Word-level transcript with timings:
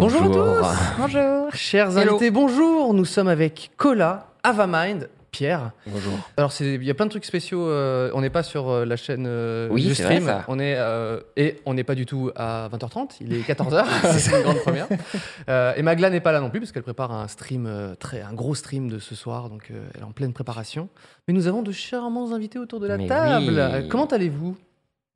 Bonjour, 0.00 0.22
à 0.22 0.26
tous 0.26 0.98
Bonjour. 0.98 1.52
Chers 1.54 1.96
Hello. 1.98 2.12
invités, 2.14 2.30
bonjour 2.30 2.94
Nous 2.94 3.04
sommes 3.04 3.28
avec 3.28 3.70
Cola, 3.76 4.28
Avamind, 4.42 5.08
Pierre. 5.30 5.72
Bonjour. 5.86 6.12
Alors, 6.36 6.52
il 6.60 6.82
y 6.84 6.90
a 6.90 6.94
plein 6.94 7.06
de 7.06 7.10
trucs 7.10 7.24
spéciaux. 7.24 7.68
euh, 7.68 8.10
on 8.14 8.20
n'est 8.20 8.30
pas 8.30 8.42
sur 8.42 8.68
euh, 8.70 8.84
la 8.84 8.96
chaîne 8.96 9.24
euh, 9.26 9.68
Oui, 9.70 9.82
du 9.86 9.94
c'est 9.94 10.04
vrai, 10.04 10.14
stream. 10.16 10.28
ça. 10.28 10.44
On 10.48 10.58
est, 10.58 10.74
euh, 10.76 11.20
et 11.36 11.60
on 11.66 11.74
n'est 11.74 11.84
pas 11.84 11.94
du 11.94 12.06
tout 12.06 12.30
à 12.36 12.68
20h30. 12.72 13.16
Il 13.20 13.34
est 13.34 13.40
14h. 13.48 13.84
c'est 14.18 14.36
une 14.36 14.42
grande 14.42 14.58
première. 14.60 14.86
Euh, 15.48 15.72
et 15.76 15.82
Magla 15.82 16.10
n'est 16.10 16.20
pas 16.20 16.32
là 16.32 16.40
non 16.40 16.50
plus 16.50 16.60
parce 16.60 16.72
qu'elle 16.72 16.82
prépare 16.82 17.12
un 17.12 17.28
stream, 17.28 17.66
euh, 17.66 17.94
très, 17.94 18.22
un 18.22 18.32
gros 18.32 18.54
stream 18.54 18.88
de 18.88 18.98
ce 18.98 19.14
soir. 19.14 19.48
Donc, 19.50 19.68
euh, 19.70 19.84
elle 19.94 20.00
est 20.00 20.04
en 20.04 20.12
pleine 20.12 20.32
préparation. 20.32 20.88
Mais 21.26 21.34
nous 21.34 21.46
avons 21.46 21.62
de 21.62 21.72
charmants 21.72 22.32
invités 22.32 22.58
autour 22.58 22.80
de 22.80 22.86
la 22.86 22.96
Mais 22.96 23.06
table. 23.06 23.70
oui. 23.82 23.88
Comment 23.88 24.06
allez-vous? 24.06 24.56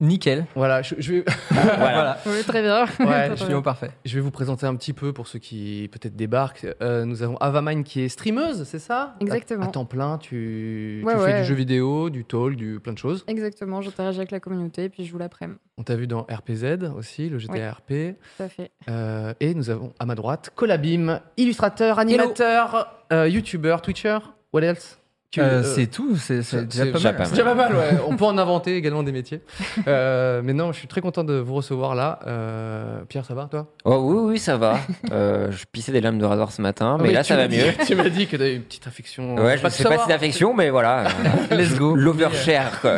Nickel. 0.03 0.47
Voilà, 0.57 0.83
je, 0.83 0.97
je 0.99 1.13
vais. 1.15 1.25
voilà. 1.51 2.19
Oui, 2.27 2.43
très 2.47 2.61
bien. 2.61 2.85
Ouais, 3.01 3.31
Je 3.37 3.45
suis 3.45 3.55
au 3.55 3.63
parfait. 3.63 3.91
Je 4.05 4.15
vais 4.17 4.21
vous 4.21 4.31
présenter 4.33 4.67
un 4.67 4.75
petit 4.75 4.93
peu 4.93 5.13
pour 5.13 5.29
ceux 5.29 5.39
qui 5.39 5.89
peut-être 5.93 6.17
débarquent. 6.17 6.67
Euh, 6.83 7.05
nous 7.05 7.23
avons 7.23 7.37
Avamine 7.37 7.85
qui 7.85 8.01
est 8.03 8.09
streameuse, 8.09 8.65
c'est 8.65 8.81
ça? 8.81 9.15
Exactement. 9.21 9.65
À, 9.65 9.69
à 9.69 9.71
temps 9.71 9.85
plein, 9.85 10.19
tu, 10.19 11.03
Ouais, 11.05 11.15
tu 11.15 11.21
fais 11.21 11.41
du 11.41 11.45
jeu 11.47 11.55
vidéo, 11.55 12.11
du 12.11 12.25
talk, 12.25 12.57
du 12.57 12.81
plein 12.81 12.93
de 12.93 12.99
choses. 12.99 13.25
Exactement, 13.29 13.81
j'interagis 13.81 14.19
avec 14.19 14.33
la 14.33 14.41
communauté 14.41 14.89
puis 14.89 15.05
je 15.05 15.11
joue 15.11 15.19
l'après-midi. 15.19 15.59
On 15.79 15.85
t'a 15.85 15.95
vu 15.95 16.07
dans 16.07 16.23
RPZ 16.23 16.91
aussi, 16.97 17.29
le 17.29 17.39
GTA 17.39 17.71
RP. 17.73 18.17
Tout 18.37 18.43
à 18.43 18.49
fait. 18.49 18.73
Euh, 18.89 19.33
et 19.41 19.55
nous 19.55 19.71
avons 19.71 19.93
à 19.99 20.05
ma 20.07 20.15
droite 20.15 20.51
Colabim, 20.55 21.21
illustrateur, 21.37 21.99
animateur, 21.99 23.03
euh, 23.13 23.29
youtubeur, 23.29 23.81
twitcher. 23.83 24.19
What 24.53 24.63
else? 24.63 24.99
Euh, 25.39 25.63
euh, 25.63 25.63
c'est 25.63 25.87
tout, 25.87 26.17
c'est 26.17 26.41
déjà 26.67 26.87
pas 26.87 26.99
mal. 27.01 27.17
pas 27.17 27.25
C'est 27.25 27.31
déjà 27.31 27.45
pas 27.45 27.55
mal, 27.55 27.75
ouais. 27.75 27.99
On 28.07 28.17
peut 28.17 28.25
en 28.27 28.37
inventer 28.37 28.77
également 28.77 29.03
des 29.03 29.13
métiers. 29.13 29.41
Euh, 29.89 30.43
mais 30.45 30.53
non, 30.53 30.73
je 30.73 30.79
suis 30.79 30.89
très 30.89 31.01
content 31.01 31.25
de 31.25 31.35
vous 31.35 31.55
recevoir 31.55 31.95
là. 31.95 32.19
Euh, 32.27 33.01
Pierre, 33.09 33.25
ça 33.25 33.33
va, 33.35 33.47
toi? 33.51 33.67
Oh 33.85 33.97
oui, 34.05 34.33
oui, 34.33 34.39
ça 34.39 34.57
va. 34.59 34.79
Euh, 35.11 35.51
je 35.51 35.65
pissais 35.73 35.91
des 35.93 36.01
lames 36.03 36.19
de 36.19 36.25
rasoir 36.27 36.53
ce 36.53 36.61
matin, 36.61 36.99
mais 37.01 37.09
Oui, 37.09 37.15
là 37.15 37.23
tu 37.23 37.29
ça 37.29 37.37
va 37.37 37.49
dit- 37.49 37.57
mieux. 37.57 37.73
Tu 37.87 37.95
m'as 37.95 38.09
dit 38.11 38.27
que 38.27 38.37
t'avais 38.37 38.57
une 38.57 38.63
petite 38.63 38.87
affection. 38.87 39.35
Ouais, 39.37 39.57
je 39.57 39.63
Pas 39.63 39.71
sais 39.71 39.85
de 39.85 39.89
pas 39.89 39.97
si 39.99 40.05
c'est 40.07 40.11
l'affection, 40.13 40.53
mais 40.55 40.69
voilà. 40.71 41.05
Let's 41.51 41.77
go. 41.79 41.95
L'overshare, 41.97 42.81
quoi. 42.81 42.97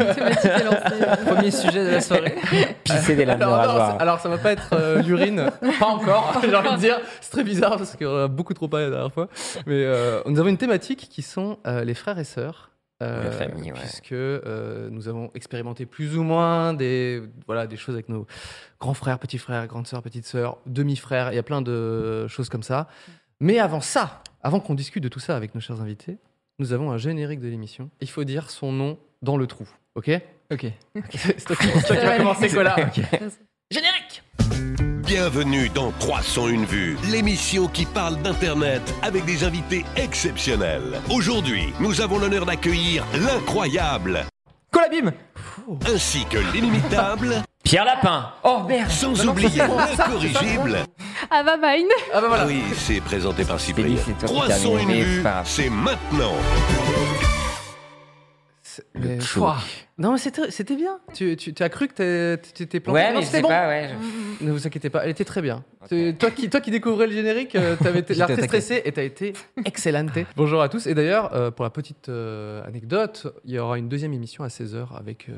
Premier 1.26 1.50
sujet 1.50 1.84
de 1.84 1.90
la 1.90 2.00
soirée. 2.00 2.34
Pisser 2.82 3.14
des 3.16 3.24
lames 3.24 3.38
de 3.38 3.44
Alors, 3.44 3.56
non, 3.58 3.62
rasoir. 3.68 3.96
alors, 4.00 4.20
ça 4.20 4.28
va 4.28 4.38
pas 4.38 4.52
être 4.52 4.70
euh, 4.72 5.02
l'urine, 5.02 5.50
pas 5.78 5.86
encore. 5.86 6.40
J'ai 6.42 6.54
envie 6.54 6.70
de 6.70 6.76
dire, 6.78 6.98
c'est 7.20 7.30
très 7.30 7.44
bizarre 7.44 7.76
parce 7.76 7.96
qu'on 7.96 8.24
a 8.24 8.28
beaucoup 8.28 8.54
trop 8.54 8.68
parlé 8.68 8.86
la 8.86 8.90
dernière 8.92 9.12
fois. 9.12 9.28
Mais 9.66 9.86
nous 10.26 10.38
avons 10.40 10.48
une 10.48 10.56
thématique 10.58 11.08
qui 11.10 11.22
sont 11.22 11.58
les 11.84 11.94
frères 11.94 12.18
et 12.18 12.23
sœurs. 12.24 12.70
euh, 13.02 13.24
La 13.24 13.30
famille, 13.30 13.72
ouais. 13.72 13.78
Puisque 13.78 14.12
euh, 14.12 14.88
nous 14.90 15.08
avons 15.08 15.30
expérimenté 15.34 15.86
plus 15.86 16.16
ou 16.16 16.22
moins 16.22 16.74
des, 16.74 17.22
voilà, 17.46 17.66
des 17.66 17.76
choses 17.76 17.94
avec 17.94 18.08
nos 18.08 18.26
grands 18.80 18.94
frères, 18.94 19.18
petits 19.18 19.38
frères, 19.38 19.66
grandes 19.66 19.86
sœurs, 19.86 20.02
petites 20.02 20.26
sœurs, 20.26 20.58
demi-frères. 20.66 21.32
Il 21.32 21.36
y 21.36 21.38
a 21.38 21.42
plein 21.42 21.62
de 21.62 22.26
choses 22.28 22.48
comme 22.48 22.62
ça. 22.62 22.88
Mais 23.40 23.58
avant 23.58 23.80
ça, 23.80 24.22
avant 24.42 24.60
qu'on 24.60 24.74
discute 24.74 25.02
de 25.02 25.08
tout 25.08 25.20
ça 25.20 25.36
avec 25.36 25.54
nos 25.54 25.60
chers 25.60 25.80
invités, 25.80 26.18
nous 26.58 26.72
avons 26.72 26.90
un 26.92 26.98
générique 26.98 27.40
de 27.40 27.48
l'émission. 27.48 27.90
Il 28.00 28.08
faut 28.08 28.24
dire 28.24 28.48
son 28.50 28.70
nom 28.72 28.98
dans 29.22 29.36
le 29.36 29.46
trou. 29.46 29.68
Ok? 29.96 30.10
Ok. 30.52 30.66
C'est 31.10 31.44
toi 31.44 31.56
qui, 31.56 31.66
c'est 31.66 31.86
toi 31.86 31.96
qui 31.96 32.04
vas 32.06 32.16
commencer, 32.18 32.48
Cola. 32.54 32.76
Générique 33.70 34.22
Bienvenue 35.06 35.68
dans 35.68 35.92
301 36.00 36.64
vues, 36.64 36.96
l'émission 37.10 37.68
qui 37.68 37.84
parle 37.84 38.16
d'Internet 38.22 38.80
avec 39.02 39.26
des 39.26 39.44
invités 39.44 39.84
exceptionnels. 39.96 40.98
Aujourd'hui, 41.10 41.74
nous 41.78 42.00
avons 42.00 42.18
l'honneur 42.18 42.46
d'accueillir 42.46 43.04
l'incroyable 43.14 44.24
Colabim 44.70 45.12
ainsi 45.86 46.24
que 46.24 46.38
l'inimitable, 46.54 47.42
Pierre 47.62 47.84
Lapin. 47.84 48.30
Oh 48.44 48.62
merde 48.66 48.90
sans 48.90 49.26
oublier 49.26 49.58
l'incorrigible. 49.98 50.78
Avamine. 51.30 51.86
Ah 52.12 52.20
bah 52.22 52.28
voilà. 52.28 52.46
Oui, 52.46 52.62
c'est 52.74 53.00
présenté 53.02 53.44
par 53.44 53.60
Cyprien. 53.60 53.86
dit, 53.86 53.98
c'est 53.98 54.26
toi 54.26 54.46
qui 54.46 54.52
301 54.52 54.76
termine, 54.78 54.88
mais 54.88 55.02
vues, 55.02 55.22
c'est 55.44 55.70
maintenant. 55.70 56.34
Pouah. 59.34 59.58
Non, 59.98 60.12
mais 60.12 60.18
c'était 60.18 60.76
bien. 60.76 60.98
Tu, 61.12 61.36
tu, 61.36 61.52
tu 61.54 61.62
as 61.62 61.68
cru 61.68 61.88
que 61.88 62.36
tu 62.42 62.52
t'étais 62.52 62.80
planté 62.80 62.98
Ouais, 63.00 63.08
Non, 63.10 63.14
mais 63.16 63.20
je 63.22 63.26
c'était 63.26 63.36
sais 63.38 63.42
bon. 63.42 63.48
pas, 63.48 63.68
ouais. 63.68 63.90
je- 64.40 64.44
Ne 64.44 64.52
vous 64.52 64.66
inquiétez 64.66 64.90
pas, 64.90 65.04
elle 65.04 65.10
était 65.10 65.24
très 65.24 65.42
bien. 65.42 65.64
Toi, 65.88 66.30
qui, 66.30 66.48
toi 66.50 66.60
qui 66.60 66.70
découvrais 66.70 67.06
le 67.06 67.12
générique, 67.12 67.54
euh, 67.56 67.76
t'avais 67.76 68.00
été- 68.00 68.14
attaqué. 68.22 68.42
stressé 68.44 68.82
et 68.84 68.92
t'as 68.92 69.02
été 69.02 69.32
excellente. 69.64 70.10
Bonjour 70.36 70.62
à 70.62 70.68
tous. 70.68 70.86
Et 70.86 70.94
d'ailleurs, 70.94 71.34
euh, 71.34 71.50
pour 71.50 71.64
la 71.64 71.70
petite 71.70 72.08
euh, 72.08 72.62
anecdote, 72.66 73.26
il 73.44 73.52
y 73.54 73.58
aura 73.58 73.78
une 73.78 73.88
deuxième 73.88 74.12
émission 74.12 74.44
à 74.44 74.48
16h 74.48 74.86
avec 74.98 75.28
euh, 75.28 75.32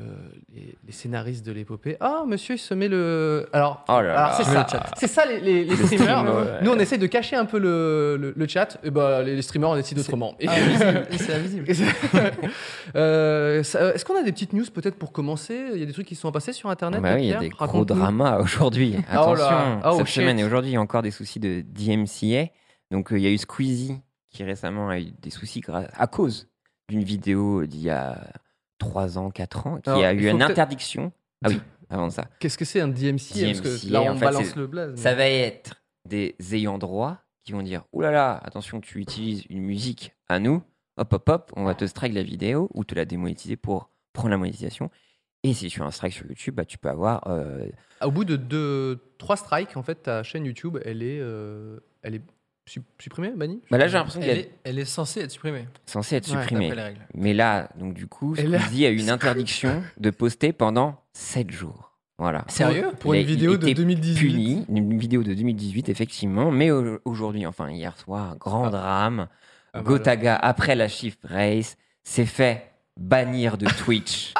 les, 0.55 0.75
les 0.85 0.91
scénaristes 0.91 1.45
de 1.45 1.51
l'épopée. 1.51 1.97
Ah, 1.99 2.23
monsieur, 2.27 2.55
il 2.55 2.59
se 2.59 2.73
met 2.73 2.87
le. 2.87 3.47
Alors, 3.53 3.83
Oh 3.89 3.93
là 3.93 3.97
alors 3.99 4.15
là. 4.15 4.33
c'est 4.37 4.43
ça. 4.43 4.65
C'est 4.97 5.07
ça 5.07 5.25
les, 5.25 5.39
les, 5.39 5.63
les 5.65 5.75
streamers. 5.75 6.23
ouais. 6.25 6.41
Nous, 6.63 6.71
on 6.71 6.79
essaie 6.79 6.97
de 6.97 7.07
cacher 7.07 7.35
un 7.35 7.45
peu 7.45 7.59
le, 7.59 8.17
le, 8.19 8.33
le 8.35 8.47
chat. 8.47 8.77
Et 8.83 8.89
bah, 8.89 9.21
les, 9.23 9.41
streamers, 9.41 9.69
on 9.71 9.75
décide 9.75 9.99
autrement. 9.99 10.35
Et- 10.39 10.47
C'est 11.17 11.33
invisible. 11.33 11.65
Est-ce 12.95 14.05
qu'on 14.05 14.17
a 14.19 14.23
des 14.23 14.31
petites 14.31 14.53
news 14.53 14.65
peut-être 14.73 14.95
pour 14.95 15.11
commencer? 15.11 15.57
Il 15.73 15.79
y 15.79 15.83
a 15.83 15.85
des 15.85 15.93
trucs 15.93 16.07
qui 16.07 16.15
sont 16.15 16.31
passés 16.31 16.53
sur 16.53 16.69
Internet 16.69 17.01
Bah 17.01 17.13
oui, 17.15 17.23
il 17.23 17.27
y 17.29 17.33
a 17.33 17.39
des 17.39 17.49
gros 17.49 17.85
dramas 17.85 18.39
aujourd'hui. 18.39 18.95
Oh 18.97 19.03
là. 19.13 19.21
Attention, 19.31 19.79
Oh, 19.85 19.95
cette 19.99 20.07
shit. 20.07 20.15
semaine 20.21 20.36
et 20.37 20.43
aujourd'hui, 20.43 20.71
il 20.71 20.73
y 20.73 20.77
a 20.77 20.81
encore 20.81 21.01
des 21.01 21.11
soucis 21.11 21.39
de 21.39 21.61
DMCA. 21.61 22.51
Donc, 22.91 23.11
euh, 23.11 23.17
il 23.17 23.23
y 23.23 23.27
a 23.27 23.31
eu 23.31 23.37
Squeezie 23.37 24.01
qui 24.29 24.43
récemment 24.43 24.89
a 24.89 24.99
eu 24.99 25.11
des 25.21 25.29
soucis 25.29 25.61
à 25.67 26.07
cause 26.07 26.49
d'une 26.89 27.03
vidéo 27.03 27.65
d'il 27.65 27.81
y 27.81 27.89
a 27.89 28.31
3 28.77 29.17
ans, 29.17 29.29
4 29.31 29.67
ans, 29.67 29.77
qui 29.81 29.89
Alors, 29.89 30.03
a 30.03 30.13
eu 30.13 30.27
une 30.29 30.41
interdiction. 30.41 31.11
Ah 31.43 31.49
oui, 31.49 31.59
avant 31.89 32.09
ça. 32.09 32.25
Qu'est-ce 32.39 32.57
que 32.57 32.65
c'est 32.65 32.81
un 32.81 32.87
DMCA, 32.87 33.45
Parce 33.61 33.61
que 33.61 33.91
là, 33.91 34.01
on 34.03 34.11
en 34.11 34.15
fait, 34.15 34.25
balance 34.25 34.55
le 34.55 34.67
blaze. 34.67 34.91
mais- 34.91 34.97
Ça 35.01 35.15
va 35.15 35.27
être 35.27 35.81
des 36.07 36.35
ayants 36.53 36.77
droit 36.77 37.17
qui 37.43 37.51
vont 37.53 37.61
dire 37.61 37.83
Ouh 37.93 38.01
là 38.01 38.11
là, 38.11 38.39
attention, 38.43 38.79
tu 38.81 38.99
utilises 38.99 39.43
une 39.49 39.61
musique 39.61 40.13
à 40.29 40.39
nous, 40.39 40.61
hop 40.97 41.13
hop 41.13 41.29
hop, 41.29 41.51
on 41.55 41.63
va 41.63 41.75
te 41.75 41.85
strike 41.85 42.13
la 42.13 42.23
vidéo 42.23 42.69
ou 42.73 42.83
te 42.83 42.95
la 42.95 43.05
démonétiser 43.05 43.55
pour 43.57 43.89
prendre 44.13 44.29
la 44.29 44.37
monétisation. 44.37 44.89
Et 45.43 45.53
si 45.53 45.67
tu 45.67 45.81
as 45.81 45.85
un 45.85 45.91
strike 45.91 46.13
sur 46.13 46.25
YouTube, 46.25 46.55
bah, 46.55 46.65
tu 46.65 46.77
peux 46.77 46.89
avoir. 46.89 47.23
euh, 47.27 47.65
Au 48.03 48.11
bout 48.11 48.25
de 48.25 48.35
deux, 48.35 48.99
trois 49.17 49.37
strikes, 49.37 49.77
en 49.77 49.83
fait, 49.83 49.95
ta 50.03 50.23
chaîne 50.23 50.45
YouTube, 50.45 50.77
elle 50.83 51.03
est, 51.03 51.19
euh, 51.21 51.79
elle 52.01 52.15
est 52.15 52.21
su- 52.65 52.81
supprimée, 52.99 53.31
bannie 53.31 53.61
Bah 53.71 53.77
là, 53.77 53.87
j'ai 53.87 53.93
l'impression 53.97 54.19
Elle 54.21 54.27
qu'elle 54.27 54.37
est 54.37 54.41
est, 54.41 54.51
elle 54.65 54.79
est 54.79 54.85
censée 54.85 55.21
être 55.21 55.31
supprimée. 55.31 55.67
censée 55.85 56.15
être 56.17 56.29
Ouais, 56.33 56.41
supprimée. 56.41 56.69
D'après 56.69 56.75
les 56.75 56.87
règles. 56.89 57.07
Mais 57.13 57.33
là, 57.33 57.69
donc 57.77 57.93
du 57.93 58.07
coup, 58.07 58.35
Et 58.35 58.43
là- 58.43 58.59
Squeezie 58.59 58.85
a 58.87 58.89
eu 58.89 58.97
une 58.99 59.09
interdiction 59.09 59.83
de 59.97 60.09
poster 60.09 60.51
pendant 60.53 61.01
7 61.13 61.51
jours. 61.51 61.93
Voilà. 62.17 62.43
Sérieux? 62.47 62.89
Pour 62.99 63.13
Il 63.15 63.19
une 63.21 63.25
a- 63.25 63.29
vidéo 63.29 63.57
de 63.57 63.63
était 63.67 63.75
2018. 63.75 64.27
Puni, 64.31 64.65
une 64.69 64.97
vidéo 64.97 65.21
de 65.23 65.35
2018, 65.35 65.87
effectivement. 65.87 66.49
Mais 66.49 66.71
au- 66.71 66.99
aujourd'hui, 67.05 67.45
enfin 67.45 67.69
hier 67.69 67.95
soir, 67.97 68.35
grand 68.37 68.69
drame. 68.71 69.27
Ah, 69.73 69.81
Gotaga, 69.81 70.35
après 70.35 70.75
la 70.75 70.87
Shift 70.87 71.19
Race, 71.23 71.77
s'est 72.03 72.25
fait 72.25 72.71
bannir 72.99 73.59
de 73.59 73.67
Twitch. 73.85 74.33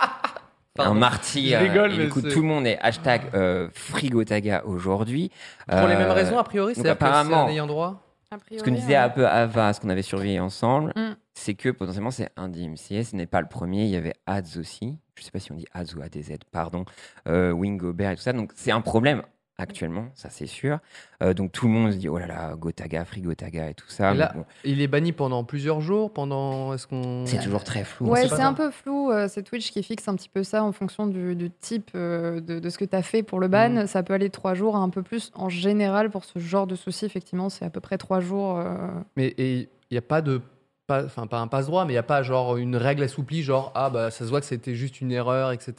Un 0.80 0.94
martyr. 0.94 1.60
Je 1.60 1.66
rigole, 1.66 1.94
Et 1.94 1.98
mais 1.98 2.04
du 2.06 2.10
coup, 2.10 2.22
tout 2.22 2.42
le 2.42 2.48
monde 2.48 2.66
est 2.68 2.78
hashtag 2.80 3.22
euh, 3.34 3.70
Free 3.74 4.10
Gotaga 4.10 4.64
aujourd'hui. 4.66 5.32
Pour 5.68 5.88
les 5.88 5.96
mêmes 5.96 6.10
Euh, 6.10 6.14
raisons, 6.14 6.38
a 6.38 6.44
priori, 6.44 6.74
c'est 6.76 6.88
apparemment 6.90 7.46
un 7.46 7.50
ayant 7.50 7.68
droit. 7.68 8.04
Priori, 8.30 8.60
Ce 8.60 8.64
que 8.64 8.70
nous 8.70 8.76
disait 8.78 8.98
euh, 8.98 9.06
un 9.06 9.10
peu 9.10 9.26
Ava, 9.26 9.72
ce 9.74 9.80
qu'on 9.80 9.88
avait 9.90 10.02
surveillé 10.02 10.40
ensemble, 10.42 10.92
Mm. 10.98 11.16
c'est 11.34 11.54
que 11.54 11.70
potentiellement 11.70 12.12
c'est 12.12 12.30
un 12.36 12.50
DMCA, 12.50 13.04
ce 13.06 13.16
n'est 13.16 13.26
pas 13.26 13.40
le 13.40 13.48
premier. 13.48 13.84
Il 13.86 13.90
y 13.90 13.96
avait 13.96 14.16
Ads 14.26 14.58
aussi. 14.60 14.98
Je 15.16 15.24
sais 15.24 15.32
pas 15.32 15.40
si 15.40 15.52
on 15.52 15.56
dit 15.56 15.66
Ads 15.74 15.96
ou 15.96 16.02
ADZ, 16.02 16.34
pardon. 16.52 16.84
Euh, 17.30 17.52
Wingobert 17.52 18.12
et 18.12 18.16
tout 18.18 18.22
ça. 18.22 18.34
Donc 18.34 18.52
c'est 18.56 18.72
un 18.72 18.82
problème 18.82 19.22
actuellement, 19.60 20.06
ça 20.14 20.30
c'est 20.30 20.46
sûr. 20.46 20.80
Euh, 21.24 21.34
donc 21.34 21.52
tout 21.52 21.66
le 21.68 21.74
monde 21.74 21.92
se 21.92 21.98
dit 21.98 22.08
oh 22.10 22.18
là 22.18 22.28
là, 22.28 22.56
Gotaga, 22.56 23.06
Free 23.06 23.22
Gotaga 23.22 23.70
et 23.70 23.74
tout 23.74 23.88
ça. 23.90 24.10
Et 24.10 24.14
Mais 24.14 24.20
là, 24.20 24.32
bon, 24.36 24.46
Il 24.64 24.82
est 24.82 24.88
banni 24.88 25.12
pendant 25.14 25.44
plusieurs 25.44 25.82
jours, 25.82 26.14
pendant... 26.14 26.74
Est-ce 26.74 26.86
qu'on... 26.88 27.26
c'est 27.26 27.40
toujours 27.42 27.64
très 27.64 27.84
flou. 27.84 28.08
Ouais, 28.10 28.24
sait 28.24 28.30
pas 28.30 28.36
c'est 28.36 28.42
un 28.44 28.54
peu 28.54 28.70
flou. 28.72 29.12
euh, 29.12 29.28
C'est 29.28 29.44
Twitch 29.44 29.72
qui 29.72 29.82
fixe 29.84 30.08
un 30.08 30.16
petit 30.16 30.30
peu 30.30 30.44
ça 30.44 30.64
en 30.64 30.72
fonction 30.72 31.08
du, 31.08 31.36
du 31.36 31.50
type 31.50 31.90
euh, 31.96 32.40
de, 32.40 32.60
de 32.60 32.70
ce 32.70 32.78
que 32.78 32.86
tu 32.86 32.96
as 32.96 33.02
fait 33.02 33.24
pour 33.24 33.40
le 33.40 33.48
ban. 33.48 33.70
Mhm. 33.70 33.88
Ça 33.88 34.04
peut 34.04 34.14
aller 34.14 34.28
de 34.28 34.34
trois 34.34 34.54
jours 34.54 34.76
à 34.76 34.80
un 34.80 34.90
peu 34.90 35.02
plus. 35.02 35.32
En 35.36 35.50
général, 35.50 36.10
pour 36.12 36.24
ce 36.26 36.38
genre 36.40 36.68
de 36.68 36.76
souci, 36.76 37.06
effectivement, 37.06 37.50
c'est 37.50 37.66
à 37.66 37.70
peu 37.70 37.80
près 37.80 37.98
trois 37.98 38.20
jours. 38.20 38.58
euh, 38.60 38.68
Mais 39.16 39.34
et 39.38 39.70
il 39.90 39.94
n'y 39.94 39.98
a 39.98 40.02
pas 40.02 40.22
de 40.22 40.42
pas, 40.88 41.04
enfin 41.04 41.28
pas 41.28 41.40
un 41.40 41.48
passe 41.48 41.66
droit, 41.68 41.84
mais 41.86 41.92
il 41.92 41.96
y 41.96 42.00
a 42.00 42.04
pas 42.04 42.24
genre 42.24 42.56
une 42.56 42.78
règle 42.78 43.04
assouplie, 43.04 43.44
genre 43.44 43.72
ah 43.76 43.90
bah 43.90 44.10
ça 44.10 44.24
se 44.24 44.30
voit 44.30 44.40
que 44.40 44.46
c'était 44.46 44.74
juste 44.74 45.02
une 45.02 45.12
erreur, 45.12 45.52
etc. 45.52 45.74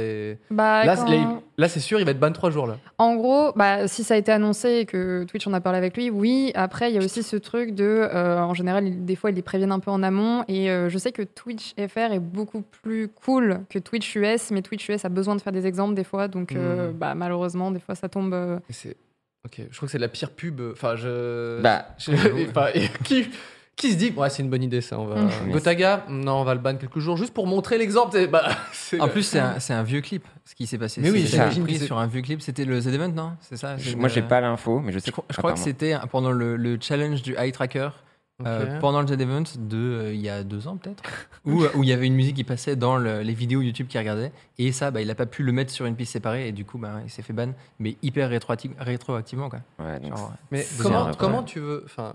Et 0.00 0.38
Bah, 0.50 0.84
là, 0.84 0.96
quand- 0.96 1.06
c'est- 1.06 1.16
là, 1.16 1.40
là, 1.58 1.68
c'est 1.68 1.78
sûr, 1.80 2.00
il 2.00 2.04
va 2.04 2.10
être 2.10 2.18
ban 2.18 2.32
trois 2.32 2.50
jours 2.50 2.66
là. 2.66 2.76
En 2.98 3.14
gros, 3.14 3.52
bah, 3.54 3.86
si 3.86 4.02
ça 4.02 4.14
a 4.14 4.16
été 4.16 4.32
annoncé 4.32 4.68
et 4.80 4.84
que 4.86 5.22
Twitch 5.24 5.46
en 5.46 5.52
a 5.52 5.60
parlé 5.60 5.78
avec 5.78 5.96
lui, 5.96 6.10
oui. 6.10 6.50
Après, 6.56 6.90
il 6.90 6.96
y 6.96 6.98
a 6.98 7.04
aussi 7.04 7.22
ce 7.22 7.36
truc 7.36 7.74
de, 7.74 7.84
euh, 7.84 8.40
en 8.40 8.52
général, 8.54 9.04
des 9.04 9.14
fois, 9.14 9.30
ils 9.30 9.36
les 9.36 9.42
préviennent 9.42 9.70
un 9.72 9.78
peu 9.80 9.92
en 9.92 10.02
amont. 10.02 10.44
Et 10.48 10.70
euh, 10.70 10.88
je 10.88 10.98
sais 10.98 11.12
que 11.12 11.22
Twitch 11.22 11.74
FR 11.76 12.12
est 12.12 12.18
beaucoup 12.18 12.62
plus 12.82 13.08
cool 13.08 13.60
que 13.70 13.78
Twitch 13.78 14.16
US, 14.16 14.50
mais 14.50 14.62
Twitch 14.62 14.88
US 14.88 15.04
a 15.04 15.08
besoin 15.08 15.36
de 15.36 15.40
faire 15.40 15.52
des 15.52 15.66
exemples 15.68 15.94
des 15.94 16.04
fois. 16.04 16.26
Donc, 16.26 16.52
euh, 16.52 16.90
Mm. 16.90 16.94
bah, 16.94 17.14
malheureusement, 17.14 17.70
des 17.70 17.78
fois, 17.80 17.94
ça 17.94 18.08
tombe. 18.08 18.34
euh, 18.34 18.58
ok. 19.46 19.60
Je 19.70 19.76
crois 19.76 19.86
que 19.86 19.92
c'est 19.92 19.98
la 19.98 20.08
pire 20.08 20.30
pub. 20.30 20.60
Enfin 20.72 20.96
je. 20.96 21.60
Bah, 21.62 21.86
je- 21.98 22.10
enfin, 22.50 22.66
qui 23.04 23.28
qui 23.78 23.92
se 23.92 23.96
dit 23.96 24.12
ouais 24.16 24.28
c'est 24.28 24.42
une 24.42 24.50
bonne 24.50 24.62
idée 24.62 24.80
ça 24.80 24.98
on 24.98 25.06
va. 25.06 25.20
Mm. 25.22 25.50
Gotaga 25.52 26.04
non 26.08 26.34
on 26.40 26.44
va 26.44 26.54
le 26.54 26.60
ban 26.60 26.76
quelques 26.76 26.98
jours 26.98 27.16
juste 27.16 27.32
pour 27.32 27.46
montrer 27.46 27.78
l'exemple. 27.78 28.26
Bah, 28.28 28.48
En 29.00 29.08
plus, 29.08 29.22
c'est 29.22 29.38
un, 29.38 29.58
c'est 29.60 29.72
un 29.74 29.82
vieux 29.82 30.00
clip, 30.00 30.26
ce 30.44 30.54
qui 30.54 30.66
s'est 30.66 30.78
passé. 30.78 31.00
Mais 31.00 31.10
oui, 31.10 31.26
j'imagine 31.26 31.64
pris 31.64 31.78
sur 31.78 31.98
un 31.98 32.06
vieux 32.06 32.22
clip. 32.22 32.40
C'était 32.42 32.64
le 32.64 32.80
Z 32.80 32.88
Event, 32.88 33.08
non? 33.08 33.32
C'est 33.40 33.56
ça 33.56 33.76
je- 33.76 33.96
moi, 33.96 34.08
j'ai 34.08 34.22
pas 34.22 34.40
l'info, 34.40 34.80
mais 34.80 34.92
je 34.92 34.98
sais 34.98 35.06
Je 35.06 35.12
crois, 35.12 35.24
je 35.30 35.36
crois 35.36 35.52
que 35.52 35.58
c'était 35.58 35.94
pendant 36.10 36.30
le, 36.32 36.56
le 36.56 36.78
challenge 36.80 37.22
du 37.22 37.34
Eye 37.36 37.52
Tracker. 37.52 37.90
euh, 38.46 38.78
pendant 38.78 39.00
le 39.02 39.08
Z 39.08 39.12
Event 39.20 39.42
de 39.58 39.76
euh, 39.76 40.14
il 40.14 40.20
y 40.20 40.28
a 40.28 40.44
deux 40.44 40.68
ans 40.68 40.76
peut-être 40.76 41.02
où 41.44 41.64
où 41.74 41.82
il 41.82 41.88
y 41.88 41.92
avait 41.92 42.06
une 42.06 42.14
musique 42.14 42.36
qui 42.36 42.44
passait 42.44 42.76
dans 42.76 42.96
le- 42.96 43.20
les 43.22 43.34
vidéos 43.34 43.62
YouTube 43.62 43.88
qu'il 43.88 43.98
regardait 43.98 44.30
et 44.58 44.70
ça 44.70 44.92
bah, 44.92 45.00
il 45.02 45.10
a 45.10 45.16
pas 45.16 45.26
pu 45.26 45.42
le 45.42 45.50
mettre 45.50 45.72
sur 45.72 45.86
une 45.86 45.96
piste 45.96 46.12
séparée 46.12 46.46
et 46.46 46.52
du 46.52 46.64
coup 46.64 46.78
bah, 46.78 47.00
il 47.04 47.10
s'est 47.10 47.22
fait 47.22 47.32
ban 47.32 47.48
mais 47.80 47.96
hyper 48.00 48.30
rétroacti- 48.30 48.70
rétroactivement 48.78 49.48
quoi. 49.50 49.58
Ouais, 49.80 49.98
donc, 49.98 50.16
Genre, 50.16 50.32
Mais 50.52 50.64
comment, 50.80 51.10
comment 51.18 51.42
tu 51.42 51.58
veux. 51.58 51.82
Enfin, 51.86 52.12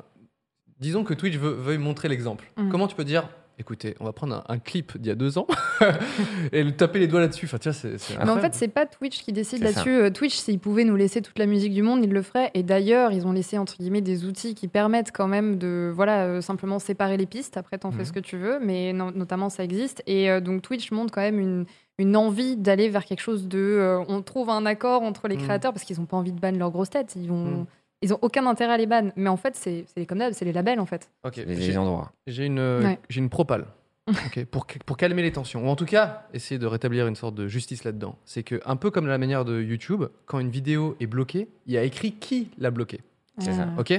disons 0.83 1.03
que 1.03 1.13
Twitch 1.15 1.37
veut, 1.37 1.53
veuille 1.53 1.77
montrer 1.79 2.09
l'exemple. 2.09 2.45
Mm. 2.57 2.69
Comment 2.69 2.87
tu 2.87 2.95
peux 2.95 3.03
dire 3.05 3.27
écoutez, 3.59 3.95
on 3.99 4.05
va 4.05 4.13
prendre 4.13 4.35
un, 4.35 4.43
un 4.55 4.57
clip 4.57 4.97
d'il 4.97 5.07
y 5.09 5.11
a 5.11 5.15
deux 5.15 5.37
ans 5.37 5.45
et 6.51 6.63
le 6.63 6.71
taper 6.75 6.97
les 6.99 7.07
doigts 7.07 7.19
là-dessus 7.19 7.45
Enfin, 7.45 7.57
vois, 7.63 7.71
c'est. 7.71 7.97
c'est 7.99 8.17
Mais 8.17 8.29
en 8.29 8.37
fait, 8.39 8.53
c'est 8.55 8.67
pas 8.67 8.85
Twitch 8.87 9.21
qui 9.23 9.31
décide 9.31 9.59
ça. 9.59 9.65
là-dessus. 9.65 9.91
Euh, 9.95 10.09
Twitch, 10.09 10.33
s'ils 10.35 10.59
pouvaient 10.59 10.83
nous 10.85 10.95
laisser 10.95 11.21
toute 11.21 11.37
la 11.39 11.45
musique 11.45 11.71
du 11.73 11.83
monde, 11.83 12.03
ils 12.03 12.11
le 12.11 12.21
feraient. 12.23 12.49
Et 12.55 12.63
d'ailleurs, 12.63 13.11
ils 13.11 13.27
ont 13.27 13.31
laissé 13.31 13.57
entre 13.59 13.77
guillemets 13.77 14.01
des 14.01 14.25
outils 14.25 14.55
qui 14.55 14.67
permettent 14.67 15.11
quand 15.13 15.27
même 15.27 15.57
de, 15.57 15.91
voilà, 15.95 16.25
euh, 16.25 16.41
simplement 16.41 16.79
séparer 16.79 17.15
les 17.15 17.27
pistes. 17.27 17.55
Après, 17.55 17.77
t'en 17.77 17.91
fais 17.91 18.05
ce 18.05 18.11
que 18.11 18.19
tu 18.19 18.37
veux, 18.37 18.59
mais 18.59 18.91
no- 18.91 19.11
notamment 19.11 19.49
ça 19.49 19.63
existe. 19.63 20.01
Et 20.07 20.31
euh, 20.31 20.41
donc 20.41 20.63
Twitch 20.63 20.91
montre 20.91 21.13
quand 21.13 21.21
même 21.21 21.39
une, 21.39 21.65
une 21.99 22.15
envie 22.17 22.57
d'aller 22.57 22.89
vers 22.89 23.05
quelque 23.05 23.21
chose 23.21 23.47
de, 23.47 23.59
euh, 23.59 24.03
on 24.07 24.23
trouve 24.23 24.49
un 24.49 24.65
accord 24.65 25.03
entre 25.03 25.27
les 25.27 25.37
Mhm. 25.37 25.43
créateurs 25.43 25.73
parce 25.73 25.85
qu'ils 25.85 26.01
ont 26.01 26.05
pas 26.05 26.17
envie 26.17 26.31
de 26.33 26.39
ban 26.39 26.51
leurs 26.57 26.71
grosses 26.71 26.89
têtes. 26.89 27.13
Ils 27.15 27.27
vont. 27.29 27.67
Ils 28.03 28.13
ont 28.13 28.19
aucun 28.21 28.45
intérêt 28.45 28.73
à 28.73 28.77
les 28.77 28.85
ban. 28.85 29.09
Mais 29.15 29.29
en 29.29 29.37
fait, 29.37 29.55
c'est 29.55 30.05
comme 30.05 30.19
d'hab, 30.19 30.33
c'est 30.33 30.45
les 30.45 30.53
labels 30.53 30.79
en 30.79 30.85
fait. 30.85 31.09
Ok, 31.25 31.37
les 31.37 31.55
j'ai- 31.61 31.77
endroits. 31.77 32.11
J'ai 32.27 32.45
une, 32.45 32.59
euh, 32.59 32.83
Ouais. 32.83 32.99
j'ai 33.09 33.19
une 33.19 33.29
propale. 33.29 33.65
Ok, 34.27 34.43
pour, 34.45 34.67
pour 34.85 34.97
calmer 34.97 35.21
les 35.21 35.31
tensions, 35.31 35.65
ou 35.65 35.69
en 35.69 35.77
tout 35.77 35.85
cas 35.85 36.23
essayer 36.33 36.59
de 36.59 36.65
rétablir 36.67 37.07
une 37.07 37.15
sorte 37.15 37.35
de 37.35 37.47
justice 37.47 37.85
là-dedans. 37.85 38.17
C'est 38.25 38.43
que, 38.43 38.59
un 38.65 38.75
peu 38.75 38.91
comme 38.91 39.07
la 39.07 39.17
manière 39.17 39.45
de 39.45 39.61
YouTube, 39.61 40.03
quand 40.25 40.39
une 40.39 40.49
vidéo 40.49 40.97
est 40.99 41.07
bloquée, 41.07 41.47
il 41.67 41.73
y 41.73 41.77
a 41.77 41.83
écrit 41.83 42.11
qui 42.11 42.49
l'a 42.57 42.69
bloquée. 42.69 42.99
C'est 43.39 43.53
ça. 43.53 43.63
Euh, 43.63 43.79
Ok 43.79 43.91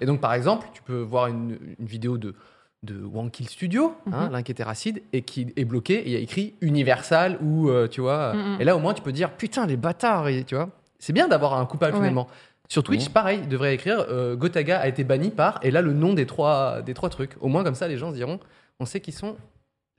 Et 0.00 0.06
donc, 0.06 0.20
par 0.20 0.32
exemple, 0.32 0.66
tu 0.72 0.82
peux 0.82 1.00
voir 1.00 1.26
une, 1.26 1.58
une 1.78 1.86
vidéo 1.86 2.16
de, 2.16 2.34
de 2.82 3.04
Wankill 3.04 3.48
Studio, 3.50 3.94
hein, 4.10 4.26
Mhm. 4.28 4.32
l'inquiétéracide, 4.32 5.02
et 5.12 5.20
qui 5.22 5.52
est 5.54 5.64
bloquée, 5.66 5.98
et 6.00 6.06
il 6.06 6.12
y 6.12 6.16
a 6.16 6.20
écrit 6.20 6.54
Universal, 6.62 7.38
ou 7.42 7.68
euh, 7.68 7.86
tu 7.86 8.00
vois. 8.00 8.32
Mhm. 8.32 8.56
Et 8.60 8.64
là, 8.64 8.74
au 8.74 8.78
moins, 8.80 8.94
tu 8.94 9.02
peux 9.02 9.12
dire 9.12 9.30
putain, 9.32 9.66
les 9.66 9.76
bâtards, 9.76 10.28
et, 10.28 10.42
tu 10.44 10.54
vois. 10.54 10.70
C'est 10.98 11.12
bien 11.12 11.28
d'avoir 11.28 11.58
un 11.58 11.66
coupable 11.66 11.92
Ouais. 11.92 11.98
finalement. 12.00 12.26
Sur 12.70 12.82
Twitch, 12.84 13.06
Oui. 13.06 13.08
pareil, 13.10 13.40
il 13.42 13.48
devrait 13.48 13.74
écrire 13.74 14.06
euh, 14.08 14.36
Gotaga 14.36 14.78
a 14.80 14.86
été 14.88 15.02
banni 15.04 15.30
par, 15.30 15.58
et 15.62 15.70
là, 15.70 15.82
le 15.82 15.92
nom 15.92 16.14
des 16.14 16.24
trois, 16.24 16.82
des 16.82 16.94
trois 16.94 17.10
trucs. 17.10 17.32
Au 17.40 17.48
moins, 17.48 17.64
comme 17.64 17.74
ça, 17.74 17.88
les 17.88 17.98
gens 17.98 18.10
se 18.10 18.14
diront 18.16 18.38
on 18.78 18.86
sait 18.86 19.00
qui 19.00 19.12
sont 19.12 19.36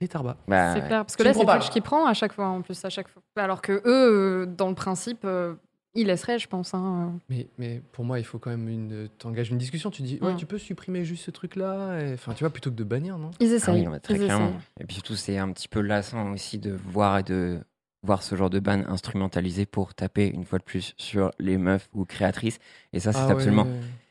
les 0.00 0.08
tarbas. 0.08 0.36
Bah, 0.48 0.72
C'est 0.74 0.80
ouais. 0.80 0.86
clair, 0.88 1.04
parce 1.04 1.14
que 1.14 1.22
Tu 1.22 1.28
là, 1.28 1.34
c'est 1.34 1.44
Twitch 1.44 1.70
qui 1.70 1.80
prend 1.82 2.06
à 2.06 2.14
chaque 2.14 2.32
fois, 2.32 2.46
en 2.48 2.62
plus, 2.62 2.82
à 2.84 2.88
chaque 2.90 3.08
fois. 3.08 3.22
Alors 3.36 3.60
que 3.62 3.72
eux, 3.72 3.82
euh, 3.86 4.46
dans 4.46 4.68
le 4.70 4.74
principe, 4.74 5.20
euh, 5.24 5.54
ils 5.94 6.06
laisseraient, 6.06 6.38
je 6.38 6.48
pense. 6.48 6.72
hein. 6.72 7.12
Mais, 7.28 7.46
mais 7.58 7.82
pour 7.92 8.04
moi, 8.06 8.18
il 8.18 8.24
faut 8.24 8.38
quand 8.38 8.48
même 8.50 8.66
une. 8.68 9.08
T'engages 9.18 9.50
une 9.50 9.58
discussion, 9.58 9.90
tu 9.90 10.00
dis 10.02 10.18
ouais, 10.22 10.34
tu 10.36 10.46
peux 10.46 10.56
supprimer 10.58 11.04
juste 11.04 11.26
ce 11.26 11.30
truc-là, 11.30 12.00
et- 12.00 12.14
enfin, 12.14 12.32
tu 12.32 12.42
vois, 12.42 12.50
plutôt 12.50 12.70
que 12.70 12.74
de 12.76 12.84
bannir, 12.84 13.18
non? 13.18 13.30
Ils 13.38 13.52
Ah 13.52 13.56
essayent. 13.56 13.74
oui, 13.74 13.84
non, 13.84 13.90
mais 13.90 14.00
très 14.00 14.14
ils 14.14 14.20
clairement. 14.24 14.46
essayent. 14.48 14.58
Et 14.80 14.84
puis 14.86 14.94
surtout, 14.94 15.14
c'est 15.14 15.36
un 15.36 15.52
petit 15.52 15.68
peu 15.68 15.82
lassant 15.82 16.32
aussi 16.32 16.58
de 16.58 16.72
voir 16.72 17.18
et 17.18 17.22
de 17.22 17.60
voir 18.02 18.22
ce 18.22 18.34
genre 18.34 18.50
de 18.50 18.58
ban 18.58 18.82
instrumentalisé 18.88 19.66
pour 19.66 19.94
taper 19.94 20.26
une 20.28 20.44
fois 20.44 20.58
de 20.58 20.64
plus 20.64 20.94
sur 20.96 21.30
les 21.38 21.56
meufs 21.58 21.88
ou 21.94 22.04
créatrices. 22.04 22.58
Et 22.92 23.00
ça, 23.00 23.12
c'est 23.12 23.18
Ah 23.20 23.26
ouais, 23.26 23.32
absolument 23.32 23.66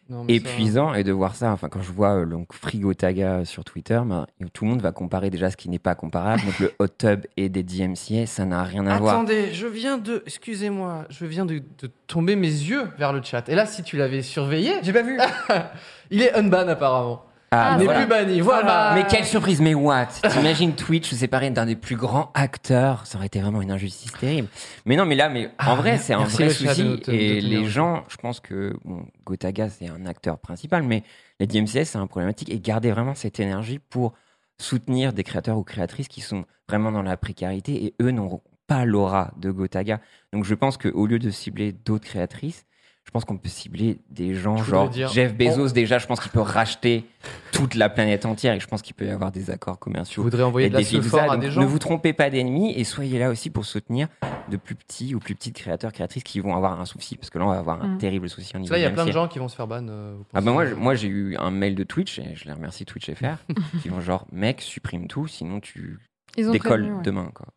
non, 0.09 0.23
mais 0.25 0.39
ça- 0.39 0.49
épuisant. 0.49 0.93
Et 0.93 1.03
de 1.03 1.11
voir 1.11 1.35
ça, 1.35 1.51
enfin, 1.51 1.69
quand 1.69 1.81
je 1.81 1.91
vois 1.91 2.21
euh, 2.21 2.25
donc 2.25 2.53
Frigo 2.53 2.93
Taga 2.93 3.45
sur 3.45 3.63
Twitter, 3.63 3.99
ben, 4.05 4.27
tout 4.53 4.65
le 4.65 4.71
monde 4.71 4.81
va 4.81 4.91
comparer 4.91 5.29
déjà 5.29 5.49
ce 5.49 5.57
qui 5.57 5.69
n'est 5.69 5.79
pas 5.79 5.95
comparable. 5.95 6.41
donc 6.45 6.59
le 6.59 6.71
hot 6.79 6.87
tub 6.87 7.25
et 7.37 7.49
des 7.49 7.63
DMCA, 7.63 8.25
ça 8.25 8.45
n'a 8.45 8.63
rien 8.63 8.85
à 8.87 8.97
voir. 8.99 9.15
Attendez, 9.15 9.53
je 9.53 9.67
viens 9.67 9.97
de. 9.97 10.21
Excusez-moi, 10.25 11.05
je 11.09 11.25
viens 11.25 11.45
de, 11.45 11.59
de 11.79 11.89
tomber 12.07 12.35
mes 12.35 12.47
yeux 12.47 12.89
vers 12.97 13.13
le 13.13 13.21
chat. 13.21 13.47
Et 13.49 13.55
là, 13.55 13.65
si 13.65 13.83
tu 13.83 13.95
l'avais 13.97 14.21
surveillé, 14.21 14.73
j'ai 14.83 14.93
pas 14.93 15.01
vu. 15.03 15.17
il 16.11 16.21
est 16.21 16.33
unban 16.33 16.67
apparemment. 16.67 17.23
Ah, 17.53 17.75
n'est 17.77 17.83
voilà. 17.83 17.99
plus 17.99 18.07
banni, 18.09 18.39
voilà. 18.39 18.63
bah, 18.63 18.91
Mais 18.95 19.05
quelle 19.07 19.25
surprise, 19.25 19.59
mais 19.59 19.73
what? 19.75 20.07
T'imagines 20.29 20.73
Twitch 20.73 21.09
se 21.09 21.17
séparer 21.17 21.49
d'un 21.49 21.65
des 21.65 21.75
plus 21.75 21.97
grands 21.97 22.31
acteurs? 22.33 23.05
Ça 23.05 23.17
aurait 23.17 23.27
été 23.27 23.41
vraiment 23.41 23.61
une 23.61 23.71
injustice 23.71 24.13
terrible. 24.13 24.47
Mais 24.85 24.95
non, 24.95 25.05
mais 25.05 25.15
là, 25.15 25.27
mais 25.27 25.51
Ah, 25.57 25.73
en 25.73 25.75
vrai, 25.75 25.97
c'est 25.97 26.13
un 26.13 26.23
vrai 26.23 26.49
souci. 26.49 26.81
nous- 26.81 26.95
de- 26.95 27.03
de 27.03 27.11
et 27.11 27.41
les 27.41 27.57
le 27.59 27.67
gens, 27.67 28.05
je 28.07 28.15
pense 28.15 28.39
que 28.39 28.73
bon, 28.85 29.05
Gotaga, 29.25 29.67
c'est 29.69 29.89
un 29.89 30.05
acteur 30.05 30.39
principal, 30.39 30.83
mais 30.83 31.03
les 31.41 31.47
DMCS, 31.47 31.83
c'est 31.89 31.97
un 31.97 32.07
problématique. 32.07 32.49
Et 32.49 32.59
garder 32.61 32.89
vraiment 32.91 33.15
cette 33.15 33.39
énergie 33.41 33.79
pour 33.79 34.13
soutenir 34.57 35.11
des 35.11 35.23
créateurs 35.25 35.57
ou 35.57 35.63
créatrices 35.63 36.07
qui 36.07 36.21
sont 36.21 36.45
vraiment 36.69 36.93
dans 36.93 37.01
la 37.03 37.17
précarité 37.17 37.83
et 37.83 37.95
eux 38.01 38.11
n'auront 38.11 38.43
pas 38.67 38.85
l'aura 38.85 39.31
de 39.35 39.51
Gotaga. 39.51 39.99
Donc 40.31 40.45
je 40.45 40.53
pense 40.55 40.77
qu'au 40.77 41.05
lieu 41.05 41.19
de 41.19 41.29
cibler 41.31 41.73
d'autres 41.73 42.05
créatrices, 42.05 42.63
je 43.11 43.13
pense 43.13 43.25
qu'on 43.25 43.37
peut 43.37 43.49
cibler 43.49 43.99
des 44.09 44.35
gens 44.35 44.55
Je 44.55 44.63
genre 44.71 44.87
dire- 44.89 45.09
Jeff 45.09 45.35
Bezos 45.35 45.71
déjà, 45.73 45.97
je 45.97 46.07
pense 46.07 46.21
qu'il 46.21 46.31
peut 46.31 46.39
racheter 46.39 47.03
toute 47.51 47.75
la 47.75 47.89
planète 47.89 48.25
entière 48.25 48.53
et 48.53 48.61
je 48.61 48.67
pense 48.67 48.81
qu'il 48.81 48.95
peut 48.95 49.05
y 49.05 49.09
avoir 49.09 49.33
des 49.33 49.49
accords 49.49 49.73
Je 49.75 49.79
commerciaux. 49.79 50.23
voudrais 50.23 50.43
envoyer 50.43 50.67
et 50.67 50.69
de 50.69 50.75
la 50.75 50.79
des 50.79 51.01
ça. 51.01 51.29
à 51.29 51.35
des 51.35 51.51
gens. 51.51 51.59
Ne 51.59 51.65
vous 51.65 51.77
trompez 51.77 52.13
pas 52.13 52.29
d'ennemis 52.29 52.71
et 52.73 52.85
soyez 52.85 53.19
là 53.19 53.29
aussi 53.29 53.49
pour 53.49 53.65
soutenir 53.65 54.07
de 54.49 54.55
plus 54.55 54.75
petits 54.75 55.13
ou 55.13 55.19
plus 55.19 55.35
petites 55.35 55.57
créateurs, 55.57 55.91
créatrices 55.91 56.23
qui 56.23 56.39
vont 56.39 56.55
avoir 56.55 56.79
un 56.79 56.85
souci 56.85 57.17
parce 57.17 57.29
que 57.29 57.37
là 57.37 57.43
on 57.45 57.49
va 57.49 57.57
avoir 57.59 57.83
un 57.83 57.95
Mm. 57.95 57.97
terrible 57.97 58.29
souci 58.29 58.55
niveau 58.55 58.71
Là, 58.73 58.79
il 58.79 58.83
y 58.83 58.85
a 58.85 58.91
plein 58.91 59.05
de 59.05 59.11
gens 59.11 59.27
qui 59.27 59.39
vont 59.39 59.49
se 59.49 59.57
faire 59.57 59.67
ban. 59.67 59.85
euh, 59.89 60.15
vous 60.17 60.23
Ah 60.33 60.39
pensez 60.39 60.53
moi, 60.53 60.65
je- 60.65 60.75
moi 60.75 60.95
j'ai 60.95 61.09
eu 61.09 61.35
un 61.35 61.51
mail 61.51 61.75
de 61.75 61.83
Twitch 61.83 62.17
et 62.19 62.33
je 62.35 62.45
les 62.45 62.53
remercie 62.53 62.85
Twitch 62.85 63.11
FR 63.13 63.35
qui 63.81 63.89
vont 63.89 63.99
genre 63.99 64.25
mec 64.31 64.61
supprime 64.61 65.07
tout 65.07 65.27
sinon 65.27 65.59
tu 65.59 65.99
Ils 66.37 66.47
ont 66.47 66.53
décolles 66.53 66.79
prévenu, 66.79 66.95
ouais. 66.95 67.03
demain 67.03 67.29
quoi. 67.35 67.47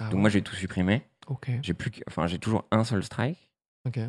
Ah 0.00 0.06
Donc 0.06 0.14
ouais. 0.14 0.20
moi 0.22 0.28
j'ai 0.28 0.42
tout 0.42 0.56
supprimé. 0.56 1.02
Ok, 1.28 1.50
J'ai 1.62 1.72
plus 1.72 1.92
enfin 2.08 2.26
j'ai 2.26 2.40
toujours 2.40 2.64
un 2.72 2.82
seul 2.82 3.04
strike 3.04 3.48
ok. 3.86 4.00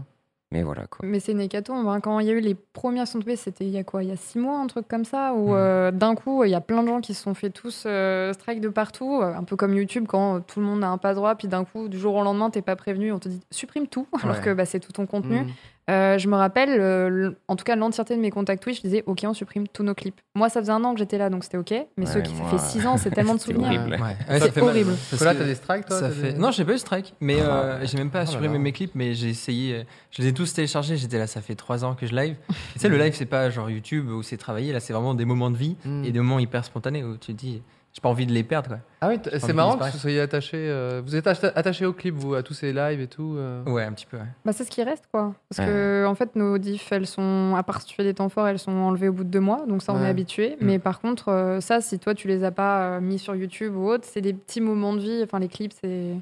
Mais 0.55 0.63
voilà 0.63 0.85
quoi. 0.87 0.99
Mais 1.07 1.19
c'est 1.19 1.33
une 1.33 1.41
hécatombe. 1.41 1.85
hein. 1.87 1.99
Quand 1.99 2.19
il 2.19 2.27
y 2.27 2.29
a 2.29 2.33
eu 2.33 2.39
les 2.39 2.55
premières 2.55 3.07
sont 3.07 3.19
tombées, 3.19 3.35
c'était 3.35 3.65
il 3.65 3.71
y 3.71 3.77
a 3.77 3.83
quoi? 3.83 4.03
Il 4.03 4.09
y 4.09 4.11
a 4.11 4.15
six 4.15 4.39
mois, 4.39 4.57
un 4.57 4.67
truc 4.67 4.87
comme 4.87 5.03
ça, 5.05 5.33
où 5.33 5.49
Mm. 5.49 5.53
euh, 5.55 5.91
d'un 5.91 6.15
coup, 6.15 6.43
il 6.45 6.49
y 6.51 6.55
a 6.55 6.61
plein 6.61 6.81
de 6.83 6.87
gens 6.87 7.01
qui 7.01 7.13
se 7.13 7.21
sont 7.23 7.33
fait 7.33 7.49
tous 7.49 7.83
euh, 7.85 8.31
strike 8.33 8.61
de 8.61 8.69
partout, 8.69 9.19
euh, 9.21 9.33
un 9.35 9.43
peu 9.43 9.55
comme 9.55 9.73
YouTube, 9.73 10.05
quand 10.07 10.39
tout 10.41 10.59
le 10.61 10.65
monde 10.65 10.83
a 10.83 10.87
un 10.87 10.97
pas 10.97 11.13
droit, 11.13 11.35
puis 11.35 11.47
d'un 11.47 11.65
coup, 11.65 11.87
du 11.89 11.99
jour 11.99 12.15
au 12.15 12.23
lendemain, 12.23 12.49
t'es 12.49 12.61
pas 12.61 12.75
prévenu, 12.75 13.11
on 13.11 13.19
te 13.19 13.27
dit 13.29 13.41
supprime 13.51 13.87
tout, 13.87 14.07
alors 14.23 14.37
Ouais. 14.37 14.41
que 14.41 14.53
bah, 14.53 14.65
c'est 14.65 14.79
tout 14.79 14.91
ton 14.93 15.05
contenu. 15.05 15.41
Mm. 15.41 15.47
Euh, 15.87 16.17
je 16.17 16.27
me 16.27 16.35
rappelle, 16.35 16.69
euh, 16.81 17.31
en 17.47 17.55
tout 17.55 17.63
cas, 17.63 17.75
l'entièreté 17.75 18.15
de 18.15 18.19
mes 18.19 18.31
contacts 18.31 18.63
Twitch, 18.63 18.77
je 18.77 18.81
disais 18.81 19.03
ok, 19.05 19.19
on 19.27 19.35
supprime 19.35 19.67
tous 19.67 19.83
nos 19.83 19.93
clips. 19.93 20.19
Moi, 20.33 20.49
ça 20.49 20.59
faisait 20.59 20.71
un 20.71 20.83
an 20.83 20.93
que 20.93 20.99
j'étais 20.99 21.19
là, 21.19 21.29
donc 21.29 21.43
c'était 21.43 21.57
ok, 21.57 21.71
mais 21.97 22.07
Ouais, 22.07 22.11
ceux 22.11 22.21
qui 22.21 22.33
moi, 22.33 22.49
ça 22.49 22.57
fait 22.57 22.63
six 22.71 22.87
ans, 22.87 22.97
c'est 22.97 23.09
tellement 23.15 23.35
de 23.35 23.39
souvenirs. 23.39 23.67
horrible. 23.67 23.91
Ouais. 23.91 23.97
Ça 23.99 24.33
Ouais, 24.33 24.39
ça 24.39 24.45
fait 24.47 24.51
fait 24.51 24.61
mal, 24.61 24.69
horrible. 24.71 24.91
parce 25.11 25.21
que 25.23 25.37
t'as 25.37 25.43
des 25.45 25.53
strikes 25.55 25.85
toi 25.85 25.99
ça 25.99 26.09
fait... 26.09 26.33
des- 26.33 26.39
Non, 26.39 26.49
j'ai 26.49 26.65
pas 26.65 26.73
eu 26.73 26.77
strike, 26.79 27.13
mais 27.21 27.39
euh, 27.39 27.85
j'ai 27.85 27.97
même 27.99 28.09
pas 28.09 28.21
Oh 28.21 28.25
là 28.25 28.31
supprimé 28.31 28.53
là. 28.55 28.59
mes 28.59 28.71
clips, 28.71 28.95
mais 28.95 29.13
j'ai 29.13 29.29
essayé. 29.29 29.75
euh, 29.75 29.83
Je 30.09 30.23
les 30.23 30.29
ai 30.29 30.33
tous 30.33 30.51
téléchargés. 30.53 30.97
J'étais 30.97 31.19
là, 31.19 31.27
ça 31.27 31.41
fait 31.41 31.55
trois 31.55 31.85
ans 31.85 31.93
que 31.93 32.07
je 32.07 32.15
live. 32.15 32.35
Tu 32.73 32.79
sais, 32.79 32.89
le 32.89 32.97
live, 32.97 33.13
c'est 33.13 33.25
pas 33.27 33.49
genre 33.51 33.69
YouTube 33.69 34.09
où 34.09 34.23
c'est 34.23 34.37
travaillé. 34.37 34.73
Là, 34.73 34.79
c'est 34.79 34.91
vraiment 34.93 35.13
des 35.13 35.25
moments 35.25 35.51
de 35.51 35.57
vie 35.57 35.75
Mm. 35.85 36.03
et 36.05 36.11
des 36.11 36.19
moments 36.19 36.39
hyper 36.39 36.65
spontanés 36.65 37.03
où 37.03 37.15
tu 37.17 37.27
te 37.33 37.37
dis, 37.39 37.61
j'ai 37.95 38.01
pas 38.01 38.09
envie 38.09 38.25
de 38.25 38.33
les 38.33 38.43
perdre. 38.43 38.67
Quoi. 38.67 38.77
Ah 38.99 39.07
oui, 39.07 39.19
c'est 39.39 39.53
marrant 39.53 39.77
que 39.77 39.83
vous 39.85 39.97
soyez 39.97 40.19
attaché. 40.19 40.57
euh, 40.57 41.01
Vous 41.05 41.15
êtes 41.15 41.27
atta- 41.27 41.53
attaché 41.55 41.85
au 41.85 41.93
clip, 41.93 42.13
vous, 42.15 42.33
à 42.35 42.43
tous 42.43 42.53
ces 42.53 42.73
lives 42.73 42.99
et 42.99 43.07
tout. 43.07 43.35
euh. 43.37 43.63
Ouais, 43.65 43.83
un 43.83 43.93
petit 43.93 44.05
peu. 44.05 44.17
ouais. 44.17 44.23
Bah, 44.43 44.51
c'est 44.51 44.65
ce 44.65 44.69
qui 44.69 44.83
reste, 44.83 45.05
quoi. 45.13 45.33
Parce 45.49 45.59
Ouais. 45.65 45.73
que, 45.73 46.05
en 46.05 46.13
fait, 46.13 46.35
nos 46.35 46.57
diffs, 46.57 46.91
elles 46.91 47.07
sont, 47.07 47.55
à 47.57 47.63
part 47.63 47.79
si 47.81 47.87
tu 47.87 47.95
fais 47.95 48.03
des 48.03 48.13
temps 48.13 48.27
forts, 48.27 48.47
elles 48.49 48.59
sont 48.59 48.71
enlevées 48.73 49.07
au 49.07 49.13
bout 49.13 49.23
de 49.23 49.29
deux 49.29 49.39
mois. 49.39 49.65
Donc, 49.65 49.81
ça, 49.81 49.93
on 49.93 49.99
Ouais. 49.99 50.07
est 50.07 50.09
habitué. 50.09 50.57
Mm. 50.59 50.65
Mais 50.65 50.79
par 50.79 50.99
contre, 50.99 51.29
euh, 51.29 51.61
ça, 51.61 51.79
si 51.79 51.97
toi, 51.97 52.13
tu 52.13 52.27
les 52.27 52.43
as 52.43 52.51
pas 52.51 52.97
euh, 52.97 52.99
mis 53.01 53.17
sur 53.17 53.33
YouTube 53.35 53.73
ou 53.77 53.87
autre, 53.87 54.03
c'est 54.05 54.21
des 54.21 54.33
petits 54.33 54.59
moments 54.61 54.93
de 54.93 54.99
vie. 54.99 55.21
Enfin, 55.23 55.39
les 55.39 55.47
clips, 55.47 55.73
c'est. 55.81 56.15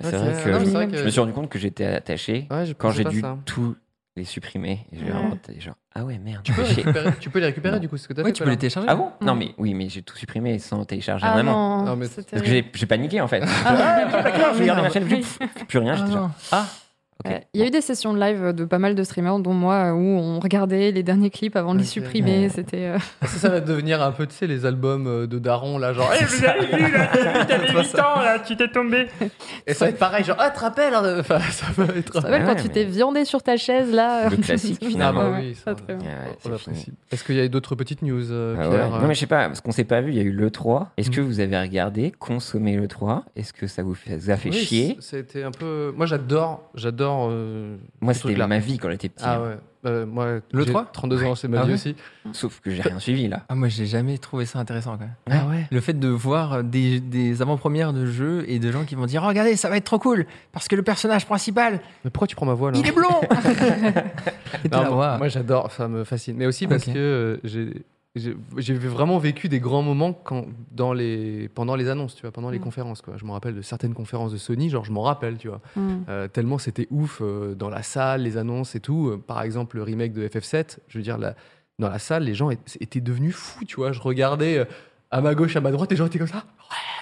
C'est 0.00 0.04
Ouais, 0.04 0.10
vrai 0.12 0.34
c'est- 0.34 0.44
que 0.44 0.50
vrai 0.50 0.84
je 0.86 0.90
que- 0.92 0.96
je 0.96 1.04
me 1.04 1.10
suis 1.10 1.20
rendu 1.20 1.32
compte 1.32 1.48
que 1.50 1.58
j'étais 1.58 1.84
attaché 1.84 2.46
Ouais, 2.52 2.64
je 2.66 2.72
quand 2.72 2.90
j'ai 2.92 3.02
pas 3.04 3.10
dû 3.10 3.20
ça. 3.20 3.36
tout 3.44 3.74
les 4.18 4.24
supprimer. 4.24 4.86
Et 4.92 4.98
j'ai 4.98 5.04
Ouais. 5.04 5.10
vraiment 5.10 5.36
genre 5.58 5.74
ah 5.94 6.04
ouais 6.04 6.18
merde. 6.18 6.42
Tu 6.44 6.52
peux, 6.52 6.64
j'ai- 6.64 6.74
récupérer, 6.82 7.12
tu 7.18 7.30
peux 7.30 7.38
les 7.40 7.46
récupérer 7.46 7.80
du 7.80 7.88
coup, 7.88 7.96
ce 7.96 8.06
que 8.06 8.12
t'as 8.12 8.22
Oui, 8.22 8.28
fait. 8.28 8.32
tu 8.34 8.42
peux 8.44 8.50
les 8.50 8.56
télécharger. 8.56 8.88
Ah 8.90 8.94
bon? 8.94 9.10
Non 9.20 9.34
mais 9.34 9.54
oui 9.58 9.74
mais 9.74 9.88
j'ai 9.88 10.02
tout 10.02 10.16
supprimé 10.16 10.58
sans 10.58 10.84
télécharger 10.84 11.24
Ah 11.28 11.32
vraiment. 11.32 11.78
non, 11.78 11.84
Non, 11.86 11.96
mais- 11.96 12.06
c'est 12.06 12.28
Parce 12.28 12.42
que 12.42 12.46
terrible. 12.48 12.68
j'ai 12.74 12.78
j'ai 12.80 12.86
paniqué 12.86 13.20
en 13.20 13.28
fait. 13.28 13.42
Ah, 13.64 14.06
J'ai 14.08 14.14
regardé 14.62 14.66
ma 14.66 14.74
merde. 14.82 14.92
chaîne, 14.92 15.08
j'ai 15.08 15.64
plus 15.64 15.78
rien, 15.78 15.94
j'étais 15.94 16.08
Ah, 16.10 16.12
genre 16.12 16.30
ah 16.52 16.66
Ouais. 17.24 17.44
Il 17.52 17.60
y 17.60 17.64
a 17.64 17.66
eu 17.66 17.70
des 17.70 17.80
sessions 17.80 18.14
de 18.14 18.20
live 18.20 18.52
de 18.52 18.64
pas 18.64 18.78
mal 18.78 18.94
de 18.94 19.02
streamers, 19.02 19.40
dont 19.40 19.52
moi, 19.52 19.92
où 19.92 19.98
on 19.98 20.38
regardait 20.38 20.92
les 20.92 21.02
derniers 21.02 21.30
clips 21.30 21.56
avant 21.56 21.74
de 21.74 21.80
les 21.80 21.84
supprimer. 21.84 22.42
Ouais. 22.44 22.48
C'était. 22.48 22.84
euh, 22.86 22.98
Ça, 23.22 23.26
ça 23.38 23.48
va 23.48 23.60
devenir 23.60 24.00
un 24.02 24.12
peu, 24.12 24.26
tu 24.26 24.34
sais, 24.34 24.46
les 24.46 24.64
albums 24.66 25.06
euh, 25.08 25.26
de 25.26 25.38
Daron, 25.40 25.78
là, 25.78 25.92
genre, 25.92 26.10
Eh, 26.20 26.24
vous 26.24 26.44
avez 26.44 26.66
vu, 26.66 26.92
là, 26.92 27.44
t'avais 27.44 27.68
8 27.72 27.98
ans, 27.98 28.20
là, 28.22 28.38
tu 28.38 28.56
t'es 28.56 28.68
tombé. 28.68 29.08
Et 29.66 29.74
ça 29.74 29.86
va 29.86 29.90
être 29.90 29.98
pareil, 29.98 30.22
genre, 30.24 30.36
ah, 30.38 30.50
tu 30.50 30.56
te 30.58 30.60
rappelles 30.60 30.94
hein, 30.94 31.16
Enfin, 31.18 31.40
ça 31.40 31.66
va 31.76 31.84
être. 31.96 32.12
Ça 32.14 32.20
s'appelle 32.20 32.42
Ouais, 32.42 32.46
quand 32.46 32.54
mais- 32.54 32.62
tu 32.62 32.68
t'es 32.68 32.84
viandé 32.84 33.24
sur 33.24 33.42
ta 33.42 33.56
chaise, 33.56 33.92
là. 33.92 34.28
Le 34.28 34.36
classique, 34.36 34.78
finalement. 34.86 35.20
Ah 35.24 35.30
bah 35.30 35.36
oui, 35.40 35.54
ça, 35.56 35.74
très 35.74 35.94
bien. 35.96 36.06
Ouais. 36.06 36.56
Est-ce 37.10 37.24
qu'il 37.24 37.34
y 37.34 37.40
a 37.40 37.48
d'autres 37.48 37.74
petites 37.74 38.02
news, 38.02 38.30
euh, 38.30 38.54
Ah 38.58 38.68
Pierre 38.68 38.92
ouais. 38.92 38.98
Non 39.00 39.08
mais 39.08 39.14
je 39.14 39.20
sais 39.20 39.26
pas, 39.26 39.46
parce 39.48 39.60
qu'on 39.60 39.72
s'est 39.72 39.82
pas 39.84 40.00
vu, 40.00 40.12
il 40.12 40.16
y 40.16 40.20
a 40.20 40.22
eu 40.22 40.30
l'E3. 40.32 40.86
Est-ce 40.96 41.10
Mm. 41.10 41.14
que 41.14 41.20
vous 41.20 41.40
avez 41.40 41.58
regardé, 41.58 42.12
consommé 42.16 42.76
l'E3 42.76 43.22
Est-ce 43.34 43.52
que 43.52 43.66
ça 43.66 43.82
vous, 43.82 43.94
fait, 43.94 44.10
ça 44.10 44.16
vous 44.18 44.30
a 44.30 44.36
fait 44.36 44.50
Oui, 44.50 44.56
chier? 44.56 44.96
C'était 45.00 45.42
un 45.42 45.50
peu. 45.50 45.92
Moi, 45.96 46.06
j'adore, 46.06 46.62
j'adore. 46.74 47.07
Euh, 47.30 47.76
Moi 48.00 48.14
c'était 48.14 48.46
ma 48.46 48.58
vie 48.58 48.78
quand 48.78 48.90
j'étais 48.90 49.08
petit. 49.08 49.24
Ah 49.26 49.36
hein. 49.36 49.42
ouais. 49.42 49.58
Euh, 49.86 50.06
moi, 50.06 50.40
Le 50.50 50.64
j'ai 50.64 50.70
3? 50.70 50.86
32 50.92 51.24
ans, 51.24 51.34
c'est 51.36 51.46
ma 51.46 51.60
Ah 51.60 51.62
vie 51.62 51.68
ouais 51.68 51.74
aussi. 51.74 51.94
Sauf 52.32 52.60
que 52.60 52.70
j'ai 52.70 52.82
rien 52.82 52.98
suivi 52.98 53.28
là. 53.28 53.44
Ah, 53.48 53.54
moi, 53.54 53.68
j'ai 53.68 53.86
jamais 53.86 54.18
trouvé 54.18 54.44
ça 54.44 54.58
intéressant 54.58 54.98
quand 54.98 55.04
même. 55.04 55.14
Ah 55.30 55.46
ouais. 55.48 55.66
Le 55.70 55.80
fait 55.80 55.92
de 55.92 56.08
voir 56.08 56.64
des, 56.64 56.98
des 56.98 57.42
avant-premières 57.42 57.92
de 57.92 58.04
jeux 58.04 58.44
et 58.48 58.58
de 58.58 58.72
gens 58.72 58.84
qui 58.84 58.96
vont 58.96 59.06
dire 59.06 59.22
oh, 59.24 59.28
Regardez, 59.28 59.54
ça 59.54 59.68
va 59.68 59.76
être 59.76 59.84
trop 59.84 60.00
cool 60.00 60.26
parce 60.52 60.66
que 60.66 60.74
le 60.74 60.82
personnage 60.82 61.26
principal, 61.26 61.80
Mais 62.04 62.10
pourquoi 62.10 62.26
tu 62.26 62.34
prends 62.34 62.46
ma 62.46 62.54
voix 62.54 62.72
là 62.72 62.78
il 62.78 62.86
est 62.86 62.92
blond 62.92 63.20
Non, 64.72 64.96
moi, 64.96 65.28
j'adore, 65.28 65.70
ça 65.70 65.86
me 65.86 66.02
fascine. 66.02 66.36
Mais 66.36 66.46
aussi 66.46 66.66
parce 66.66 66.84
que 66.84 66.92
euh, 66.96 67.36
j'ai 67.44 67.84
j'ai 68.16 68.74
vraiment 68.74 69.18
vécu 69.18 69.48
des 69.48 69.60
grands 69.60 69.82
moments 69.82 70.12
quand, 70.12 70.46
dans 70.72 70.92
les, 70.92 71.48
pendant 71.50 71.76
les 71.76 71.88
annonces, 71.88 72.14
tu 72.16 72.22
vois, 72.22 72.32
pendant 72.32 72.50
les 72.50 72.58
Mm. 72.58 72.62
conférences. 72.62 73.02
Quoi. 73.02 73.14
Je 73.16 73.24
me 73.24 73.30
rappelle 73.30 73.54
de 73.54 73.62
certaines 73.62 73.94
conférences 73.94 74.32
de 74.32 74.38
Sony, 74.38 74.70
genre 74.70 74.84
je 74.84 74.90
m'en 74.92 75.02
rappelle, 75.02 75.36
tu 75.38 75.48
vois. 75.48 75.60
Hmm. 75.76 75.98
Euh, 76.08 76.26
tellement 76.26 76.58
c'était 76.58 76.88
ouf 76.90 77.20
euh, 77.22 77.54
dans 77.54 77.68
la 77.70 77.82
salle, 77.82 78.22
les 78.22 78.36
annonces 78.36 78.74
et 78.74 78.80
tout. 78.80 79.08
Euh, 79.08 79.18
par 79.24 79.42
exemple, 79.42 79.76
le 79.76 79.82
remake 79.84 80.12
de 80.12 80.26
FF7, 80.26 80.78
je 80.88 80.98
veux 80.98 81.04
dire, 81.04 81.16
la- 81.18 81.36
dans 81.78 81.88
la 81.88 82.00
salle, 82.00 82.24
les 82.24 82.34
gens 82.34 82.50
étaient 82.50 83.00
devenus 83.00 83.34
fous, 83.36 83.64
tu 83.64 83.76
vois. 83.76 83.92
Je 83.92 84.00
regardais 84.00 84.66
à 85.10 85.20
ma 85.20 85.34
gauche, 85.34 85.56
à 85.56 85.60
ma 85.60 85.70
droite, 85.70 85.90
les 85.90 85.96
gens 85.96 86.06
étaient 86.06 86.18
comme 86.18 86.26
ça. 86.28 86.44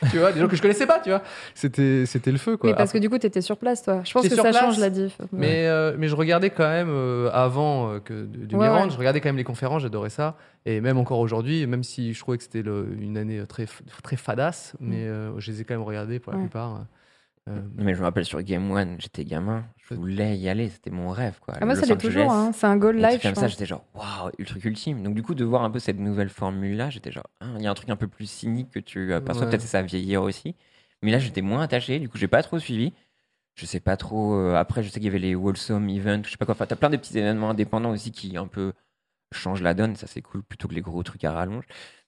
Ouais, 0.03 0.09
tu 0.11 0.19
vois, 0.19 0.31
des 0.33 0.41
gens 0.41 0.47
que 0.49 0.57
je 0.57 0.63
connaissais 0.63 0.87
pas, 0.87 1.01
tu 1.01 1.11
vois. 1.11 1.23
C'était 1.55 2.05
c'était 2.07 2.31
le 2.31 2.39
feu, 2.39 2.57
quoi. 2.57 2.71
Oui, 2.71 2.77
parce 2.77 2.93
que 2.93 2.99
du 2.99 3.09
coup, 3.11 3.19
t'étais 3.19 3.41
sur 3.41 3.57
place, 3.57 3.83
toi. 3.83 4.03
Je 4.05 4.13
pense 4.13 4.23
que 4.29 4.35
ça 4.35 4.43
place, 4.43 4.57
change 4.59 4.79
la 4.79 4.91
diff. 4.91 5.19
Mais, 5.33 5.67
euh, 5.67 5.95
mais 5.99 6.07
je 6.09 6.15
regardais 6.15 6.51
quand 6.51 6.69
même, 6.69 6.89
euh, 6.91 7.31
avant 7.33 7.91
euh, 7.93 7.99
que 8.01 8.13
de- 8.13 8.47
du 8.47 8.55
Ouais, 8.55 8.69
je 8.91 8.97
regardais 8.97 9.21
quand 9.21 9.29
même 9.29 9.37
les 9.37 9.45
conférences, 9.45 9.83
j'adorais 9.83 10.11
ça. 10.11 10.37
Et 10.67 10.81
même 10.81 10.99
encore 10.99 11.19
aujourd'hui, 11.19 11.67
même 11.67 11.83
si 11.83 12.13
je 12.15 12.21
trouvais 12.21 12.37
que 12.39 12.45
c'était 12.45 12.61
une 12.61 13.17
année 13.17 13.43
très, 13.49 13.67
très 14.03 14.17
fadasse, 14.17 14.75
mais 14.81 15.07
euh, 15.07 15.39
je 15.41 15.51
les 15.51 15.61
ai 15.61 15.65
quand 15.65 15.75
même 15.75 15.83
regardés 15.83 16.19
pour 16.19 16.33
la 16.33 16.39
plupart. 16.39 16.85
Euh, 17.49 17.61
Non, 17.77 17.85
mais 17.85 17.95
je 17.95 18.01
me 18.01 18.05
rappelle 18.05 18.25
sur 18.25 18.43
Game 18.43 18.69
One, 18.71 18.97
j'étais 18.99 19.25
gamin, 19.25 19.65
je 19.77 19.95
voulais 19.95 20.37
y 20.37 20.49
aller, 20.49 20.69
c'était 20.69 20.91
mon 20.91 21.11
rêve 21.11 21.39
quoi. 21.41 21.55
Ah, 21.61 21.65
moi, 21.65 21.75
Los 21.75 21.81
ça 21.81 21.87
l'est 21.87 21.97
toujours. 21.97 22.33
hein. 22.33 22.51
C'est 22.53 22.67
un 22.67 22.77
goal 22.77 22.97
je 22.99 23.23
comme 23.23 23.35
ça, 23.37 23.47
j'étais 23.47 23.67
genre 23.67 23.85
waouh, 23.95 24.31
le 24.37 24.45
truc 24.45 24.65
ultime. 24.65 25.03
Donc 25.05 25.15
du 25.15 25.23
coup 25.23 25.35
de 25.37 25.45
voir 25.45 25.63
un 25.63 25.71
peu 25.71 25.79
cette 25.79 25.99
nouvelle 26.01 26.29
formule 26.29 26.77
là, 26.77 26.91
j'étais 26.91 27.13
genre 27.13 27.27
Ah, 27.41 27.47
il 27.57 27.63
y 27.63 27.67
a 27.69 27.71
un 27.71 27.75
truc 27.75 27.89
un 27.91 27.97
peu 27.97 28.09
plus 28.09 28.29
cynique 28.29 28.71
que 28.71 28.81
tu 28.81 29.13
aperçois, 29.15 29.45
Ouais. 29.45 29.51
peut-être 29.51 29.63
c'est 29.63 29.69
ça 29.69 29.83
vieillir 29.83 30.23
aussi. 30.23 30.57
Mais 31.03 31.13
là 31.13 31.19
j'étais 31.21 31.41
moins 31.43 31.63
attaché, 31.63 32.01
du 32.01 32.09
coup 32.09 32.19
j'ai 32.19 32.27
pas 32.29 32.43
trop 32.43 32.59
suivi. 32.59 32.93
Je 33.55 33.65
sais 33.65 33.81
pas 33.81 33.97
trop. 33.97 34.35
euh, 34.35 34.55
après 34.57 34.83
je 34.83 34.89
sais 34.89 34.95
qu'il 34.95 35.05
y 35.05 35.09
avait 35.09 35.19
les 35.21 35.35
Wholesome 35.37 35.89
Events, 35.89 36.23
je 36.25 36.31
sais 36.33 36.37
pas 36.37 36.47
quoi. 36.47 36.55
Enfin 36.55 36.67
t'as 36.67 36.77
plein 36.77 36.91
de 36.91 36.97
petits 36.97 37.17
événements 37.17 37.51
indépendants 37.51 37.91
aussi 37.93 38.11
qui 38.11 38.37
un 38.37 38.49
peu 38.49 38.73
changent 39.37 39.63
la 39.63 39.75
donne, 39.75 39.97
ça 39.97 40.07
c'est 40.07 40.23
cool 40.23 40.43
plutôt 40.43 40.69
que 40.69 40.75
les 40.75 40.81
gros 40.81 41.03
trucs 41.03 41.25
à 41.25 41.33
rallonge. 41.33 41.65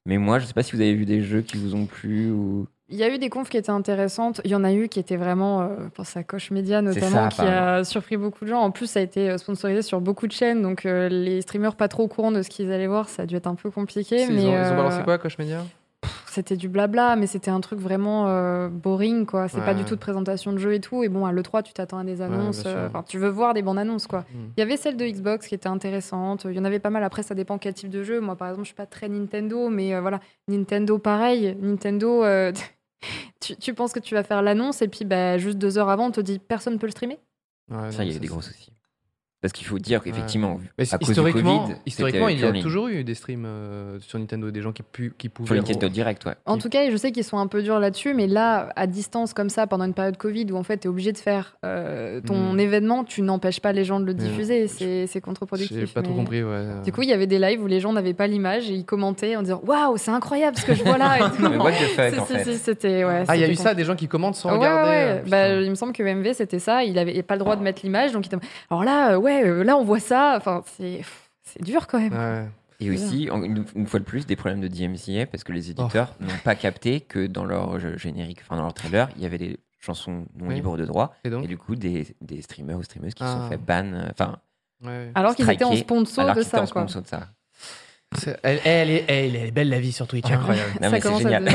Mais 0.07 0.19
moi 0.19 0.39
je 0.39 0.47
sais 0.47 0.55
pas 0.55 0.63
si 0.63 0.75
vous 0.75 0.81
avez 0.81 0.95
vu 0.95 1.05
des 1.05 1.23
jeux 1.23 1.43
qui 1.43 1.57
vous 1.57 1.75
ont 1.75 1.87
plu 1.87 2.31
ou. 2.31 2.67
Il 2.91 2.97
y 2.97 3.03
a 3.03 3.15
eu 3.15 3.19
des 3.19 3.29
confs 3.29 3.51
qui 3.51 3.59
étaient 3.59 3.69
intéressantes. 3.69 4.41
Il 4.45 4.51
y 4.51 4.55
en 4.55 4.65
a 4.65 4.73
eu 4.73 4.89
qui 4.89 4.99
étaient 4.99 5.19
vraiment, 5.19 5.61
euh, 5.61 5.67
je 5.85 5.89
pense 5.91 6.17
à 6.17 6.25
Coche 6.25 6.51
Média 6.51 6.81
notamment, 6.81 7.29
ça, 7.31 7.45
qui 7.45 7.49
a 7.49 7.85
surpris 7.85 8.17
beaucoup 8.17 8.47
de 8.47 8.51
gens. 8.51 8.61
En 8.61 8.71
plus, 8.71 8.87
ça 8.87 9.01
a 9.01 9.03
été 9.03 9.29
euh, 9.29 9.37
sponsorisé 9.37 9.83
sur 9.83 10.01
beaucoup 10.01 10.27
de 10.27 10.33
chaînes, 10.33 10.63
donc 10.63 10.87
euh, 10.87 11.11
les 11.11 11.43
streamers 11.43 11.77
pas 11.77 11.89
trop 11.89 12.05
au 12.05 12.09
courant 12.09 12.33
de 12.33 12.41
ce 12.41 12.49
qu'ils 12.49 12.73
allaient 12.73 12.87
voir, 12.87 13.11
ça 13.11 13.25
a 13.25 13.27
dû 13.27 13.37
être 13.37 13.47
un 13.47 13.57
peu 13.57 13.71
compliqué. 13.71 14.23
ils, 14.23 14.33
mais 14.33 14.47
ont, 14.47 14.49
ils 14.49 14.49
ont 14.49 14.55
euh, 14.55 14.77
balancé 14.77 15.03
quoi, 15.03 15.19
Coach 15.19 15.37
Media 15.37 15.63
C'était 16.39 16.57
du 16.57 16.69
blabla, 16.69 17.17
mais 17.17 17.27
c'était 17.27 17.51
un 17.51 17.61
truc 17.61 17.81
vraiment 17.81 18.29
euh, 18.29 18.69
boring, 18.69 19.27
quoi. 19.27 19.49
C'est 19.49 19.59
Ouais. 19.59 19.65
pas 19.65 19.75
du 19.75 19.83
tout 19.85 19.97
de 19.97 20.01
présentation 20.01 20.53
de 20.53 20.59
jeu 20.59 20.73
et 20.73 20.79
tout. 20.81 21.03
Et 21.03 21.09
bon, 21.09 21.27
à 21.27 21.33
l'E3, 21.33 21.65
tu 21.65 21.73
t'attends 21.73 21.99
à 21.99 22.05
des 22.05 22.23
annonces. 22.23 22.63
euh, 22.65 22.87
Enfin, 22.87 23.03
tu 23.03 23.19
veux 23.19 23.29
voir 23.29 23.55
des 23.55 23.63
bandes 23.63 23.77
annonces, 23.79 24.07
quoi. 24.07 24.21
Mm. 24.21 24.39
Il 24.57 24.61
y 24.61 24.63
avait 24.63 24.77
celle 24.77 24.97
de 24.97 25.05
Xbox 25.05 25.49
qui 25.49 25.57
était 25.57 25.69
intéressante. 25.69 26.47
Il 26.49 26.53
y 26.55 26.61
en 26.61 26.65
avait 26.65 26.79
pas 26.79 26.91
mal. 26.91 27.03
Après, 27.03 27.25
ça 27.25 27.35
dépend 27.35 27.59
quel 27.59 27.75
type 27.75 27.91
de 27.91 28.05
jeu. 28.05 28.21
Moi, 28.21 28.37
par 28.37 28.47
exemple, 28.47 28.63
je 28.67 28.69
suis 28.69 28.77
pas 28.77 28.87
très 28.87 29.09
Nintendo, 29.09 29.69
mais 29.69 29.95
euh, 29.97 30.01
voilà, 30.01 30.21
Nintendo, 30.47 30.97
pareil. 30.99 31.57
Nintendo, 31.61 32.23
euh, 32.23 32.53
tu, 33.41 33.57
tu 33.57 33.75
penses 33.75 33.93
que 33.93 33.99
tu 33.99 34.15
vas 34.15 34.23
faire 34.23 34.41
l'annonce 34.41 34.81
et 34.81 34.87
puis 34.87 35.05
bah, 35.05 35.39
juste 35.39 35.59
deux 35.59 35.77
heures 35.77 35.89
avant, 35.89 36.07
on 36.07 36.11
te 36.13 36.21
dit 36.21 36.39
personne 36.39 36.79
peut 36.79 36.87
le 36.87 36.93
streamer? 36.93 37.19
Ouais, 37.69 37.91
ça 37.91 38.05
il 38.05 38.13
y 38.13 38.17
a 38.17 38.19
des 38.21 38.29
gros 38.29 38.41
soucis. 38.43 38.73
Parce 39.41 39.53
qu'il 39.53 39.67
faut 39.69 39.79
dire 39.79 40.03
qu'effectivement, 40.03 40.59
Mais 40.79 40.93
à 40.93 40.99
cause 40.99 41.07
du 41.07 41.13
historiquement, 41.13 41.61
Covid, 41.63 41.75
historiquement 41.87 42.27
c'était 42.27 42.41
il 42.41 42.57
y 42.57 42.59
a 42.59 42.63
toujours 42.63 42.89
eu 42.89 43.05
des 43.05 43.15
streams 43.15 43.45
euh, 43.47 44.01
sur 44.01 44.19
Nintendo, 44.19 44.51
des 44.51 44.63
gens 44.63 44.73
qui, 44.73 44.83
pu- 44.83 45.13
qui 45.17 45.29
pouvaient. 45.29 45.47
Sur 45.47 45.55
Nintendo 45.57 45.89
Direct, 45.89 46.25
ouais. 46.25 46.35
En 46.45 46.59
tout 46.59 46.69
cas, 46.69 46.91
je 46.91 46.97
sais 46.97 47.13
qu'ils 47.13 47.23
sont 47.23 47.39
un 47.39 47.47
peu 47.47 47.63
durs 47.63 47.79
là-dessus, 47.79 48.15
mais 48.15 48.27
là, 48.27 48.71
à 48.75 48.89
distance 48.89 49.35
comme 49.35 49.49
ça, 49.49 49.69
pendant 49.69 49.85
une 49.85 49.95
période 49.95 50.17
Covid 50.17 50.47
où 50.51 50.57
en 50.57 50.65
fait, 50.65 50.79
tu 50.79 50.89
es 50.89 50.91
obligé 50.91 51.13
de 51.13 51.19
faire 51.19 51.57
euh, 51.65 52.21
ton 52.21 52.55
Mm. 52.55 52.59
événement, 52.61 53.05
tu 53.05 53.23
n'empêches 53.23 53.61
pas 53.61 53.73
les 53.73 53.85
gens 53.85 54.01
de 54.01 54.07
le 54.07 54.15
diffuser. 54.15 54.67
C'est 54.67 55.07
c'est 55.07 55.21
contre-productif. 55.21 55.79
J'ai 55.79 55.87
pas 55.87 56.03
tout 56.03 56.11
mais- 56.11 56.17
compris, 56.17 56.43
ouais. 56.43 56.65
Du 56.85 56.91
coup, 56.93 57.03
il 57.03 57.09
y 57.09 57.13
avait 57.13 57.29
des 57.29 57.39
lives 57.39 57.63
où 57.63 57.69
les 57.69 57.79
gens 57.79 57.93
n'avaient 57.93 58.15
pas 58.15 58.27
l'image 58.27 58.69
et 58.69 58.75
ils 58.75 58.85
commentaient 58.85 59.37
en 59.37 59.43
disant 59.43 59.61
Waouh, 59.65 59.97
c'est 59.99 60.11
incroyable 60.11 60.57
ce 60.57 60.65
que 60.65 60.75
je 60.75 60.83
vois 60.83 60.99
là. 60.99 61.17
et 61.17 61.21
tout. 61.37 61.49
Mais 61.49 61.57
what 61.59 61.71
the 61.71 61.75
fuck, 61.95 62.19
en 62.19 62.25
fait. 62.25 62.55
c'était. 62.57 63.05
Ouais, 63.05 63.23
ah, 63.29 63.37
il 63.37 63.41
y 63.41 63.45
a 63.45 63.49
eu 63.49 63.55
ça, 63.55 63.75
des 63.75 63.85
gens 63.85 63.95
qui 63.95 64.09
commentent 64.09 64.35
sans 64.35 64.51
Ouais, 64.51 64.57
regarder. 64.59 64.91
ouais, 64.91 65.23
euh, 65.25 65.29
bah, 65.29 65.61
il 65.63 65.71
me 65.71 65.77
semble 65.77 65.93
que 65.93 66.03
MV 66.03 66.33
c'était 66.35 66.59
ça. 66.59 66.83
Il 66.83 66.99
avait 66.99 67.23
pas 67.23 67.35
le 67.35 67.41
droit 67.41 67.55
de 67.55 67.63
mettre 67.63 67.83
l'image, 67.85 68.11
donc 68.11 68.25
Alors 68.71 68.83
là, 68.83 69.13
euh, 69.13 69.28
ouais, 69.29 69.49
euh, 69.49 69.63
là 69.65 69.77
on 69.77 69.85
voit 69.85 70.01
ça. 70.01 70.35
Enfin, 70.37 70.63
c'est 70.77 71.03
c'est 71.43 71.63
dur 71.63 71.87
quand 71.87 71.99
même. 72.01 72.13
Ouais. 72.13 72.47
Et 72.81 72.91
aussi, 72.91 73.25
une, 73.25 73.65
une 73.75 73.87
fois 73.87 73.99
de 74.01 74.05
plus, 74.05 74.25
des 74.27 74.37
problèmes 74.37 74.61
de 74.61 74.69
DMCA 74.69 75.27
parce 75.27 75.43
que 75.45 75.53
les 75.53 75.71
éditeurs 75.71 76.15
Oh. 76.21 76.25
n'ont 76.25 76.39
pas 76.45 76.55
capté 76.55 77.01
que 77.01 77.27
dans 77.27 77.45
leur 77.45 77.79
générique, 77.99 78.39
enfin 78.43 78.57
dans 78.57 78.63
leur 78.63 78.75
trailer, 78.75 79.09
il 79.17 79.23
y 79.23 79.27
avait 79.27 79.39
des 79.39 79.59
chansons 79.81 80.27
non 80.37 80.49
Oui. 80.49 80.55
libres 80.55 80.77
de 80.77 80.85
droit. 80.85 81.15
Et 81.25 81.31
donc 81.31 81.45
Et 81.45 81.49
du 81.49 81.59
coup, 81.59 81.75
des, 81.75 82.07
des 82.21 82.41
streamers 82.43 82.79
ou 82.79 82.83
streameuses 82.85 83.15
qui 83.15 83.25
se 83.25 83.29
Ah. 83.29 83.33
sont 83.43 83.49
fait 83.49 83.57
ban, 83.57 83.85
euh, 83.95 84.09
enfin, 84.11 84.39
Ouais. 84.85 85.11
Alors 85.17 85.35
qu'ils 85.35 85.51
étaient 85.51 85.65
en 85.65 85.75
sponsor 85.75 86.23
alors 86.23 86.37
de 86.37 86.43
ça, 86.43 86.59
en 86.59 86.67
quoi. 86.67 86.83
sponsor 86.83 87.03
de 87.03 87.09
ça. 87.09 87.27
Elle, 88.43 88.59
elle 88.65 88.91
est, 88.91 89.05
elle 89.07 89.37
est 89.37 89.51
belle 89.51 89.69
la 89.69 89.79
vie 89.81 89.93
sur 89.93 90.07
Twitch, 90.07 90.25
incroyable. 90.31 90.71
Non, 90.81 90.89
Ça 90.89 90.91
mais 90.91 91.01
c'est 91.03 91.19
génial. 91.19 91.49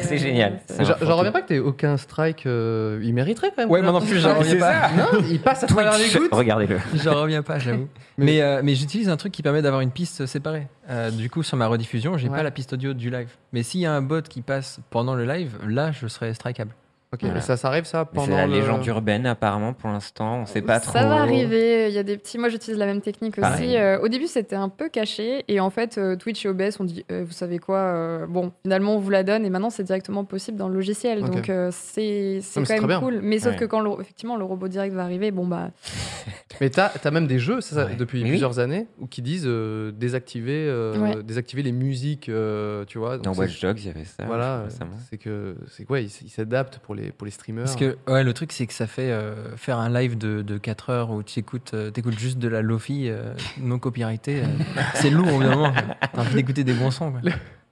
c'est 0.00 0.14
euh, 0.14 0.16
génial. 0.18 0.60
J'en 1.02 1.16
reviens 1.16 1.32
pas 1.32 1.42
que 1.42 1.48
t'aies 1.48 1.58
aucun 1.58 1.98
strike. 1.98 2.46
euh, 2.46 2.98
il 3.04 3.12
mériterait 3.12 3.48
quand 3.54 3.62
même. 3.62 3.70
Ouais, 3.70 3.82
moi 3.82 3.92
non 3.92 4.00
plus, 4.00 4.18
j'en 4.18 4.34
reviens 4.38 4.56
pas. 4.56 4.88
ça. 4.88 4.90
Non, 4.96 5.20
il 5.30 5.38
passe 5.38 5.64
à 5.64 5.66
travers 5.66 5.92
les 5.98 6.04
Twitch, 6.08 6.16
gouttes. 6.18 6.32
regardez-le. 6.32 6.78
J'en 7.04 7.20
reviens 7.20 7.42
pas, 7.42 7.58
j'avoue. 7.58 7.88
Mais- 8.16 8.24
Mais, 8.24 8.40
euh, 8.42 8.60
mais 8.64 8.74
j'utilise 8.74 9.08
un 9.10 9.16
truc 9.16 9.32
qui 9.32 9.42
permet 9.42 9.60
d'avoir 9.62 9.80
une 9.82 9.90
piste 9.92 10.24
séparée. 10.26 10.66
Euh, 10.90 11.10
du 11.10 11.28
coup, 11.30 11.42
sur 11.42 11.56
ma 11.58 11.66
rediffusion, 11.68 12.16
j'ai 12.16 12.28
Ouais. 12.28 12.36
pas 12.38 12.42
la 12.42 12.50
piste 12.50 12.72
audio 12.72 12.94
du 12.94 13.10
live. 13.10 13.28
Mais 13.52 13.62
s'il 13.62 13.80
y 13.80 13.86
a 13.86 13.92
un 13.92 14.02
bot 14.02 14.22
qui 14.22 14.40
passe 14.42 14.80
pendant 14.90 15.14
le 15.14 15.24
live, 15.26 15.56
là, 15.68 15.92
je 15.92 16.06
serai 16.08 16.32
strikeable. 16.34 16.72
Ok, 17.10 17.20
Voilà. 17.22 17.36
mais 17.36 17.40
ça, 17.40 17.56
ça 17.56 17.68
arrive 17.68 17.84
ça 17.84 18.04
pendant 18.04 18.26
C'est 18.26 18.32
la 18.36 18.46
le- 18.46 18.52
légende 18.52 18.84
urbaine, 18.86 19.24
apparemment, 19.24 19.72
pour 19.72 19.88
l'instant. 19.88 20.40
On 20.42 20.46
sait 20.46 20.60
pas 20.60 20.78
ça 20.78 20.98
trop. 21.00 21.08
va 21.08 21.22
arriver. 21.22 21.88
Il 21.88 21.94
y 21.94 21.98
a 21.98 22.02
des 22.02 22.18
petits. 22.18 22.36
Moi, 22.36 22.50
j'utilise 22.50 22.78
la 22.78 22.84
même 22.84 23.00
technique 23.00 23.38
aussi. 23.38 23.76
Euh, 23.78 23.98
au 24.00 24.08
début, 24.08 24.26
c'était 24.26 24.56
un 24.56 24.68
peu 24.68 24.90
caché. 24.90 25.42
Et 25.48 25.58
en 25.58 25.70
fait, 25.70 25.96
euh, 25.96 26.16
Twitch 26.16 26.44
et 26.44 26.48
OBS 26.50 26.78
ont 26.80 26.84
dit 26.84 27.06
euh, 27.10 27.24
Vous 27.26 27.32
savez 27.32 27.58
quoi 27.58 27.78
euh, 27.78 28.26
Bon, 28.26 28.52
finalement, 28.62 28.96
on 28.96 28.98
vous 28.98 29.08
la 29.08 29.22
donne. 29.22 29.46
Et 29.46 29.50
maintenant, 29.50 29.70
c'est 29.70 29.84
directement 29.84 30.24
possible 30.24 30.58
dans 30.58 30.68
le 30.68 30.74
logiciel. 30.74 31.22
Donc, 31.22 31.48
euh, 31.48 31.70
c'est 31.72 32.40
quand 32.54 32.86
même 32.86 33.00
cool. 33.00 33.20
Mais 33.22 33.38
sauf 33.38 33.52
Ouais. 33.52 33.58
que 33.60 33.64
quand 33.64 33.80
le, 33.80 33.90
effectivement 34.02 34.36
le 34.36 34.44
robot 34.44 34.68
direct 34.68 34.94
va 34.94 35.02
arriver, 35.04 35.30
bon, 35.30 35.46
bah. 35.46 35.70
Mais 36.60 36.70
t'as 36.70 36.90
as 37.02 37.10
même 37.10 37.26
des 37.28 37.38
jeux, 37.38 37.60
ça, 37.60 37.74
ça, 37.76 37.84
Ouais. 37.86 37.94
depuis 37.94 38.18
Mais 38.18 38.24
oui. 38.24 38.30
plusieurs 38.30 38.58
années, 38.58 38.86
où 38.98 39.06
qui 39.06 39.22
disent 39.22 39.44
euh, 39.46 39.92
désactiver, 39.92 40.66
euh, 40.68 40.98
Ouais. 40.98 41.22
désactiver 41.22 41.62
les 41.62 41.70
musiques, 41.72 42.28
euh, 42.28 42.84
tu 42.86 42.98
vois. 42.98 43.16
Dans 43.16 43.32
Watch 43.32 43.60
Dogs, 43.62 43.78
il 43.80 43.86
y 43.86 43.90
avait 43.90 44.04
ça 44.04 44.24
Voilà, 44.26 44.64
c'est 45.08 45.18
que 45.18 45.56
c'est 45.70 45.84
quoi 45.84 46.00
Ils 46.00 46.10
ils 46.24 46.28
s'adaptent 46.30 46.78
pour 46.80 46.94
les 46.98 47.10
pour 47.12 47.24
les 47.24 47.30
streamers. 47.30 47.64
Parce 47.64 47.76
que 47.76 47.96
ouais, 48.06 48.24
le 48.24 48.32
truc, 48.34 48.52
c'est 48.52 48.66
que 48.66 48.72
ça 48.74 48.86
fait 48.86 49.10
euh, 49.10 49.56
faire 49.56 49.78
un 49.78 49.88
live 49.88 50.18
de, 50.18 50.42
de 50.42 50.58
4 50.58 50.90
heures 50.90 51.10
où 51.10 51.22
tu 51.22 51.38
écoutes, 51.40 51.72
euh, 51.74 51.90
t'écoutes 51.90 52.18
juste 52.18 52.38
de 52.38 52.48
la 52.48 52.62
Lofi 52.62 53.08
euh, 53.08 53.34
non 53.60 53.78
copyrightée. 53.78 54.42
euh, 54.42 54.46
c'est 54.94 55.10
lourd, 55.10 55.28
au 55.32 55.36
bout 55.38 55.42
d'un 55.44 55.54
moment. 55.54 55.72
T'as 56.12 56.20
envie 56.20 56.34
d'écouter 56.34 56.64
des 56.64 56.74
bons 56.74 56.90
sons. 56.90 57.12
quoi. 57.12 57.20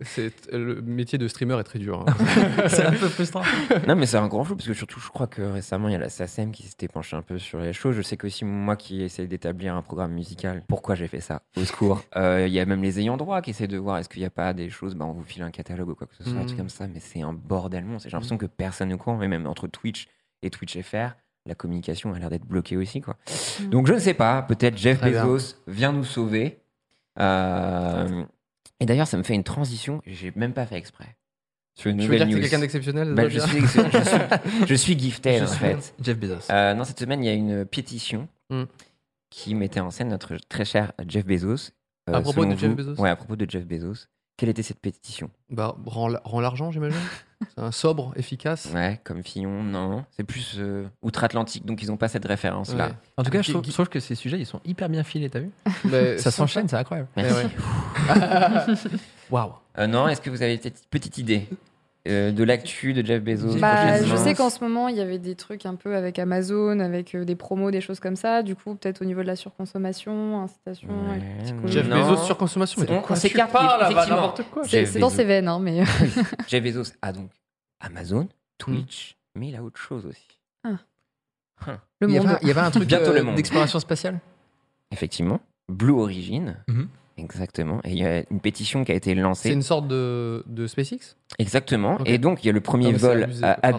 C'est 0.00 0.52
le 0.52 0.82
métier 0.82 1.18
de 1.18 1.26
streamer 1.28 1.58
est 1.58 1.64
très 1.64 1.78
dur. 1.78 2.04
hein. 2.06 2.14
c'est 2.68 2.84
un 2.84 2.90
peu 2.92 3.08
frustrant. 3.08 3.42
Non, 3.88 3.96
mais 3.96 4.06
c'est 4.06 4.16
un 4.18 4.28
grand 4.28 4.44
flou 4.44 4.56
parce 4.56 4.66
que 4.68 4.74
surtout, 4.74 5.00
je 5.00 5.08
crois 5.08 5.26
que 5.26 5.40
récemment, 5.42 5.88
il 5.88 5.92
y 5.92 5.94
a 5.94 5.98
la 5.98 6.08
SACEM 6.08 6.52
qui 6.52 6.64
s'était 6.64 6.88
penchée 6.88 7.16
un 7.16 7.22
peu 7.22 7.38
sur 7.38 7.58
les 7.60 7.72
choses. 7.72 7.94
Je 7.96 8.02
sais 8.02 8.16
qu'aussi, 8.16 8.44
moi 8.44 8.76
qui 8.76 9.02
essaie 9.02 9.26
d'établir 9.26 9.74
un 9.74 9.82
programme 9.82 10.12
musical, 10.12 10.62
pourquoi 10.68 10.94
j'ai 10.94 11.08
fait 11.08 11.20
ça? 11.20 11.42
Au 11.56 11.64
secours. 11.64 12.02
Euh, 12.16 12.46
Il 12.46 12.52
y 12.52 12.60
a 12.60 12.66
même 12.66 12.82
les 12.82 13.00
ayants 13.00 13.16
droit 13.16 13.40
qui 13.42 13.50
essaient 13.50 13.66
de 13.68 13.78
voir 13.78 13.98
est-ce 13.98 14.08
qu'il 14.08 14.20
n'y 14.20 14.26
a 14.26 14.30
pas 14.30 14.52
des 14.52 14.68
choses, 14.70 14.94
bah, 14.94 15.04
on 15.06 15.12
vous 15.12 15.24
file 15.24 15.42
un 15.42 15.50
catalogue 15.50 15.88
ou 15.90 15.94
quoi 15.94 16.06
que 16.06 16.14
ce 16.14 16.24
soit, 16.24 16.32
un 16.32 16.40
Mhm. 16.40 16.46
truc 16.46 16.58
comme 16.58 16.68
ça, 16.68 16.86
mais 16.86 17.00
c'est 17.00 17.22
un 17.22 17.32
bordel 17.32 17.84
monstre. 17.84 18.08
J'ai 18.08 18.12
l'impression 18.14 18.38
que 18.38 18.46
personne 18.46 18.88
ne 18.90 18.96
courant, 18.96 19.16
mais 19.16 19.28
même 19.28 19.46
entre 19.46 19.66
Twitch 19.66 20.08
et 20.42 20.50
Twitch 20.50 20.78
FR, 20.80 21.14
la 21.46 21.54
communication 21.54 22.12
a 22.12 22.18
l'air 22.18 22.28
d'être 22.30 22.44
bloquée 22.46 22.76
aussi. 22.76 23.00
Quoi. 23.00 23.16
Mhm. 23.60 23.70
Donc 23.70 23.86
je 23.86 23.92
ne 23.94 23.98
sais 23.98 24.14
pas, 24.14 24.42
peut-être 24.42 24.76
Jeff 24.76 24.98
Très 24.98 25.10
bien. 25.10 25.24
Bezos 25.26 25.56
vient 25.66 25.92
nous 25.92 26.04
sauver. 26.04 26.60
Euh, 27.18 28.24
Et 28.80 28.86
d'ailleurs, 28.86 29.06
ça 29.06 29.16
me 29.16 29.22
fait 29.22 29.34
une 29.34 29.44
transition, 29.44 30.02
j'ai 30.06 30.32
même 30.36 30.52
pas 30.52 30.66
fait 30.66 30.76
exprès. 30.76 31.16
sur 31.74 31.90
une 31.90 31.98
Tu 31.98 32.06
veux 32.08 32.16
dire 32.16 32.26
que 32.26 32.30
t'es 32.30 32.36
news. 32.36 32.40
quelqu'un 32.42 32.58
d'exceptionnel 32.60 33.14
Bah, 33.14 33.28
je, 33.28 33.38
suis, 33.38 33.60
je, 33.60 33.66
suis, 33.66 34.66
je 34.68 34.74
suis 34.74 34.98
gifted 34.98 35.38
Je 35.38 35.44
en 35.44 35.46
suis 35.46 35.58
fait. 35.58 35.94
Jeff 36.02 36.18
Bezos. 36.18 36.50
Euh, 36.50 36.74
non, 36.74 36.84
cette 36.84 36.98
semaine, 37.00 37.22
il 37.22 37.26
y 37.26 37.30
a 37.30 37.34
une 37.34 37.64
pétition 37.64 38.28
Hmm. 38.48 38.64
qui 39.30 39.56
mettait 39.56 39.80
en 39.80 39.90
scène 39.90 40.08
notre 40.08 40.36
très 40.48 40.64
cher 40.64 40.92
Jeff 41.08 41.26
Bezos. 41.26 41.70
Euh, 42.08 42.12
À 42.14 42.20
propos 42.20 42.44
de 42.46 42.54
Jeff 42.56 42.74
Bezos 42.76 42.94
Ouais, 43.00 43.10
à 43.10 43.16
propos 43.16 43.34
de 43.34 43.48
Jeff 43.50 43.66
Bezos. 43.66 44.06
Quelle 44.36 44.50
était 44.50 44.62
cette 44.62 44.80
pétition? 44.80 45.30
Bah, 45.50 45.74
rends, 45.86 46.10
l- 46.10 46.20
rends 46.24 46.40
l'argent, 46.40 46.70
j'imagine. 46.70 46.98
C'est 47.54 47.60
un 47.62 47.70
sobre, 47.72 48.12
efficace. 48.16 48.68
Ouais, 48.74 49.00
comme 49.04 49.22
Fillon, 49.22 49.62
non. 49.62 50.04
C'est 50.10 50.24
plus 50.24 50.56
euh, 50.58 50.86
outre-Atlantique, 51.02 51.64
donc 51.66 51.82
ils 51.82 51.88
n'ont 51.88 51.96
pas 51.96 52.08
cette 52.08 52.24
référence-là. 52.24 52.86
Ouais. 52.88 52.92
En 53.18 53.22
tout 53.24 53.30
cas, 53.30 53.42
je 53.42 53.50
trouve, 53.50 53.62
Gui- 53.62 53.68
je 53.70 53.74
trouve 53.74 53.88
que 53.88 54.00
ces 54.00 54.14
sujets, 54.14 54.38
ils 54.38 54.46
sont 54.46 54.60
hyper 54.64 54.88
bien 54.88 55.04
filés, 55.04 55.28
t'as 55.30 55.40
vu? 55.40 55.50
Mais 55.84 56.16
Ça 56.18 56.30
sans 56.30 56.42
s'enchaîne, 56.44 56.68
c'est 56.68 56.76
incroyable. 56.76 57.08
Merci. 57.16 57.44
ouais. 57.46 58.74
Waouh. 59.30 59.52
Euh, 59.78 59.86
non, 59.86 60.08
est-ce 60.08 60.20
que 60.20 60.30
vous 60.30 60.42
avez 60.42 60.54
une 60.54 60.58
petite, 60.60 60.88
petite 60.90 61.18
idée? 61.18 61.48
Euh, 62.06 62.32
de 62.32 62.44
l'actu 62.44 62.92
de 62.92 63.04
Jeff 63.04 63.22
Bezos 63.22 63.58
Bah, 63.58 64.02
je 64.02 64.16
sais 64.16 64.34
qu'en 64.34 64.50
ce 64.50 64.62
moment, 64.62 64.88
il 64.88 64.96
y 64.96 65.00
avait 65.00 65.18
des 65.18 65.34
trucs 65.34 65.66
un 65.66 65.74
peu 65.74 65.94
avec 65.96 66.18
Amazon, 66.18 66.80
avec 66.80 67.14
euh, 67.14 67.24
des 67.24 67.36
promos, 67.36 67.70
des 67.70 67.80
choses 67.80 68.00
comme 68.00 68.16
ça. 68.16 68.42
Du 68.42 68.54
coup, 68.56 68.74
peut-être 68.74 69.02
au 69.02 69.04
niveau 69.04 69.22
de 69.22 69.26
la 69.26 69.36
surconsommation, 69.36 70.40
incitation. 70.42 70.88
Ouais. 70.88 71.20
Jeff 71.66 71.88
non. 71.88 71.96
Bezos 72.10 72.24
sur 72.24 72.36
consommation. 72.36 72.80
Mais 72.80 72.86
de 72.86 73.00
quoi 73.00 73.16
n'importe 74.06 74.42
quoi. 74.50 74.62
C'est 74.64 74.86
c'est 74.86 74.98
dans 74.98 75.10
ses 75.10 75.24
veines, 75.24 75.48
hein, 75.48 75.58
mais. 75.60 75.84
Jeff 76.48 76.62
Bezos 76.62 76.92
a 77.02 77.12
donc 77.12 77.30
Amazon, 77.80 78.28
Twitch, 78.58 79.16
mais 79.34 79.48
il 79.48 79.56
a 79.56 79.62
autre 79.62 79.80
chose 79.80 80.06
aussi. 80.06 80.26
Le 81.64 82.08
Il 82.08 82.14
y, 82.14 82.18
monde. 82.18 82.28
avait, 82.28 82.38
il 82.42 82.48
y 82.48 82.50
avait 82.50 82.60
un 82.60 82.70
truc 82.70 82.92
euh, 82.92 83.34
d'exploration 83.34 83.80
spatiale? 83.80 84.20
Effectivement, 84.90 85.40
Blue 85.68 85.94
Origin, 85.94 86.56
Mhm. 86.68 86.88
Exactement. 87.16 87.80
Et 87.84 87.90
il 87.90 87.98
y 87.98 88.06
a 88.06 88.22
une 88.30 88.40
pétition 88.40 88.84
qui 88.84 88.92
a 88.92 88.94
été 88.94 89.10
C'est 89.14 89.20
lancée. 89.20 89.50
une 89.52 89.62
sorte 89.62 89.88
de, 89.88 90.42
de 90.46 90.66
SpaceX? 90.66 91.16
Exactement. 91.38 91.98
Et 92.04 92.18
donc, 92.18 92.42
il 92.44 92.46
y 92.46 92.50
a 92.50 92.52
le 92.52 92.60
premier 92.60 92.86
Non, 92.92 92.98
c'est 92.98 93.06
vol 93.06 93.22
abusé, 93.24 93.44
à 93.44 93.54
pardon. 93.56 93.78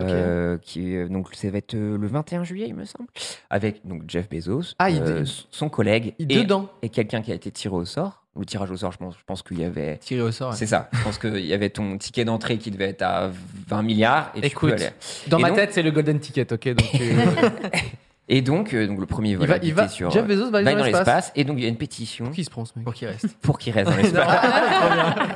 euh, 0.00 0.56
qui 0.62 0.94
est- 0.94 1.08
donc 1.10 1.28
ça 1.34 1.50
va 1.50 1.58
être 1.58 1.74
euh, 1.74 1.98
le 1.98 2.06
21 2.06 2.42
juillet 2.42 2.66
il 2.68 2.74
me 2.74 2.86
semble 2.86 3.08
avec 3.50 3.86
donc 3.86 4.04
Jeff 4.08 4.30
Bezos 4.30 4.72
Ah, 4.78 4.88
il- 4.88 5.02
euh, 5.02 5.24
son 5.50 5.68
collègue 5.68 6.14
Il- 6.18 6.32
et, 6.32 6.36
Dedans. 6.36 6.70
et 6.80 6.88
quelqu'un 6.88 7.20
qui 7.20 7.32
a 7.32 7.34
été 7.34 7.50
tiré 7.50 7.74
au 7.74 7.84
sort 7.84 8.24
le 8.34 8.46
tirage 8.46 8.70
au 8.70 8.78
sort 8.78 8.92
je 8.92 8.96
pense 8.96 9.14
je 9.18 9.24
pense 9.26 9.42
qu'il 9.42 9.60
y 9.60 9.64
avait 9.64 9.98
tiré 9.98 10.22
au 10.22 10.30
sort. 10.32 10.54
c'est 10.54 10.64
ça 10.66 10.88
je 10.94 11.02
pense 11.02 11.18
qu'il 11.18 11.44
y 11.44 11.52
avait 11.52 11.68
ton 11.68 11.98
ticket 11.98 12.24
d'entrée 12.24 12.56
qui 12.56 12.70
devait 12.70 12.88
être 12.88 13.02
à 13.02 13.30
20 13.68 13.82
milliards 13.82 14.32
et 14.36 14.40
tu 14.40 14.46
Écoute, 14.46 14.70
peux 14.70 14.76
aller. 14.76 14.88
Dans 15.28 15.36
Et 15.38 15.42
ma 15.42 15.48
donc- 15.48 15.58
tête, 15.58 15.72
c'est 15.74 15.82
le 15.82 15.90
Golden 15.90 16.18
Ticket, 16.18 16.50
ok 16.50 16.68
donc, 16.70 16.94
euh, 16.98 17.50
et 18.30 18.42
donc 18.42 18.72
euh, 18.72 18.86
donc 18.86 19.00
le 19.00 19.06
premier 19.06 19.34
vol 19.34 19.44
il 19.44 19.48
va, 19.48 19.56
il 19.56 19.58
habité 19.58 19.72
va, 19.72 19.88
sur 19.88 20.10
Jeff 20.10 20.24
Bezos 20.24 20.50
va 20.50 20.58
aller 20.58 20.72
va 20.72 20.78
dans 20.78 20.84
l'espace. 20.84 21.32
et 21.34 21.42
donc 21.42 21.58
il 21.58 21.64
y 21.64 21.66
a 21.66 21.68
une 21.68 21.76
pétition. 21.76 22.30
Qui 22.30 22.44
se 22.44 22.50
prend 22.50 22.64
ce 22.64 22.72
mec. 22.76 22.84
Pour 22.84 22.94
qu'il 22.94 23.08
reste. 23.08 23.26
pour 23.42 23.58
qu'il 23.58 23.72
reste 23.72 23.90
dans 23.90 23.96
l'espace. 23.96 25.28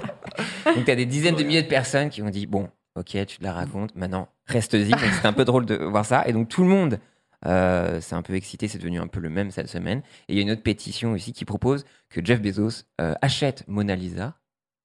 donc 0.77 0.85
tu 0.85 0.91
as 0.91 0.97
des 0.97 1.05
dizaines 1.05 1.35
de 1.35 1.43
milliers 1.43 1.65
de 1.65 1.69
personnes 1.69 2.09
qui 2.09 2.23
ont 2.23 2.31
dit 2.31 2.47
bon 2.47 2.71
ok 2.95 3.27
tu 3.27 3.39
te 3.39 3.43
la 3.43 3.53
racontes. 3.53 3.95
Maintenant 3.97 4.29
reste-y. 4.47 4.91
Donc 4.91 5.01
c'est 5.01 5.27
un 5.27 5.33
peu 5.33 5.45
drôle 5.45 5.67
de 5.67 5.75
voir 5.75 6.07
ça. 6.07 6.27
Et 6.29 6.33
donc 6.33 6.49
tout 6.49 6.63
le 6.63 6.69
monde 6.69 7.01
euh, 7.47 8.01
s'est 8.01 8.15
un 8.15 8.23
peu 8.23 8.35
excité. 8.35 8.69
C'est 8.69 8.79
devenu 8.79 9.01
un 9.01 9.09
peu 9.09 9.19
le 9.19 9.29
même 9.29 9.51
cette 9.51 9.69
semaine. 9.69 9.99
Et 10.29 10.35
il 10.35 10.37
y 10.37 10.39
a 10.39 10.43
une 10.43 10.53
autre 10.53 10.63
pétition 10.63 11.13
aussi 11.13 11.33
qui 11.33 11.45
propose 11.45 11.85
que 12.11 12.25
Jeff 12.25 12.41
Bezos 12.41 12.85
euh, 13.01 13.15
achète 13.21 13.65
Mona 13.67 13.97
Lisa. 13.97 14.35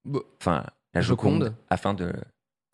Bon. 0.04 0.22
enfin 0.40 0.64
la 0.94 1.00
Joconde. 1.00 1.44
Joconde 1.44 1.54
afin 1.68 1.94
de 1.94 2.12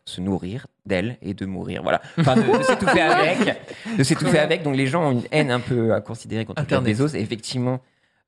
se 0.07 0.21
nourrir 0.21 0.67
d'elle 0.85 1.17
et 1.21 1.33
de 1.33 1.45
mourir. 1.45 1.83
Voilà. 1.83 2.01
Enfin 2.17 2.35
de, 2.35 2.41
de 2.41 2.63
s'étouffer 2.63 3.01
avec. 3.01 3.61
De 3.97 4.03
s'étouffer 4.03 4.39
avec. 4.39 4.63
Donc 4.63 4.75
les 4.75 4.87
gens 4.87 5.09
ont 5.09 5.11
une 5.11 5.27
haine 5.31 5.51
un 5.51 5.59
peu 5.59 5.93
à 5.93 6.01
considérer 6.01 6.45
contre 6.45 6.63
Jeff. 6.67 6.81
Bezos. 6.81 7.15
Et 7.15 7.19
effectivement 7.19 7.81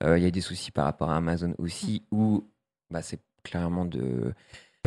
euh, 0.04 0.18
il 0.18 0.24
y 0.24 0.28
a 0.28 0.32
des 0.32 0.42
soucis 0.42 0.72
par 0.72 0.86
rapport 0.86 1.10
à 1.10 1.18
Amazon 1.18 1.54
aussi 1.58 2.04
où 2.12 2.48
bah, 2.90 3.02
c'est 3.02 3.20
clairement 3.44 3.86
de 3.86 4.34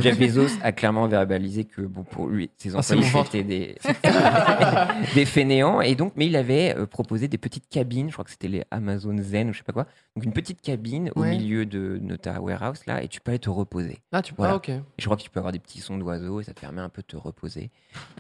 Jeff 0.01 0.19
Bezos 0.19 0.49
a 0.63 0.73
clairement 0.73 1.07
verbalisé 1.07 1.65
que 1.65 1.83
bon 1.83 2.03
pour 2.03 2.27
lui 2.27 2.51
ses 2.57 2.75
Ah, 2.75 2.79
employés 2.79 3.03
c'était 3.25 3.43
des 3.43 3.77
des 5.15 5.25
fainéants 5.27 5.81
et 5.81 5.95
donc 5.95 6.15
mais 6.17 6.27
il 6.27 6.35
avait 6.37 6.75
euh, 6.77 6.87
proposé 6.87 7.29
des 7.29 7.37
petites 7.39 7.69
cabines 7.69 8.09
je 8.09 8.13
crois 8.15 8.25
que 8.25 8.31
c'était 8.31 8.49
les 8.49 8.65
Amazon 8.71 9.17
Zen 9.19 9.51
ou 9.51 9.53
je 9.53 9.59
sais 9.59 9.65
pas 9.65 9.73
quoi 9.75 9.87
donc 10.17 10.25
une 10.25 10.33
petite 10.33 10.63
cabine 10.63 11.11
au 11.15 11.25
milieu 11.25 11.67
de, 11.67 11.99
de 12.01 12.17
ta 12.17 12.41
warehouse 12.41 12.87
là 12.87 13.03
et 13.03 13.09
tu 13.09 13.21
peux 13.21 13.33
aller 13.33 13.39
te 13.39 13.51
reposer 13.51 13.99
Ah, 14.13 14.23
tu 14.23 14.33
peux. 14.33 14.39
Voilà. 14.39 14.55
Ah, 14.55 14.57
ok. 14.57 14.69
et 14.71 14.81
je 14.99 15.05
crois 15.05 15.17
que 15.17 15.23
tu 15.23 15.31
peux 15.31 15.41
avoir 15.41 15.53
des 15.53 15.59
petits 15.59 15.81
sons 15.81 15.99
d'oiseaux 15.99 16.41
et 16.41 16.45
ça 16.45 16.55
te 16.55 16.61
permet 16.61 16.81
un 16.81 16.89
peu 16.89 17.03
de 17.03 17.07
te 17.07 17.17
reposer 17.17 17.71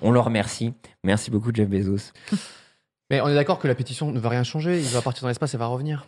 on 0.02 0.10
le 0.10 0.20
remercie 0.20 0.74
merci 1.04 1.30
beaucoup 1.30 1.50
Jeff 1.54 1.68
Bezos 1.68 2.12
Mais 3.10 3.20
on 3.20 3.28
est 3.28 3.34
d'accord 3.34 3.58
que 3.58 3.68
la 3.68 3.74
pétition 3.74 4.10
ne 4.10 4.18
va 4.18 4.30
rien 4.30 4.42
changer. 4.42 4.78
Il 4.80 4.86
va 4.88 5.02
partir 5.02 5.20
dans 5.22 5.28
l'espace 5.28 5.52
et 5.52 5.58
va 5.58 5.66
revenir. 5.66 6.06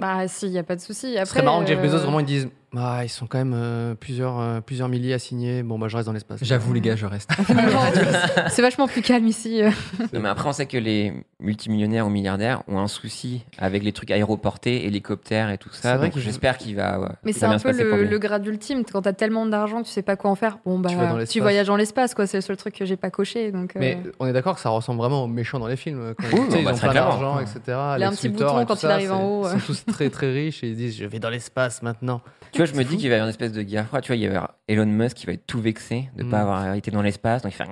Bah, 0.00 0.26
si, 0.28 0.46
il 0.46 0.52
n'y 0.52 0.56
a 0.58 0.62
pas 0.62 0.76
de 0.76 0.80
souci. 0.80 1.12
Ce 1.12 1.18
Après, 1.18 1.26
serait 1.26 1.42
marrant 1.42 1.60
que 1.60 1.66
Jeff 1.66 1.78
euh, 1.78 1.82
Bezos 1.82 1.98
vraiment 1.98 2.20
ils 2.20 2.24
disent 2.24 2.48
ah, 2.74 3.04
ils 3.04 3.08
sont 3.10 3.26
quand 3.26 3.36
même 3.38 3.52
euh, 3.54 3.94
plusieurs, 3.94 4.40
euh, 4.40 4.60
plusieurs 4.60 4.88
milliers 4.88 5.12
à 5.12 5.18
signer. 5.18 5.62
Bon, 5.62 5.78
bah, 5.78 5.88
je 5.88 5.96
reste 5.96 6.06
dans 6.06 6.12
l'espace. 6.14 6.40
J'avoue, 6.42 6.72
les 6.72 6.80
gars, 6.80 6.96
je 6.96 7.04
reste. 7.04 7.30
C'est 8.48 8.62
vachement 8.62 8.88
plus 8.88 9.02
calme 9.02 9.26
ici. 9.26 9.62
euh. 9.62 9.70
Non, 10.12 10.20
mais 10.20 10.28
après, 10.30 10.48
on 10.48 10.52
sait 10.52 10.64
que 10.66 10.78
les 10.78 11.12
multimillionnaires 11.38 12.06
ou 12.06 12.10
milliardaires 12.10 12.62
ont 12.68 12.78
un 12.78 12.88
souci 12.88 13.44
avec 13.58 13.82
les 13.82 13.92
trucs 13.92 14.10
aéroportés, 14.10 14.86
hélicoptères 14.86 15.50
et 15.50 15.58
tout 15.58 15.68
ça. 15.72 15.98
Donc 15.98 16.16
j'espère 16.16 16.56
qu'il 16.56 16.76
va. 16.76 16.98
ouais, 17.00 17.08
Mais 17.24 17.32
c'est 17.32 17.44
un 17.44 17.58
peu 17.58 17.72
le, 17.72 18.04
le 18.04 18.18
grade 18.18 18.46
ultime. 18.46 18.84
Quand 18.90 19.02
t'as 19.02 19.12
tellement 19.12 19.44
d'argent 19.44 19.82
que 19.82 19.86
tu 19.86 19.92
sais 19.92 20.02
pas 20.02 20.16
quoi 20.16 20.30
en 20.30 20.34
faire, 20.34 20.58
bon, 20.64 20.78
bah, 20.78 20.90
Tu 21.28 21.40
voyages 21.40 21.66
dans 21.66 21.76
l'espace, 21.76 22.14
quoi. 22.14 22.26
C'est 22.26 22.38
le 22.38 22.42
seul 22.42 22.56
truc 22.56 22.74
que 22.74 22.86
j'ai 22.86 22.96
pas 22.96 23.10
coché. 23.10 23.52
Donc, 23.52 23.76
euh, 23.76 23.80
Mais 23.80 23.98
on 24.18 24.26
est 24.26 24.32
d'accord 24.32 24.54
que 24.54 24.60
ça 24.60 24.70
ressemble 24.70 24.98
vraiment 24.98 25.24
aux 25.24 25.28
méchants 25.28 25.58
dans 25.58 25.66
les 25.66 25.76
films. 25.76 26.14
Quand 26.18 26.50
sais, 26.50 26.60
ils 26.60 26.64
bah, 26.64 26.72
ont 26.72 26.74
très 26.76 26.88
plein 26.88 26.94
d'argent, 26.94 27.38
etc. 27.40 27.60
Il 27.66 28.02
a 28.02 28.08
un 28.08 28.12
petit 28.12 28.30
bouton 28.30 28.64
quand 28.64 28.82
il 28.82 28.86
arrive 28.88 29.12
en 29.12 29.24
haut, 29.24 29.46
Ils 29.46 29.60
sont 29.60 29.66
tous 29.66 29.84
très 29.84 30.08
très 30.08 30.32
riches 30.32 30.64
et 30.64 30.68
ils 30.68 30.76
disent 30.76 30.96
je 30.96 31.04
vais 31.04 31.18
dans 31.18 31.30
l'espace 31.30 31.82
maintenant. 31.82 32.22
Vois, 32.64 32.72
je 32.72 32.78
me 32.78 32.84
dis 32.84 32.96
qu'il 32.96 33.08
va 33.08 33.14
y 33.14 33.18
avoir 33.18 33.26
une 33.26 33.30
espèce 33.30 33.52
de 33.52 33.62
guerre 33.62 33.86
froide. 33.86 34.02
Tu 34.02 34.08
vois, 34.08 34.16
il 34.16 34.22
y 34.22 34.28
va 34.28 34.58
Elon 34.68 34.86
Musk 34.86 35.16
qui 35.16 35.26
va 35.26 35.32
être 35.32 35.46
tout 35.46 35.60
vexé 35.60 36.08
de 36.16 36.22
ne 36.22 36.28
Mm. 36.28 36.30
pas 36.30 36.40
avoir 36.40 36.74
été 36.74 36.90
dans 36.90 37.02
l'espace. 37.02 37.42
Donc 37.42 37.52
il, 37.52 37.56
fait... 37.56 37.64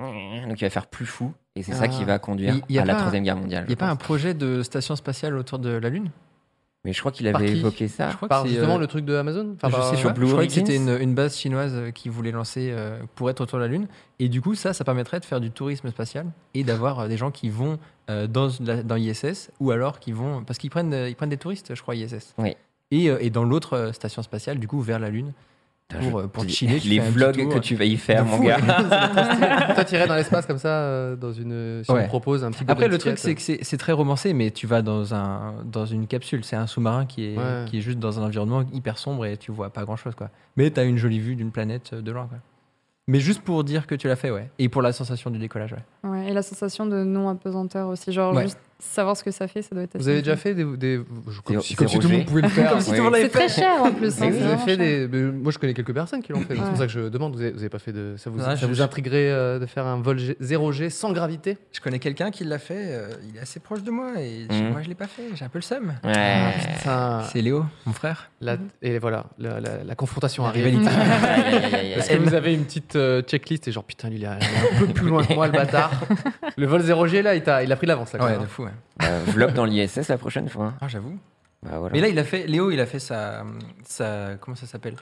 donc 0.47 0.59
il 0.59 0.63
va 0.65 0.69
faire 0.69 0.87
plus 0.87 1.05
fou. 1.05 1.33
Et 1.55 1.63
c'est 1.63 1.73
Ah. 1.73 1.75
ça 1.75 1.87
qui 1.87 2.03
va 2.05 2.17
conduire 2.19 2.55
y 2.69 2.79
à 2.79 2.85
la 2.85 2.95
Troisième 2.95 3.23
Guerre 3.23 3.35
mondiale. 3.37 3.63
Il 3.65 3.69
n'y 3.69 3.73
a 3.73 3.77
pas 3.77 3.89
un 3.89 3.95
projet 3.97 4.33
de 4.33 4.63
station 4.63 4.95
spatiale 4.95 5.35
autour 5.35 5.59
de 5.59 5.69
la 5.69 5.89
Lune? 5.89 6.09
Mais 6.83 6.93
je 6.93 6.99
crois 6.99 7.11
qu'il 7.11 7.27
avait 7.27 7.51
évoqué 7.51 7.87
ça. 7.87 8.09
Je 8.09 8.15
crois 8.15 8.27
Par 8.27 8.41
que 8.41 8.49
c'est, 8.49 8.55
justement 8.55 8.77
euh, 8.77 8.79
le 8.79 8.87
truc 8.87 9.05
de 9.05 9.13
Amazon. 9.15 9.53
Enfin, 9.55 9.67
je 9.69 9.75
par- 9.75 9.89
sais 9.91 9.97
sur 9.97 10.09
pas. 10.09 10.15
Blue 10.15 10.25
je 10.25 10.31
croyais 10.31 10.47
que 10.47 10.53
c'était 10.55 10.77
une, 10.77 10.97
une 10.99 11.13
base 11.13 11.37
chinoise 11.37 11.73
euh, 11.75 11.91
qui 11.91 12.09
voulait 12.09 12.31
lancer 12.31 12.71
euh, 12.73 12.99
pour 13.13 13.29
être 13.29 13.39
autour 13.41 13.59
de 13.59 13.63
la 13.65 13.69
Lune. 13.69 13.85
Et 14.17 14.29
du 14.29 14.41
coup, 14.41 14.55
ça, 14.55 14.73
ça 14.73 14.83
permettrait 14.83 15.19
de 15.19 15.25
faire 15.25 15.39
du 15.39 15.51
tourisme 15.51 15.89
spatial 15.91 16.25
et 16.55 16.63
d'avoir 16.63 17.01
euh, 17.01 17.07
des 17.07 17.17
gens 17.17 17.29
qui 17.29 17.49
vont 17.49 17.77
euh, 18.09 18.25
dans, 18.25 18.47
la- 18.61 18.81
dans 18.81 18.95
ISS 18.95 19.51
ou 19.59 19.69
alors 19.69 19.99
qui 19.99 20.11
vont. 20.11 20.43
Parce 20.43 20.57
qu'ils 20.57 20.71
prennent, 20.71 20.91
euh, 20.93 21.07
ils 21.07 21.15
prennent 21.15 21.29
des 21.29 21.37
touristes, 21.37 21.75
je 21.75 21.81
crois, 21.83 21.93
ISS. 21.95 22.33
Oui. 22.39 22.55
Et, 22.91 23.09
euh, 23.09 23.17
et 23.21 23.29
dans 23.29 23.43
l'autre 23.43 23.73
euh, 23.73 23.91
station 23.93 24.21
spatiale, 24.21 24.59
du 24.59 24.67
coup, 24.67 24.81
vers 24.81 24.99
la 24.99 25.09
Lune. 25.09 25.31
Pour, 26.09 26.19
euh, 26.19 26.27
pour 26.27 26.43
les- 26.43 26.49
chiller, 26.49 26.79
tu 26.79 26.87
les 26.87 26.99
vlogs 26.99 27.49
que 27.49 27.59
tu 27.59 27.75
vas 27.75 27.83
y 27.83 27.97
faire, 27.97 28.23
mon 28.23 28.37
fou, 28.37 28.43
gars. 28.43 28.59
Toi, 29.75 29.83
t'irais 29.83 30.07
dans 30.07 30.15
l'espace 30.15 30.45
comme 30.45 30.57
ça, 30.57 31.15
dans 31.17 31.33
une. 31.33 31.83
Si 31.83 31.91
on 31.91 31.95
Ouais. 31.95 32.03
te 32.03 32.07
propose 32.07 32.45
un 32.45 32.51
petit. 32.51 32.63
Après, 32.67 32.87
le 32.87 32.97
truc, 32.97 33.17
c'est 33.17 33.35
que 33.35 33.41
c'est 33.41 33.77
très 33.77 33.91
romancé, 33.91 34.33
mais 34.33 34.51
tu 34.51 34.67
vas 34.67 34.81
dans, 34.81 35.13
un, 35.13 35.53
dans 35.65 35.85
une 35.85 36.07
capsule. 36.07 36.45
C'est 36.45 36.55
un 36.55 36.65
sous-marin 36.67 37.05
qui 37.05 37.25
est, 37.33 37.37
Ouais. 37.37 37.65
qui 37.67 37.77
est 37.79 37.81
juste 37.81 37.99
dans 37.99 38.19
un 38.19 38.23
environnement 38.23 38.63
hyper 38.71 38.97
sombre 38.97 39.25
et 39.25 39.35
tu 39.35 39.51
vois 39.51 39.69
pas 39.69 39.83
grand-chose. 39.83 40.15
quoi. 40.15 40.29
Mais 40.55 40.71
tu 40.71 40.79
as 40.79 40.83
une 40.83 40.97
jolie 40.97 41.19
vue 41.19 41.35
d'une 41.35 41.51
planète 41.51 41.93
de 41.93 42.11
loin. 42.11 42.27
Quoi. 42.27 42.37
Mais 43.07 43.19
juste 43.19 43.41
pour 43.41 43.63
dire 43.65 43.85
que 43.85 43.95
tu 43.95 44.07
l'as 44.07 44.15
fait, 44.15 44.31
ouais. 44.31 44.49
Et 44.59 44.69
pour 44.69 44.81
la 44.81 44.93
sensation 44.93 45.29
du 45.29 45.39
décollage, 45.39 45.73
ouais. 45.73 45.83
Ouais, 46.03 46.29
et 46.29 46.33
la 46.33 46.41
sensation 46.41 46.85
de 46.85 47.03
non-apesanteur 47.03 47.87
aussi. 47.89 48.11
Genre, 48.11 48.33
Ouais. 48.33 48.43
juste 48.43 48.57
savoir 48.83 49.15
ce 49.15 49.23
que 49.23 49.29
ça 49.29 49.47
fait, 49.47 49.61
ça 49.61 49.75
doit 49.75 49.83
être 49.83 49.95
Vous 49.95 50.07
avez 50.07 50.23
déjà 50.23 50.35
fait 50.35 50.55
des. 50.55 50.63
des- 50.63 50.99
je- 51.29 51.41
comme 51.41 51.57
Des- 51.57 51.61
si, 51.61 51.73
des 51.73 51.75
comme 51.77 51.87
si 51.87 51.99
tout 51.99 52.07
le 52.07 52.17
monde 52.17 52.25
pouvait 52.25 52.41
le 52.41 52.47
faire. 52.49 52.71
Comme 52.71 52.81
si 52.81 52.89
Oui. 52.89 52.95
tout 52.97 53.03
le 53.03 53.03
monde 53.03 53.13
l'avait 53.13 53.25
C'est 53.25 53.29
très 53.29 53.47
cher 53.47 53.73
en 53.83 53.91
plus. 53.91 54.19
Hein, 54.19 54.29
vous 54.31 54.43
avez 54.43 54.57
fait 54.57 54.75
cher. 54.75 55.07
des. 55.07 55.07
Moi, 55.31 55.51
je 55.51 55.59
connais 55.59 55.75
quelques 55.75 55.93
personnes 55.93 56.23
qui 56.23 56.31
l'ont 56.31 56.39
fait. 56.39 56.55
donc 56.55 56.57
C'est 56.57 56.63
Ouais. 56.63 56.69
pour 56.69 56.77
ça 56.79 56.85
que 56.87 56.91
je 56.91 56.99
demande. 57.09 57.35
Vous 57.35 57.41
avez, 57.41 57.51
vous 57.51 57.59
avez 57.59 57.69
pas 57.69 57.77
fait 57.77 57.93
de. 57.93 58.15
Ça 58.17 58.31
vous, 58.31 58.39
Ouais, 58.39 58.43
ça 58.43 58.55
je- 58.55 58.65
vous 58.65 58.73
je- 58.73 58.81
intriguerait 58.81 59.29
euh, 59.29 59.59
de 59.59 59.67
faire 59.67 59.85
un 59.85 60.01
vol 60.01 60.17
G- 60.17 60.35
0G 60.41 60.89
sans 60.89 61.11
gravité? 61.13 61.59
Je 61.73 61.79
connais 61.79 61.99
quelqu'un 61.99 62.31
qui 62.31 62.43
l'a 62.43 62.57
fait. 62.57 62.73
euh, 62.75 63.09
il 63.29 63.37
est 63.37 63.41
assez 63.41 63.59
proche 63.59 63.83
de 63.83 63.91
moi 63.91 64.13
et 64.19 64.47
Mhm. 64.49 64.71
moi, 64.71 64.81
je 64.81 64.89
l'ai 64.89 64.95
pas 64.95 65.05
fait. 65.05 65.23
J'ai 65.35 65.45
un 65.45 65.49
peu 65.49 65.59
le 65.59 65.63
seum. 65.63 65.93
Ah, 66.01 66.07
Ouais. 66.07 66.53
Putain. 66.79 67.21
C'est 67.31 67.41
Léo, 67.43 67.63
mon 67.85 67.93
frère. 67.93 68.31
La- 68.41 68.57
et 68.81 68.97
voilà, 68.97 69.25
la, 69.37 69.59
la- 69.59 69.83
la 69.83 69.93
confrontation 69.95 70.41
La 70.41 70.49
arrive. 70.49 70.65
rivalité. 70.65 70.89
Est-ce 71.97 72.09
que 72.09 72.15
vous 72.17 72.33
avez 72.33 72.55
une 72.55 72.63
petite 72.65 72.95
euh, 72.95 73.21
checklist 73.21 73.67
et 73.67 73.71
genre 73.71 73.83
putain 73.83 74.09
il 74.11 74.23
est 74.23 74.27
un 74.27 74.39
peu 74.79 74.87
plus 74.87 75.07
loin 75.07 75.23
que 75.23 75.33
moi 75.35 75.45
le 75.45 75.53
bâtard. 75.53 75.90
Le 76.57 76.65
vol 76.65 76.81
0G 76.81 77.21
là 77.21 77.35
il, 77.35 77.43
t'a- 77.43 77.63
il 77.63 77.71
a 77.71 77.75
pris 77.75 77.85
de 77.87 77.91
l'avance 77.91 78.13
là. 78.13 78.19
quand 78.19 78.25
Ouais, 78.25 78.31
même, 78.31 78.39
de 78.41 78.45
hein. 78.45 78.49
fou, 78.49 78.63
ouais. 78.63 78.71
Euh, 79.03 79.21
vlog 79.27 79.53
dans 79.53 79.65
l'ISS 79.65 80.07
la 80.09 80.17
prochaine 80.17 80.49
fois. 80.49 80.73
Ah, 80.81 80.87
j'avoue. 80.87 81.17
Bah, 81.63 81.77
voilà. 81.79 81.93
Mais 81.93 82.01
là, 82.01 82.07
il 82.07 82.17
a 82.17 82.23
fait, 82.23 82.47
Léo, 82.47 82.71
il 82.71 82.79
a 82.79 82.85
fait 82.85 82.99
sa, 82.99 83.43
sa 83.83 84.35
comment 84.39 84.55
ça 84.55 84.65
s'appelle 84.65 84.95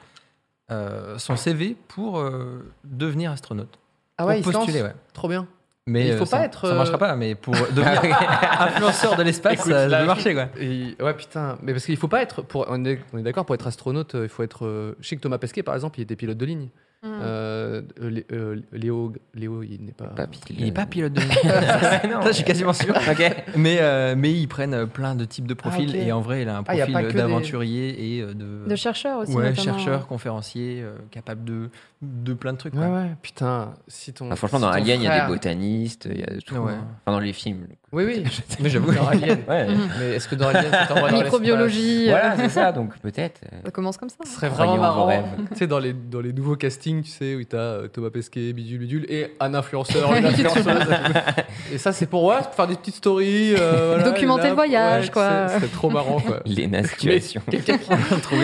Euh, 0.71 1.17
Son 1.17 1.35
CV 1.35 1.75
pour 1.87 2.19
euh, 2.19 2.71
devenir 2.83 3.31
astronaute. 3.31 3.79
Ah 4.17 4.25
ouais, 4.25 4.39
il 4.39 4.43
pour 4.43 4.51
se 4.51 4.57
lance. 4.57 4.65
postuler, 4.65 4.83
ouais. 4.85 4.93
Trop 5.13 5.27
bien. 5.29 5.47
Mais 5.87 6.07
Il 6.09 6.11
faut 6.17 6.17
euh, 6.17 6.19
pas 6.19 6.25
ça, 6.25 6.43
être, 6.43 6.67
ça 6.67 6.73
euh, 6.73 6.77
marchera 6.77 6.97
pas. 6.99 7.15
Mais 7.15 7.33
pour 7.33 7.53
devenir 7.55 8.01
influenceur 8.59 9.15
de 9.15 9.23
l'espace, 9.23 9.53
Écoute, 9.53 9.71
ça 9.71 9.87
là, 9.87 10.01
peut 10.01 10.05
marcher, 10.05 10.33
quoi. 10.35 10.49
Et- 10.59 10.95
ouais 11.01 11.13
putain, 11.15 11.57
mais 11.63 11.71
parce 11.73 11.85
qu'il 11.85 11.97
faut 11.97 12.07
pas 12.09 12.21
être 12.21 12.41
pour 12.43 12.65
on 12.69 12.85
est, 12.85 12.99
on 13.13 13.17
est 13.17 13.23
d'accord 13.23 13.45
pour 13.45 13.55
être 13.55 13.65
astronaute, 13.65 14.13
euh, 14.15 14.23
il 14.23 14.29
faut 14.29 14.43
être 14.43 14.65
euh, 14.65 14.95
je 14.99 15.07
sais 15.07 15.15
que 15.15 15.21
Thomas 15.21 15.37
Pesquet 15.39 15.63
par 15.63 15.73
exemple, 15.73 15.99
il 15.99 16.03
était 16.03 16.15
pilote 16.15 16.37
de 16.37 16.45
ligne. 16.45 16.67
Mm. 17.01 17.07
Euh, 17.21 17.81
euh, 18.01 18.59
Léo, 18.73 19.13
Léo, 19.33 19.63
il 19.63 19.85
n'est 19.85 19.93
pas. 19.93 20.13
Il 20.49 20.65
n'est 20.65 20.71
pas 20.73 20.85
pilote 20.85 21.13
de 21.13 21.21
non. 22.11 22.21
Ça, 22.21 22.27
je 22.27 22.31
suis 22.33 22.43
quasiment 22.43 22.73
sûr. 22.73 22.93
Mais, 23.55 23.77
euh, 23.79 24.15
mais 24.17 24.33
ils 24.33 24.47
prennent 24.47 24.85
plein 24.85 25.15
de 25.15 25.23
types 25.23 25.47
de 25.47 25.53
profils 25.53 25.89
ok. 25.89 25.95
et 25.95 26.11
en 26.11 26.19
vrai, 26.19 26.41
il 26.41 26.49
a 26.49 26.57
un 26.57 26.63
Ah, 26.67 26.75
profil 26.75 26.97
des- 27.07 27.13
d'aventurier 27.13 28.17
et 28.17 28.21
de. 28.25 28.65
De 28.67 28.75
chercheurs 28.75 29.19
aussi. 29.19 29.31
ouais, 29.33 29.51
notamment. 29.51 29.77
chercheur, 29.77 30.07
conférencier, 30.07 30.81
euh, 30.81 30.95
capable 31.09 31.45
de, 31.45 31.69
de 32.01 32.33
plein 32.33 32.51
de 32.51 32.57
trucs. 32.57 32.73
Ouais, 32.73 32.79
quoi. 32.81 32.89
ouais, 32.89 33.15
putain. 33.21 33.73
Si 33.87 34.11
ton. 34.11 34.29
Ah, 34.31 34.35
franchement, 34.35 34.57
si 34.59 34.63
dans 34.65 34.71
ton 34.71 34.75
Alien, 34.77 34.99
il 34.99 35.05
y 35.05 35.07
a 35.07 35.21
des 35.25 35.27
botanistes, 35.33 36.09
il 36.11 36.19
y 36.19 36.23
a 36.23 36.41
tout. 36.45 36.55
Ouais. 36.55 36.73
hein. 36.73 36.85
Enfin, 37.05 37.13
dans 37.13 37.19
les 37.19 37.33
films. 37.33 37.65
Oui, 37.91 38.03
oui. 38.05 38.23
Mais 38.59 38.69
j'avoue. 38.69 38.91
Dans 38.93 39.07
Alien. 39.07 39.39
Ouais. 39.49 39.67
Mhm. 39.67 39.89
Mais 39.99 40.09
est-ce 40.15 40.27
que 40.27 40.35
dans 40.35 40.49
Alien, 40.49 40.65
dans 40.89 40.95
l'espace 40.95 41.11
Microbiologie. 41.23 42.05
euh, 42.07 42.11
voilà, 42.11 42.35
c'est 42.37 42.49
ça, 42.49 42.71
donc 42.71 42.97
peut-être. 42.99 43.41
euh, 43.51 43.57
Ça 43.65 43.71
commence 43.71 43.97
comme 43.97 44.09
ça. 44.09 44.15
Ce 44.25 44.31
serait 44.35 44.49
vraiment 44.49 44.73
en 44.73 44.75
vos 44.75 44.81
marrant. 44.81 45.05
rêves. 45.07 45.23
tu 45.51 45.57
sais, 45.57 45.67
dans 45.67 45.79
les, 45.79 45.93
dans 45.93 46.19
les 46.21 46.31
nouveaux 46.33 46.55
castings, 46.55 47.01
tu 47.03 47.09
sais, 47.09 47.35
où 47.35 47.43
t'as 47.43 47.57
euh, 47.57 47.87
Thomas 47.87 48.09
Pesquet, 48.11 48.53
Bidule, 48.53 48.79
Bidule, 48.79 49.05
et 49.09 49.33
un 49.39 49.53
influenceur, 49.55 50.13
une 50.15 50.25
influenceuse. 50.27 50.65
et 51.73 51.77
ça, 51.79 51.91
c'est 51.91 52.05
pour, 52.05 52.25
ouais, 52.25 52.37
pour 52.43 52.53
faire 52.53 52.67
des 52.67 52.75
petites 52.75 52.95
stories. 52.95 53.55
euh, 53.57 53.95
voilà, 53.95 54.03
Documenter 54.03 54.43
là, 54.43 54.49
le 54.49 54.55
voyage, 54.55 55.05
ouais, 55.05 55.11
quoi. 55.11 55.47
c'est- 55.47 55.59
C'est 55.61 55.71
trop 55.71 55.89
marrant, 55.89 56.19
quoi. 56.19 56.41
Léna 56.45 56.81
Mais 56.81 56.87
situation. 56.87 57.41
quelqu'un 57.49 57.77
qui, 57.77 57.89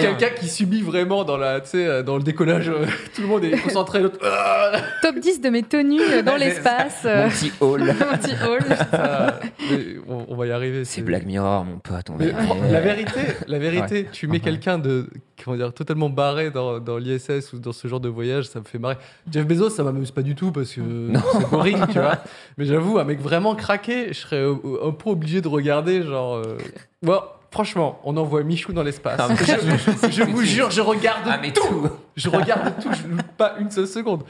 quelqu'un 0.01 0.29
qui 0.39 0.47
subit 0.47 0.81
vraiment 0.81 1.23
dans, 1.23 1.38
la, 1.38 1.62
tu 1.62 1.69
sais, 1.69 2.03
dans 2.03 2.17
le 2.17 2.23
décollage, 2.23 2.69
euh, 2.69 2.86
tout 3.15 3.21
le 3.21 3.27
monde 3.27 3.43
est 3.43 3.51
concentré, 3.62 4.01
Top 5.01 5.19
10 5.19 5.41
de 5.41 5.49
mes 5.49 5.62
tenues 5.63 6.23
dans 6.23 6.36
l'espace. 6.36 7.03
Mon 7.05 7.29
petit 7.29 7.51
hall. 7.60 7.81
Mon 7.86 8.17
petit 8.17 8.34
hall. 8.43 8.63
on, 10.08 10.26
on 10.30 10.36
va 10.36 10.48
y 10.48 10.52
arriver. 10.52 10.86
C'est 10.86 11.02
Black 11.02 11.26
Mirror, 11.26 11.65
mon 11.65 11.78
pote. 11.80 12.10
On 12.10 12.15
va 12.17 12.26
Mais 12.26 12.32
y 12.32 12.34
arriver. 12.34 12.71
la 12.71 12.80
vérité, 12.82 13.19
la 13.48 13.60
vérité, 13.60 14.08
tu 14.12 14.28
mets 14.28 14.39
quelqu'un 14.39 14.78
de 14.78 15.08
comment 15.43 15.58
dire 15.58 15.74
totalement 15.74 16.10
barré 16.10 16.50
dans, 16.52 16.80
dans 16.80 16.98
l'ISS 16.98 17.54
ou 17.54 17.60
dans 17.60 17.71
ce 17.74 17.88
genre 17.88 18.00
de 18.00 18.10
voyage, 18.10 18.45
ça 18.45 18.60
me 18.60 18.65
fait 18.65 18.80
marrer. 18.80 18.98
Jeff 19.32 19.45
Bezos, 19.45 19.69
ça 19.69 19.84
m'amuse 19.84 20.12
pas 20.12 20.21
du 20.21 20.36
tout 20.36 20.52
parce 20.52 20.71
que 20.74 20.82
c'est 21.34 21.50
boring, 21.50 21.86
tu 21.88 22.00
vois. 22.00 22.19
Mais 22.58 22.65
j'avoue, 22.65 22.98
un 23.00 23.04
mec 23.04 23.19
vraiment 23.19 23.56
craqué, 23.56 24.08
je 24.10 24.19
serais 24.19 24.43
un 24.43 24.91
peu 24.91 25.10
obligé 25.10 25.41
de 25.41 25.48
regarder, 25.48 26.04
genre. 26.04 26.36
euh, 26.36 26.58
Bon, 27.02 27.19
franchement, 27.56 28.02
on 28.04 28.18
envoie 28.18 28.44
Michou 28.44 28.74
dans 28.74 28.84
l'espace. 28.84 29.18
Je, 29.30 30.10
je 30.12 30.24
vous 30.24 30.41
jure, 30.44 30.72
je 30.72 30.82
regarde 30.82 31.22
Ah, 31.26 31.39
mais 31.41 31.54
tout. 31.54 31.62
tout. 31.65 31.89
Je 32.18 32.28
regarde 32.30 32.74
tout, 32.82 32.89
je 32.91 33.08
loupe 33.08 33.22
pas 33.38 33.56
une 33.62 33.72
seule 33.72 33.88
seconde. 33.88 34.24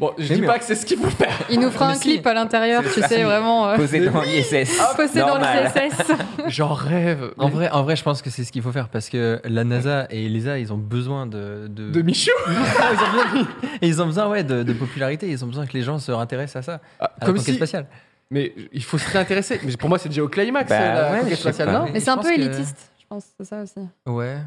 Bon, 0.00 0.10
je 0.18 0.28
Mais 0.28 0.34
dis 0.34 0.40
mais- 0.40 0.46
pas 0.48 0.58
que 0.58 0.64
c'est 0.64 0.74
ce 0.74 0.84
qu'il 0.84 0.98
faut 0.98 1.08
faire. 1.10 1.30
Il 1.48 1.60
nous 1.60 1.70
fera 1.70 1.86
Mais 1.90 1.92
un 1.92 1.94
si. 1.94 2.00
clip 2.14 2.26
à 2.26 2.34
l'intérieur, 2.34 2.82
tu 2.92 3.00
ça. 3.00 3.06
sais, 3.06 3.22
vraiment. 3.22 3.68
euh, 3.68 3.76
Posé 3.76 4.00
dans 4.04 4.20
l'ISS. 4.22 4.80
Posé 4.96 5.20
dans 5.20 5.38
l'ISS. 5.38 6.12
J'en 6.48 6.72
rêve. 6.72 7.32
En 7.38 7.48
vrai, 7.48 7.70
en 7.70 7.84
vrai, 7.84 7.94
je 7.94 8.02
pense 8.02 8.20
que 8.20 8.30
c'est 8.30 8.42
ce 8.42 8.50
qu'il 8.50 8.62
faut 8.62 8.72
faire 8.72 8.88
parce 8.88 9.08
que 9.08 9.40
la 9.44 9.62
NASA 9.62 10.08
et 10.10 10.28
l'ESA, 10.28 10.58
ils 10.58 10.72
ont 10.72 10.76
besoin 10.78 11.26
de. 11.26 11.68
de... 11.68 11.88
de 11.90 12.02
Michou. 12.02 12.30
ils 12.48 12.52
ont 12.52 13.12
besoin, 13.12 13.46
et 13.80 13.86
ils 13.88 14.02
ont 14.02 14.06
besoin 14.06 14.28
ouais, 14.28 14.42
de, 14.42 14.64
de 14.64 14.72
popularité, 14.72 15.28
ils 15.28 15.44
ont 15.44 15.48
besoin 15.48 15.66
que 15.66 15.72
les 15.74 15.82
gens 15.82 15.98
se 16.00 16.10
réintéressent 16.10 16.56
à 16.56 16.62
ça. 16.72 16.80
Ah, 16.98 17.12
À 17.20 17.26
comme 17.26 17.38
si. 17.38 17.54
spatiale. 17.54 17.86
Mais 18.32 18.52
il 18.72 18.82
faut 18.82 18.98
se 18.98 19.08
réintéresser. 19.10 19.60
Mais 19.64 19.76
pour 19.76 19.88
moi, 19.88 19.98
c'est 19.98 20.08
déjà 20.08 20.22
au 20.24 20.28
climax, 20.28 20.68
Bah 20.68 20.78
la 20.80 21.10
ouais, 21.12 21.18
conquête 21.20 21.30
je 21.30 21.34
sais 21.36 21.40
spatiale, 21.42 21.68
pas. 21.68 21.78
non 21.80 21.86
Mais 21.92 22.00
c'est 22.00 22.10
un 22.10 22.16
peu 22.16 22.28
que- 22.30 22.34
élitiste, 22.40 22.90
je 23.00 23.04
pense, 23.08 23.26
c'est 23.38 23.44
ça 23.44 23.62
aussi. 23.62 23.74
Ouais. 24.06 24.38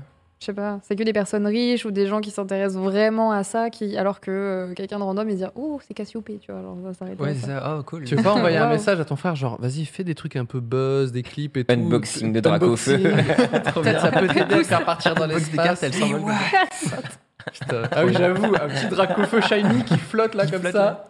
Je 0.41 0.47
sais 0.47 0.53
pas, 0.53 0.79
c'est 0.83 0.97
que 0.97 1.03
des 1.03 1.13
personnes 1.13 1.47
riches 1.47 1.85
ou 1.85 1.91
des 1.91 2.07
gens 2.07 2.19
qui 2.19 2.29
s'intéressent 2.29 2.81
vraiment 2.83 3.31
à 3.31 3.43
ça, 3.43 3.69
qui, 3.69 3.95
alors 3.97 4.19
que 4.19 4.31
euh, 4.31 4.73
quelqu'un 4.73 4.99
de 4.99 5.03
random, 5.03 5.29
il 5.29 5.37
dit 5.37 5.43
Oh, 5.55 5.79
c'est 5.87 5.93
Cassiopée, 5.93 6.39
tu 6.41 6.51
vois, 6.51 6.59
alors 6.59 6.77
ça 6.85 6.93
s'arrête 6.93 7.19
Ouais, 7.21 7.33
ça. 7.35 7.47
ça. 7.47 7.75
Oh, 7.79 7.83
cool. 7.83 8.03
Tu 8.03 8.15
veux 8.15 8.21
pas 8.23 8.33
envoyer 8.33 8.57
un 8.57 8.67
message 8.69 8.99
à 8.99 9.05
ton 9.05 9.15
frère, 9.15 9.35
genre, 9.35 9.59
vas-y, 9.61 9.85
fais 9.85 10.03
des 10.03 10.13
trucs 10.13 10.35
un 10.35 10.43
peu 10.45 10.59
buzz, 10.59 11.11
des 11.13 11.23
clips 11.23 11.55
et 11.57 11.63
tout. 11.63 11.71
Unboxing 11.73 12.33
de 12.33 12.39
Dracofeu. 12.41 12.95
Unboxing. 12.95 13.73
Peut-être 13.81 14.01
ça 14.01 14.11
peut 14.11 14.27
t'aider 14.27 14.55
à 14.55 14.63
faire 14.63 14.83
partir 14.85 15.15
dans 15.15 15.27
Box 15.27 15.49
des 15.49 15.57
cartes, 15.57 15.81
l'espace. 15.81 15.83
elle 15.83 15.93
s'envole. 15.93 16.33
Putain. 17.53 17.83
Ah 17.91 18.03
oui, 18.05 18.13
j'avoue, 18.17 18.55
un 18.55 18.67
petit 18.67 18.87
Dracofeu 18.87 19.39
shiny 19.41 19.83
qui 19.85 19.97
flotte 19.97 20.33
là 20.33 20.47
comme 20.47 20.63
ça. 20.71 21.05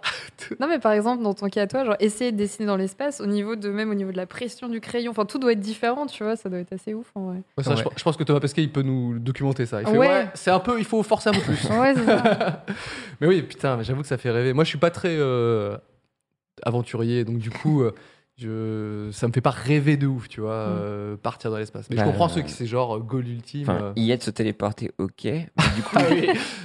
Non, 0.60 0.68
mais 0.68 0.80
par 0.80 0.92
exemple, 0.92 1.24
dans 1.24 1.34
ton 1.34 1.48
cas 1.50 1.64
à 1.64 1.68
toi, 1.68 1.84
genre, 1.86 1.96
essayer 2.00 2.32
de 2.32 2.38
dessiner 2.38 2.66
dans 2.66 2.78
l'espace, 2.78 3.22
au 3.22 3.26
niveau 3.26 3.56
de 3.56 3.70
même 3.70 3.90
au 3.90 3.94
niveau 3.94 4.12
de 4.12 4.18
la 4.18 4.26
pression 4.26 4.68
du 4.70 4.80
crayon, 4.82 5.12
enfin, 5.12 5.26
tout 5.26 5.38
doit 5.40 5.52
être 5.54 5.60
différent, 5.60 6.06
tu 6.06 6.24
vois, 6.24 6.36
ça 6.36 6.50
doit 6.50 6.60
être 6.60 6.74
assez 6.74 6.94
ouf 6.94 7.12
en 7.16 7.28
vrai. 7.28 7.38
Ouais, 7.58 7.64
ça, 7.64 7.76
je, 7.76 7.84
Ouais. 7.84 7.90
je 7.96 8.04
pense 8.04 8.18
que 8.18 8.24
Thomas 8.24 8.40
Pesquet, 8.40 8.64
il 8.64 8.72
peut 8.72 8.82
nous 8.82 9.20
documenter 9.20 9.66
ça. 9.66 9.82
Il 9.82 9.88
fait, 9.88 9.98
Ouais. 9.98 10.28
c'est 10.34 10.52
un 10.52 10.60
peu, 10.60 10.78
il 10.80 10.86
faut 10.86 11.02
forcer 11.04 11.30
un 11.30 11.34
peu 11.34 11.42
plus. 11.42 11.64
Ouais, 11.70 11.94
c'est 11.96 12.06
ça. 12.06 12.64
mais 13.22 13.28
oui, 13.28 13.42
putain, 13.42 13.78
mais 13.78 13.84
j'avoue 13.84 14.02
que 14.02 14.08
ça 14.08 14.18
fait 14.18 14.32
rêver. 14.32 14.54
Moi, 14.54 14.64
je 14.64 14.70
suis 14.70 14.78
pas 14.78 14.92
très 14.92 15.16
euh, 15.18 15.78
aventurier, 16.64 17.24
donc 17.26 17.38
du 17.38 17.50
coup, 17.50 17.82
euh, 17.84 17.94
je, 18.38 19.10
ça 19.14 19.28
me 19.28 19.34
fait 19.34 19.42
pas 19.42 19.50
rêver 19.52 19.96
de 19.98 20.08
ouf, 20.08 20.28
tu 20.28 20.42
vois, 20.42 20.52
euh, 20.54 21.16
partir 21.18 21.52
dans 21.52 21.58
l'espace. 21.58 21.90
Mais 21.90 21.96
Bah, 21.96 22.04
je 22.04 22.10
comprends 22.10 22.28
ceux 22.28 22.42
qui 22.42 22.52
c'est 22.52 22.66
genre 22.66 22.98
euh, 22.98 23.00
goal 23.00 23.28
ultime. 23.28 23.70
Euh. 23.70 23.94
y 23.96 24.12
être 24.12 24.24
se 24.24 24.32
téléporter, 24.32 24.92
ok. 24.98 25.24
Mais 25.24 25.48
du 25.76 25.82
coup, 25.84 25.96
Ah 25.96 26.10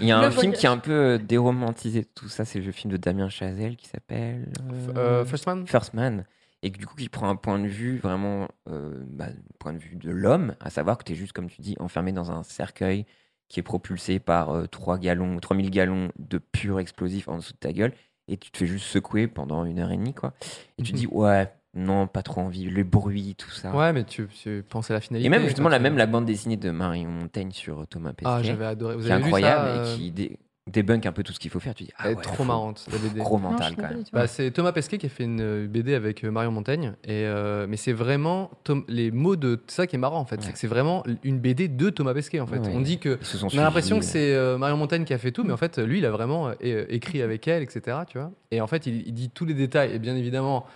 il 0.00 0.06
y 0.06 0.12
a 0.12 0.20
Le 0.20 0.26
un 0.26 0.30
film 0.30 0.35
voyage. 0.52 0.59
qui 0.59 0.66
est 0.66 0.68
un 0.70 0.78
peu 0.78 0.92
euh, 0.92 1.18
déromantisé 1.18 2.02
de 2.02 2.09
tout 2.14 2.28
ça. 2.28 2.44
C'est 2.44 2.61
le 2.61 2.72
film 2.72 2.92
de 2.92 2.96
Damien 2.96 3.28
Chazelle 3.28 3.76
qui 3.76 3.87
s'appelle 3.88 4.52
Euh, 4.96 5.24
First 5.24 5.46
Man 5.46 5.66
First 5.66 5.94
Man. 5.94 6.24
Et 6.62 6.70
que, 6.72 6.78
du 6.78 6.87
coup, 6.87 6.94
qui 6.96 7.09
prend 7.09 7.28
un 7.30 7.37
point 7.37 7.59
de 7.59 7.66
vue 7.68 7.98
vraiment, 7.98 8.48
euh, 8.68 9.02
bah, 9.09 9.28
point 9.59 9.72
de 9.72 9.78
vue 9.78 9.96
de 9.96 10.11
l'homme, 10.11 10.54
à 10.61 10.68
savoir 10.68 10.98
que 10.98 11.04
tu 11.04 11.12
es 11.12 11.14
juste, 11.14 11.33
comme 11.33 11.48
tu 11.48 11.62
dis, 11.62 11.74
enfermé 11.80 12.12
dans 12.12 12.30
un 12.33 12.42
cercueil 12.42 13.06
qui 13.48 13.61
est 13.61 13.62
propulsé 13.62 14.18
par 14.18 14.50
euh, 14.50 14.66
3 14.66 14.98
gallons, 14.98 15.38
3000 15.40 15.70
gallons 15.70 16.11
de 16.18 16.37
pur 16.38 16.78
explosif 16.78 17.28
en 17.28 17.37
dessous 17.38 17.54
de 17.54 17.59
ta 17.59 17.72
gueule, 17.72 17.92
et 18.28 18.37
tu 18.37 18.50
te 18.50 18.59
fais 18.59 18.66
juste 18.66 18.85
secouer 18.87 19.26
pendant 19.26 19.64
une 19.64 19.78
heure 19.78 19.90
et 19.90 19.96
demie, 19.96 20.12
quoi. 20.14 20.35
Et 20.78 20.83
tu 20.83 20.92
te 20.92 20.96
Mhm. 20.96 21.00
dis, 21.00 21.06
ouais, 21.06 21.50
non, 21.74 22.06
pas 22.09 22.22
trop 22.22 22.40
envie, 22.40 22.64
le 22.64 22.83
bruit, 22.83 23.35
tout 23.38 23.50
ça. 23.50 23.74
Ouais, 23.74 23.92
mais 23.92 24.02
tu, 24.04 24.26
tu 24.42 24.64
penses 24.68 24.90
à 24.90 24.94
la 24.94 25.00
finalité. 25.00 25.26
Et 25.26 25.30
même 25.30 25.44
justement 25.44 25.68
la 25.68 25.78
même 25.78 25.96
la 25.96 26.06
bande 26.06 26.24
dessinée 26.24 26.56
de 26.56 26.70
Marion 26.70 27.09
Montaigne 27.09 27.52
sur 27.52 27.87
Thomas 27.87 28.12
Pesquet, 28.12 28.24
Ah, 28.35 28.42
j'avais 28.42 28.66
adoré. 28.66 28.96
Vous 28.96 29.02
qui 29.02 29.09
est 29.09 29.12
avez 29.12 29.22
incroyable 29.24 29.68
vu 29.68 29.74
ça, 29.76 29.76
et 29.76 29.78
euh, 29.92 29.96
qui 29.96 30.11
dé- 30.11 30.38
débunk 30.66 31.06
un 31.06 31.12
peu 31.12 31.22
tout 31.22 31.33
ce 31.33 31.38
qu'il 31.38 31.50
faut 31.50 31.61
faire. 31.61 31.74
Tu 31.76 31.85
dis 31.85 31.90
ah 31.96 32.09
ouais, 32.09 32.16
trop 32.16 32.35
faut- 32.35 32.44
marrante, 32.44 32.87
la 32.90 32.98
BD. 32.98 33.20
Gros 33.20 33.38
Non, 33.38 33.50
mental 33.50 33.72
je 33.72 33.76
quand 33.80 33.88
même. 33.88 34.02
Bah, 34.12 34.26
c'est 34.26 34.50
Thomas 34.50 34.72
Pesquet 34.72 34.98
qui 34.98 35.06
a 35.06 35.09
fait 35.09 35.22
une 35.24 35.66
BD 35.68 35.94
avec 35.94 36.24
euh, 36.24 36.30
Marion 36.33 36.50
Montaigne. 36.50 36.94
Et, 37.04 37.24
euh, 37.24 37.66
mais 37.68 37.76
c'est 37.76 37.92
vraiment 37.92 38.50
Tom- 38.64 38.85
les 38.88 39.12
mots 39.12 39.37
de. 39.37 39.61
Ça 39.68 39.87
qui 39.87 39.94
est 39.94 39.98
marrant 40.00 40.18
en 40.20 40.24
fait. 40.24 40.40
C'est 40.40 40.48
Ouais. 40.48 40.52
que 40.52 40.59
c'est 40.59 40.66
vraiment 40.66 41.04
une 41.22 41.38
BD 41.38 41.68
de 41.68 41.90
Thomas 41.90 42.14
Pesquet 42.14 42.40
en 42.40 42.46
fait. 42.48 42.59
Ouais. 42.59 42.72
On 42.74 42.80
dit 42.80 42.98
que. 42.98 43.18
On 43.44 43.59
a 43.59 43.62
l'impression 43.62 43.98
que 44.00 44.04
c'est 44.04 44.35
euh, 44.35 44.59
Marion 44.59 44.76
Montaigne 44.76 45.04
qui 45.04 45.14
a 45.14 45.18
fait 45.18 45.30
tout, 45.30 45.44
mais 45.44 45.52
en 45.52 45.56
fait, 45.56 45.78
lui, 45.78 45.98
il 45.98 46.04
a 46.06 46.11
vraiment 46.11 46.48
euh, 46.64 46.85
écrit 46.88 47.22
avec 47.22 47.46
elle, 47.46 47.62
etc. 47.62 47.98
Tu 48.09 48.18
vois 48.18 48.33
et 48.50 48.61
en 48.61 48.66
fait, 48.66 48.87
il, 48.87 49.06
il 49.06 49.12
dit 49.14 49.30
tous 49.30 49.44
les 49.44 49.54
détails. 49.54 49.92
Et 49.94 49.98
bien 50.00 50.16
évidemment, 50.16 50.66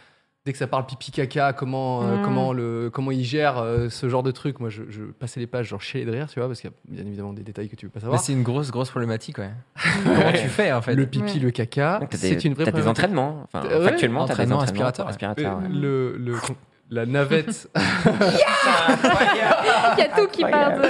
dès 0.47 0.53
que 0.53 0.59
ça 0.59 0.67
parle 0.67 0.85
pipi 0.85 1.11
caca, 1.11 1.55
comment, 1.55 2.03
euh, 2.03 2.17
Mm. 2.19 2.23
comment, 2.23 2.53
le, 2.53 2.91
comment 2.93 3.11
il 3.11 3.25
gère 3.25 3.57
euh, 3.59 3.89
ce 3.89 4.09
genre 4.11 4.23
de 4.23 4.31
truc, 4.31 4.61
moi, 4.61 4.69
je, 4.69 4.83
je 4.91 5.03
passais 5.05 5.41
les 5.41 5.47
pages 5.47 5.69
genre 5.69 5.81
chez 5.81 6.05
de 6.05 6.11
rire, 6.11 6.27
tu 6.31 6.39
vois, 6.39 6.49
parce 6.49 6.61
qu'il 6.61 6.69
y 6.71 6.73
a 6.73 6.77
bien 7.03 7.07
évidemment 7.07 7.33
des 7.33 7.43
détails 7.43 7.69
que 7.71 7.77
tu 7.77 7.87
veux 7.87 7.91
pas 7.91 8.01
Mais 8.01 8.03
savoir. 8.03 8.21
c'est 8.21 8.33
une 8.35 8.43
grosse, 8.43 8.71
grosse 8.71 8.91
problématique, 8.91 9.39
ouais. 9.39 9.51
Comment 10.05 10.33
tu 10.33 10.49
fais, 10.49 10.71
en 10.73 10.83
fait 10.83 10.95
Le 10.95 11.07
pipi, 11.07 11.35
Ouais. 11.35 11.41
le 11.41 11.51
caca, 11.51 12.01
c'est 12.11 12.45
une 12.45 12.53
vraie 12.53 12.65
t'as 12.65 12.73
des 12.73 12.83
problématique. 12.83 12.89
entraînements. 12.91 13.41
Enfin, 13.45 13.63
Euh, 13.71 13.79
ouais, 13.81 13.89
factuellement, 13.89 14.27
t'as 14.27 14.27
des 14.27 14.33
entraînement 14.53 14.57
entraînements 14.57 14.87
aspirateur, 14.89 15.07
ouais. 15.07 15.11
aspirateur, 15.11 15.59
ouais. 15.63 15.69
Le, 15.71 16.17
le- 16.19 16.37
la 16.91 17.07
navette, 17.07 17.71
Il 19.97 19.99
y 19.99 20.03
a 20.03 20.09
tout 20.15 20.27
qui 20.31 20.43
part 20.43 20.77
de. 20.79 20.83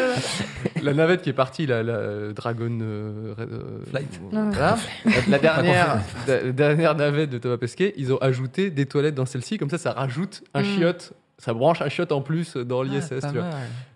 La 0.84 0.94
navette 0.94 1.22
qui 1.22 1.30
est 1.30 1.34
partie, 1.34 1.66
la, 1.66 1.82
la 1.82 2.32
Dragon 2.32 2.78
euh, 2.80 3.34
euh, 3.38 3.78
Flight. 3.90 4.20
voilà. 4.30 4.76
la, 5.28 5.38
dernière, 5.38 5.98
la 6.28 6.52
dernière 6.52 6.94
navette 6.94 7.30
de 7.30 7.38
Thomas 7.38 7.56
Pesquet, 7.56 7.92
ils 7.96 8.12
ont 8.12 8.18
ajouté 8.18 8.70
des 8.70 8.86
toilettes 8.86 9.14
dans 9.14 9.26
celle-ci, 9.26 9.58
comme 9.58 9.70
ça, 9.70 9.78
ça 9.78 9.92
rajoute 9.92 10.42
un 10.54 10.62
Mm. 10.62 10.64
chiotte. 10.64 11.12
Ça 11.38 11.52
branche 11.52 11.82
un 11.82 11.88
chiotte 11.88 12.12
en 12.12 12.20
plus 12.22 12.56
dans 12.56 12.82
l'ISS, 12.82 13.12
Ah, 13.22 13.28
tu 13.30 13.38
vois. 13.38 13.50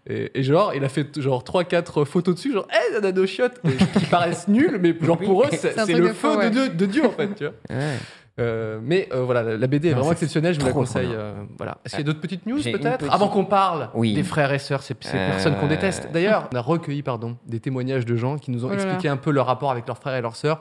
Et, 0.09 0.31
et 0.35 0.42
genre, 0.42 0.72
il 0.74 0.85
a 0.85 0.88
fait 0.88 1.20
genre 1.20 1.44
3-4 1.44 2.05
photos 2.05 2.35
dessus, 2.35 2.53
genre, 2.53 2.66
hé, 2.70 2.94
hey, 2.94 3.01
on 3.01 3.05
a 3.05 3.12
nos 3.12 3.27
chiottes, 3.27 3.61
qui 3.96 4.05
paraissent 4.07 4.48
nuls, 4.48 4.79
mais 4.83 4.94
genre 5.01 5.16
pour 5.18 5.44
eux, 5.44 5.48
c'est 5.53 5.87
le 5.94 6.12
feu 6.12 6.37
ouais. 6.37 6.51
de, 6.51 6.55
Dieu, 6.55 6.68
de 6.70 6.87
Dieu, 6.87 7.05
en 7.07 7.11
fait, 7.11 7.29
tu 7.37 7.44
vois. 7.44 7.55
Ouais. 7.70 7.96
Euh, 8.38 8.79
mais 8.83 9.09
euh, 9.12 9.22
voilà, 9.24 9.42
la, 9.42 9.66
BD 9.66 9.88
est 9.88 9.90
Non, 9.92 9.96
vraiment 9.98 10.12
exceptionnelle, 10.12 10.55
je 10.55 10.61
vous 10.61 10.66
la 10.66 10.72
conseille. 10.72 11.11
euh, 11.12 11.33
voilà. 11.57 11.79
Est-ce 11.85 11.96
qu'il 11.96 12.05
y 12.07 12.09
a 12.09 12.12
d'autres 12.12 12.20
petites 12.20 12.46
news 12.46 12.61
peut-être 12.62 12.98
petite- 12.98 13.12
Avant 13.12 13.29
qu'on 13.29 13.44
parle 13.44 13.90
Oui. 13.94 14.14
des 14.14 14.22
frères 14.22 14.53
et 14.53 14.59
sœurs, 14.59 14.83
ces, 14.83 14.94
ces 15.01 15.16
Euh, 15.16 15.31
personnes 15.31 15.57
qu'on 15.57 15.66
déteste. 15.66 16.09
D'ailleurs, 16.12 16.48
on 16.53 16.57
a 16.57 16.61
recueilli 16.61 17.03
pardon, 17.03 17.37
des 17.46 17.59
témoignages 17.61 18.07
de 18.07 18.16
gens 18.16 18.37
qui 18.38 18.51
nous 18.51 18.64
ont 18.64 18.68
Oh 18.70 18.74
expliqué 18.74 19.09
un 19.09 19.16
peu 19.16 19.31
leur 19.33 19.46
rapport 19.46 19.70
avec 19.72 19.87
leurs 19.87 19.98
frères 19.98 20.14
et 20.14 20.20
leurs 20.22 20.37
sœurs. 20.37 20.61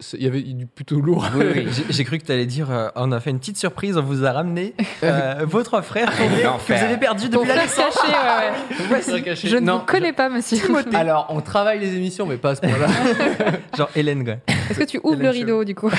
Ce- 0.00 0.16
Il 0.16 0.22
y 0.22 0.26
avait 0.26 0.42
du 0.42 0.66
plutôt 0.66 1.00
lourd. 1.00 1.26
Oui, 1.36 1.44
oui. 1.54 1.66
J'ai- 1.90 2.04
cru 2.04 2.18
que 2.18 2.24
tu 2.24 2.32
allais 2.32 2.46
dire 2.46 2.70
euh, 2.70 2.88
on 2.96 3.12
a 3.12 3.20
fait 3.20 3.30
une 3.30 3.38
petite 3.38 3.56
surprise, 3.58 3.96
on 3.96 4.02
vous 4.02 4.24
a 4.24 4.32
ramené 4.32 4.74
euh, 5.04 5.44
votre 5.46 5.80
frère 5.82 6.06
tombé, 6.16 6.42
que 6.42 6.72
vous 6.72 6.84
avez 6.84 6.96
perdu 6.96 7.28
depuis 7.28 7.48
la 7.48 7.54
caché, 7.54 7.80
ouais, 7.80 8.78
ouais. 8.78 8.86
Voici. 8.88 9.22
caché. 9.22 9.48
Je 9.48 9.56
ne 9.56 9.60
Non, 9.66 9.78
vous 9.78 9.84
connais 9.86 10.12
pas, 10.12 10.28
monsieur. 10.28 10.58
Alors, 10.94 11.26
on 11.30 11.40
travaille 11.40 11.78
les 11.80 11.94
émissions, 11.96 12.26
mais 12.26 12.36
pas 12.36 12.50
à 12.50 12.54
ce 12.56 12.60
point-là. 12.60 12.86
Genre 13.76 13.90
Hélène, 13.94 14.24
quoi. 14.24 14.34
Est-ce 14.70 14.78
que 14.78 14.84
tu 14.84 15.00
ouvres 15.02 15.20
le 15.22 15.28
rideau, 15.30 15.64
du 15.64 15.74
coup 15.74 15.90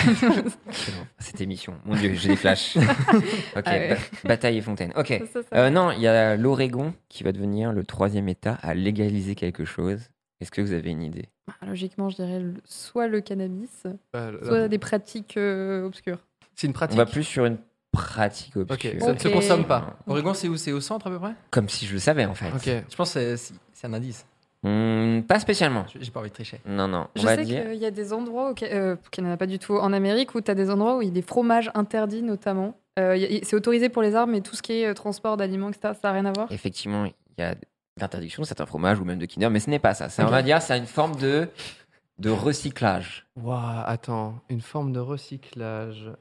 Cette 1.19 1.41
émission, 1.41 1.73
mon 1.85 1.95
dieu, 1.95 2.13
j'ai 2.15 2.29
des 2.29 2.35
flashs. 2.35 2.75
ok, 2.77 3.63
Ah 3.65 3.71
ouais. 3.71 3.89
ba- 3.89 4.27
bataille 4.29 4.57
et 4.57 4.61
fontaine. 4.61 4.91
Ok. 4.95 5.07
Ça, 5.09 5.17
ça, 5.33 5.39
ça. 5.49 5.55
Euh, 5.57 5.69
non, 5.69 5.91
il 5.91 6.01
y 6.01 6.07
a 6.07 6.35
l'Oregon 6.35 6.93
qui 7.09 7.23
va 7.23 7.31
devenir 7.31 7.71
le 7.71 7.83
troisième 7.83 8.27
État 8.29 8.57
à 8.61 8.73
légaliser 8.73 9.35
quelque 9.35 9.65
chose. 9.65 10.09
Est-ce 10.41 10.51
que 10.51 10.61
vous 10.61 10.73
avez 10.73 10.89
une 10.91 11.01
idée? 11.03 11.29
Bah, 11.47 11.53
Logiquement, 11.65 12.09
je 12.09 12.15
dirais 12.17 12.39
le- 12.39 12.53
soit 12.65 13.07
le 13.07 13.21
cannabis, 13.21 13.83
Euh, 14.15 14.31
là, 14.31 14.37
soit 14.43 14.67
des 14.67 14.77
pratiques 14.79 15.37
euh, 15.37 15.85
obscures. 15.85 16.19
C'est 16.55 16.67
une 16.67 16.71
On 16.71 16.73
pratique. 16.73 16.97
va 16.97 17.05
plus 17.05 17.23
sur 17.23 17.45
une 17.45 17.57
pratique 17.91 18.55
Ok, 18.57 18.69
obscure. 18.71 19.01
ça 19.01 19.13
ne 19.13 19.19
se 19.19 19.27
Ok. 19.27 19.33
consomme 19.33 19.65
pas. 19.65 19.97
Oregon, 20.07 20.33
c'est 20.33 20.47
où? 20.47 20.57
C'est 20.57 20.71
au 20.71 20.81
centre 20.81 21.07
à 21.07 21.09
peu 21.09 21.19
près? 21.19 21.33
Comme 21.51 21.69
si 21.69 21.85
je 21.85 21.93
le 21.93 21.99
savais 21.99 22.25
en 22.25 22.33
fait. 22.35 22.49
Ok. 22.53 22.83
Je 22.89 22.95
pense 22.95 23.13
que 23.13 23.19
c'est- 23.19 23.37
c'est 23.37 23.53
c'est 23.73 23.87
un 23.87 23.93
indice. 23.93 24.25
Hmm, 24.63 25.21
pas 25.23 25.39
spécialement. 25.39 25.85
J'ai 25.99 26.09
pas 26.11 26.21
envie 26.21 26.29
de 26.29 26.33
tricher. 26.33 26.61
Non, 26.65 26.87
non. 26.87 27.07
On 27.15 27.19
Je 27.19 27.25
va 27.25 27.35
sais 27.35 27.43
dire. 27.43 27.63
qu'il 27.69 27.75
y 27.81 27.85
a 27.85 27.91
des 27.91 28.13
endroits, 28.13 28.51
au, 28.51 28.55
euh, 28.63 28.95
qu'il 29.11 29.23
n'y 29.25 29.29
en 29.29 29.33
a 29.33 29.37
pas 29.37 29.45
du 29.47 29.59
tout 29.59 29.73
en 29.75 29.91
Amérique, 29.91 30.35
où 30.35 30.41
tu 30.41 30.49
as 30.49 30.55
des 30.55 30.69
endroits 30.69 30.97
où 30.97 31.01
il 31.01 31.09
y 31.09 31.11
a 31.11 31.13
des 31.13 31.21
fromages 31.21 31.69
interdits 31.75 32.23
notamment. 32.23 32.77
Euh, 32.97 33.17
y 33.17 33.25
a- 33.25 33.39
c'est 33.43 33.55
autorisé 33.57 33.89
pour 33.89 34.01
les 34.01 34.15
arbres, 34.15 34.31
mais 34.31 34.39
tout 34.41 34.55
ce 34.55 34.61
qui 34.61 34.73
est 34.73 34.85
euh, 34.87 34.93
transport 34.93 35.35
d'aliments, 35.35 35.67
etc., 35.69 35.93
ça 36.01 36.07
n'a 36.07 36.11
rien 36.13 36.25
à 36.25 36.31
voir? 36.31 36.49
Effectivement, 36.51 37.03
il 37.05 37.13
y 37.39 37.41
a 37.41 37.55
l'interdiction 37.99 38.41
de 38.41 38.47
certains 38.47 38.65
fromages 38.65 38.99
ou 38.99 39.05
même 39.05 39.19
de 39.19 39.25
Kinder, 39.25 39.49
mais 39.49 39.59
ce 39.59 39.69
n'est 39.69 39.79
pas 39.79 39.93
ça. 39.93 40.09
C'est, 40.09 40.21
Ok. 40.21 40.27
On 40.29 40.31
va 40.31 40.41
dire 40.41 40.61
c'est 40.61 40.77
une 40.77 40.85
forme 40.85 41.15
de, 41.17 41.49
de 42.19 42.29
recyclage. 42.29 43.25
Waouh, 43.35 43.83
attends, 43.85 44.35
une 44.49 44.61
forme 44.61 44.91
de 44.93 44.99
recyclage 44.99 46.11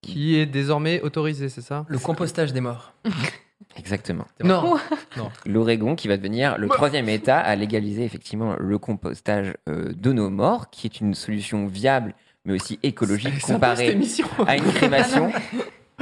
qui 0.00 0.36
est 0.36 0.46
désormais 0.46 1.00
autorisée, 1.00 1.48
c'est 1.48 1.60
ça? 1.60 1.86
Le 1.88 1.98
compostage 1.98 2.52
des 2.52 2.60
morts. 2.60 2.92
Exactement. 3.76 4.26
Vrai. 4.40 4.48
Non. 4.48 4.78
L'Oregon 5.46 5.94
qui 5.94 6.08
va 6.08 6.16
devenir 6.16 6.58
le 6.58 6.68
troisième 6.68 7.08
État 7.08 7.38
à 7.38 7.54
légaliser 7.54 8.04
effectivement 8.04 8.56
le 8.58 8.78
compostage 8.78 9.54
euh, 9.68 9.92
de 9.94 10.12
nos 10.12 10.28
morts, 10.28 10.70
qui 10.70 10.86
est 10.86 11.00
une 11.00 11.14
solution 11.14 11.66
viable 11.66 12.14
mais 12.44 12.54
aussi 12.54 12.78
écologique 12.82 13.40
comparée 13.40 13.96
à 14.46 14.56
une 14.56 14.64
crémation. 14.72 15.30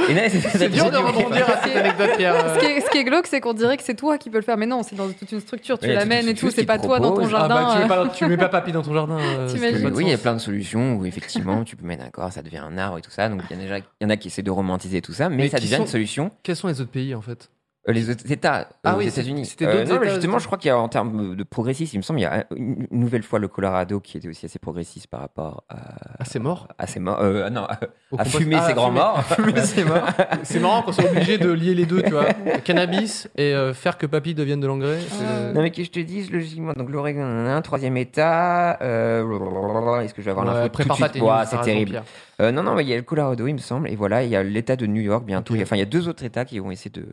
C'est, 0.09 0.69
dur 0.71 0.91
de 0.91 0.97
rebondir 0.97 1.49
à 1.49 1.63
cette 1.63 1.77
anecdote, 1.77 2.11
Pierre. 2.17 2.55
Ce 2.55 2.59
qui, 2.61 2.67
est, 2.67 2.81
ce 2.81 2.91
qui 2.91 2.99
est 2.99 3.05
glauque, 3.05 3.27
c'est 3.27 3.41
qu'on 3.41 3.53
dirait 3.55 3.77
que 3.77 3.83
c'est 3.83 3.95
toi 3.95 4.19
qui 4.19 4.31
peux 4.31 4.39
le 4.39 4.43
faire, 4.45 4.57
mais 4.57 4.67
non, 4.67 4.83
c'est 4.83 4.97
dans 4.97 5.09
toute 5.11 5.31
une 5.31 5.41
structure. 5.41 5.79
Tu 5.79 5.87
Oui, 5.87 5.93
il 5.93 5.95
y 5.95 5.97
a 5.97 6.01
toute 6.03 6.09
l'amènes 6.09 6.25
une 6.27 6.31
et 6.31 6.35
tout, 6.35 6.51
structure 6.51 6.57
c'est 6.57 6.61
qui 6.63 6.67
pas 6.67 6.79
toi 6.79 6.99
dans 7.01 7.09
ton 7.11 7.15
propose. 7.17 7.33
Ah 7.35 7.39
jardin. 7.49 7.55
bah, 7.55 7.71
tu, 7.73 7.79
euh. 7.79 7.83
mets 7.83 7.89
pas, 7.89 8.09
tu 8.09 8.27
mets 8.27 8.37
pas 8.37 8.49
papy 8.49 8.73
dans 8.73 8.83
ton 8.83 8.95
jardin. 8.95 9.19
euh, 9.19 9.49
ça 9.49 9.55
T'imagines 9.55 9.77
fait 9.79 9.83
pas 9.85 9.91
de 9.91 9.95
Oui, 9.97 10.05
il 10.05 10.09
y 10.09 10.13
a 10.13 10.17
sens. 10.17 10.23
plein 10.23 10.35
de 10.35 10.39
solutions 10.39 10.97
où 10.97 11.05
effectivement 11.07 11.65
tu 11.65 11.77
peux 11.77 11.87
mettre 11.87 12.05
un 12.05 12.11
corps, 12.11 12.33
ça 12.33 12.43
devient 12.43 12.59
un 12.59 12.77
arbre 12.79 12.99
et 12.99 13.03
tout 13.03 13.11
ça. 13.11 13.29
Donc 13.29 13.43
il 13.51 13.55
y 13.55 13.57
en 13.57 13.61
a, 13.61 13.63
déjà- 13.63 13.79
il 13.79 13.85
y 14.03 14.07
en 14.07 14.11
a 14.11 14.17
qui 14.17 14.29
essaient 14.29 14.43
de 14.43 14.51
romantiser 14.51 15.01
tout 15.03 15.13
ça, 15.13 15.29
mais, 15.29 15.37
Mais 15.37 15.49
ça 15.49 15.59
qui 15.59 15.65
devient 15.65 15.77
sont- 15.77 15.83
une 15.83 15.89
solution. 15.89 16.31
Quels 16.43 16.57
sont 16.57 16.69
les 16.69 16.81
autres 16.81 16.91
pays 16.91 17.15
en 17.15 17.23
fait? 17.23 17.51
Euh, 17.51 17.60
les 17.87 18.11
autres 18.11 18.31
États 18.31 18.69
Ah 18.85 18.95
aux 18.95 18.99
oui, 18.99 19.09
États-Unis. 19.09 19.47
c'était 19.47 19.65
Euh, 19.67 19.85
non, 19.87 19.97
États 19.97 20.01
aux 20.03 20.05
justement, 20.15 20.39
je 20.39 20.47
crois 20.47 20.59
qu'il 20.59 20.69
y 20.69 20.71
a 20.71 20.79
en 20.79 20.89
termes 20.89 21.35
de 21.35 21.43
progressisme, 21.45 21.97
il 21.97 21.99
me 21.99 22.03
semble, 22.03 22.21
il 22.21 22.25
y 22.25 22.27
a 22.27 22.45
une 22.55 22.87
nouvelle 22.91 23.23
fois 23.23 23.39
le 23.39 23.49
Colorado 23.49 24.01
qui 24.01 24.19
était 24.19 24.29
aussi 24.29 24.45
assez 24.47 24.59
progressiste 24.59 25.07
par 25.07 25.21
rapport 25.21 25.65
à, 25.71 25.77
Ah, 26.19 26.25
c'est 26.25 26.39
mort? 26.39 26.69
à 26.79 26.87
ses 26.87 27.01
morts. 27.01 27.19
euh, 27.21 27.49
non, 27.49 27.63
à 27.65 27.79
Au 28.11 28.19
à 28.19 28.25
compost- 28.25 28.39
fumer 28.39 28.57
Ah, 28.61 28.67
ses 28.69 28.75
grands 28.75 28.89
fumer. 28.89 29.01
morts. 29.01 29.25
Fumer 29.25 29.61
ses 29.63 29.85
morts. 29.87 30.07
C'est 30.43 30.61
marrant 30.61 30.83
qu'on 30.83 30.93
soit 30.93 31.11
obligé 31.11 31.39
de 31.39 31.51
lier 31.51 31.75
les 31.75 31.87
deux, 31.87 32.03
tu 32.03 32.11
vois. 32.11 32.27
Cannabis 32.65 33.29
et 33.37 33.55
euh, 33.55 33.73
faire 33.73 33.97
que 33.97 34.07
papy 34.07 34.35
devienne 34.35 34.61
de 34.61 34.67
l'engrais. 34.67 34.99
Ah. 35.23 35.53
Non 35.55 35.63
mais 35.63 35.71
que 35.71 35.83
je 35.83 35.91
te 35.91 36.01
dise 36.01 36.31
logiquement, 36.31 36.75
donc 36.75 36.91
l'Oregon, 36.91 37.23
on 37.23 37.45
en 37.45 37.47
a 37.47 37.53
un 37.53 37.63
troisième 37.63 37.97
État. 37.97 38.79
Euh, 38.83 40.01
Est-ce 40.03 40.15
que 40.15 40.21
je 40.23 40.27
vais 40.27 40.31
avoir 40.33 40.47
Ouais, 40.47 40.55
l'info 40.55 40.69
tout 40.69 40.89
de 40.89 40.93
suite 40.95 41.23
C'est 41.47 41.61
terrible. 41.63 42.03
Euh, 42.43 42.53
non, 42.53 42.63
non, 42.63 42.75
mais 42.75 42.83
il 42.85 42.89
y 42.89 42.93
a 42.95 42.97
le 42.97 43.03
Colorado, 43.03 43.47
il 43.47 43.53
me 43.55 43.59
semble, 43.59 43.89
et 43.91 43.97
voilà, 43.97 44.23
il 44.23 44.31
y 44.31 44.37
a 44.37 44.43
l'État 44.43 44.77
de 44.77 44.87
New 44.87 45.01
York 45.03 45.25
bientôt. 45.25 45.55
Enfin, 45.61 45.77
il 45.77 45.81
y 45.81 45.83
a 45.83 45.87
deux 45.87 46.09
autres 46.09 46.25
États 46.25 46.45
qui 46.45 46.59
vont 46.59 46.71
essayer 46.71 46.91
de. 46.91 47.07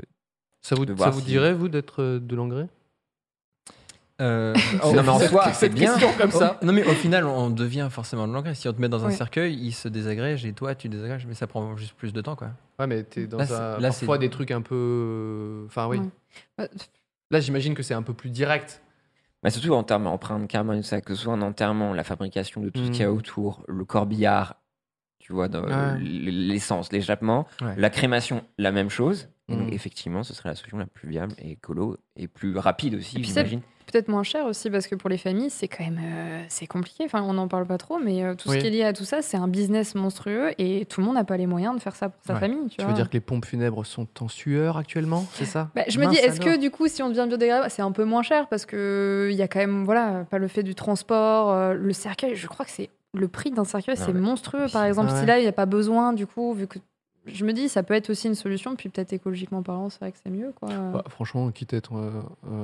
Ça 0.61 0.75
vous, 0.75 0.85
de 0.85 0.91
ça 0.93 0.97
voir 0.97 1.11
vous 1.11 1.19
si- 1.19 1.25
dirait, 1.25 1.53
vous, 1.53 1.69
d'être 1.69 2.01
euh, 2.03 2.19
de 2.19 2.35
l'engrais? 2.35 2.67
Euh, 4.19 4.55
Non, 4.83 4.93
mais 5.03 5.09
en 5.09 5.19
soi, 5.19 5.53
c'est 5.53 5.69
bien. 5.69 5.95
comme 6.17 6.31
ça. 6.31 6.57
Non 6.63 6.73
mais 6.73 6.83
au 6.83 6.93
final 6.93 7.25
on 7.25 7.51
devient 7.51 7.87
forcément 7.91 8.27
de 8.27 8.33
l'engrais. 8.33 8.55
Si 8.55 8.67
on 8.67 8.73
te 8.73 8.81
met 8.81 8.89
dans 8.89 9.05
un 9.05 9.11
cercueil, 9.11 9.53
il 9.55 9.73
se 9.73 9.87
désagrège 9.87 10.43
et 10.43 10.53
toi 10.53 10.73
tu 10.73 10.89
désagrèges, 10.89 11.27
mais 11.27 11.35
ça 11.35 11.45
prend 11.45 11.77
juste 11.77 11.93
plus 11.93 12.13
de 12.13 12.21
temps 12.21 12.35
quoi. 12.35 12.49
Ouais, 12.79 12.87
mais 12.87 13.03
t'es 13.03 13.27
dans 13.27 13.37
Là, 13.37 13.75
un. 13.75 13.79
là, 13.79 13.89
parfois 13.89 14.17
des 14.17 14.29
trucs 14.31 14.49
un 14.49 14.61
peu. 14.61 15.63
Enfin, 15.67 15.87
oui. 15.87 15.99
Ouais. 15.99 16.05
Euh, 16.61 16.67
Là, 17.29 17.41
j'imagine 17.41 17.75
que 17.75 17.83
c'est 17.83 17.93
un 17.93 18.01
peu 18.03 18.13
plus 18.13 18.29
direct. 18.29 18.81
Mais 19.43 19.49
surtout 19.49 19.73
en 19.73 19.83
termes 19.83 20.07
empreinte 20.07 20.47
carbone, 20.47 20.81
ça, 20.81 21.01
que 21.01 21.13
ce 21.13 21.23
soit 21.23 21.33
en 21.33 21.41
enterrement, 21.41 21.93
la 21.93 22.05
fabrication 22.05 22.61
de 22.61 22.69
tout 22.69 22.79
ce 22.85 22.87
Mm. 22.87 22.91
qu'il 22.91 23.01
y 23.01 23.03
a 23.03 23.11
autour, 23.11 23.63
le 23.67 23.83
corbillard, 23.85 24.55
tu 25.19 25.33
vois, 25.33 25.47
Ouais. 25.49 25.99
l'essence, 25.99 26.91
l'échappement, 26.93 27.45
Ouais. 27.61 27.75
la 27.77 27.89
crémation, 27.89 28.45
la 28.57 28.71
même 28.71 28.89
chose. 28.89 29.27
Et 29.49 29.55
donc, 29.55 29.69
Mm. 29.69 29.73
effectivement, 29.73 30.23
ce 30.23 30.33
serait 30.33 30.49
la 30.49 30.55
solution 30.55 30.77
la 30.77 30.85
plus 30.87 31.07
viable 31.09 31.33
et 31.39 31.51
écolo 31.51 31.97
et 32.17 32.27
plus 32.27 32.57
rapide 32.57 32.95
aussi, 32.95 33.23
j'imagine. 33.23 33.61
Peut-être 33.89 34.09
moins 34.09 34.23
cher 34.23 34.45
aussi, 34.45 34.69
parce 34.69 34.85
que 34.85 34.95
pour 34.95 35.09
les 35.09 35.17
familles, 35.17 35.49
c'est 35.49 35.69
quand 35.69 35.85
même 35.85 36.01
euh, 36.03 36.43
c'est 36.49 36.67
compliqué. 36.67 37.05
Enfin, 37.05 37.21
on 37.23 37.31
n'en 37.31 37.47
parle 37.47 37.65
pas 37.65 37.77
trop, 37.77 37.97
mais 37.99 38.21
euh, 38.25 38.35
tout 38.35 38.49
Oui. 38.49 38.57
ce 38.57 38.61
qui 38.61 38.67
est 38.67 38.71
lié 38.71 38.83
à 38.83 38.91
tout 38.91 39.05
ça, 39.05 39.21
c'est 39.21 39.37
un 39.37 39.47
business 39.47 39.95
monstrueux 39.95 40.51
et 40.57 40.83
tout 40.85 40.99
le 40.99 41.05
monde 41.05 41.15
n'a 41.15 41.23
pas 41.23 41.37
les 41.37 41.47
moyens 41.47 41.73
de 41.73 41.79
faire 41.79 41.95
ça 41.95 42.09
pour 42.09 42.21
sa 42.25 42.33
Ouais. 42.33 42.39
famille. 42.41 42.67
Tu, 42.69 42.75
Tu 42.75 42.81
vois. 42.81 42.87
veux 42.91 42.93
dire 42.97 43.07
que 43.07 43.13
les 43.13 43.21
pompes 43.21 43.45
funèbres 43.45 43.85
sont 43.85 44.05
en 44.19 44.27
sueur 44.27 44.75
actuellement 44.75 45.25
C'est 45.35 45.45
ça? 45.45 45.69
Bah, 45.73 45.83
je 45.87 45.97
me 46.01 46.07
dis, 46.07 46.17
est-ce 46.17 46.41
que 46.41 46.59
du 46.59 46.69
coup, 46.69 46.89
si 46.89 47.01
on 47.01 47.07
devient 47.07 47.27
biodégradable, 47.29 47.71
c'est 47.71 47.81
un 47.81 47.93
peu 47.93 48.03
moins 48.03 48.23
cher 48.23 48.49
parce 48.49 48.65
que 48.65 49.29
il 49.31 49.37
y 49.37 49.41
a 49.41 49.47
quand 49.47 49.59
même, 49.59 49.85
voilà, 49.85 50.25
pas 50.29 50.37
le 50.37 50.49
fait 50.49 50.63
du 50.63 50.75
transport, 50.75 51.51
euh, 51.51 51.73
le 51.73 51.93
cercueil. 51.93 52.35
Je 52.35 52.47
crois 52.47 52.65
que 52.65 52.71
c'est 52.71 52.89
le 53.13 53.29
prix 53.29 53.51
d'un 53.51 53.63
cercueil, 53.63 53.95
Non, 53.97 54.03
c'est 54.05 54.13
monstrueux. 54.13 54.63
puis- 54.65 54.73
Par 54.73 54.83
exemple, 54.83 55.11
Ah 55.13 55.19
si 55.21 55.25
là, 55.25 55.39
il 55.39 55.43
n'y 55.43 55.47
a 55.47 55.53
pas 55.53 55.65
besoin, 55.65 56.11
du 56.11 56.27
coup, 56.27 56.53
vu 56.53 56.67
que 56.67 56.77
je 57.27 57.45
me 57.45 57.53
dis, 57.53 57.69
ça 57.69 57.83
peut 57.83 57.93
être 57.93 58.09
aussi 58.09 58.27
une 58.27 58.35
solution. 58.35 58.75
Puis 58.75 58.89
peut-être 58.89 59.13
écologiquement 59.13 59.61
parlant, 59.61 59.89
c'est 59.89 59.99
vrai 59.99 60.11
que 60.11 60.17
c'est 60.23 60.31
mieux, 60.31 60.51
quoi. 60.59 60.69
Bah, 60.93 61.03
Franchement, 61.09 61.49
quitte 61.51 61.73
à 61.73 61.77
être. 61.77 61.95
euh, 61.95 62.11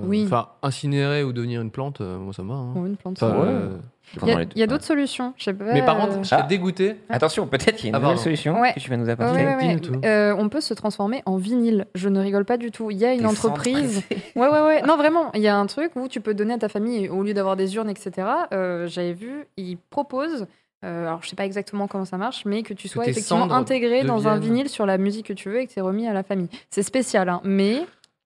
Oui. 0.05 0.23
Enfin, 0.25 0.49
incinéré 0.61 1.23
ou 1.23 1.33
devenir 1.33 1.61
une 1.61 1.71
plante, 1.71 2.01
euh, 2.01 2.17
moi 2.17 2.33
ça 2.33 2.43
me 2.43 2.49
va. 2.49 2.55
hein. 2.55 2.73
Une 2.85 2.95
plante. 2.97 3.17
Ça- 3.19 3.27
euh, 3.27 3.77
Il 4.21 4.59
y 4.59 4.63
a, 4.63 4.67
d'autres 4.67 4.83
solutions. 4.83 5.33
Je 5.37 5.45
sais 5.45 5.53
pas. 5.53 5.73
Mais 5.73 5.81
par 5.83 5.95
euh, 5.95 6.07
contre, 6.07 6.23
je 6.23 6.27
serais 6.27 6.41
Ah. 6.43 6.47
dégoûté. 6.47 6.95
Attention, 7.09 7.47
peut-être 7.47 7.77
qu'il 7.77 7.85
y 7.85 7.87
a 7.87 7.89
une 7.89 7.95
Ah, 7.95 7.99
nouvelle 7.99 8.15
pardon. 8.15 8.23
solution 8.23 8.59
Ouais. 8.59 8.73
que 8.73 8.79
tu 8.79 8.89
vas 8.89 8.97
nous 8.97 9.09
apporter. 9.09 9.45
ouais. 9.45 9.79
Euh, 10.05 10.35
on 10.37 10.49
peut 10.49 10.61
se 10.61 10.73
transformer 10.73 11.23
en 11.25 11.37
vinyle. 11.37 11.87
Je 11.95 12.09
ne 12.09 12.19
rigole 12.19 12.45
pas 12.45 12.57
du 12.57 12.69
tout. 12.69 12.91
Il 12.91 12.97
y 12.97 13.05
a 13.05 13.13
une 13.13 13.21
Des 13.21 13.25
entreprise. 13.25 14.03
Ouais, 14.35 14.47
ouais, 14.49 14.61
ouais. 14.61 14.81
Non, 14.83 14.97
vraiment, 14.97 15.31
il 15.33 15.41
y 15.41 15.47
a 15.47 15.57
un 15.57 15.65
truc 15.67 15.91
où 15.95 16.07
tu 16.07 16.19
peux 16.21 16.33
donner 16.33 16.53
à 16.53 16.57
ta 16.57 16.69
famille, 16.69 17.07
au 17.09 17.23
lieu 17.23 17.33
d'avoir 17.33 17.55
des 17.55 17.75
urnes, 17.75 17.89
etc. 17.89 18.27
euh, 18.51 18.87
J'avais 18.87 19.13
vu, 19.13 19.45
ils 19.57 19.77
proposent, 19.77 20.47
euh, 20.83 21.07
alors 21.07 21.23
je 21.23 21.29
sais 21.29 21.35
pas 21.35 21.45
exactement 21.45 21.87
comment 21.87 22.05
ça 22.05 22.17
marche, 22.17 22.43
mais 22.45 22.63
que 22.63 22.73
tu 22.73 22.87
sois 22.87 23.07
effectivement 23.07 23.51
intégré 23.51 24.03
dans 24.03 24.27
un 24.27 24.37
vinyle 24.37 24.69
sur 24.69 24.85
la 24.85 24.97
musique 24.97 25.27
que 25.27 25.33
tu 25.33 25.49
veux 25.49 25.59
et 25.61 25.67
que 25.67 25.73
c'est 25.73 25.81
remis 25.81 26.07
à 26.07 26.13
la 26.13 26.23
famille. 26.23 26.49
C'est 26.69 26.83
spécial, 26.83 27.29
hein, 27.29 27.41
mais 27.43 27.85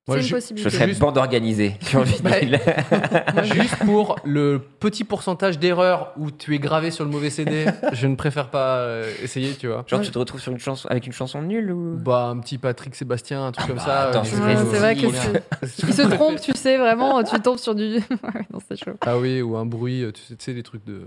c'est 0.09 0.15
une 0.15 0.21
je- 0.21 0.27
Je 0.27 0.33
possibilité. 0.35 0.69
serais 0.69 0.87
Juste- 0.87 1.01
bande 1.01 1.17
organisée 1.17 1.75
sur 1.81 1.99
le 1.99 2.05
vinyle. 2.05 2.59
Juste 3.43 3.75
pour 3.85 4.15
le 4.23 4.59
petit 4.79 5.03
pourcentage 5.03 5.59
d'erreurs 5.59 6.13
où 6.17 6.31
tu 6.31 6.55
es 6.55 6.59
gravé 6.59 6.91
sur 6.91 7.03
le 7.03 7.11
mauvais 7.11 7.29
CD, 7.29 7.65
je 7.91 8.07
ne 8.07 8.15
préfère 8.15 8.49
pas 8.49 8.77
euh, 8.77 9.11
essayer, 9.21 9.53
tu 9.55 9.67
vois. 9.67 9.83
Genre, 9.85 9.99
tu 10.01 10.09
te 10.11 10.17
retrouves 10.17 10.39
sur 10.39 10.51
une 10.53 10.59
chanson, 10.59 10.87
avec 10.89 11.05
une 11.07 11.11
chanson 11.13 11.41
nulle 11.41 11.71
ou? 11.73 11.97
Bah, 11.97 12.27
un 12.29 12.39
petit 12.39 12.57
Patrick 12.57 12.95
Sébastien, 12.95 13.45
un 13.47 13.51
truc 13.51 13.67
comme 13.67 13.75
bah, 13.77 13.83
ça. 13.83 14.09
attends, 14.09 14.21
euh, 14.21 14.23
c'est 14.23 14.39
Ouais, 14.41 14.79
vrai 14.79 14.95
que 14.95 15.01
il 15.87 15.93
se 15.93 16.01
trompe, 16.03 16.39
tu 16.39 16.53
sais, 16.55 16.77
vraiment, 16.77 17.21
tu 17.23 17.37
tombes 17.41 17.59
sur 17.59 17.75
du. 17.75 17.95
ouais, 17.95 18.01
non, 18.53 18.59
c'est 18.67 18.77
chaud. 18.81 18.93
Ah 19.05 19.17
oui, 19.17 19.41
ou 19.41 19.57
un 19.57 19.65
bruit, 19.65 20.05
tu 20.13 20.21
sais, 20.21 20.35
tu 20.37 20.43
sais, 20.45 20.53
des 20.53 20.63
trucs 20.63 20.85
de 20.85 21.01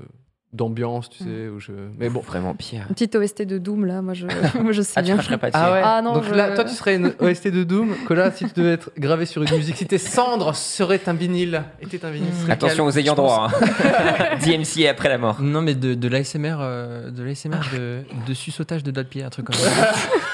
d'ambiance, 0.52 1.08
tu 1.10 1.22
Mm. 1.22 1.26
sais, 1.26 1.48
où 1.48 1.60
je. 1.60 1.70
Mais 1.98 2.08
bon. 2.08 2.20
Vraiment 2.20 2.54
pire. 2.54 2.82
Une 2.88 2.94
petite 2.94 3.14
OST 3.14 3.42
de 3.42 3.58
Doom, 3.58 3.84
là, 3.86 4.02
moi 4.02 4.14
je, 4.14 4.26
moi, 4.60 4.72
je 4.72 4.82
sais 4.82 4.94
Ah, 4.96 5.00
tu 5.02 5.06
bien. 5.06 5.14
cracherais 5.14 5.38
pas. 5.38 5.48
Ah 5.54 5.72
ouais. 5.72 5.80
Ah 5.84 6.02
non, 6.02 6.14
Donc 6.14 6.24
je- 6.24 6.34
là, 6.34 6.54
toi, 6.56 6.64
tu 6.64 6.74
serais 6.74 6.96
une 6.96 7.12
OST 7.20 7.48
de 7.52 7.62
Doom. 7.62 7.94
Que 8.08 8.14
là, 8.14 8.32
si 8.32 8.46
tu 8.46 8.52
devais 8.60 8.72
être 8.72 8.90
gravé 8.98 9.26
sur 9.26 9.42
une 9.42 9.56
musique, 9.56 9.76
si 9.76 9.86
tes 9.86 9.98
cendres 9.98 10.54
seraient 10.56 11.02
un 11.08 11.12
vinyle, 11.12 11.62
était 11.80 12.04
un 12.04 12.10
vinyle. 12.10 12.30
Attention 12.48 12.84
aux 12.86 12.98
ayants 12.98 13.14
droit. 13.14 13.50
Hein. 13.54 14.36
DMC 14.44 14.86
après 14.88 15.08
la 15.08 15.18
mort. 15.18 15.40
Non 15.40 15.62
mais 15.62 15.74
de, 15.74 15.94
de 15.94 16.08
l'ASMR, 16.08 16.56
euh, 16.60 17.10
de 17.10 17.22
l'ASMR 17.22 17.58
de, 17.72 18.02
de 18.26 18.34
suçotage 18.34 18.82
de 18.82 18.90
doigts 18.90 19.04
de 19.04 19.08
pied, 19.08 19.22
un 19.22 19.30
truc 19.30 19.46
comme 19.46 19.54
ça. 19.56 19.70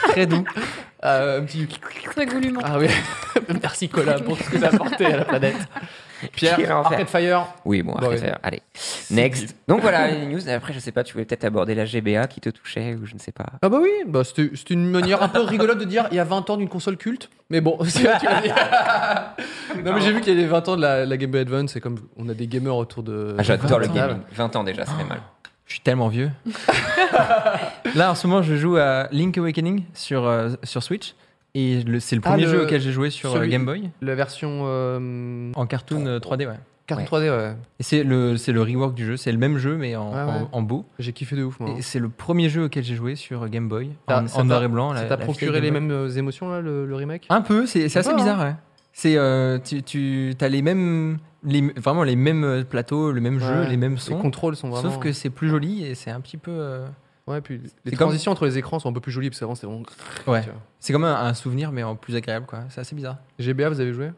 Très 0.08 0.26
doux. 0.26 0.44
Ah, 1.02 1.36
un 1.36 1.42
petit. 1.42 1.66
Très 2.04 2.24
goulûment. 2.26 2.60
Ah 2.64 2.78
oui. 2.78 2.86
Merci 3.62 3.88
Colin 3.90 4.18
pour 4.20 4.38
tout 4.38 4.44
ce 4.44 4.50
que 4.50 4.56
t'as 4.58 4.68
apporté 4.68 5.04
à 5.06 5.18
la 5.18 5.24
planète. 5.26 5.56
Pierre. 6.32 6.70
Arcade 6.70 7.08
Fire. 7.08 7.46
Oui, 7.64 7.82
bon, 7.82 7.94
ouais. 7.94 8.16
ça- 8.16 8.38
allez. 8.42 8.62
Next. 9.10 9.56
Donc 9.68 9.80
voilà, 9.82 10.08
les 10.08 10.26
news. 10.26 10.48
Après, 10.48 10.72
je 10.72 10.78
sais 10.78 10.92
pas, 10.92 11.04
tu 11.04 11.12
voulais 11.12 11.24
peut-être 11.24 11.44
aborder 11.44 11.74
la 11.74 11.84
GBA 11.84 12.26
qui 12.28 12.40
te 12.40 12.48
touchait 12.50 12.94
ou 12.94 13.06
je 13.06 13.14
ne 13.14 13.18
sais 13.18 13.32
pas. 13.32 13.46
Ah 13.62 13.68
bah 13.68 13.78
oui, 13.82 13.90
bah 14.06 14.22
c'était 14.24 14.50
une 14.70 14.90
manière 14.90 15.22
un 15.22 15.28
peu 15.28 15.40
rigolote 15.40 15.78
de 15.78 15.84
dire 15.84 16.08
il 16.10 16.16
y 16.16 16.20
a 16.20 16.24
20 16.24 16.50
ans 16.50 16.56
d'une 16.56 16.68
console 16.68 16.96
culte. 16.96 17.28
Mais 17.50 17.60
bon, 17.60 17.78
c'est 17.86 18.00
tu 18.18 18.24
l'as 18.26 18.40
dit. 18.40 18.48
Non 19.84 19.92
mais 19.92 20.00
j'ai 20.00 20.10
vu 20.12 20.20
qu'il 20.22 20.32
y 20.34 20.36
a 20.36 20.40
les 20.40 20.46
20 20.48 20.68
ans 20.70 20.76
de 20.76 20.80
la, 20.82 21.04
la 21.04 21.16
Game 21.18 21.30
Boy 21.30 21.40
Advance 21.42 21.76
et 21.76 21.80
comme 21.80 21.98
on 22.16 22.28
a 22.30 22.34
des 22.34 22.46
gamers 22.46 22.74
autour 22.76 23.02
de... 23.02 23.34
Ah, 23.38 23.42
J'adore 23.42 23.78
le 23.78 23.86
20 23.86 23.92
ans. 23.92 23.94
gaming. 23.94 24.18
20 24.32 24.56
ans 24.56 24.64
déjà, 24.64 24.86
ça 24.86 24.92
fait 24.94 25.04
mal. 25.04 25.20
Je 25.66 25.72
suis 25.74 25.80
tellement 25.82 26.08
vieux. 26.08 26.30
Là 27.94 28.10
en 28.10 28.14
ce 28.14 28.26
moment 28.26 28.42
je 28.42 28.56
joue 28.56 28.76
à 28.76 29.08
Link 29.12 29.36
Awakening 29.38 29.84
sur, 29.94 30.26
euh, 30.26 30.50
sur 30.62 30.82
Switch. 30.82 31.14
Et 31.58 31.82
c'est 32.00 32.16
le 32.16 32.22
Ah, 32.24 32.30
premier 32.30 32.44
le- 32.44 32.50
jeu 32.50 32.62
auquel 32.64 32.80
j'ai 32.80 32.92
joué 32.92 33.08
sur 33.10 33.30
euh, 33.30 33.38
celui- 33.38 33.50
Game 33.50 33.64
Boy. 33.64 33.88
La 34.02 34.14
version 34.14 34.62
euh, 34.64 35.50
En 35.54 35.66
cartoon 35.66 36.04
euh, 36.06 36.18
3D, 36.18 36.46
ouais. 36.46 36.54
carte 36.86 37.00
Ouais. 37.00 37.06
3D, 37.06 37.30
ouais. 37.30 37.54
Et 37.80 37.82
c'est 37.82 38.02
le, 38.04 38.36
c'est 38.36 38.52
le 38.52 38.60
rework 38.62 38.94
du 38.94 39.06
jeu, 39.06 39.16
c'est 39.16 39.32
le 39.32 39.38
même 39.38 39.56
jeu 39.56 39.76
mais 39.76 39.96
en, 39.96 40.12
Ouais, 40.12 40.20
en, 40.20 40.48
en 40.52 40.62
beau. 40.62 40.84
J'ai 40.98 41.12
kiffé 41.12 41.34
de 41.34 41.44
ouf 41.44 41.58
moi. 41.58 41.70
Et 41.78 41.82
c'est 41.82 41.98
le 41.98 42.08
premier 42.10 42.48
jeu 42.50 42.64
auquel 42.64 42.84
j'ai 42.84 42.94
joué 42.94 43.14
sur 43.16 43.48
Game 43.48 43.68
Boy, 43.68 43.90
en, 44.08 44.44
noir 44.44 44.62
et 44.64 44.68
blanc. 44.68 44.92
la- 44.92 45.00
Ça 45.02 45.06
t'a 45.06 45.16
procuré 45.16 45.60
les 45.62 45.70
mêmes 45.70 45.90
euh, 45.90 46.10
émotions 46.10 46.50
là, 46.50 46.60
le, 46.60 46.84
le 46.86 46.94
remake? 46.94 47.26
Un 47.30 47.40
peu, 47.40 47.66
c'est 47.66 47.84
assez 47.96 48.14
bizarre, 48.14 48.40
ouais. 48.40 48.54
C'est, 48.92 49.16
euh, 49.16 49.58
tu, 49.58 49.82
tu 49.82 50.34
as 50.40 50.48
les 50.48 50.62
mêmes, 50.62 51.18
les, 51.44 51.60
vraiment 51.76 52.02
les 52.02 52.16
mêmes 52.16 52.44
euh, 52.44 52.64
plateaux, 52.64 53.12
le 53.12 53.20
même 53.20 53.38
jeu, 53.40 53.64
les 53.68 53.76
mêmes 53.76 53.94
Les 53.94 53.98
sons. 54.00 54.18
contrôles 54.18 54.56
sont 54.56 54.70
vraiment... 54.70 54.90
Sauf 54.90 54.98
que 54.98 55.12
c'est 55.12 55.28
plus 55.30 55.48
joli 55.50 55.84
et 55.84 55.94
c'est 55.94 56.10
un 56.10 56.20
petit 56.20 56.38
peu. 56.38 56.50
Ouais, 57.26 57.40
puis 57.40 57.60
les 57.84 57.90
comme- 57.92 58.06
transitions 58.08 58.30
entre 58.32 58.46
les 58.46 58.56
écrans 58.58 58.78
sont 58.78 58.88
un 58.88 58.92
peu 58.92 59.00
plus 59.00 59.10
jolies 59.12 59.30
parce 59.30 59.40
qu'avant 59.40 59.54
c'était 59.56 59.66
vraiment... 59.66 59.82
Ouais. 60.28 60.44
C'est 60.78 60.92
comme 60.92 61.04
un, 61.04 61.14
un 61.14 61.34
souvenir, 61.34 61.72
mais 61.72 61.82
en 61.82 61.96
plus 61.96 62.14
agréable, 62.14 62.46
quoi. 62.46 62.60
C'est 62.68 62.80
assez 62.80 62.94
bizarre. 62.94 63.16
GBA, 63.40 63.68
vous 63.68 63.80
avez 63.80 63.92
joué? 63.92 64.12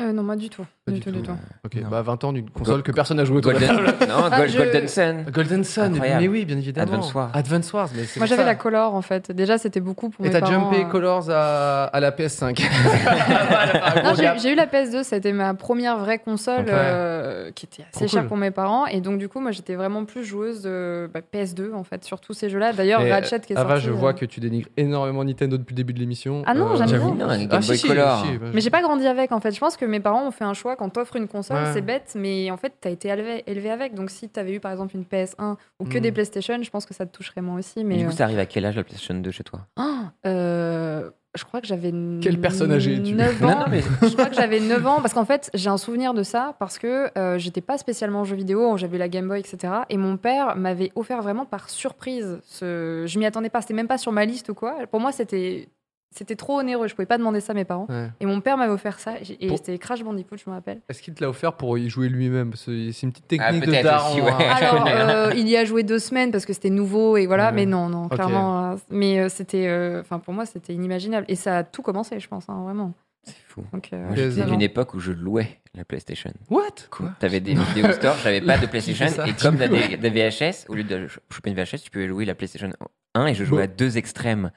Euh, 0.00 0.12
non, 0.12 0.22
moi 0.22 0.36
du 0.36 0.48
tout. 0.48 0.64
Pas 0.84 0.92
du 0.92 0.98
du 1.00 1.04
tout, 1.04 1.10
du 1.10 1.22
tout. 1.22 1.32
Ok, 1.64 1.74
Non. 1.74 1.88
bah 1.90 2.02
20 2.02 2.22
ans 2.24 2.32
d'une 2.32 2.48
console 2.50 2.76
Go- 2.76 2.82
que 2.82 2.92
personne 2.92 3.16
n'a 3.16 3.24
joué 3.24 3.38
autour 3.38 3.52
de 3.52 3.58
la 3.58 3.66
Golden, 3.66 3.84
table. 3.86 4.06
non, 4.08 4.28
Ah, 4.30 4.46
je- 4.46 4.56
Golden 4.56 4.88
Sun. 4.88 5.24
Golden 5.32 5.64
Sun, 5.64 5.82
Incroyable. 5.94 6.22
mais 6.22 6.28
oui, 6.28 6.44
bien 6.44 6.56
évidemment. 6.56 6.92
Advance 6.92 7.14
Wars. 7.14 7.30
Advance 7.34 7.72
Wars, 7.72 7.88
mais 7.94 8.04
c'est 8.04 8.20
Moi 8.20 8.26
pour 8.26 8.30
j'avais 8.30 8.42
ça. 8.42 8.46
la 8.48 8.54
Color 8.54 8.94
en 8.94 9.02
fait. 9.02 9.32
Déjà 9.32 9.58
c'était 9.58 9.80
beaucoup 9.80 10.08
pour 10.08 10.24
Et 10.24 10.28
mes 10.28 10.32
t'as 10.34 10.40
parents. 10.40 10.70
jumpé 10.70 10.84
euh. 10.84 10.88
Colors 10.88 11.28
à, 11.30 11.84
à 11.86 12.00
la 12.00 12.10
PS5. 12.12 12.62
Non, 14.04 14.14
j'ai 14.14 14.30
j'ai 14.40 14.52
eu 14.52 14.54
la 14.54 14.66
PS2, 14.66 15.02
c'était 15.02 15.32
ma 15.32 15.54
première 15.54 15.98
vraie 15.98 16.18
console 16.18 16.60
Ok. 16.60 16.68
euh, 16.68 17.50
qui 17.52 17.66
était 17.66 17.82
assez 17.92 18.06
Trop 18.06 18.08
chère 18.08 18.20
cool. 18.22 18.28
pour 18.28 18.36
mes 18.36 18.50
parents. 18.50 18.86
Et 18.86 19.00
donc, 19.00 19.18
du 19.18 19.28
coup, 19.28 19.40
moi 19.40 19.50
j'étais 19.50 19.74
vraiment 19.74 20.04
plus 20.04 20.24
joueuse 20.24 20.62
de 20.62 21.10
bah, 21.12 21.20
PS2 21.34 21.74
en 21.74 21.84
fait, 21.84 22.04
sur 22.04 22.20
tous 22.20 22.34
ces 22.34 22.48
jeux-là. 22.48 22.72
D'ailleurs, 22.72 23.00
Et, 23.02 23.12
Ratchet 23.12 23.40
qui 23.40 23.52
est 23.52 23.56
Ava, 23.56 23.70
sorti. 23.74 23.86
je 23.86 23.90
euh, 23.90 23.94
vois 23.94 24.14
que 24.14 24.24
tu 24.24 24.40
dénigres 24.40 24.68
énormément 24.76 25.24
Nintendo 25.24 25.56
depuis 25.58 25.72
le 25.74 25.76
début 25.78 25.92
de 25.92 25.98
l'émission. 26.00 26.42
Ah 26.46 26.54
non, 26.54 26.76
j'aime 26.76 26.88
j'avoue. 26.88 27.12
bien. 27.12 27.26
Non, 27.26 27.36
Game 27.36 27.48
Ah, 27.50 27.58
Boy 27.60 27.80
Color. 27.80 28.24
bah, 28.40 28.46
Mais 28.54 28.60
j'ai 28.60 28.70
pas 28.70 28.82
grandi 28.82 29.06
avec 29.06 29.32
en 29.32 29.40
fait. 29.40 29.50
Je 29.52 29.60
pense 29.60 29.76
que 29.76 29.84
mes 29.88 30.00
parents 30.00 30.26
ont 30.26 30.30
fait 30.30 30.44
un 30.44 30.54
choix 30.54 30.76
quand 30.76 30.88
t'offres 30.90 31.16
une 31.16 31.28
console, 31.28 31.56
Ouais. 31.64 31.72
c'est 31.72 31.80
bête, 31.82 32.12
mais 32.14 32.50
en 32.50 32.56
fait 32.56 32.74
t'as 32.80 32.90
été 32.90 33.08
élevé, 33.08 33.42
élevé 33.46 33.70
avec. 33.70 33.94
Donc 33.94 34.10
si 34.10 34.28
t'avais 34.28 34.52
eu 34.54 34.60
par 34.60 34.70
exemple 34.72 34.94
une 34.96 35.04
PS1 35.04 35.56
ou 35.80 35.84
que 35.84 35.98
Mm. 35.98 36.00
des 36.00 36.12
PlayStation, 36.12 36.58
je 36.62 36.70
pense 36.70 36.86
que 36.86 36.94
ça 36.94 37.06
te 37.06 37.16
toucherait 37.16 37.40
moi 37.42 37.58
aussi. 37.58 37.84
Mais 37.84 37.94
Mais 37.94 37.96
du 37.98 38.04
coup, 38.06 38.10
euh, 38.12 38.14
ça 38.14 38.24
arrive 38.24 38.38
à 38.38 38.46
quel 38.46 38.64
âge 38.64 38.76
la 38.76 38.84
PlayStation 38.84 39.14
2 39.14 39.30
chez 39.30 39.44
toi? 39.44 39.60
Ah, 39.76 40.12
euh, 40.26 41.10
je 41.34 41.44
crois 41.44 41.60
que 41.60 41.66
j'avais. 41.66 41.92
Quelle 42.20 42.40
personne 42.40 42.72
âgée 42.72 42.94
es-tu? 42.96 43.12
9 43.12 43.40
Non, 43.40 43.48
ans. 43.48 43.58
non, 43.60 43.64
mais 43.70 43.80
Je 44.02 44.12
crois 44.14 44.26
que 44.26 44.34
j'avais 44.34 44.60
9 44.60 44.84
ans 44.86 45.00
parce 45.00 45.14
qu'en 45.14 45.24
fait, 45.24 45.50
j'ai 45.54 45.68
un 45.68 45.76
souvenir 45.76 46.14
de 46.14 46.22
ça 46.22 46.56
parce 46.58 46.78
que 46.78 47.10
euh, 47.18 47.38
j'étais 47.38 47.60
pas 47.60 47.78
spécialement 47.78 48.24
jeux 48.24 48.34
vidéo, 48.36 48.76
j'avais 48.76 48.98
la 48.98 49.08
Game 49.08 49.28
Boy, 49.28 49.38
etc. 49.40 49.72
Et 49.90 49.96
mon 49.98 50.16
père 50.16 50.56
m'avait 50.56 50.90
offert 50.96 51.22
vraiment 51.22 51.44
par 51.44 51.70
surprise. 51.70 52.38
Ce... 52.44 53.04
Je 53.06 53.18
m'y 53.18 53.26
attendais 53.26 53.50
pas, 53.50 53.60
c'était 53.60 53.74
même 53.74 53.86
pas 53.88 53.98
sur 53.98 54.10
ma 54.12 54.24
liste 54.24 54.48
ou 54.48 54.54
quoi. 54.54 54.74
Pour 54.90 55.00
moi, 55.00 55.12
c'était. 55.12 55.68
C'était 56.10 56.36
trop 56.36 56.58
onéreux, 56.58 56.88
je 56.88 56.94
pouvais 56.94 57.06
pas 57.06 57.18
demander 57.18 57.40
ça 57.40 57.52
à 57.52 57.54
mes 57.54 57.64
parents. 57.66 57.86
Ouais. 57.88 58.08
Et 58.20 58.26
mon 58.26 58.40
père 58.40 58.56
m'avait 58.56 58.72
offert 58.72 58.98
ça, 58.98 59.14
et 59.38 59.46
Pour- 59.48 59.58
c'était 59.58 59.76
Crash 59.78 60.02
Bandicoot, 60.02 60.36
je 60.42 60.48
me 60.48 60.54
rappelle. 60.54 60.80
Est-ce 60.88 61.02
qu'il 61.02 61.12
te 61.14 61.22
l'a 61.22 61.28
offert 61.28 61.52
pour 61.52 61.76
y 61.76 61.88
jouer 61.90 62.08
lui-même? 62.08 62.52
C'est 62.56 62.72
une 63.02 63.12
petite 63.12 63.26
Ah, 63.40 63.50
technique 63.52 63.60
de 63.60 63.66
peut-être 63.70 63.84
daron. 63.84 64.12
aussi, 64.12 64.20
ouais. 64.22 64.30
hein. 64.32 64.38
je 64.58 64.64
Alors, 64.64 64.84
connais, 64.84 64.94
euh, 65.14 65.32
il 65.36 65.48
y 65.48 65.56
a 65.56 65.64
joué 65.66 65.82
deux 65.82 65.98
semaines 65.98 66.30
parce 66.32 66.46
que 66.46 66.52
c'était 66.54 66.70
nouveau 66.70 67.16
et 67.18 67.26
voilà, 67.26 67.46
Ouais. 67.48 67.52
mais 67.52 67.66
non, 67.66 67.88
non, 67.90 68.08
clairement. 68.08 68.72
euh, 68.72 68.76
mais 68.90 69.20
euh, 69.20 69.28
c'était, 69.28 69.66
euh, 69.68 70.00
enfin, 70.00 70.18
pour 70.18 70.32
moi, 70.32 70.46
c'était 70.46 70.72
inimaginable. 70.72 71.26
Et 71.28 71.36
ça 71.36 71.58
a 71.58 71.62
tout 71.64 71.82
commencé, 71.82 72.18
je 72.20 72.28
pense, 72.28 72.48
hein, 72.48 72.62
vraiment. 72.64 72.94
C'est 73.24 73.34
fou. 73.46 73.62
Donc, 73.74 73.90
euh, 73.92 74.06
Moi, 74.06 74.14
PS2. 74.16 74.30
j'étais 74.30 74.46
non, 74.46 74.52
d'une 74.52 74.62
époque 74.62 74.94
où 74.94 75.00
je 75.00 75.12
louais 75.12 75.60
la 75.74 75.84
PlayStation. 75.84 76.32
What? 76.48 76.62
Quoi? 76.90 77.10
T'avais 77.18 77.40
des 77.40 77.52
vidéo 77.52 77.92
stores, 77.92 78.16
j'avais 78.24 78.40
pas 78.40 78.56
de 78.56 78.64
PlayStation. 78.70 79.06
Et 79.26 79.34
comme 79.34 79.58
t'as 79.58 79.68
des, 79.68 79.98
des 79.98 80.08
VHS, 80.10 80.64
au 80.70 80.74
lieu 80.74 80.84
de 80.84 81.06
choper 81.30 81.50
une 81.50 81.56
VHS, 81.56 81.82
tu 81.84 81.90
pouvais 81.90 82.06
louer 82.06 82.24
la 82.24 82.34
PlayStation 82.34 82.70
1 83.14 83.26
et 83.26 83.34
je 83.34 83.44
jouais 83.44 83.58
Bon. 83.58 83.64
à 83.64 83.66
deux 83.66 83.98
extrêmes. 83.98 84.50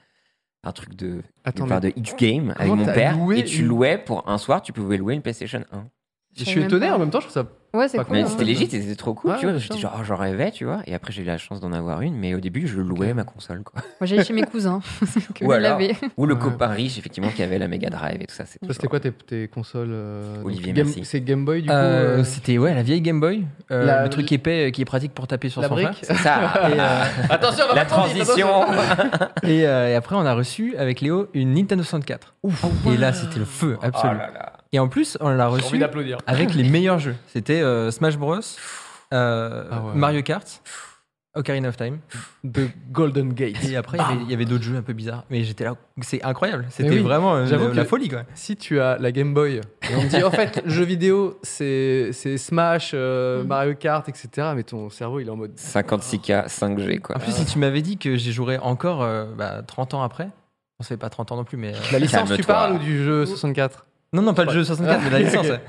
Un 0.64 0.72
truc 0.72 0.94
de, 0.94 1.22
Attends, 1.44 1.66
de, 1.66 1.72
mais 1.72 1.80
de 1.80 1.92
X-Game 1.96 2.54
avec 2.56 2.72
mon 2.72 2.84
père. 2.84 3.16
loué 3.18 3.40
Et 3.40 3.44
tu 3.44 3.64
louais 3.64 3.98
pour 3.98 4.28
un 4.28 4.38
soir, 4.38 4.62
tu 4.62 4.72
pouvais 4.72 4.96
louer 4.96 5.14
une 5.14 5.22
PlayStation 5.22 5.64
1. 5.72 5.86
Je 6.36 6.44
suis 6.44 6.62
étonné 6.62 6.88
pas. 6.88 6.94
en 6.94 6.98
même 6.98 7.10
temps, 7.10 7.20
je 7.20 7.26
trouve 7.28 7.34
ça. 7.42 7.48
Ouais, 7.74 7.88
c'est 7.88 7.96
Pas 7.96 8.04
cool. 8.04 8.16
Mais 8.16 8.22
hein. 8.22 8.26
c'était 8.28 8.44
légit, 8.44 8.68
c'était 8.70 8.94
trop 8.96 9.14
cool, 9.14 9.30
Ouais, 9.30 9.36
tu 9.38 9.46
vois. 9.46 9.52
bien 9.52 9.60
J'étais 9.62 9.78
genre, 9.78 9.96
oh, 9.98 10.04
j'en 10.04 10.16
rêvais, 10.16 10.50
tu 10.50 10.66
vois. 10.66 10.80
Et 10.86 10.94
après, 10.94 11.10
j'ai 11.10 11.22
eu 11.22 11.24
la 11.24 11.38
chance 11.38 11.58
d'en 11.58 11.72
avoir 11.72 12.02
une, 12.02 12.14
mais 12.14 12.34
au 12.34 12.40
début, 12.40 12.66
je 12.66 12.78
louais 12.78 13.14
ma 13.14 13.24
console, 13.24 13.62
quoi. 13.62 13.80
Moi, 13.98 14.06
j'allais 14.06 14.24
chez 14.24 14.34
mes 14.34 14.42
cousins. 14.42 14.82
que 15.34 15.42
Ou 15.42 15.52
alors- 15.52 15.78
l'avaient. 15.78 15.96
Ou 16.18 16.26
le 16.26 16.34
Ouais. 16.34 16.40
copain 16.40 16.66
riche, 16.66 16.98
effectivement, 16.98 17.30
qui 17.30 17.42
avait 17.42 17.58
la 17.58 17.68
Mega 17.68 17.88
Drive 17.88 18.20
et 18.20 18.26
tout 18.26 18.34
ça. 18.34 18.44
c'était 18.44 18.88
quoi 18.88 19.00
tes, 19.00 19.10
tes 19.10 19.48
consoles 19.48 19.88
euh, 19.90 20.42
Olivier, 20.44 20.74
Game- 20.74 20.84
merci. 20.86 21.06
C'est 21.06 21.22
Game 21.22 21.46
Boy 21.46 21.62
du 21.62 21.68
coup 21.68 21.74
Euh, 21.74 22.18
euh, 22.18 22.24
C'était 22.24 22.58
ouais, 22.58 22.74
la 22.74 22.82
vieille 22.82 23.00
Game 23.00 23.20
Boy, 23.20 23.46
euh, 23.70 23.86
La- 23.86 24.02
le 24.04 24.10
truc 24.10 24.30
épais 24.32 24.68
euh, 24.68 24.70
qui 24.70 24.82
est 24.82 24.84
pratique 24.84 25.14
pour 25.14 25.26
taper 25.26 25.48
sur 25.48 25.62
La 25.62 25.68
son 25.68 25.74
brique 25.74 25.88
frère. 25.94 25.98
C'est 26.02 26.14
ça. 26.22 26.68
Et, 26.68 26.78
euh, 26.78 27.04
Attention, 27.30 27.64
on 27.64 27.68
va 27.70 27.74
La 27.74 27.84
transition. 27.86 28.48
et, 29.44 29.66
euh, 29.66 29.88
et 29.88 29.94
après, 29.94 30.14
on 30.16 30.26
a 30.26 30.34
reçu 30.34 30.76
avec 30.76 31.00
Léo 31.00 31.28
une 31.32 31.54
Nintendo 31.54 31.82
64. 31.82 32.34
Et 32.92 32.96
là, 32.98 33.14
c'était 33.14 33.38
le 33.38 33.46
feu 33.46 33.78
Oh 33.80 33.84
absolu. 33.86 34.18
Et 34.72 34.78
en 34.78 34.88
plus, 34.88 35.18
on 35.20 35.28
l'a 35.28 35.50
envie 35.50 35.62
reçu 35.62 35.82
avec 36.26 36.54
les 36.54 36.64
meilleurs 36.64 36.98
jeux. 36.98 37.14
C'était 37.28 37.60
euh, 37.60 37.90
Smash 37.90 38.16
Bros, 38.16 38.36
euh, 39.12 39.64
Ah 39.70 39.80
ouais. 39.82 39.94
Mario 39.94 40.22
Kart, 40.22 40.62
Ocarina 41.34 41.68
of 41.68 41.76
Time. 41.76 41.98
The 42.50 42.60
Golden 42.90 43.32
Gate. 43.34 43.62
Et 43.64 43.76
après, 43.76 43.98
il 44.22 44.30
y 44.30 44.34
avait- 44.34 44.44
d'autres 44.46 44.64
jeux 44.64 44.76
un 44.76 44.82
peu 44.82 44.92
bizarres. 44.94 45.24
Mais 45.30 45.44
j'étais 45.44 45.64
là, 45.64 45.74
c'est 46.02 46.22
incroyable. 46.22 46.66
C'était 46.70 46.90
oui, 46.90 46.98
vraiment 47.00 47.34
euh, 47.34 47.46
j'avoue 47.46 47.68
la, 47.68 47.74
la 47.74 47.82
que- 47.84 47.88
folie, 47.88 48.08
quoi. 48.08 48.22
Si 48.34 48.56
tu 48.56 48.80
as 48.80 48.96
la 48.98 49.12
Game 49.12 49.32
Boy, 49.34 49.56
et 49.56 49.94
on 49.96 50.02
te 50.02 50.06
dit 50.16 50.22
en 50.22 50.30
fait, 50.30 50.62
jeux 50.66 50.84
vidéo, 50.84 51.38
c'est 51.42 52.12
Smash, 52.12 52.92
euh, 52.94 53.42
Mhm. 53.42 53.46
Mario 53.48 53.74
Kart, 53.74 54.08
etc. 54.08 54.48
Mais 54.54 54.62
ton 54.62 54.88
cerveau, 54.90 55.20
il 55.20 55.26
est 55.26 55.30
en 55.30 55.36
mode. 55.36 55.52
56K, 55.56 56.48
5G, 56.48 56.98
quoi. 57.00 57.16
En 57.16 57.18
plus, 57.18 57.32
si 57.32 57.44
tu 57.44 57.58
m'avais 57.58 57.82
dit 57.82 57.98
que 57.98 58.16
j'y 58.16 58.32
jouerais 58.32 58.58
encore 58.58 59.02
euh, 59.02 59.26
bah, 59.36 59.62
30 59.66 59.94
ans 59.94 60.02
après, 60.02 60.28
on 60.80 60.82
se 60.82 60.88
fait 60.88 60.96
pas 60.98 61.08
30 61.10 61.32
ans 61.32 61.36
non 61.36 61.44
plus, 61.44 61.56
mais. 61.58 61.74
euh, 61.74 61.78
La 61.92 61.98
licence, 61.98 62.32
tu 62.34 62.42
parles 62.42 62.74
ou 62.74 62.78
du 62.78 63.04
jeu 63.04 63.24
64 63.26 63.86
Non, 64.12 64.22
non, 64.22 64.34
pas 64.34 64.44
le 64.44 64.50
jeu 64.52 64.64
64, 64.64 65.00
mais 65.04 65.10
la 65.10 65.18
licence. 65.24 65.48
ouais. 65.48 65.60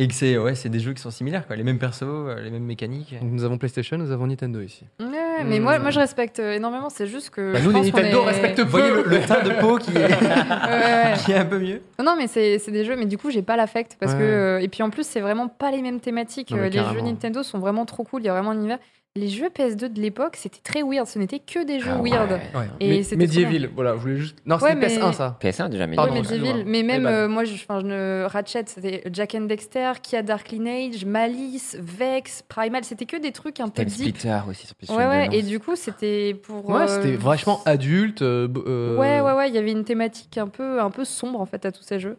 Et 0.00 0.06
que 0.06 0.14
c'est 0.14 0.38
ouais, 0.38 0.54
c'est 0.54 0.68
des 0.68 0.78
jeux 0.78 0.92
qui 0.92 1.02
sont 1.02 1.10
similaires, 1.10 1.44
quoi. 1.48 1.56
Les 1.56 1.64
mêmes 1.64 1.80
persos, 1.80 2.02
euh, 2.04 2.40
les 2.40 2.50
mêmes 2.50 2.62
mécaniques. 2.62 3.14
Donc, 3.20 3.32
Nous 3.32 3.42
avons 3.42 3.58
PlayStation, 3.58 3.98
nous 3.98 4.12
avons 4.12 4.28
Nintendo 4.28 4.60
ici. 4.60 4.84
Ouais, 5.00 5.42
mais 5.44 5.58
moi, 5.58 5.80
moi, 5.80 5.90
je 5.90 5.98
respecte 5.98 6.38
euh, 6.38 6.52
énormément. 6.54 6.88
C'est 6.88 7.08
juste 7.08 7.30
que. 7.30 7.52
Bah, 7.52 7.58
je 7.60 7.64
nous, 7.64 7.70
les 7.70 7.90
pense 7.90 8.00
Nintendo 8.00 8.22
est- 8.22 8.26
respectent 8.26 8.60
Vous 8.60 8.68
voyez 8.70 8.90
peu. 8.90 9.02
le, 9.02 9.08
le 9.18 9.20
teint 9.26 9.42
de 9.42 9.50
peau 9.60 9.76
qui 9.78 9.90
est, 9.90 9.94
Ouais, 10.06 10.06
ouais. 10.06 11.14
qui 11.24 11.32
est 11.32 11.38
un 11.38 11.44
peu 11.46 11.58
mieux 11.58 11.82
Non, 12.00 12.14
mais 12.16 12.28
c'est 12.28 12.60
c'est 12.60 12.70
des 12.70 12.84
jeux, 12.84 12.94
mais 12.94 13.06
du 13.06 13.18
coup, 13.18 13.30
j'ai 13.32 13.42
pas 13.42 13.56
l'affect. 13.56 13.96
Parce 13.98 14.14
que, 14.14 14.20
euh, 14.22 14.60
et 14.60 14.68
puis 14.68 14.84
en 14.84 14.90
plus, 14.90 15.04
c'est 15.04 15.20
vraiment 15.20 15.48
pas 15.48 15.72
les 15.72 15.82
mêmes 15.82 15.98
thématiques. 15.98 16.52
Non, 16.52 16.58
les 16.62 16.70
jeux. 16.70 17.00
Nintendo 17.02 17.42
sont 17.42 17.58
vraiment 17.58 17.84
trop 17.84 18.04
cool, 18.04 18.22
il 18.22 18.26
y 18.26 18.28
a 18.28 18.32
vraiment 18.34 18.50
un 18.50 18.56
univers. 18.56 18.78
Les 19.18 19.28
jeux 19.28 19.48
PS2 19.48 19.88
de 19.92 20.00
l'époque, 20.00 20.36
c'était 20.36 20.60
très 20.62 20.82
weird. 20.82 21.06
Ce 21.06 21.18
n'était 21.18 21.40
que 21.40 21.64
des 21.64 21.80
jeux 21.80 21.90
Ah 21.92 22.00
weird. 22.02 22.30
Ouais. 22.54 22.66
Et 22.80 22.88
Mais- 22.88 23.02
c'était. 23.02 23.16
Medieval, 23.16 23.70
voilà, 23.74 23.94
je 23.96 24.00
voulais 24.00 24.16
juste. 24.16 24.36
Non, 24.46 24.56
Ouais, 24.56 24.70
c'était 24.70 24.74
mais- 24.76 24.86
PS1 24.86 25.12
ça. 25.12 25.36
PS1 25.40 25.68
déjà, 25.68 25.86
mais 25.86 25.96
Pardon. 25.96 26.14
Medieval. 26.14 26.62
Mais 26.66 26.82
même, 26.82 27.06
euh, 27.06 27.28
moi, 27.28 27.44
je, 27.44 27.54
enfin, 27.54 27.80
je 27.80 27.86
ne... 27.86 28.24
Ratchet, 28.28 28.64
c'était 28.66 29.02
Jack 29.12 29.34
and 29.34 29.42
Dexter, 29.46 29.92
Kia 30.02 30.22
Dark 30.22 30.50
Lineage, 30.50 31.04
Malice, 31.04 31.76
Vex, 31.80 32.42
Primal. 32.48 32.84
C'était 32.84 33.06
que 33.06 33.16
des 33.16 33.32
trucs 33.32 33.60
un 33.60 33.68
peu 33.68 33.84
deep. 33.84 34.16
Splitter 34.16 34.38
aussi 34.48 34.66
sur 34.66 34.76
PlayStation 34.76 35.02
Ouais, 35.02 35.08
ouais. 35.16 35.28
2, 35.28 35.34
Et 35.36 35.42
du 35.42 35.58
coup, 35.60 35.74
c'était 35.76 36.34
pour. 36.34 36.68
Ouais, 36.68 36.82
euh, 36.82 36.86
c'était 36.86 37.16
vachement 37.16 37.60
adulte. 37.64 38.22
euh, 38.22 38.96
Ouais, 38.96 39.20
ouais, 39.20 39.32
ouais. 39.32 39.48
Il 39.48 39.54
y 39.54 39.58
avait 39.58 39.72
une 39.72 39.84
thématique 39.84 40.38
un 40.38 40.48
peu, 40.48 40.80
un 40.80 40.90
peu 40.90 41.04
sombre, 41.04 41.40
en 41.40 41.46
fait, 41.46 41.64
à 41.66 41.72
tous 41.72 41.82
ces 41.82 41.98
jeux. 41.98 42.16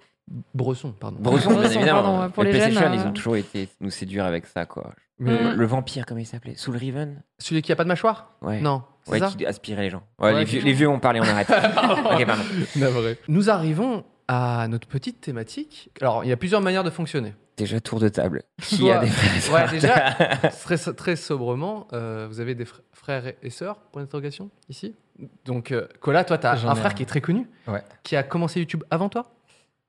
Bresson, 0.54 0.92
pardon. 0.92 1.18
Bresson, 1.20 1.52
bien 1.52 1.64
évidemment. 1.70 2.02
pardon, 2.04 2.30
pour 2.32 2.44
les 2.44 2.52
PlayStation, 2.52 2.82
jeunes, 2.82 2.94
ils 2.94 3.00
euh, 3.00 3.08
ont 3.08 3.12
toujours 3.14 3.36
été 3.36 3.70
nous 3.82 3.90
séduire 3.90 4.26
avec 4.26 4.46
ça, 4.46 4.66
quoi. 4.66 4.92
Mais 5.20 5.34
Mm. 5.34 5.56
Le 5.56 5.66
vampire, 5.66 6.06
comment 6.06 6.20
il 6.22 6.26
s'appelait? 6.26 6.56
Soul 6.56 6.78
Riven? 6.78 7.22
Celui 7.40 7.62
qui 7.62 7.72
a 7.72 7.76
pas 7.76 7.84
de 7.84 7.90
mâchoire? 7.90 8.32
Ouais. 8.42 8.62
Non, 8.62 8.84
c'est 9.04 9.12
Ouais, 9.12 9.20
ça? 9.20 9.28
qui 9.38 9.46
aspirait 9.46 9.82
les 9.84 9.90
gens. 9.90 10.04
Ouais, 10.20 10.32
Ouais, 10.32 10.40
les, 10.40 10.46
vieux, 10.46 10.62
les 10.62 10.72
vieux 10.74 10.88
ont 10.88 11.00
parlé, 11.00 11.20
on 11.20 11.24
arrête. 11.24 11.50
ok, 11.50 12.26
pardon. 12.26 12.44
Navré. 12.78 13.18
Nous 13.28 13.50
arrivons 13.50 14.06
à 14.30 14.68
notre 14.70 14.88
petite 14.88 15.20
thématique. 15.20 15.90
Alors, 16.02 16.24
il 16.24 16.30
y 16.30 16.32
a 16.32 16.38
plusieurs 16.38 16.62
manières 16.62 16.84
de 16.86 16.90
fonctionner. 16.90 17.34
Déjà, 17.58 17.82
tour 17.82 18.00
de 18.00 18.08
table. 18.08 18.44
Qui 18.62 18.78
Soit- 18.78 18.96
a 18.98 19.00
des 19.00 19.08
frères 19.08 19.66
Ouais, 19.66 19.72
déjà, 19.72 20.12
très, 20.64 20.78
très 20.78 21.16
sobrement, 21.18 21.88
euh, 21.92 22.26
vous 22.30 22.40
avez 22.40 22.56
des 22.56 22.64
fr- 22.64 22.80
frères 22.94 23.24
et- 23.42 23.50
sœurs, 23.50 23.78
pour 23.92 24.00
l'interrogation, 24.00 24.50
ici? 24.70 24.96
Donc, 25.44 25.74
euh, 25.74 25.86
Cola, 26.00 26.24
toi, 26.24 26.38
tu 26.38 26.48
as 26.48 26.52
un 26.54 26.76
frère 26.76 26.92
un. 26.92 26.94
qui 26.94 27.04
est 27.04 27.08
très 27.08 27.20
connu, 27.20 27.50
Ouais. 27.68 27.84
qui 28.04 28.16
a 28.16 28.24
commencé 28.24 28.60
YouTube 28.62 28.84
avant 28.90 29.10
toi? 29.10 29.30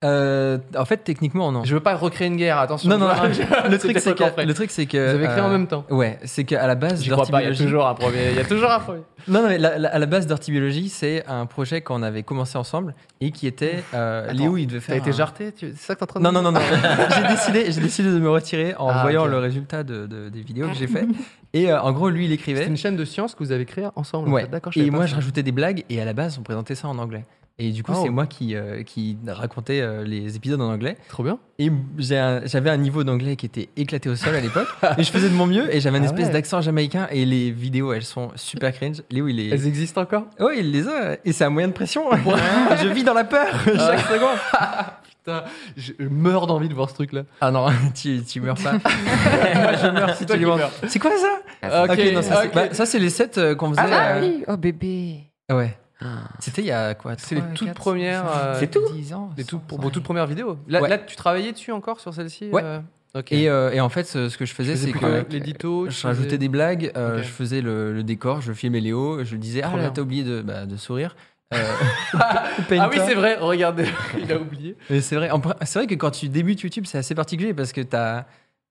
Euh, 0.02 0.56
en 0.78 0.86
fait, 0.86 0.98
techniquement, 1.04 1.52
non. 1.52 1.62
Je 1.62 1.74
veux 1.74 1.80
pas 1.80 1.94
recréer 1.94 2.28
une 2.28 2.36
guerre, 2.36 2.58
attention. 2.58 2.88
Non, 2.88 2.96
non, 2.96 3.08
Je- 3.30 3.42
le 3.70 3.78
truc, 3.78 3.98
c'est 3.98 4.14
que, 4.14 4.24
frais. 4.30 4.46
le 4.46 4.54
truc, 4.54 4.70
c'est 4.70 4.86
que. 4.86 4.96
Vous 5.10 5.14
avez 5.16 5.26
créé 5.26 5.40
en 5.42 5.48
euh, 5.48 5.52
même 5.52 5.66
temps. 5.66 5.84
Ouais, 5.90 6.18
c'est 6.24 6.44
qu'à 6.44 6.66
la 6.66 6.74
base, 6.74 7.02
J'y 7.02 7.10
crois 7.10 7.26
pas, 7.26 7.42
il 7.42 7.50
y 7.50 7.52
a 7.52 7.54
toujours 7.54 7.86
un 7.86 7.92
premier. 7.94 8.30
Il 8.30 8.36
y 8.36 8.40
a 8.40 8.44
toujours 8.44 8.70
un 8.70 8.80
premier. 8.80 9.00
Non, 9.28 9.42
non, 9.42 9.48
mais 9.48 9.58
la- 9.58 9.76
la- 9.76 9.90
à 9.90 9.98
la 9.98 10.06
base, 10.06 10.26
Dirty 10.26 10.50
Biology, 10.50 10.88
c'est 10.88 11.26
un 11.26 11.44
projet 11.44 11.82
qu'on 11.82 12.02
avait 12.02 12.22
commencé 12.22 12.56
ensemble 12.56 12.94
et 13.20 13.30
qui 13.32 13.46
était. 13.46 13.84
Euh, 13.92 14.24
Attends, 14.24 14.32
Léo, 14.38 14.56
il 14.56 14.66
devait 14.66 14.78
T'as 14.80 14.86
faire. 14.86 14.96
été 14.96 15.10
un- 15.10 15.12
jarté 15.12 15.52
tu- 15.52 15.72
C'est 15.76 15.86
ça 15.88 15.94
que 15.94 15.98
t'es 15.98 16.04
en 16.04 16.06
train 16.06 16.20
de 16.20 16.24
Non, 16.24 16.32
non, 16.32 16.40
non, 16.40 16.52
non. 16.52 16.60
j'ai 17.14 17.28
décidé, 17.28 17.70
j'ai 17.70 17.80
décidé 17.82 18.08
de 18.10 18.18
me 18.18 18.30
retirer 18.30 18.74
en 18.78 18.88
Ah, 18.88 19.02
voyant 19.02 19.26
le 19.26 19.36
résultat 19.36 19.82
de, 19.82 20.06
de- 20.06 20.30
des 20.30 20.40
vidéos 20.40 20.68
que 20.68 20.74
j'ai 20.74 20.86
fait. 20.86 21.06
Et 21.52 21.70
euh, 21.70 21.78
en 21.82 21.92
gros, 21.92 22.08
lui, 22.08 22.24
il 22.24 22.28
C'est 22.28 22.34
écrivait. 22.36 22.66
une 22.66 22.78
chaîne 22.78 22.96
de 22.96 23.04
sciences 23.04 23.34
que 23.34 23.44
vous 23.44 23.52
avez 23.52 23.66
créée 23.66 23.88
ensemble. 23.94 24.30
en 24.30 24.32
Ouais. 24.32 24.46
D'accord, 24.50 24.72
je 24.72 24.80
Et 24.80 24.90
moi, 24.90 25.04
je 25.04 25.14
rajoutais 25.14 25.42
des 25.42 25.52
blagues 25.52 25.84
et 25.90 26.00
à 26.00 26.06
la 26.06 26.14
base, 26.14 26.38
on 26.38 26.42
présentait 26.42 26.74
ça 26.74 26.88
en 26.88 26.96
anglais. 26.96 27.24
Et 27.62 27.72
du 27.72 27.82
coup, 27.82 27.92
Oh. 27.94 28.00
c'est 28.02 28.08
moi 28.08 28.26
qui, 28.26 28.54
euh, 28.56 28.82
qui 28.82 29.18
racontais 29.26 29.80
euh, 29.82 30.02
les 30.02 30.34
épisodes 30.34 30.60
en 30.62 30.70
anglais. 30.72 30.96
Trop 31.10 31.22
bien. 31.22 31.38
Et 31.58 31.70
un- 32.16 32.40
j'avais 32.46 32.70
un 32.70 32.78
niveau 32.78 33.04
d'anglais 33.04 33.36
qui 33.36 33.44
était 33.44 33.68
éclaté 33.76 34.08
au 34.08 34.16
sol 34.16 34.34
à 34.34 34.40
l'époque. 34.40 34.66
et 34.98 35.02
je 35.02 35.10
faisais 35.12 35.28
de 35.28 35.34
mon 35.34 35.46
mieux 35.46 35.72
et 35.74 35.78
j'avais 35.80 35.98
une 35.98 36.04
Ah 36.04 36.06
espèce 36.06 36.28
ouais. 36.28 36.32
d'accent 36.32 36.62
jamaïcain. 36.62 37.06
Et 37.10 37.26
les 37.26 37.50
vidéos, 37.50 37.92
elles 37.92 38.02
sont 38.04 38.30
super 38.34 38.72
cringe. 38.72 39.02
Léo, 39.10 39.28
il 39.28 39.38
est. 39.40 39.48
Elles 39.50 39.66
existent 39.66 40.00
encore? 40.00 40.24
Ouais, 40.40 40.60
il 40.60 40.70
les 40.72 40.88
a. 40.88 41.18
Et 41.24 41.32
c'est 41.32 41.44
un 41.44 41.50
moyen 41.50 41.68
de 41.68 41.74
pression. 41.74 42.04
je 42.82 42.88
vis 42.88 43.04
dans 43.04 43.12
la 43.14 43.24
peur 43.24 43.46
chaque 43.66 44.00
seconde. 44.00 44.38
Putain, 45.22 45.44
je 45.76 45.92
meurs 46.08 46.46
d'envie 46.46 46.70
de 46.70 46.74
voir 46.74 46.88
ce 46.88 46.94
truc-là. 46.94 47.24
Ah 47.42 47.50
non, 47.50 47.66
tu, 47.94 48.22
tu 48.24 48.40
meurs 48.40 48.54
pas. 48.56 48.72
Moi, 48.72 49.72
je 49.82 49.86
meurs 49.90 50.14
si 50.16 50.24
tu 50.24 50.38
meurs. 50.38 50.70
C'est 50.88 50.98
quoi 50.98 51.10
ça? 51.18 51.40
Ah, 51.60 51.84
Ok, 51.84 51.98
non, 52.14 52.22
ça, 52.22 52.40
c'est- 52.40 52.46
ok. 52.48 52.54
bah, 52.54 52.72
ça, 52.72 52.86
c'est 52.86 52.98
les 52.98 53.10
sets 53.10 53.36
euh, 53.36 53.54
qu'on 53.54 53.68
faisait. 53.70 53.82
Ah 53.84 54.14
euh, 54.16 54.20
oui, 54.22 54.44
oh 54.48 54.56
bébé. 54.56 55.24
Ouais. 55.52 55.76
Ah. 56.02 56.06
C'était 56.38 56.62
il 56.62 56.66
y 56.66 56.70
a 56.72 56.94
quoi 56.94 57.14
C'est 57.18 57.34
les 57.34 57.42
toutes 57.54 57.74
premières, 57.74 58.24
euh, 58.26 58.56
C'est 58.58 58.68
tout 58.70 58.80
10 58.92 59.12
ans. 59.12 59.30
Les 59.36 59.44
toutes, 59.44 59.62
pour 59.62 59.90
toutes 59.90 60.02
premières 60.04 60.26
vidéos. 60.26 60.58
Là, 60.68 60.80
Ouais. 60.80 60.88
là, 60.88 60.98
tu 60.98 61.14
travaillais 61.16 61.52
dessus 61.52 61.72
encore 61.72 62.00
sur 62.00 62.14
celle-ci 62.14 62.48
Ouais. 62.52 62.62
euh 62.64 62.80
Ok. 63.12 63.32
Et, 63.32 63.48
euh, 63.50 63.72
et 63.72 63.80
en 63.80 63.88
fait, 63.88 64.04
ce, 64.04 64.28
ce 64.28 64.38
que 64.38 64.44
je 64.44 64.54
faisais, 64.54 64.76
c'est 64.76 64.92
que 64.92 65.24
l'édito. 65.32 65.88
tu 65.88 65.92
je 65.92 66.06
rajoutais 66.06 66.26
faisais- 66.28 66.38
des 66.38 66.48
blagues, 66.48 66.92
euh, 66.96 67.18
je 67.18 67.28
faisais 67.28 67.60
le, 67.60 67.92
le 67.92 68.04
décor, 68.04 68.40
je 68.40 68.52
filmais 68.52 68.78
Léo, 68.78 69.24
je 69.24 69.32
lui 69.32 69.40
disais 69.40 69.62
Ah 69.64 69.76
là, 69.76 69.90
t'as 69.90 70.02
oublié 70.02 70.22
de, 70.22 70.42
bah, 70.42 70.64
de 70.64 70.76
sourire. 70.76 71.16
euh, 71.52 71.58
ou 72.14 72.18
Ah 72.78 72.88
oui, 72.88 73.00
c'est 73.04 73.14
vrai, 73.16 73.36
regardez, 73.40 73.86
il 74.22 74.30
a 74.32 74.38
oublié. 74.38 74.76
Mais 74.90 75.00
c'est 75.00 75.16
vrai. 75.16 75.28
C'est 75.64 75.80
vrai 75.80 75.88
que 75.88 75.96
quand 75.96 76.12
tu 76.12 76.28
débutes 76.28 76.62
YouTube, 76.62 76.84
c'est 76.86 76.98
assez 76.98 77.16
particulier 77.16 77.52
parce 77.52 77.72
que 77.72 77.80
t'as 77.80 78.26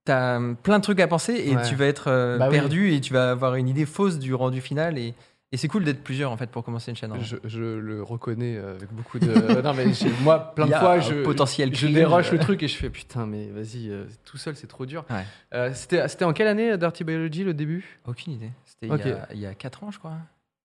as 0.07 0.39
plein 0.63 0.79
de 0.79 0.83
trucs 0.83 1.01
à 1.01 1.07
penser 1.07 1.33
et 1.45 1.55
Ouais. 1.57 1.61
tu 1.67 1.75
vas 1.75 1.85
être 1.85 2.05
euh, 2.07 2.37
Bah 2.37 2.45
oui. 2.49 2.55
perdu 2.57 2.93
et 2.93 3.01
tu 3.01 3.13
vas 3.13 3.31
avoir 3.31 3.55
une 3.55 3.67
idée 3.67 3.85
fausse 3.85 4.17
du 4.19 4.33
rendu 4.33 4.61
final 4.61 4.97
et, 4.97 5.13
et 5.51 5.57
c'est 5.57 5.67
cool 5.67 5.83
d'être 5.83 6.03
plusieurs 6.03 6.31
en 6.31 6.37
fait 6.37 6.49
pour 6.51 6.63
commencer 6.63 6.91
une 6.91 6.97
chaîne. 6.97 7.09
vrai. 7.09 7.19
Je, 7.23 7.37
je 7.43 7.63
le 7.63 8.03
reconnais 8.03 8.57
avec 8.57 8.91
beaucoup 8.93 9.17
de. 9.19 9.61
non, 9.63 9.73
mais 9.73 9.85
moi, 10.21 10.53
plein 10.53 10.67
de 10.67 10.73
fois, 10.73 10.99
je, 10.99 11.23
potentiel 11.23 11.73
je 11.73 11.85
cringe. 11.85 11.93
déroche 11.93 12.31
le 12.31 12.39
truc 12.39 12.61
et 12.61 12.67
je 12.67 12.75
fais 12.77 12.89
putain, 12.89 13.25
mais 13.25 13.47
vas-y, 13.47 13.89
euh, 13.89 14.05
tout 14.25 14.37
seul, 14.37 14.55
c'est 14.55 14.67
trop 14.67 14.85
dur. 14.85 15.05
Ouais. 15.09 15.25
Euh, 15.53 15.71
C'était 15.73 16.07
c'était 16.07 16.25
en 16.25 16.33
quelle 16.33 16.47
année 16.47 16.77
Dirty 16.77 17.03
Biology, 17.03 17.43
le 17.43 17.53
début? 17.53 17.99
Aucune 18.07 18.33
idée. 18.33 18.51
C'était 18.65 18.87
il, 18.87 19.09
y 19.09 19.11
a, 19.13 19.27
il 19.33 19.39
y 19.39 19.45
a 19.45 19.53
4 19.55 19.83
ans, 19.83 19.91
je 19.91 19.99
crois. 19.99 20.13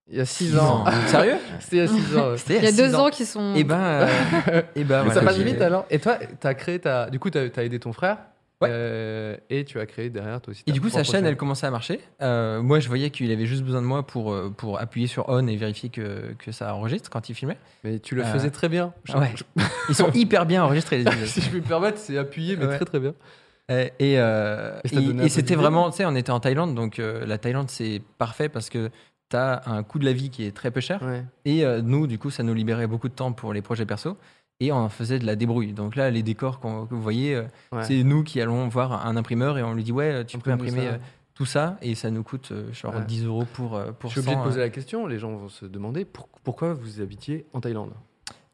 Il 0.07 0.19
y 0.19 0.21
a 0.21 0.27
6 0.27 0.59
ans. 0.59 0.85
Sérieux? 1.07 1.37
C'était 1.61 1.77
il 1.77 1.79
y 1.79 1.83
a 1.83 1.87
6 1.89 2.17
ans. 2.19 2.35
Il 2.51 2.55
y 2.57 2.67
a 2.67 2.71
six 2.71 2.77
deux 2.77 2.95
ans 2.95 3.09
qui 3.09 3.25
sont. 3.25 3.55
Et 3.55 3.65
ben, 3.65 3.79
euh, 3.81 4.07
et 4.77 4.85
ben 4.85 4.99
Mais 5.03 5.05
voilà, 5.11 5.15
ça 5.15 5.23
passe 5.23 5.39
vite 5.39 5.63
alors. 5.63 5.87
Et 5.89 5.99
toi, 5.99 6.19
t'as 6.41 6.53
créé 6.53 6.79
ta. 6.79 7.09
Du 7.09 7.19
coup, 7.19 7.31
t'as 7.31 7.47
as 7.57 7.63
aidé 7.65 7.79
ton 7.79 7.95
frère? 7.95 8.19
Ouais. 8.61 8.69
Euh, 8.71 9.37
et 9.51 9.65
tu 9.65 9.79
as 9.81 9.87
créé 9.87 10.11
derrière 10.11 10.41
toi 10.41 10.53
aussi. 10.53 10.63
Et 10.67 10.73
du 10.73 10.81
coup, 10.81 10.89
sa 10.89 11.03
chaîne, 11.05 11.27
elle 11.27 11.37
commençait 11.37 11.67
à 11.67 11.71
marcher. 11.71 12.01
Euh, 12.23 12.63
moi, 12.63 12.81
je 12.81 12.89
voyais 12.89 13.11
qu'il 13.11 13.31
avait 13.33 13.47
juste 13.47 13.63
besoin 13.65 13.83
de 13.83 13.87
moi 13.87 14.07
pour, 14.07 14.33
euh, 14.33 14.49
pour 14.57 14.81
appuyer 14.81 15.07
sur 15.07 15.29
on 15.29 15.47
et 15.49 15.57
vérifier 15.57 15.89
que, 15.91 16.33
que 16.39 16.53
ça 16.53 16.75
enregistre 16.75 17.11
quand 17.11 17.29
il 17.29 17.35
filmait. 17.35 17.59
Mais 17.83 17.99
tu 17.99 18.15
le 18.15 18.23
Euh, 18.23 18.33
faisais 18.33 18.51
très 18.51 18.69
bien. 18.69 18.95
Je- 19.05 19.17
ouais. 19.17 19.33
je- 19.35 19.43
Ils 19.89 19.95
sont 19.95 20.11
hyper 20.13 20.47
bien 20.47 20.63
enregistrés, 20.65 20.99
les 21.03 21.05
si 21.27 21.41
je 21.41 21.51
peux 21.51 21.57
me 21.59 21.63
permettre, 21.63 21.99
c'est 21.99 22.17
appuyé, 22.17 22.57
mais 22.57 22.67
Ouais. 22.67 22.77
très 22.77 22.85
très 22.85 23.01
bien. 23.01 23.15
Et, 23.69 23.93
Et 23.99 24.13
et- 24.15 25.29
c'était 25.29 25.55
vraiment, 25.57 25.91
tu 25.91 25.97
sais, 25.99 26.05
on 26.07 26.15
était 26.15 26.31
en 26.33 26.41
Thaïlande, 26.41 26.75
donc 26.75 26.99
la 26.99 27.39
Thaïlande, 27.39 27.71
c'est 27.71 28.03
parfait 28.19 28.49
parce 28.49 28.71
que 28.71 28.91
tu 29.31 29.37
as 29.37 29.63
un 29.67 29.83
coût 29.83 29.99
de 29.99 30.05
la 30.05 30.13
vie 30.13 30.31
qui 30.31 30.45
est 30.45 30.55
très 30.55 30.71
peu 30.71 30.81
cher. 30.81 31.01
Et 31.45 31.65
nous, 31.83 32.07
du 32.07 32.19
coup, 32.19 32.31
ça 32.31 32.43
nous 32.43 32.55
libérait 32.55 32.87
beaucoup 32.87 33.09
de 33.09 33.15
temps 33.15 33.33
pour 33.33 33.53
les 33.53 33.63
projets 33.63 33.87
perso. 33.87 34.17
Et 34.61 34.71
on 34.73 34.89
faisait 34.89 35.19
de 35.19 35.27
la 35.27 35.37
débrouille. 35.37 35.73
Donc 35.73 35.97
là, 35.97 36.11
les 36.11 36.23
décors 36.23 36.61
qu'on- 36.61 36.87
que 36.87 36.95
vous 36.95 37.03
voyez, 37.03 37.35
euh, 37.35 37.43
Ouais. 37.73 37.85
c'est 37.85 38.03
nous 38.05 38.23
qui 38.23 38.41
allons 38.41 38.69
voir 38.69 39.05
un 39.07 39.17
imprimeur 39.17 39.59
et 39.59 39.63
on 39.63 39.75
lui 39.75 39.83
dit 39.85 39.93
Ouais, 39.93 40.25
tu 40.25 40.39
peux 40.39 40.51
imprimer 40.53 40.83
ça. 40.87 40.93
euh, 40.95 40.99
tout 41.35 41.45
ça. 41.47 41.77
Et 41.83 41.95
ça 41.97 42.11
nous 42.11 42.23
coûte 42.23 42.51
euh, 42.53 42.73
genre 42.73 42.95
Ouais. 42.95 43.05
10 43.05 43.25
euros 43.27 43.45
pour, 43.53 43.81
pour 43.99 44.11
Je 44.11 44.15
suis 44.15 44.21
obligé 44.21 44.37
de 44.37 44.41
100, 44.41 44.45
poser 44.45 44.61
euh. 44.61 44.65
la 44.65 44.71
question. 44.71 45.07
Les 45.09 45.19
gens 45.19 45.33
vont 45.35 45.49
se 45.49 45.67
demander 45.67 46.05
pour- 46.05 46.29
pourquoi 46.45 46.73
vous 46.75 47.01
habitiez 47.01 47.47
en 47.53 47.61
Thaïlande? 47.61 47.93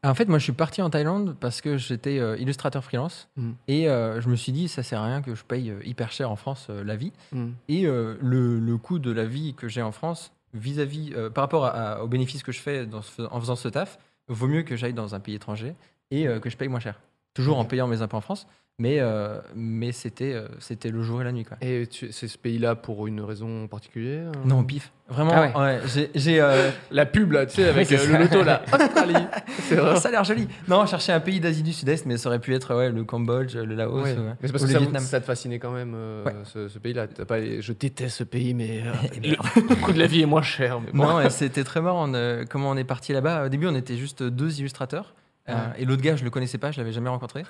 En 0.03 0.15
fait, 0.15 0.27
moi, 0.27 0.39
je 0.39 0.43
suis 0.45 0.53
parti 0.53 0.81
en 0.81 0.89
Thaïlande 0.89 1.35
parce 1.39 1.61
que 1.61 1.77
j'étais 1.77 2.17
euh, 2.17 2.35
illustrateur 2.39 2.83
freelance. 2.83 3.29
Mhm. 3.37 3.53
Et 3.67 3.87
euh, 3.87 4.19
je 4.19 4.29
me 4.29 4.35
suis 4.35 4.51
dit 4.51 4.67
Ça 4.67 4.81
sert 4.81 4.99
à 4.99 5.05
rien 5.05 5.21
que 5.21 5.35
je 5.35 5.43
paye 5.45 5.71
hyper 5.85 6.11
cher 6.11 6.31
en 6.31 6.35
France 6.35 6.69
la 6.69 6.95
vie. 6.95 7.13
Hmm. 7.31 7.49
Et 7.69 7.83
le, 7.83 8.17
le 8.59 8.77
coût 8.77 8.97
de 8.97 9.11
la 9.11 9.25
vie 9.25 9.53
que 9.53 9.67
j'ai 9.67 9.83
en 9.83 9.91
France, 9.91 10.33
vis-à-vis, 10.55 11.13
par 11.35 11.43
rapport 11.43 11.65
à- 11.65 11.69
à- 11.69 12.01
aux 12.01 12.07
bénéfices 12.07 12.41
que 12.41 12.51
je 12.51 12.59
fais 12.59 12.87
dans 12.87 13.03
ce- 13.03 13.21
en 13.21 13.39
faisant 13.39 13.55
ce 13.55 13.67
taf, 13.67 13.99
vaut 14.27 14.47
mieux 14.47 14.63
que 14.63 14.75
j'aille 14.75 14.93
dans 14.93 15.13
un 15.13 15.19
pays 15.19 15.35
étranger 15.35 15.75
et 16.11 16.27
euh, 16.27 16.39
que 16.39 16.49
je 16.49 16.57
paye 16.57 16.67
moins 16.67 16.79
cher. 16.79 16.99
Toujours 17.33 17.57
en 17.57 17.65
payant 17.65 17.87
mes 17.87 18.01
impôts 18.01 18.17
en 18.17 18.21
France, 18.21 18.45
mais, 18.77 18.97
euh, 18.99 19.39
mais 19.55 19.91
c'était, 19.93 20.33
euh, 20.33 20.47
c'était 20.59 20.89
le 20.89 21.01
jour 21.01 21.21
et 21.21 21.23
la 21.23 21.31
nuit. 21.31 21.45
Quoi. 21.45 21.55
Et 21.61 21.87
tu- 21.87 22.11
c'est 22.11 22.27
ce 22.27 22.37
pays-là 22.37 22.75
pour 22.75 23.07
une 23.07 23.21
raison 23.21 23.67
particulière 23.69 24.31
Non, 24.43 24.59
au 24.59 24.63
pif. 24.63 24.91
Vraiment, 25.07 25.31
Ah 25.33 25.41
ouais. 25.41 25.57
ouais, 25.61 25.79
j'ai, 25.93 26.09
j'ai, 26.15 26.41
euh, 26.41 26.69
La 26.91 27.05
pub 27.05 27.31
là, 27.31 27.45
tu 27.45 27.55
sais, 27.55 27.69
avec 27.69 27.89
euh, 27.91 27.97
le 28.07 28.17
loto 28.17 28.43
là. 28.43 28.63
Australie. 28.73 29.13
C'est 29.61 29.75
vrai. 29.75 29.95
ça 29.97 30.09
a 30.09 30.11
l'air 30.11 30.23
joli. 30.25 30.47
Non, 30.67 30.85
je 30.85 30.89
cherchais 30.91 31.13
un 31.13 31.19
pays 31.21 31.39
d'Asie 31.39 31.63
du 31.63 31.71
Sud-Est, 31.71 32.05
mais 32.05 32.17
ça 32.17 32.27
aurait 32.27 32.39
pu 32.39 32.53
être 32.53 32.75
ouais, 32.75 32.89
le 32.91 33.03
Cambodge, 33.05 33.55
le 33.55 33.75
Laos, 33.75 34.03
Ouais. 34.03 34.17
ou, 34.17 34.21
Mais 34.23 34.35
c'est 34.47 34.51
parce 34.51 34.63
ou 34.63 34.67
que 34.67 34.71
le 34.71 34.73
ça, 34.73 34.79
Vietnam. 34.79 35.01
ça 35.03 35.19
te 35.21 35.25
fascinait 35.25 35.59
quand 35.59 35.71
même 35.71 35.93
euh, 35.95 36.25
Ouais. 36.25 36.33
ce, 36.45 36.67
ce 36.67 36.79
pays-là. 36.79 37.07
T'as 37.07 37.23
pas, 37.25 37.39
je 37.61 37.71
déteste 37.73 38.17
ce 38.17 38.23
pays, 38.25 38.53
mais 38.53 38.81
euh, 38.85 38.91
Eh 39.15 39.19
bien. 39.21 39.35
le 39.55 39.75
coût 39.75 39.93
de 39.93 39.99
la 39.99 40.07
vie 40.07 40.21
est 40.21 40.25
moins 40.25 40.41
cher. 40.41 40.81
Mais 40.81 40.91
bon. 40.93 41.05
Non, 41.05 41.29
c'était 41.29 41.63
très 41.63 41.79
marrant 41.81 42.09
on, 42.09 42.13
euh, 42.13 42.43
comment 42.49 42.69
on 42.71 42.75
est 42.77 42.83
parti 42.83 43.13
là-bas? 43.13 43.45
Au 43.45 43.49
début, 43.49 43.67
on 43.67 43.75
était 43.75 43.95
juste 43.97 44.21
deux 44.23 44.59
illustrateurs. 44.59 45.13
Euh, 45.51 45.73
et 45.77 45.85
l'autre 45.85 46.01
gars, 46.01 46.15
je 46.15 46.23
le 46.23 46.29
connaissais 46.29 46.57
pas, 46.57 46.71
je 46.71 46.79
l'avais 46.79 46.91
jamais 46.91 47.09
rencontré. 47.09 47.43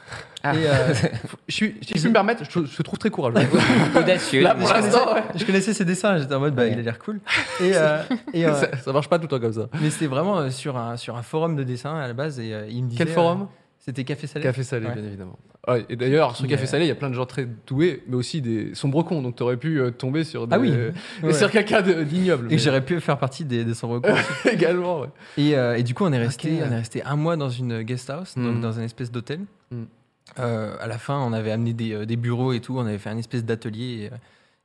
Ah. 0.44 0.56
Et, 0.56 0.68
euh, 0.68 0.94
Je 1.48 1.56
suis, 1.56 1.78
si 1.82 1.98
je 1.98 2.04
peux 2.04 2.10
me 2.10 2.14
permettre, 2.14 2.44
je, 2.50 2.66
je 2.66 2.82
trouve 2.82 2.98
très 2.98 3.10
courageux. 3.10 3.48
Audacieux. 3.96 4.42
Là, 4.42 4.56
pour 4.56 4.68
je, 4.68 4.74
connaissais, 4.74 4.98
ouais. 4.98 5.24
je 5.36 5.46
connaissais 5.46 5.74
ses 5.74 5.86
dessins, 5.86 6.18
j'étais 6.18 6.34
en 6.34 6.40
mode, 6.40 6.56
bah, 6.56 6.68
il 6.68 6.80
a 6.80 6.82
l'air 6.82 7.00
cool. 7.00 7.20
Et, 7.60 7.72
euh, 7.76 8.02
et, 8.34 8.44
ça, 8.44 8.78
ça 8.78 8.94
marche 8.94 9.10
pas 9.10 9.18
tout 9.18 9.24
le 9.24 9.28
temps 9.30 9.40
comme 9.40 9.54
ça. 9.54 9.68
mais 9.82 9.90
c'était 9.90 10.08
vraiment 10.08 10.50
sur 10.50 10.78
un, 10.78 10.98
sur 10.98 11.18
un 11.18 11.24
forum 11.24 11.56
de 11.56 11.64
dessin 11.64 11.96
à 11.96 12.08
la 12.08 12.14
base. 12.14 12.40
Et 12.40 12.54
il 12.70 12.84
me 12.84 12.90
disait. 12.90 13.06
Quel 13.06 13.14
forum 13.14 13.48
C'était 13.84 14.04
Café 14.04 14.28
Salé. 14.28 14.44
Café 14.44 14.64
salé, 14.64 14.86
Ouais. 14.86 14.94
bien 14.94 15.04
évidemment. 15.04 15.40
Ouais, 15.68 15.84
et 15.90 15.96
d'ailleurs, 15.96 16.36
sur 16.36 16.48
Café 16.48 16.64
euh, 16.64 16.68
salé, 16.68 16.86
il 16.86 16.88
y 16.88 16.92
a 16.92 16.96
plein 16.96 17.10
de 17.10 17.16
gens 17.16 17.26
très 17.26 17.48
doués, 17.66 18.04
mais 18.08 18.16
aussi 18.16 18.40
des 18.40 18.76
sombres 18.76 19.02
cons. 19.04 19.24
Donc, 19.24 19.36
t'aurais 19.36 19.58
pu 19.58 19.80
euh, 19.82 19.90
tomber 19.90 20.24
sur 20.24 20.46
des, 20.48 20.56
Ah 20.56 20.60
oui. 20.60 20.72
Ouais. 21.24 21.34
sur 21.34 21.50
quelqu'un 21.50 21.82
de- 21.82 22.04
d'ignoble. 22.04 22.46
Et 22.48 22.52
mais- 22.52 22.58
j'aurais 22.60 22.86
pu 22.86 23.00
faire 23.02 23.18
partie 23.18 23.44
des, 23.44 23.66
des 23.66 23.74
sombres 23.74 24.00
cons. 24.00 24.14
également. 24.52 25.02
Ouais. 25.02 25.08
Et, 25.38 25.58
euh, 25.58 25.78
et 25.78 25.82
du 25.84 25.96
coup, 25.96 26.04
on 26.06 26.14
est, 26.14 26.20
resté, 26.20 26.60
on 26.62 26.72
est 26.72 26.76
resté 26.78 27.02
un 27.04 27.16
mois 27.16 27.38
dans 27.38 27.50
une 27.50 27.82
guest 27.82 28.08
house, 28.12 28.36
donc 28.36 28.58
Mm. 28.58 28.62
dans 28.62 28.72
une 28.74 28.84
espèce 28.84 29.12
d'hôtel. 29.12 29.40
Mm. 29.72 29.84
Euh, 30.40 30.76
à 30.80 30.86
la 30.88 31.00
fin, 31.00 31.18
on 31.20 31.34
avait 31.34 31.52
amené 31.52 31.74
des, 31.74 31.94
euh, 31.94 32.06
des 32.06 32.18
bureaux 32.18 32.54
et 32.54 32.60
tout, 32.62 32.78
on 32.78 32.86
avait 32.86 33.00
fait 33.00 33.10
une 33.12 33.18
espèce 33.20 33.44
d'atelier. 33.44 34.04
Et, 34.04 34.08
euh, 34.14 34.18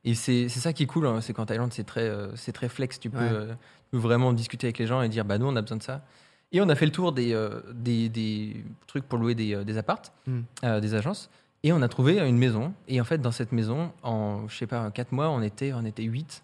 et 0.05 0.13
c'est 0.13 0.47
ça 0.47 0.73
qui 0.73 0.83
est 0.83 0.87
cool, 0.87 1.07
hein, 1.07 1.21
c'est 1.21 1.33
qu'en 1.33 1.45
Thaïlande, 1.47 1.73
c'est 1.73 1.83
très, 1.85 2.01
euh, 2.07 2.27
c'est 2.35 2.51
très 2.53 2.69
flex. 2.69 2.99
Tu 2.99 3.09
peux, 3.09 3.17
Ouais. 3.17 3.23
euh, 3.31 3.47
tu 3.49 3.55
peux 3.93 3.97
vraiment 3.97 4.31
discuter 4.31 4.67
avec 4.67 4.77
les 4.77 4.85
gens 4.85 5.01
et 5.01 5.09
dire 5.09 5.25
bah, 5.25 5.37
nous, 5.39 5.47
on 5.47 5.55
a 5.55 5.61
besoin 5.61 5.77
de 5.77 5.83
ça. 5.83 6.03
Et 6.51 6.61
on 6.61 6.69
a 6.69 6.75
fait 6.75 6.85
le 6.85 6.91
tour 6.91 7.11
des, 7.11 7.33
euh, 7.33 7.59
des, 7.73 8.09
des 8.09 8.63
trucs 8.87 9.03
pour 9.05 9.19
louer 9.19 9.35
des, 9.35 9.53
euh, 9.55 9.63
des 9.63 9.77
appartes, 9.77 10.11
Mm. 10.27 10.39
euh, 10.63 10.79
des 10.79 10.95
agences. 10.95 11.29
Et 11.63 11.73
on 11.73 11.81
a 11.81 11.87
trouvé 11.89 12.19
une 12.19 12.37
maison. 12.37 12.73
Et 12.87 13.01
en 13.01 13.03
fait, 13.03 13.17
dans 13.19 13.31
cette 13.31 13.51
maison, 13.51 13.91
en 14.03 14.47
je 14.47 14.55
sais 14.55 14.67
pas, 14.67 14.89
4 14.91 15.11
mois, 15.11 15.29
on 15.29 15.41
était, 15.41 15.73
on 15.73 15.83
était 15.85 16.03
8 16.03 16.43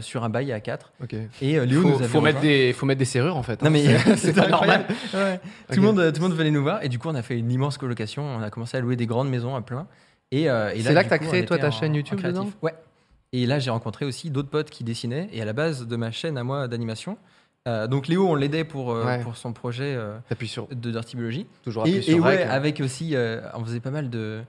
sur 0.00 0.22
un 0.22 0.28
bail 0.28 0.52
à 0.52 0.60
4. 0.60 0.92
Ok. 1.02 1.16
Et 1.42 1.58
euh, 1.58 1.64
Léo 1.64 1.82
Faut, 1.82 1.88
nous 1.88 1.94
avait 1.96 2.06
faut 2.06 2.20
mettre 2.20 2.40
des, 2.40 2.72
faut 2.72 2.86
mettre 2.86 3.00
des 3.00 3.04
serrures 3.04 3.36
en 3.36 3.42
fait. 3.42 3.60
Non 3.62 3.66
hein. 3.66 3.70
mais 3.70 4.16
C'est- 4.16 4.32
pas 4.36 4.46
normal. 4.46 4.86
Ouais. 5.12 5.40
Tout, 5.72 5.80
le 5.80 5.82
monde, 5.82 6.12
tout 6.12 6.22
le 6.22 6.28
monde 6.28 6.36
venait 6.38 6.52
nous 6.52 6.62
voir 6.62 6.84
et 6.84 6.88
du 6.88 7.00
coup 7.00 7.08
on 7.08 7.16
a 7.16 7.22
fait 7.22 7.36
une 7.36 7.50
immense 7.50 7.78
colocation. 7.78 8.22
On 8.24 8.40
a 8.42 8.48
commencé 8.50 8.76
à 8.76 8.80
louer 8.80 8.94
des 8.94 9.06
grandes 9.06 9.28
maisons 9.28 9.56
à 9.56 9.60
plein. 9.60 9.88
Et, 10.30 10.48
euh, 10.48 10.72
et 10.72 10.82
C'est 10.82 10.92
là 10.94 11.02
que 11.02 11.08
t'as 11.08 11.18
coup, 11.18 11.26
créé, 11.26 11.44
toi, 11.44 11.58
ta 11.58 11.66
en- 11.66 11.70
chaîne 11.72 11.96
YouTube 11.96 12.20
dedans 12.22 12.48
Ouais. 12.62 12.74
Et 13.32 13.44
là 13.44 13.58
j'ai 13.58 13.72
rencontré 13.72 14.04
aussi 14.04 14.30
d'autres 14.30 14.50
potes 14.50 14.70
qui 14.70 14.84
dessinaient. 14.84 15.28
Et 15.32 15.42
à 15.42 15.44
la 15.44 15.52
base 15.52 15.84
de 15.84 15.96
ma 15.96 16.12
chaîne 16.12 16.38
à 16.38 16.44
moi 16.44 16.68
d'animation, 16.68 17.18
euh, 17.68 17.86
donc 17.86 18.08
Léo 18.08 18.26
on 18.28 18.34
l'aidait 18.34 18.64
pour, 18.64 18.92
euh, 18.92 19.04
Ouais. 19.06 19.18
pour 19.20 19.36
son 19.36 19.52
projet 19.52 19.94
euh, 19.96 20.18
sur, 20.44 20.66
de 20.68 20.90
Dirty 20.90 21.16
Biology. 21.16 21.46
toujours 21.62 21.86
Et, 21.86 22.02
sur 22.02 22.16
et 22.16 22.20
ouais, 22.20 22.42
avec 22.42 22.80
aussi, 22.80 23.14
euh, 23.14 23.40
on 23.54 23.64
faisait 23.64 23.80
pas 23.80 23.90
mal 23.90 24.10
de 24.10 24.42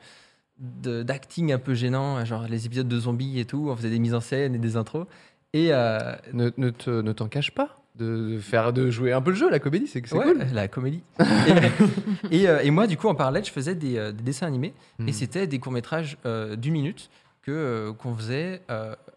d'acting 0.59 1.51
un 1.51 1.57
peu 1.57 1.73
gênant, 1.73 2.23
genre 2.25 2.45
les 2.47 2.65
épisodes 2.65 2.87
de 2.87 2.99
zombies 2.99 3.39
et 3.39 3.45
tout. 3.45 3.67
On 3.69 3.75
faisait 3.75 3.89
des 3.89 3.99
mises 3.99 4.13
en 4.13 4.21
scène 4.21 4.55
et 4.55 4.59
des 4.59 4.77
intros. 4.77 5.07
Et 5.53 5.69
Ne, 5.69 6.51
ne 6.57 6.69
te- 6.69 7.01
ne 7.01 7.11
t'en 7.11 7.27
cache 7.27 7.51
pas 7.51 7.79
de, 7.95 8.39
faire, 8.39 8.71
de 8.73 8.89
jouer 8.89 9.11
un 9.13 9.21
peu 9.21 9.31
le 9.31 9.35
jeu, 9.35 9.49
la 9.49 9.59
comédie, 9.59 9.87
c'est 9.87 10.01
c'est 10.05 10.15
Ouais, 10.15 10.25
cool. 10.25 10.45
la 10.53 10.67
comédie. 10.67 11.03
et, 12.31 12.43
et, 12.43 12.47
et 12.63 12.71
moi, 12.71 12.87
du 12.87 12.97
coup, 12.97 13.07
en 13.07 13.15
parallèle, 13.15 13.45
je 13.45 13.51
faisais 13.51 13.75
des, 13.75 13.95
des 14.13 14.23
dessins 14.23 14.47
animés. 14.47 14.73
Hmm. 14.99 15.07
Et 15.07 15.11
c'était 15.11 15.45
des 15.47 15.59
courts-métrages 15.59 16.17
euh, 16.25 16.55
d'une 16.55 16.73
minute 16.73 17.09
que, 17.41 17.91
qu'on 17.99 18.15
faisait 18.15 18.61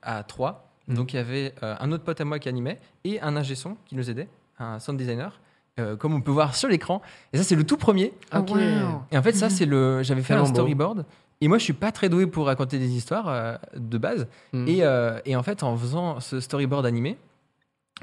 à 0.02 0.22
trois. 0.24 0.65
Hmm. 0.88 0.94
Donc, 0.94 1.12
il 1.12 1.16
y 1.16 1.18
avait 1.18 1.54
euh, 1.62 1.74
un 1.80 1.92
autre 1.92 2.04
pote 2.04 2.20
à 2.20 2.24
moi 2.24 2.38
qui 2.38 2.48
animait 2.48 2.78
et 3.04 3.20
un 3.20 3.36
ingé 3.36 3.54
son 3.54 3.76
qui 3.86 3.94
nous 3.96 4.08
aidait, 4.10 4.28
un 4.58 4.78
sound 4.78 4.98
designer, 4.98 5.40
euh, 5.78 5.96
comme 5.96 6.14
on 6.14 6.20
peut 6.20 6.30
voir 6.30 6.54
sur 6.54 6.68
l'écran. 6.68 7.02
Et 7.32 7.38
ça, 7.38 7.42
c'est 7.44 7.56
le 7.56 7.64
tout 7.64 7.76
premier. 7.76 8.12
Ah, 8.30 8.40
Ok. 8.40 8.50
wow. 8.50 8.58
Et 9.10 9.18
en 9.18 9.22
fait, 9.22 9.32
ça, 9.32 9.50
c'est 9.50 9.66
le. 9.66 10.02
J'avais 10.02 10.22
fait 10.22 10.34
un 10.34 10.44
storyboard. 10.46 11.04
Et 11.42 11.48
moi, 11.48 11.58
je 11.58 11.64
suis 11.64 11.74
pas 11.74 11.92
très 11.92 12.08
doué 12.08 12.26
pour 12.26 12.46
raconter 12.46 12.78
des 12.78 12.88
histoires 12.96 13.28
euh, 13.28 13.56
de 13.76 13.98
base. 13.98 14.26
Et, 14.54 14.78
euh, 14.84 15.20
et 15.26 15.36
en 15.36 15.42
fait, 15.42 15.62
en 15.62 15.76
faisant 15.76 16.18
ce 16.20 16.40
storyboard 16.40 16.86
animé, 16.86 17.18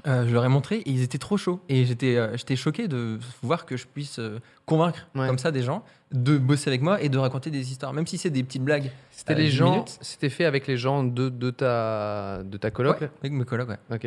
euh, 0.07 0.27
je 0.27 0.33
leur 0.33 0.43
ai 0.43 0.49
montré 0.49 0.77
et 0.77 0.89
ils 0.89 1.01
étaient 1.01 1.17
trop 1.17 1.37
chauds. 1.37 1.59
Et 1.69 1.85
j'étais 1.85 2.17
euh, 2.17 2.35
j'étais 2.35 2.55
choqué 2.55 2.87
de 2.87 3.19
voir 3.41 3.65
que 3.65 3.77
je 3.77 3.85
puisse 3.87 4.19
euh, 4.19 4.39
convaincre 4.65 5.07
Ouais. 5.15 5.27
comme 5.27 5.37
ça 5.37 5.51
des 5.51 5.63
gens 5.63 5.83
de 6.11 6.37
bosser 6.37 6.69
avec 6.69 6.81
moi 6.81 7.01
et 7.01 7.09
de 7.09 7.17
raconter 7.17 7.49
des 7.51 7.71
histoires, 7.71 7.93
même 7.93 8.05
si 8.07 8.17
c'est 8.17 8.29
des 8.29 8.43
petites 8.43 8.63
blagues. 8.63 8.91
C'était 9.11 9.35
les 9.35 9.49
gens, 9.49 9.85
c'était 10.01 10.29
fait 10.29 10.45
avec 10.45 10.67
les 10.67 10.77
gens 10.77 11.03
de, 11.03 11.29
de 11.29 11.49
ta, 11.51 12.41
de 12.43 12.57
ta 12.57 12.69
coloc? 12.71 13.01
Ouais, 13.01 13.09
avec 13.21 13.31
mes 13.33 13.45
colocs, 13.45 13.69
ouais. 13.69 13.77
là 13.89 13.95
Ok. 13.95 14.05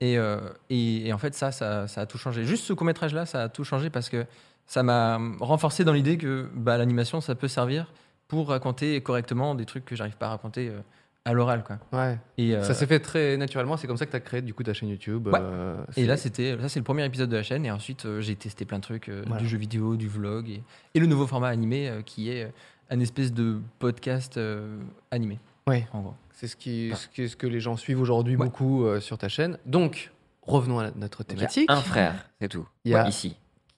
Et, 0.00 0.18
euh, 0.18 0.38
et, 0.70 1.06
et 1.08 1.12
en 1.12 1.18
fait, 1.18 1.34
ça, 1.34 1.52
ça, 1.52 1.86
ça 1.86 2.00
a 2.02 2.06
tout 2.06 2.18
changé. 2.18 2.44
Juste 2.44 2.64
ce 2.64 2.72
court-métrage-là, 2.72 3.24
ça 3.26 3.44
a 3.44 3.48
tout 3.48 3.62
changé 3.64 3.88
parce 3.90 4.08
que 4.08 4.26
ça 4.66 4.82
m'a 4.82 5.20
renforcé 5.40 5.84
dans 5.84 5.92
l'idée 5.92 6.18
que 6.18 6.48
bah, 6.54 6.76
l'animation, 6.76 7.20
ça 7.20 7.34
peut 7.36 7.48
servir 7.48 7.92
pour 8.26 8.48
raconter 8.48 9.00
correctement 9.02 9.54
des 9.54 9.64
trucs 9.66 9.84
que 9.84 9.94
j'arrive 9.94 10.16
pas 10.16 10.26
à 10.26 10.30
raconter 10.30 10.68
euh, 10.68 10.80
à 11.24 11.32
l'oral. 11.32 11.64
quoi. 11.64 11.78
Ouais. 11.92 12.18
Et, 12.38 12.54
euh, 12.54 12.62
Ça 12.62 12.74
s'est 12.74 12.86
fait 12.86 13.00
très 13.00 13.36
naturellement. 13.36 13.76
C'est 13.76 13.86
comme 13.86 13.96
ça 13.96 14.06
que 14.06 14.10
tu 14.10 14.16
as 14.16 14.20
créé 14.20 14.42
du 14.42 14.52
coup 14.54 14.62
ta 14.62 14.74
chaîne 14.74 14.88
YouTube. 14.90 15.26
Ouais. 15.28 15.38
euh, 15.40 15.76
Et 15.96 16.04
là, 16.06 16.16
c'était, 16.16 16.56
ça, 16.60 16.68
c'est 16.68 16.80
le 16.80 16.84
premier 16.84 17.04
épisode 17.04 17.30
de 17.30 17.36
la 17.36 17.42
chaîne. 17.42 17.64
Et 17.64 17.70
ensuite, 17.70 18.04
euh, 18.06 18.20
j'ai 18.20 18.36
testé 18.36 18.64
plein 18.64 18.78
de 18.78 18.82
trucs, 18.82 19.08
euh, 19.08 19.22
Voilà. 19.26 19.42
du 19.42 19.48
jeu 19.48 19.56
vidéo, 19.58 19.96
du 19.96 20.08
vlog 20.08 20.48
et, 20.50 20.62
et 20.94 21.00
le 21.00 21.06
nouveau 21.06 21.26
format 21.26 21.48
animé 21.48 21.88
euh, 21.88 22.02
qui 22.02 22.30
est 22.30 22.52
un 22.90 23.00
espèce 23.00 23.32
de 23.32 23.58
podcast 23.78 24.36
euh, 24.36 24.76
animé. 25.10 25.38
Ouais. 25.66 25.86
En 25.94 26.02
gros. 26.02 26.14
c'est 26.32 26.46
ce, 26.46 26.56
qui, 26.56 26.92
ce, 26.94 27.08
qui- 27.08 27.28
ce 27.28 27.36
que 27.36 27.46
les 27.46 27.60
gens 27.60 27.76
suivent 27.76 28.00
aujourd'hui 28.00 28.36
Ouais. 28.36 28.44
beaucoup 28.44 28.84
euh, 28.84 29.00
sur 29.00 29.16
ta 29.16 29.28
chaîne. 29.30 29.56
Donc, 29.64 30.12
revenons 30.42 30.78
à 30.80 30.90
notre 30.90 31.22
Il 31.22 31.32
y 31.32 31.32
a 31.32 31.36
thématique. 31.38 31.70
un 31.70 31.80
frère, 31.80 32.28
c'est 32.40 32.48
tout. 32.48 32.68
Il 32.84 32.92
y 32.92 32.94
a- 32.94 33.08
Ici. 33.08 33.36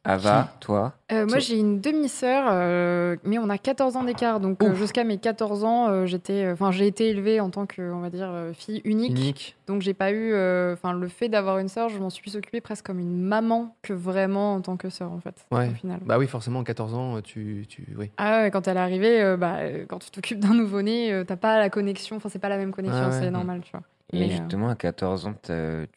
Ava, 0.09 0.49
toi 0.61 0.95
Euh, 1.11 1.27
moi, 1.27 1.41
j'ai 1.41 1.59
une 1.59 1.81
demi-sœur, 1.81 2.47
euh, 2.51 3.17
mais 3.25 3.39
on 3.39 3.49
a 3.51 3.59
14 3.59 3.97
ans 3.97 4.05
d'écart. 4.05 4.39
Donc, 4.41 4.63
euh, 4.63 4.75
jusqu'à 4.75 5.03
mes 5.05 5.19
14 5.19 5.65
ans, 5.65 5.89
euh, 5.89 6.07
j'étais, 6.07 6.49
enfin, 6.53 6.71
j'ai 6.71 6.87
été 6.87 7.09
élevée 7.09 7.41
en 7.41 7.51
tant 7.51 7.67
que, 7.67 7.83
on 7.93 8.01
va 8.01 8.11
dire, 8.11 8.29
euh, 8.31 8.53
fille 8.53 8.81
unique. 8.85 9.11
Unique. 9.11 9.57
Donc, 9.67 9.83
j'ai 9.83 9.95
pas 9.95 10.13
eu, 10.13 10.33
euh, 10.33 10.75
enfin, 10.75 10.93
le 10.93 11.09
fait 11.09 11.29
d'avoir 11.29 11.59
une 11.59 11.69
sœur, 11.69 11.89
je 11.89 11.99
m'en 11.99 12.11
suis 12.11 12.23
plus 12.23 12.37
occupée 12.37 12.61
presque 12.61 12.87
comme 12.87 13.01
une 13.01 13.21
maman 13.21 13.75
que 13.83 13.93
vraiment 13.93 14.55
en 14.55 14.61
tant 14.61 14.77
que 14.77 14.91
sœur, 14.91 15.11
en 15.13 15.19
fait. 15.19 15.45
Ouais. 15.51 15.69
Au 15.69 15.75
final. 15.75 15.99
Bah 16.05 16.19
oui, 16.19 16.29
forcément, 16.29 16.63
14 16.63 16.95
ans, 16.95 17.21
tu. 17.21 17.67
tu 17.69 17.85
oui. 17.99 18.11
Ah 18.17 18.43
ouais, 18.43 18.51
quand 18.53 18.69
elle 18.69 18.77
est 18.77 18.81
arrivée, 18.81 19.21
euh, 19.23 19.37
bah, 19.37 19.57
quand 19.89 19.99
tu 19.99 20.11
t'occupes 20.11 20.39
d'un 20.39 20.55
nouveau-né, 20.55 21.13
euh, 21.13 21.25
t'as 21.25 21.37
pas 21.37 21.59
la 21.59 21.69
connexion, 21.69 22.17
enfin, 22.17 22.29
c'est 22.29 22.39
pas 22.39 22.49
la 22.49 22.59
même 22.59 22.73
connexion, 22.73 23.03
Ah 23.07 23.09
ouais. 23.11 23.21
c'est 23.21 23.31
normal, 23.31 23.61
tu 23.65 23.73
vois. 23.73 23.83
Et 24.13 24.21
Mais, 24.21 24.27
euh, 24.27 24.37
justement, 24.37 24.69
à 24.69 24.77
14 24.77 25.27
ans, 25.27 25.35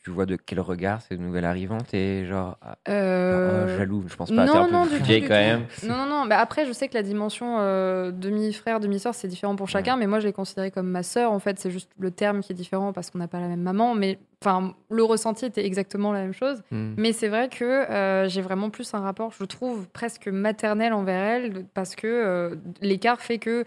tu 0.03 0.10
vois 0.10 0.26
de 0.26 0.36
quel 0.36 0.60
regard 0.60 0.99
cette 1.01 1.20
nouvelle 1.20 1.45
arrivante 1.45 1.93
et 1.93 2.26
genre, 2.26 2.57
ah, 2.62 2.76
Euh, 2.88 3.66
oh, 3.68 3.78
jaloux, 3.78 4.03
je 4.07 4.16
pense 4.16 4.32
pas, 4.32 4.45
non, 4.45 4.55
un 4.55 4.66
peu 4.66 4.72
non, 4.72 4.86
plus 4.88 4.99
du 4.99 4.99
tout, 4.99 5.05
du 5.05 5.20
quand 5.22 5.28
tout. 5.28 5.34
même. 5.34 5.66
Non, 5.84 5.95
non, 5.95 6.05
non. 6.07 6.26
Bah 6.26 6.39
après, 6.39 6.66
je 6.66 6.72
sais 6.72 6.88
que 6.88 6.95
la 6.95 7.03
dimension 7.03 7.57
euh, 7.60 8.12
demi-frère, 8.12 8.80
demi-sœur, 8.80 9.14
c'est 9.14 9.28
différent 9.28 9.55
pour 9.55 9.70
chacun, 9.70 9.95
mais 9.95 10.07
moi, 10.07 10.20
je 10.20 10.26
l'ai 10.26 10.34
considérée 10.34 10.72
comme 10.72 10.89
ma 10.89 11.03
sœur. 11.03 11.32
En 11.32 11.38
fait, 11.39 11.60
c'est 11.60 11.70
juste 11.70 11.91
le 11.99 12.10
terme 12.10 12.41
qui 12.41 12.51
est 12.51 12.55
différent 12.55 12.93
parce 12.93 13.12
qu'on 13.12 13.20
n'a 13.20 13.28
pas 13.28 13.39
la 13.39 13.47
même 13.47 13.62
maman. 13.62 13.93
Mais 13.93 14.18
enfin, 14.43 14.74
le 14.89 15.03
ressenti 15.03 15.45
était 15.45 15.64
exactement 15.66 16.12
la 16.12 16.22
même 16.22 16.34
chose. 16.34 16.64
Hmm. 16.72 16.95
Mais 16.97 17.14
c'est 17.14 17.28
vrai 17.28 17.47
que 17.47 17.64
euh, 17.64 18.28
j'ai 18.28 18.41
vraiment 18.41 18.72
plus 18.72 18.91
un 18.95 19.01
rapport, 19.01 19.32
je 19.39 19.43
trouve, 19.45 19.88
presque 19.88 20.28
maternel 20.30 20.93
envers 20.93 21.22
elle 21.22 21.66
parce 21.76 21.95
que 21.95 22.57
l'écart 22.82 23.22
fait 23.22 23.38
que. 23.38 23.66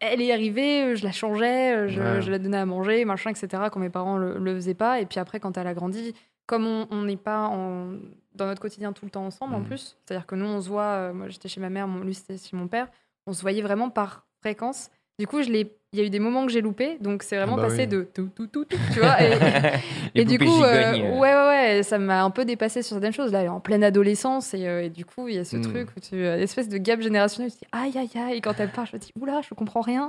Elle 0.00 0.20
est 0.22 0.32
arrivée, 0.32 0.96
je 0.96 1.04
la 1.04 1.12
changeais, 1.12 1.88
je, 1.88 2.00
Ouais. 2.00 2.20
je 2.22 2.30
la 2.30 2.38
donnais 2.38 2.58
à 2.58 2.66
manger, 2.66 3.04
machin, 3.04 3.30
etc., 3.30 3.64
quand 3.72 3.80
mes 3.80 3.90
parents 3.90 4.16
le, 4.16 4.38
le 4.38 4.54
faisaient 4.54 4.74
pas. 4.74 5.00
Et 5.00 5.06
puis 5.06 5.18
après, 5.20 5.40
quand 5.40 5.56
elle 5.58 5.66
a 5.66 5.74
grandi, 5.74 6.14
comme 6.46 6.66
on 6.66 6.86
on 6.90 7.02
n'est 7.02 7.16
pas 7.16 7.46
en- 7.48 7.92
dans 8.34 8.46
notre 8.46 8.60
quotidien 8.60 8.92
tout 8.92 9.04
le 9.04 9.10
temps 9.10 9.24
ensemble 9.24 9.54
en 9.54 9.60
Mhm. 9.60 9.66
plus, 9.66 9.96
c'est-à-dire 10.04 10.26
que 10.26 10.34
nous, 10.34 10.46
on 10.46 10.60
se 10.60 10.68
voit, 10.68 10.82
euh, 10.82 11.12
moi 11.12 11.28
j'étais 11.28 11.48
chez 11.48 11.60
ma 11.60 11.70
mère, 11.70 11.86
mon, 11.88 12.00
lui 12.02 12.14
c'était 12.14 12.36
chez 12.36 12.56
mon 12.56 12.66
père, 12.68 12.88
on 13.26 13.32
se 13.32 13.40
voyait 13.42 13.62
vraiment 13.62 13.88
par 13.90 14.26
fréquence. 14.40 14.90
Du 15.18 15.26
coup, 15.26 15.42
je 15.42 15.50
l'ai- 15.50 15.76
il 15.94 16.00
y 16.00 16.02
a 16.02 16.04
eu 16.06 16.10
des 16.10 16.18
moments 16.18 16.44
que 16.44 16.50
j'ai 16.52 16.60
loupés, 16.60 16.98
donc 17.00 17.22
c'est 17.22 17.36
vraiment 17.36 17.54
Ah 17.56 17.62
bah 17.62 17.68
passé 17.68 17.82
oui. 17.82 17.86
de 17.86 18.02
tout, 18.12 18.28
tout, 18.34 18.48
tout, 18.48 18.64
tout, 18.64 18.76
tu 18.92 18.98
vois. 18.98 19.14
Et, 20.14 20.24
du 20.26 20.38
coup, 20.40 20.62
euh, 20.62 20.66
euh. 20.66 21.18
ouais, 21.18 21.34
ouais, 21.34 21.46
ouais, 21.76 21.82
ça 21.84 21.98
m'a 21.98 22.24
un 22.24 22.30
peu 22.30 22.44
dépassé 22.44 22.82
sur 22.82 22.94
certaines 22.94 23.12
choses. 23.12 23.30
Là, 23.30 23.38
elle 23.40 23.46
est 23.46 23.48
en 23.48 23.60
pleine 23.60 23.84
adolescence, 23.84 24.52
et, 24.54 24.66
euh, 24.66 24.82
et 24.84 24.90
du 24.90 25.04
coup, 25.04 25.28
il 25.28 25.36
y 25.36 25.38
a 25.38 25.44
ce 25.44 25.56
Mm. 25.56 25.60
truc 25.62 25.88
où 25.96 26.00
tu 26.00 26.26
as 26.26 26.34
une 26.36 26.42
espèce 26.42 26.68
de 26.68 26.76
gap 26.78 27.00
générationnel. 27.00 27.52
Tu 27.52 27.58
te 27.58 27.64
dis, 27.64 27.68
aïe, 27.72 27.92
aïe, 27.96 28.10
aïe, 28.20 28.36
et 28.38 28.40
quand 28.40 28.58
elle 28.58 28.70
part, 28.70 28.86
je 28.86 28.96
me 28.96 29.00
dis, 29.00 29.12
oula, 29.20 29.40
je 29.48 29.54
comprends 29.54 29.80
rien. 29.82 30.08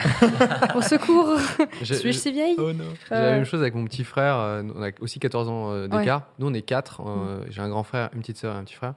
Au 0.76 0.82
secours, 0.82 1.38
suis-je 1.84 2.12
si 2.18 2.32
vieille 2.32 2.56
Oh. 2.58 2.72
J'ai 2.72 3.16
la 3.16 3.32
même 3.32 3.46
chose 3.46 3.62
avec 3.62 3.76
mon 3.76 3.86
petit 3.86 4.04
frère. 4.04 4.36
On 4.76 4.82
a 4.82 4.90
aussi 5.02 5.20
14 5.20 5.48
ans 5.50 5.88
d'écart. 5.88 6.24
Nous, 6.40 6.48
on 6.48 6.54
est 6.54 6.62
quatre. 6.64 7.02
euh, 7.06 7.46
J'ai 7.50 7.62
un 7.62 7.70
grand 7.70 7.84
frère, 7.84 8.10
une 8.14 8.22
petite 8.22 8.38
sœur 8.38 8.56
et 8.56 8.58
un 8.58 8.64
petit 8.64 8.74
frère. 8.76 8.96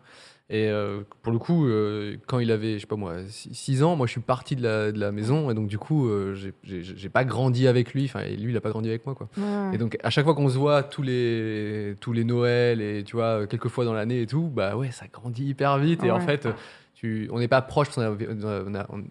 Et 0.50 0.68
euh, 0.70 1.00
pour 1.22 1.30
le 1.32 1.38
coup, 1.38 1.66
euh, 1.66 2.16
quand 2.26 2.38
il 2.38 2.50
avait, 2.50 2.74
je 2.74 2.78
sais 2.80 2.86
pas 2.86 2.96
moi, 2.96 3.16
6 3.28 3.82
ans, 3.82 3.96
moi 3.96 4.06
je 4.06 4.12
suis 4.12 4.20
parti 4.22 4.56
de 4.56 4.62
la, 4.62 4.92
de 4.92 4.98
la 4.98 5.12
maison. 5.12 5.50
Et 5.50 5.54
donc, 5.54 5.68
du 5.68 5.76
coup, 5.78 6.08
euh, 6.08 6.34
j'ai- 6.64 7.08
pas 7.10 7.24
grandi 7.24 7.68
avec 7.68 7.92
lui. 7.92 8.06
Enfin, 8.06 8.20
et 8.20 8.34
lui, 8.34 8.52
il 8.52 8.56
a 8.56 8.60
pas 8.62 8.70
grandi 8.70 8.88
avec 8.88 9.04
moi, 9.04 9.14
quoi. 9.14 9.28
Et 9.74 9.78
donc, 9.78 9.98
à 10.02 10.08
chaque 10.08 10.24
fois 10.24 10.34
qu'on 10.34 10.48
se 10.48 10.56
voit 10.56 10.82
tous 10.82 11.02
les, 11.02 11.96
tous 12.00 12.12
les 12.14 12.24
Noëls 12.24 12.80
et 12.80 13.04
tu 13.04 13.16
vois, 13.16 13.46
quelques 13.46 13.68
fois 13.68 13.84
dans 13.84 13.92
l'année 13.92 14.22
et 14.22 14.26
tout, 14.26 14.48
bah 14.48 14.74
ouais, 14.76 14.90
ça 14.90 15.04
grandit 15.12 15.44
hyper 15.48 15.76
vite. 15.78 16.02
Et 16.02 16.10
en 16.10 16.20
fait, 16.20 16.46
tu, 16.94 17.28
on 17.30 17.38
n'est 17.40 17.48
pas 17.48 17.60
proche 17.60 17.88
parce 17.88 17.96
qu'on 17.96 18.02
a- 18.46 18.62
on 18.66 18.74
a- 18.74 18.86
on- 18.90 19.04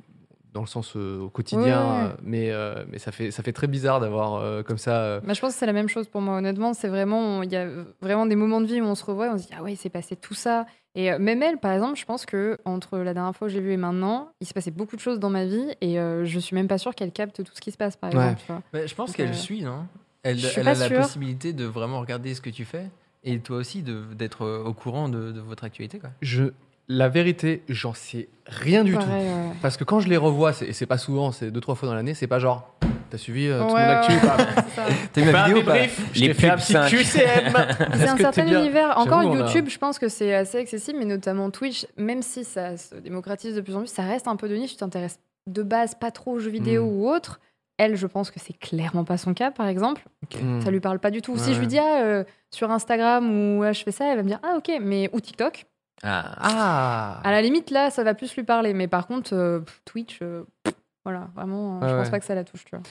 dans 0.53 0.61
le 0.61 0.67
sens 0.67 0.93
euh, 0.95 1.19
au 1.19 1.29
quotidien, 1.29 2.15
mais, 2.23 2.49
euh, 2.51 2.83
mais 2.91 2.97
ça, 2.97 3.11
fait, 3.11 3.29
ça 3.29 3.43
fait 3.43 3.51
très 3.53 3.67
bizarre 3.67 3.99
d'avoir 3.99 4.35
euh, 4.41 4.63
comme 4.63 4.79
ça. 4.79 5.19
Bah, 5.19 5.33
je 5.33 5.39
pense 5.41 5.53
que 5.53 5.59
c'est 5.59 5.67
la 5.67 5.73
même 5.73 5.87
chose 5.89 6.07
pour 6.07 6.19
moi, 6.21 6.37
honnêtement. 6.37 6.73
C'est 6.73 6.87
vraiment, 6.87 7.43
il 7.43 7.51
y 7.51 7.55
a 7.55 7.67
vraiment 8.01 8.25
des 8.25 8.35
moments 8.35 8.59
de 8.59 8.65
vie 8.65 8.81
où 8.81 8.85
on 8.85 8.95
se 8.95 9.05
revoit, 9.05 9.27
on 9.31 9.37
se 9.37 9.43
dit, 9.43 9.53
ah 9.55 9.61
ouais, 9.61 9.73
il 9.73 9.77
s'est 9.77 9.91
passé 9.91 10.15
tout 10.15 10.33
ça. 10.33 10.65
Et 10.97 11.11
euh, 11.11 11.19
même 11.19 11.43
elle, 11.43 11.57
par 11.59 11.71
exemple, 11.73 11.97
je 11.97 12.03
pense 12.05 12.25
que 12.25 12.57
entre 12.65 12.97
la 12.97 13.13
dernière 13.13 13.35
fois 13.35 13.47
que 13.47 13.53
j'ai 13.53 13.59
vu 13.61 13.71
et 13.71 13.77
maintenant, 13.77 14.29
il 14.41 14.47
s'est 14.47 14.53
passé 14.53 14.71
beaucoup 14.71 14.95
de 14.95 15.01
choses 15.01 15.19
dans 15.19 15.29
ma 15.29 15.45
vie 15.45 15.67
et 15.79 15.99
euh, 15.99 16.25
je 16.25 16.39
suis 16.39 16.55
même 16.55 16.67
pas 16.67 16.79
sûre 16.79 16.95
qu'elle 16.95 17.11
capte 17.11 17.43
tout 17.43 17.51
ce 17.53 17.61
qui 17.61 17.71
se 17.71 17.77
passe, 17.77 17.95
par 17.95 18.09
Ouais. 18.13 18.17
exemple. 18.17 18.41
tu 18.45 18.51
vois. 18.51 18.61
Bah, 18.73 18.85
je 18.87 18.95
pense 18.95 19.13
qu'elle 19.13 19.29
euh, 19.29 19.33
suit, 19.33 19.61
non? 19.61 19.85
Elle, 20.23 20.39
je 20.39 20.47
suis 20.47 20.59
elle 20.59 20.67
a 20.67 20.73
la 20.73 20.89
possibilité 20.89 21.53
de 21.53 21.65
vraiment 21.65 21.99
regarder 22.01 22.33
ce 22.33 22.41
que 22.41 22.49
tu 22.49 22.65
fais 22.65 22.87
et 23.23 23.39
toi 23.39 23.57
aussi 23.57 23.83
de- 23.83 24.05
d'être 24.15 24.43
euh, 24.43 24.63
au 24.63 24.73
courant 24.73 25.07
de, 25.07 25.31
de 25.31 25.39
votre 25.39 25.63
actualité. 25.63 25.99
Quoi. 25.99 26.09
je, 26.21 26.45
la 26.89 27.09
vérité, 27.09 27.61
j'en 27.69 27.93
sais 27.93 28.27
rien 28.47 28.83
du 28.83 28.93
tout. 28.93 28.99
Ouais. 28.99 29.51
Parce 29.61 29.77
que 29.77 29.83
quand 29.83 29.99
je 29.99 30.07
les 30.09 30.17
revois, 30.17 30.51
c'est- 30.53 30.65
et 30.67 30.73
c'est 30.73 30.85
pas 30.87 30.97
souvent, 30.97 31.31
c'est 31.31 31.51
deux, 31.51 31.61
trois 31.61 31.75
fois 31.75 31.87
dans 31.87 31.95
l'année, 31.95 32.13
c'est 32.15 32.27
pas 32.27 32.39
genre, 32.39 32.73
t'as 33.09 33.17
suivi 33.17 33.47
euh, 33.47 33.59
tout 33.59 33.73
Ouais, 33.73 33.85
mon 33.85 33.91
actu 33.91 34.11
ouais. 34.13 34.19
T'as 35.13 35.21
vu 35.21 35.31
ma 35.31 35.43
un 35.43 35.47
vidéo 35.47 35.61
ou 35.61 35.65
pas 35.65 35.75
Les 36.15 36.33
pubs 36.33 36.55
petit 36.55 36.73
cinq. 36.73 36.89
QCM. 36.89 37.53
C'est 37.93 38.07
un 38.07 38.17
certain 38.31 38.47
univers. 38.47 38.97
Encore 38.97 39.19
a- 39.19 39.23
YouTube, 39.25 39.67
je 39.69 39.77
pense 39.77 39.99
que 39.99 40.07
c'est 40.09 40.33
assez 40.33 40.57
accessible, 40.59 40.99
mais 40.99 41.05
notamment 41.05 41.49
Twitch, 41.51 41.85
même 41.97 42.21
si 42.21 42.43
ça 42.43 42.77
se 42.77 42.95
démocratise 42.95 43.55
de 43.55 43.61
plus 43.61 43.75
en 43.75 43.79
plus, 43.79 43.87
ça 43.91 44.03
reste 44.03 44.27
un 44.27 44.35
peu 44.35 44.47
de 44.49 44.55
niche. 44.55 44.71
Tu 44.71 44.77
t'intéresses 44.77 45.19
de 45.47 45.63
base 45.63 45.95
pas 45.95 46.11
trop 46.11 46.33
aux 46.33 46.39
jeux 46.39 46.51
vidéo 46.51 46.85
Mm. 46.85 46.89
ou 46.89 47.09
autres. 47.09 47.39
Elle, 47.79 47.95
je 47.95 48.07
pense 48.07 48.31
que 48.31 48.39
c'est 48.39 48.57
clairement 48.57 49.03
pas 49.03 49.17
son 49.17 49.35
cas, 49.35 49.51
par 49.51 49.67
exemple. 49.67 50.01
Hmm. 50.41 50.61
Ça 50.61 50.71
lui 50.71 50.79
parle 50.79 50.97
pas 50.97 51.11
du 51.11 51.21
tout. 51.21 51.37
Si 51.37 51.49
Ouais. 51.49 51.53
je 51.53 51.59
lui 51.59 51.67
dis 51.67 51.77
ah, 51.77 52.01
euh, 52.01 52.23
sur 52.49 52.71
Instagram 52.71 53.29
ou 53.29 53.61
ah, 53.61 53.71
je 53.71 53.83
fais 53.83 53.91
ça, 53.91 54.05
elle 54.09 54.17
va 54.17 54.23
me 54.23 54.27
dire 54.29 54.39
ah 54.41 54.55
ok, 54.57 54.71
mais 54.81 55.11
ou 55.13 55.19
TikTok. 55.19 55.65
Ah. 56.01 56.33
Ah 56.39 57.21
À 57.23 57.31
la 57.31 57.41
limite 57.43 57.69
là, 57.69 57.91
ça 57.91 58.03
va 58.03 58.15
plus 58.15 58.35
lui 58.35 58.41
parler. 58.43 58.73
Mais 58.73 58.87
par 58.87 59.05
contre, 59.05 59.33
euh, 59.35 59.59
Twitch, 59.85 60.19
euh, 60.23 60.43
pff, 60.63 60.73
voilà, 61.09 61.29
vraiment, 61.35 61.81
euh, 61.83 61.87
je 61.87 61.95
pense 61.95 62.09
pas 62.09 62.19
que 62.19 62.25
ça 62.25 62.35
la 62.35 62.43
touche, 62.43 62.65
tu 62.65 62.71
vois. 62.75 62.81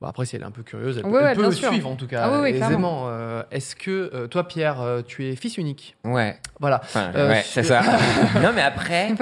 Bon, 0.00 0.08
après, 0.08 0.26
si 0.26 0.36
elle 0.36 0.42
est 0.42 0.46
un 0.46 0.50
peu 0.50 0.62
curieuse, 0.62 0.98
elle, 0.98 1.04
Ouais, 1.06 1.10
peut, 1.12 1.16
elle 1.20 1.24
ouais, 1.24 1.34
peut 1.34 1.40
bien 1.42 1.48
le 1.50 1.54
sûr. 1.54 1.68
suivre 1.70 1.88
en 1.88 1.96
tout 1.96 2.06
cas, 2.06 2.24
Ah 2.24 2.30
oui, 2.32 2.38
oui, 2.42 2.50
clairement. 2.56 2.66
aisément. 2.66 3.08
Euh, 3.08 3.42
Est-ce 3.50 3.74
que 3.76 4.10
euh, 4.12 4.26
toi, 4.26 4.46
Pierre, 4.46 4.80
euh, 4.82 5.00
tu 5.00 5.24
es 5.26 5.36
fils 5.36 5.56
unique? 5.56 5.96
Ouais. 6.04 6.38
Voilà. 6.60 6.80
Enfin, 6.82 7.12
Euh, 7.14 7.28
ouais, 7.30 7.42
sur- 7.42 7.52
c'est 7.52 7.62
ça. 7.64 7.80
non, 8.42 8.52
mais 8.54 8.60
après, 8.62 9.14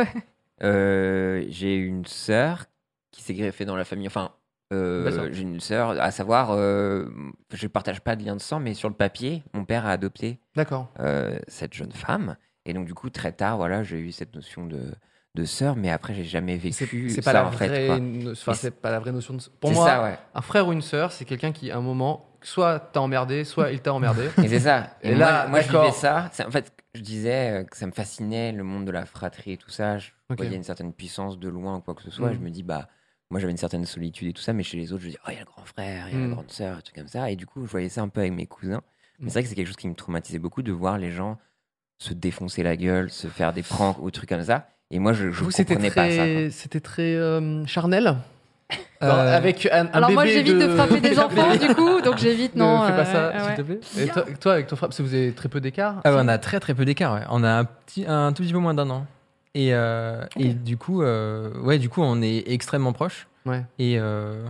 euh, 0.63 1.45
j'ai 1.49 1.77
une 1.77 2.05
sœur 2.07 2.67
qui 3.11 3.23
s'est 3.23 3.35
greffée 3.35 3.65
dans 3.65 3.77
la 3.77 3.85
famille. 3.85 4.07
Enfin, 4.07 4.33
euh, 4.73 5.31
j'ai 5.33 5.43
une 5.43 5.61
sœur, 5.61 5.91
à 6.01 6.11
savoir, 6.11 6.51
euh, 6.53 7.07
je 7.53 7.67
partage 7.67 8.01
pas 8.01 8.17
de 8.17 8.25
lien 8.25 8.37
de 8.37 8.41
sang, 8.41 8.61
mais 8.61 8.75
sur 8.75 8.89
le 8.89 8.95
papier, 8.95 9.43
mon 9.53 9.65
père 9.65 9.87
a 9.87 9.91
adopté 9.91 10.41
D'accord. 10.55 10.89
euh, 11.01 11.39
cette 11.49 11.75
jeune 11.75 11.93
femme. 11.93 12.37
Et 12.67 12.73
donc, 12.73 12.87
du 12.87 12.95
coup, 12.95 13.11
très 13.11 13.33
tard, 13.33 13.57
voilà, 13.57 13.83
j'ai 13.83 13.99
eu 13.99 14.13
cette 14.13 14.35
notion 14.35 14.67
de, 14.67 14.81
de 15.37 15.45
sœur, 15.45 15.77
mais 15.77 15.91
après, 15.91 16.15
j'ai 16.15 16.25
jamais 16.25 16.57
vécu 16.57 17.09
c'est 17.11 17.23
ça, 17.23 17.33
la 17.33 17.47
en 17.47 17.53
fait. 17.53 17.69
vraie, 17.69 17.87
quoi. 17.87 17.99
no- 18.01 18.33
enfin, 18.33 18.53
Mais 18.53 18.57
c'est 18.59 18.71
pas 18.73 18.91
la 18.91 18.99
vraie 18.99 19.13
notion 19.13 19.35
de. 19.35 19.41
Pour 19.61 19.71
moi, 19.73 19.87
ça, 19.87 20.03
ouais. 20.03 20.19
un 20.35 20.41
frère 20.43 20.67
ou 20.67 20.73
une 20.73 20.83
sœur, 20.83 21.13
c'est 21.13 21.25
quelqu'un 21.25 21.53
qui, 21.53 21.71
à 21.71 21.77
un 21.77 21.81
moment, 21.81 22.27
soit 22.43 22.81
t'a 22.81 23.01
emmerdé, 23.01 23.45
soit 23.45 23.71
il 23.71 23.81
t'a 23.81 23.93
emmerdé. 23.95 24.29
Et 24.43 24.49
c'est 24.49 24.61
ça. 24.61 24.97
Et, 25.03 25.15
là, 25.15 25.47
moi 25.47 25.61
je 25.61 25.69
vivais 25.71 25.93
ça. 25.93 26.31
En 26.47 26.51
fait, 26.51 26.73
je 26.95 27.01
disais 27.03 27.61
euh, 27.61 27.65
que 27.65 27.77
ça 27.77 27.87
me 27.87 27.93
fascinait, 27.93 28.51
le 28.51 28.65
monde 28.65 28.85
de 28.87 28.91
la 28.91 29.05
fratrie 29.07 29.53
et 29.53 29.57
tout 29.57 29.71
ça. 29.71 29.99
Je 29.99 30.11
Ok. 30.31 30.39
voyais 30.39 30.57
une 30.57 30.65
certaine 30.65 30.93
puissance 30.93 31.39
de 31.39 31.49
loin 31.49 31.77
ou 31.77 31.81
quoi 31.81 31.95
que 31.95 32.03
ce 32.03 32.11
soit. 32.11 32.31
Mm. 32.31 32.35
Je 32.35 32.39
me 32.41 32.51
dis, 32.51 32.63
bah, 32.65 32.89
moi 33.31 33.39
j'avais 33.41 33.53
une 33.53 33.57
certaine 33.59 33.85
solitude 33.85 34.29
et 34.29 34.33
tout 34.33 34.43
ça, 34.43 34.53
mais 34.53 34.63
chez 34.65 34.79
les 34.79 34.93
autres, 34.93 35.05
je 35.05 35.11
dis, 35.11 35.19
oh, 35.25 35.29
il 35.31 35.35
y 35.35 35.37
a 35.37 35.41
le 35.41 35.47
grand 35.47 35.65
frère, 35.65 36.09
il 36.09 36.15
y 36.15 36.17
a 36.17 36.19
Mm. 36.19 36.29
la 36.31 36.35
grande 36.35 36.51
sœur, 36.51 36.83
tout 36.83 36.93
comme 36.93 37.09
ça. 37.09 37.31
Et 37.31 37.37
du 37.37 37.47
coup, 37.47 37.65
je 37.65 37.71
voyais 37.71 37.89
ça 37.89 38.01
un 38.03 38.09
peu 38.09 38.21
avec 38.21 38.33
mes 38.33 38.47
cousins. 38.47 38.83
Mais 39.21 39.27
Mm. 39.27 39.29
c'est 39.29 39.33
vrai 39.35 39.43
que 39.45 39.49
c'est 39.51 39.55
quelque 39.55 39.67
chose 39.69 39.77
qui 39.77 39.89
me 39.89 39.95
traumatisait 39.95 40.39
beaucoup 40.41 40.63
de 40.63 40.73
voir 40.73 40.99
les 40.99 41.13
gens 41.13 41.39
se 41.99 42.15
défoncer 42.15 42.63
la 42.65 42.77
gueule, 42.77 43.11
se 43.11 43.29
faire 43.29 43.53
des 43.53 43.63
pranks 43.63 43.99
ou 44.01 44.11
trucs 44.11 44.29
comme 44.31 44.43
ça. 44.43 44.67
Et 44.91 44.99
moi, 44.99 45.13
je, 45.13 45.31
je 45.31 45.45
Vous, 45.45 45.51
c'était 45.51 45.75
comprenais 45.75 45.95
pas 45.95 46.11
ça. 46.11 46.17
quoi. 46.17 46.25
très, 46.25 46.51
c'était 46.51 46.81
très 46.81 47.15
euh, 47.15 47.65
charnel. 47.67 48.17
Euh, 49.03 49.35
avec 49.35 49.67
un, 49.73 49.87
un 49.87 49.89
Alors 49.95 50.11
moi, 50.13 50.25
bébé 50.25 50.35
j'évite 50.45 50.59
de... 50.59 50.69
frapper 50.69 51.01
des 51.09 51.19
enfants, 51.19 51.57
du 51.57 51.75
coup, 51.75 52.03
donc 52.03 52.19
j'évite, 52.19 52.55
Ne 52.55 52.61
non. 52.61 52.83
fais 52.87 52.93
pas 52.93 53.01
euh, 53.09 53.33
ça, 53.33 53.39
s'il 53.41 53.49
ouais. 53.49 53.57
te 53.57 53.63
plaît. 53.63 53.81
Et 53.99 54.09
toi, 54.09 54.25
toi, 54.39 54.53
avec 54.53 54.67
ton 54.67 54.77
frère, 54.77 54.91
parce 54.91 54.99
que 54.99 55.03
vous 55.03 55.15
avez 55.15 55.33
très 55.33 55.49
peu 55.49 55.59
d'écart. 55.59 56.03
Ah 56.05 56.13
ouais, 56.15 56.21
on 56.23 56.29
a 56.29 56.37
très 56.37 56.61
très 56.61 56.75
peu 56.75 56.85
d'écart. 56.85 57.15
ouais. 57.15 57.23
On 57.31 57.43
a 57.43 57.49
un, 57.51 57.65
petit, 57.65 58.05
un 58.07 58.35
tout 58.35 58.43
petit 58.43 58.53
peu 58.53 58.59
moins 58.59 58.75
d'un 58.75 58.91
an. 58.91 59.07
Et, 59.55 59.71
euh, 59.73 60.23
et 60.37 60.53
du 60.53 60.77
coup, 60.77 61.01
euh, 61.03 61.51
ouais, 61.63 61.79
du 61.79 61.89
coup, 61.89 62.03
on 62.03 62.21
est 62.21 62.45
extrêmement 62.53 62.93
proches. 62.93 63.27
Ouais. 63.47 63.65
Et 63.79 63.99
euh, 63.99 64.45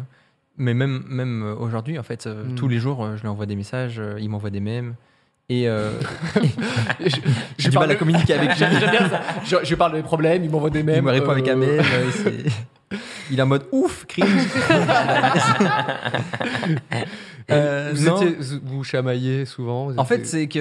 mais 0.56 0.74
même 0.74 1.04
même 1.08 1.54
aujourd'hui, 1.60 1.96
en 1.96 2.02
fait, 2.02 2.26
euh, 2.26 2.42
Mm. 2.46 2.54
tous 2.56 2.66
les 2.66 2.78
jours, 2.80 3.04
euh, 3.04 3.16
je 3.16 3.22
lui 3.22 3.28
envoie 3.28 3.46
des 3.46 3.54
messages, 3.56 4.00
euh, 4.00 4.16
il 4.18 4.28
m'envoie 4.30 4.50
des 4.50 4.58
mèmes. 4.60 4.94
Et 5.50 5.68
euh, 5.68 5.90
je, 7.58 7.68
du 7.70 7.76
mal 7.76 7.90
à 7.90 7.96
communiquer 7.96 8.34
avec 8.34 8.52
ça. 8.56 8.68
Je, 9.44 9.56
je 9.64 9.74
parle 9.74 9.94
des 9.94 10.02
problèmes, 10.02 10.44
il 10.44 10.50
m'envoie 10.50 10.70
des 10.70 10.84
mèmes. 10.84 10.98
Il 10.98 11.02
me 11.02 11.10
répond 11.10 11.32
avec 11.32 11.48
un 11.48 11.60
euh, 11.60 11.76
mème. 11.76 11.80
euh, 12.92 12.96
il 13.32 13.38
est 13.38 13.42
en 13.42 13.46
mode 13.46 13.66
ouf, 13.72 14.06
cringe. 14.06 14.28
Euh, 17.50 17.90
vous, 17.92 18.08
étiez, 18.08 18.36
vous 18.62 18.84
chamaillez 18.84 19.44
souvent. 19.44 19.88
vous 19.88 19.98
En 19.98 20.04
fait, 20.04 20.24
c'est 20.24 20.46
que 20.46 20.60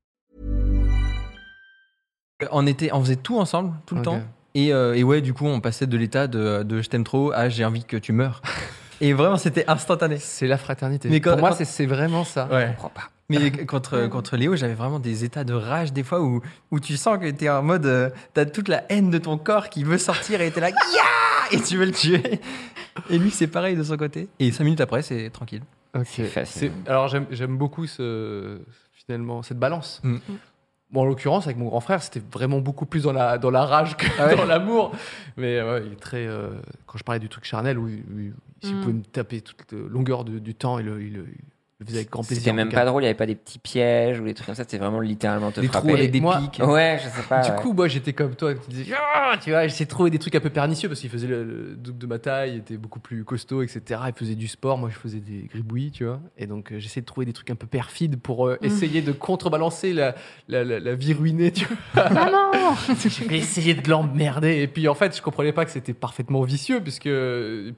On, 2.51 2.65
était, 2.67 2.91
on 2.93 3.01
faisait 3.01 3.15
tout 3.17 3.37
ensemble, 3.39 3.73
tout 3.85 3.95
le 3.95 4.01
temps. 4.01 4.21
Et, 4.55 4.73
euh, 4.73 4.95
et 4.95 5.03
ouais, 5.03 5.21
du 5.21 5.33
coup, 5.33 5.45
on 5.47 5.61
passait 5.61 5.87
de 5.87 5.97
l'état 5.97 6.27
de, 6.27 6.63
de 6.63 6.81
je 6.81 6.89
t'aime 6.89 7.03
trop 7.05 7.31
à 7.31 7.47
j'ai 7.49 7.63
envie 7.63 7.83
que 7.85 7.95
tu 7.97 8.11
meurs. 8.11 8.41
et 9.01 9.13
vraiment, 9.13 9.37
c'était 9.37 9.63
instantané. 9.69 10.17
C'est 10.17 10.47
la 10.47 10.57
fraternité. 10.57 11.07
Mais 11.09 11.21
quand- 11.21 11.31
Pour 11.31 11.39
moi, 11.39 11.49
quand- 11.57 11.63
c'est- 11.65 11.85
vraiment 11.85 12.23
ça. 12.25 12.47
Ouais. 12.51 12.67
Je 12.67 12.71
comprends 12.73 12.89
pas. 12.89 13.09
Mais 13.29 13.49
contre, 13.65 14.07
contre 14.07 14.35
Léo, 14.35 14.57
j'avais 14.57 14.73
vraiment 14.73 14.99
des 14.99 15.23
états 15.23 15.45
de 15.45 15.53
rage 15.53 15.93
des 15.93 16.03
fois 16.03 16.21
où, 16.21 16.41
où 16.71 16.79
tu 16.81 16.97
sens 16.97 17.17
que 17.17 17.29
t'es 17.31 17.49
en 17.49 17.63
mode. 17.63 17.85
euh, 17.85 18.09
T'as 18.33 18.43
toute 18.45 18.67
la 18.67 18.83
haine 18.89 19.09
de 19.09 19.17
ton 19.19 19.37
corps 19.37 19.69
qui 19.69 19.85
veut 19.85 19.97
sortir 19.97 20.41
et 20.41 20.51
t'es 20.51 20.59
là. 20.59 20.69
Et 21.53 21.61
tu 21.61 21.77
veux 21.77 21.85
le 21.85 21.91
tuer. 21.91 22.21
Et 23.09 23.17
lui, 23.17 23.29
c'est 23.31 23.47
pareil 23.47 23.75
de 23.77 23.83
son 23.83 23.95
côté. 23.97 24.27
Et 24.39 24.51
cinq 24.51 24.63
minutes 24.65 24.79
après, 24.81 25.01
c'est 25.01 25.29
tranquille. 25.29 25.61
Ok. 25.95 26.03
C'est 26.07 26.23
fascinant. 26.25 26.73
C'est- 26.85 26.89
Alors 26.91 27.07
j'aime 27.09 27.25
j'aime 27.31 27.57
beaucoup 27.57 27.87
ce, 27.87 28.59
finalement 28.93 29.43
cette 29.43 29.59
balance. 29.59 29.99
Mm. 30.03 30.17
Bon, 30.91 31.01
en 31.01 31.05
l'occurrence, 31.05 31.45
avec 31.45 31.57
mon 31.57 31.67
grand 31.67 31.79
frère, 31.79 32.03
c'était 32.03 32.21
vraiment 32.31 32.59
beaucoup 32.59 32.85
plus 32.85 33.03
dans 33.03 33.13
la, 33.13 33.37
dans 33.37 33.49
la 33.51 33.65
rage 33.65 33.95
que 33.95 34.05
Ah 34.19 34.27
ouais 34.27 34.35
dans 34.35 34.45
l'amour. 34.45 34.91
Mais 35.37 35.57
euh, 35.57 35.75
ouais, 35.79 35.85
il 35.87 35.93
est 35.93 35.99
très. 35.99 36.27
euh, 36.27 36.49
quand 36.85 36.97
je 36.97 37.03
parlais 37.03 37.19
du 37.19 37.29
truc 37.29 37.45
charnel, 37.45 37.77
où, 37.79 37.87
il- 37.87 38.03
où 38.13 38.19
il 38.63 38.75
Mm. 38.75 38.81
pouvait 38.81 38.93
me 38.93 39.01
taper 39.03 39.41
toute 39.41 39.71
la 39.71 39.79
longueur 39.87 40.23
de- 40.25 40.37
du 40.39 40.53
temps, 40.53 40.77
il 40.79 40.85
le, 40.85 41.01
il 41.01 41.13
il 41.13 41.23
le 41.81 41.85
faisait 41.87 41.97
avec 41.99 42.09
grand 42.11 42.23
plaisir. 42.23 42.43
C'était 42.43 42.53
même 42.55 42.69
pas 42.69 42.85
drôle, 42.85 43.01
il 43.03 43.05
n'y 43.05 43.09
avait 43.09 43.17
pas 43.17 43.25
des 43.25 43.35
petits 43.35 43.59
pièges 43.59 44.19
ou 44.19 44.23
des 44.25 44.33
trucs 44.33 44.45
comme 44.45 44.55
ça, 44.55 44.63
c'était 44.63 44.77
vraiment 44.77 44.99
littéralement 44.99 45.51
te 45.51 45.59
Des 45.59 45.67
frapper. 45.67 45.87
trous 45.89 45.97
avec 45.97 46.11
des 46.11 46.21
Moi- 46.21 46.39
pics. 46.51 46.61
Ouais, 46.65 46.99
je 47.03 47.09
sais 47.09 47.27
pas. 47.27 47.41
Du 47.41 47.49
ouais. 47.51 47.55
coup, 47.57 47.73
moi, 47.73 47.87
j'étais 47.87 48.13
comme 48.13 48.35
toi, 48.35 48.53
tu 48.53 48.69
disais, 48.69 48.93
Ah 49.15 49.33
tu 49.41 49.49
vois, 49.49 49.63
j'essayais 49.67 49.85
de 49.85 49.89
trouver 49.89 50.09
des 50.11 50.19
trucs 50.19 50.35
un 50.35 50.39
peu 50.39 50.49
pernicieux 50.49 50.87
parce 50.89 51.01
qu'il 51.01 51.09
faisait 51.09 51.27
le, 51.27 51.43
le 51.43 51.75
double 51.75 51.97
de 51.97 52.07
ma 52.07 52.19
taille, 52.19 52.51
il 52.53 52.57
était 52.59 52.77
beaucoup 52.77 52.99
plus 52.99 53.23
costaud, 53.23 53.61
etc. 53.63 53.99
Il 54.07 54.13
faisait 54.13 54.35
du 54.35 54.47
sport, 54.47 54.77
moi, 54.77 54.89
je 54.91 54.97
faisais 54.97 55.19
des 55.19 55.47
gribouillis, 55.51 55.91
tu 55.91 56.05
vois. 56.05 56.19
Et 56.37 56.45
donc, 56.47 56.71
euh, 56.71 56.79
j'essayais 56.79 57.01
de 57.01 57.05
trouver 57.07 57.25
des 57.25 57.33
trucs 57.33 57.49
un 57.49 57.55
peu 57.55 57.67
perfides 57.67 58.19
pour 58.19 58.47
euh, 58.47 58.57
essayer 58.61 59.01
de 59.01 59.11
contrebalancer 59.11 59.93
la, 59.93 60.15
la, 60.47 60.63
la- 60.63 60.79
la 60.79 60.95
vie 60.95 61.13
ruinée, 61.13 61.51
tu 61.51 61.65
vois. 61.93 62.09
Maman 62.09 62.51
Je 62.87 63.27
vais 63.27 63.37
essayer 63.39 63.73
de 63.73 63.89
l'emmerder. 63.89 64.61
Et 64.61 64.67
puis, 64.67 64.87
en 64.87 64.93
fait, 64.93 65.15
je 65.17 65.21
comprenais 65.21 65.51
pas 65.51 65.65
que 65.65 65.71
c'était 65.71 65.93
parfaitement 65.93 66.41
vicieux, 66.43 66.79
puisque 66.81 67.09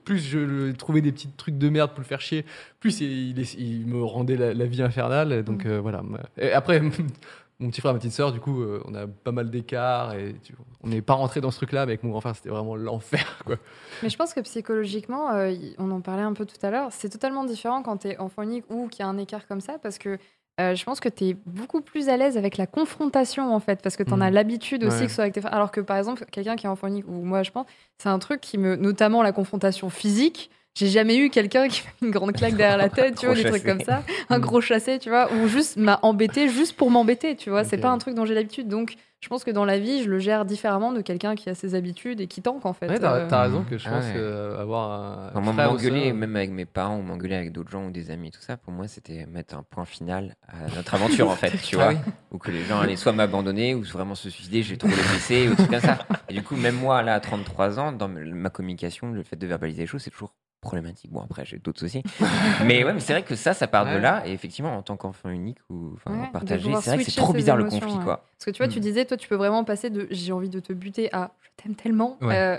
plus 0.04 0.20
je 0.20 0.72
trouvais 0.74 1.02
des 1.02 1.12
petits 1.12 1.30
trucs 1.30 1.58
de 1.58 1.70
merde 1.70 1.92
pour 1.92 2.00
le 2.02 2.06
faire 2.06 2.22
chier, 2.22 2.46
plus 2.80 3.00
il, 3.02 3.38
il- 3.40 3.60
il 3.60 3.88
me 3.98 4.04
rendait 4.04 4.36
la, 4.38 4.54
la 4.54 4.66
vie 4.66 4.82
infernale. 4.82 5.44
Donc, 5.44 5.66
euh, 5.66 5.80
voilà. 5.80 6.02
Et 6.38 6.52
après, 6.52 6.80
mon 7.60 7.70
petit 7.70 7.82
frère 7.82 7.94
ma 7.94 8.00
petite 8.00 8.12
sœur, 8.14 8.32
du 8.32 8.40
coup, 8.40 8.62
euh, 8.62 8.82
on 8.86 8.94
a 8.96 9.08
pas 9.08 9.32
mal 9.32 9.50
d'écart. 9.50 10.14
Et 10.16 10.36
tu- 10.44 10.54
on 10.84 10.88
n'est 10.90 11.02
pas 11.02 11.14
rentré 11.14 11.40
dans 11.42 11.52
ce 11.52 11.58
truc-là, 11.58 11.86
mais 11.86 11.94
avec 11.94 12.04
mon 12.04 12.10
grand 12.12 12.22
frère, 12.22 12.36
c'était 12.36 12.50
vraiment 12.50 12.76
l'enfer, 12.76 13.40
quoi. 13.46 13.56
Mais 14.02 14.10
je 14.10 14.18
pense 14.18 14.34
que 14.34 14.42
psychologiquement, 14.42 15.32
euh, 15.34 15.54
on 15.78 15.92
en 15.92 16.02
parlait 16.02 16.24
un 16.24 16.34
peu 16.34 16.46
tout 16.46 16.58
à 16.66 16.70
l'heure, 16.72 16.88
c'est 16.92 17.10
totalement 17.10 17.46
différent 17.46 17.82
quand 17.84 17.98
tu 17.98 18.10
es 18.10 18.18
enfant 18.18 18.42
unique 18.44 18.66
ou 18.70 18.88
qu'il 18.88 19.02
y 19.02 19.04
a 19.04 19.10
un 19.10 19.18
écart 19.18 19.48
comme 19.48 19.62
ça 19.62 19.78
parce 19.82 19.98
que 19.98 20.18
euh, 20.62 20.76
je 20.76 20.84
pense 20.84 21.00
que 21.00 21.10
tu 21.10 21.24
es 21.30 21.38
beaucoup 21.48 21.82
plus 21.82 22.10
à 22.10 22.18
l'aise 22.18 22.38
avec 22.38 22.58
la 22.58 22.68
confrontation 22.68 23.56
en 23.56 23.60
fait 23.60 23.82
parce 23.82 23.96
que 23.98 24.04
tu 24.04 24.12
en 24.14 24.22
as 24.22 24.28
Mhm. 24.30 24.34
l'habitude 24.36 24.84
aussi 24.84 24.98
Ouais. 24.98 25.04
que 25.06 25.10
ce 25.10 25.16
soit 25.16 25.24
avec 25.24 25.34
tes 25.34 25.42
frères. 25.42 25.54
Alors 25.54 25.72
que 25.72 25.82
par 25.82 25.98
exemple, 25.98 26.26
quelqu'un 26.32 26.56
qui 26.56 26.66
est 26.68 26.70
enfant 26.70 26.88
unique 26.88 27.08
ou 27.08 27.24
moi 27.24 27.42
je 27.44 27.50
pense, 27.52 27.66
c'est 27.98 28.10
un 28.10 28.20
truc 28.20 28.40
qui 28.42 28.58
me. 28.60 28.76
notamment 28.76 29.24
la 29.24 29.32
confrontation 29.32 29.90
physique. 29.90 30.52
J'ai 30.76 30.88
jamais 30.90 31.18
eu 31.18 31.30
quelqu'un 31.30 31.68
qui 31.68 31.84
m'a 32.02 32.08
une 32.08 32.12
grande 32.12 32.34
claque 32.34 32.56
derrière 32.56 32.78
la 32.78 32.90
tête, 32.90 33.16
tu 33.20 33.28
vois, 33.28 33.36
des 33.36 33.44
trucs 33.46 33.64
comme 33.64 33.82
ça. 33.82 34.04
Un 34.30 34.40
gros 34.40 34.60
chassé, 34.60 34.98
tu 34.98 35.10
vois, 35.10 35.32
ou 35.32 35.48
juste 35.48 35.78
m'a 35.78 36.00
embêté 36.02 36.50
juste 36.50 36.76
pour 36.76 36.90
m'embêter, 36.90 37.36
tu 37.36 37.50
vois. 37.52 37.64
C'est 37.64 37.78
pas 37.78 37.90
un 37.90 37.98
truc 38.00 38.16
dont 38.16 38.26
j'ai 38.26 38.34
l'habitude. 38.34 38.68
Donc, 38.68 38.96
je 39.22 39.30
pense 39.30 39.44
que 39.44 39.52
dans 39.52 39.66
la 39.66 39.78
vie, 39.78 40.02
je 40.04 40.10
le 40.10 40.18
gère 40.18 40.46
différemment 40.46 40.92
de 40.92 41.02
quelqu'un 41.02 41.36
qui 41.36 41.48
a 41.50 41.54
ses 41.56 41.76
habitudes 41.76 42.20
et 42.22 42.28
qui 42.28 42.42
tanque, 42.42 42.66
en 42.66 42.74
fait. 42.74 42.90
Ouais, 42.90 43.00
t'as 43.00 43.20
Euh, 43.20 43.28
t'as 43.30 43.44
raison 43.44 43.64
que 43.70 43.78
je 43.78 43.88
Ah 43.88 43.92
pense 43.92 44.04
ouais. 44.06 44.14
euh, 44.16 44.60
avoir 44.60 44.92
un. 45.36 45.42
Frère 45.54 45.70
ou 45.70 45.74
m'engueuler, 45.76 46.12
même 46.12 46.36
avec 46.36 46.50
mes 46.50 46.66
parents, 46.66 46.98
ou 46.98 47.04
m'engueuler 47.04 47.36
avec 47.36 47.52
d'autres 47.52 47.70
gens 47.70 47.86
ou 47.86 47.92
des 47.92 48.10
amis, 48.10 48.32
tout 48.32 48.42
ça, 48.42 48.58
pour 48.58 48.74
moi, 48.74 48.88
c'était 48.88 49.28
mettre 49.28 49.56
un 49.56 49.64
point 49.64 49.86
final 49.86 50.36
à 50.48 50.76
notre 50.76 50.96
aventure, 50.96 51.30
en 51.30 51.36
fait, 51.36 51.52
tu 51.62 51.76
Ah 51.76 51.92
vois. 51.92 51.94
oui. 51.94 51.98
Ou 52.32 52.40
que 52.40 52.50
les 52.50 52.64
gens 52.64 52.80
allaient 52.82 52.96
soit 52.96 53.14
m'abandonner, 53.14 53.76
ou 53.76 53.84
vraiment 53.84 54.16
se 54.16 54.30
suicider, 54.32 54.64
j'ai 54.64 54.78
trop 54.78 54.90
les 54.90 54.96
blessés, 54.96 55.48
ou 55.50 55.56
tout 55.56 55.68
comme 55.68 55.80
ça. 55.80 56.00
Et 56.30 56.34
du 56.34 56.42
coup, 56.42 56.56
même 56.56 56.76
moi, 56.76 57.04
là, 57.04 57.14
à 57.14 57.20
33 57.20 57.80
ans, 57.80 57.92
dans 57.92 58.10
ma 58.10 58.50
communication, 58.50 59.12
le 59.12 59.22
fait 59.22 59.36
de 59.36 59.46
verbaliser 59.46 59.82
les 59.84 59.88
choses, 59.88 60.02
c'est 60.02 60.10
toujours 60.10 60.34
problématique. 60.64 61.12
Bon, 61.12 61.22
après, 61.22 61.46
j'ai 61.46 61.60
d'autres 61.60 61.80
soucis. 61.80 62.02
mais 62.66 62.84
ouais, 62.84 62.94
mais 62.94 63.00
c'est 63.00 63.14
vrai 63.14 63.22
que 63.24 63.36
ça, 63.36 63.54
ça 63.54 63.68
part 63.68 63.86
de 63.86 63.98
là. 63.98 64.24
Et 64.26 64.32
effectivement, 64.34 64.76
en 64.76 64.82
tant 64.82 64.98
qu'enfant 64.98 65.30
unique 65.30 65.60
ou 65.70 65.96
Ouais, 66.08 66.30
partagé, 66.34 66.74
c'est 66.82 66.90
vrai 66.96 66.98
que 67.04 67.12
c'est 67.12 67.16
trop 67.22 67.34
bizarre 67.34 67.58
le 67.58 67.66
conflit, 67.66 67.94
ouais. 67.94 68.04
quoi. 68.04 68.26
Parce 68.38 68.46
que 68.46 68.52
tu 68.52 68.64
vois, 68.64 68.68
tu 68.72 68.80
Mm. 68.80 68.82
disais, 68.82 69.06
toi, 69.06 69.18
tu 69.18 69.28
peux 69.28 69.36
vraiment 69.36 69.64
passer 69.64 69.90
de 69.92 70.08
j'ai 70.10 70.32
envie 70.34 70.50
de 70.50 70.60
te 70.60 70.74
buter 70.74 71.14
à 71.14 71.32
je 71.42 71.50
t'aime 71.64 71.76
tellement. 71.76 72.18
Ouais. 72.22 72.36
Euh, 72.36 72.58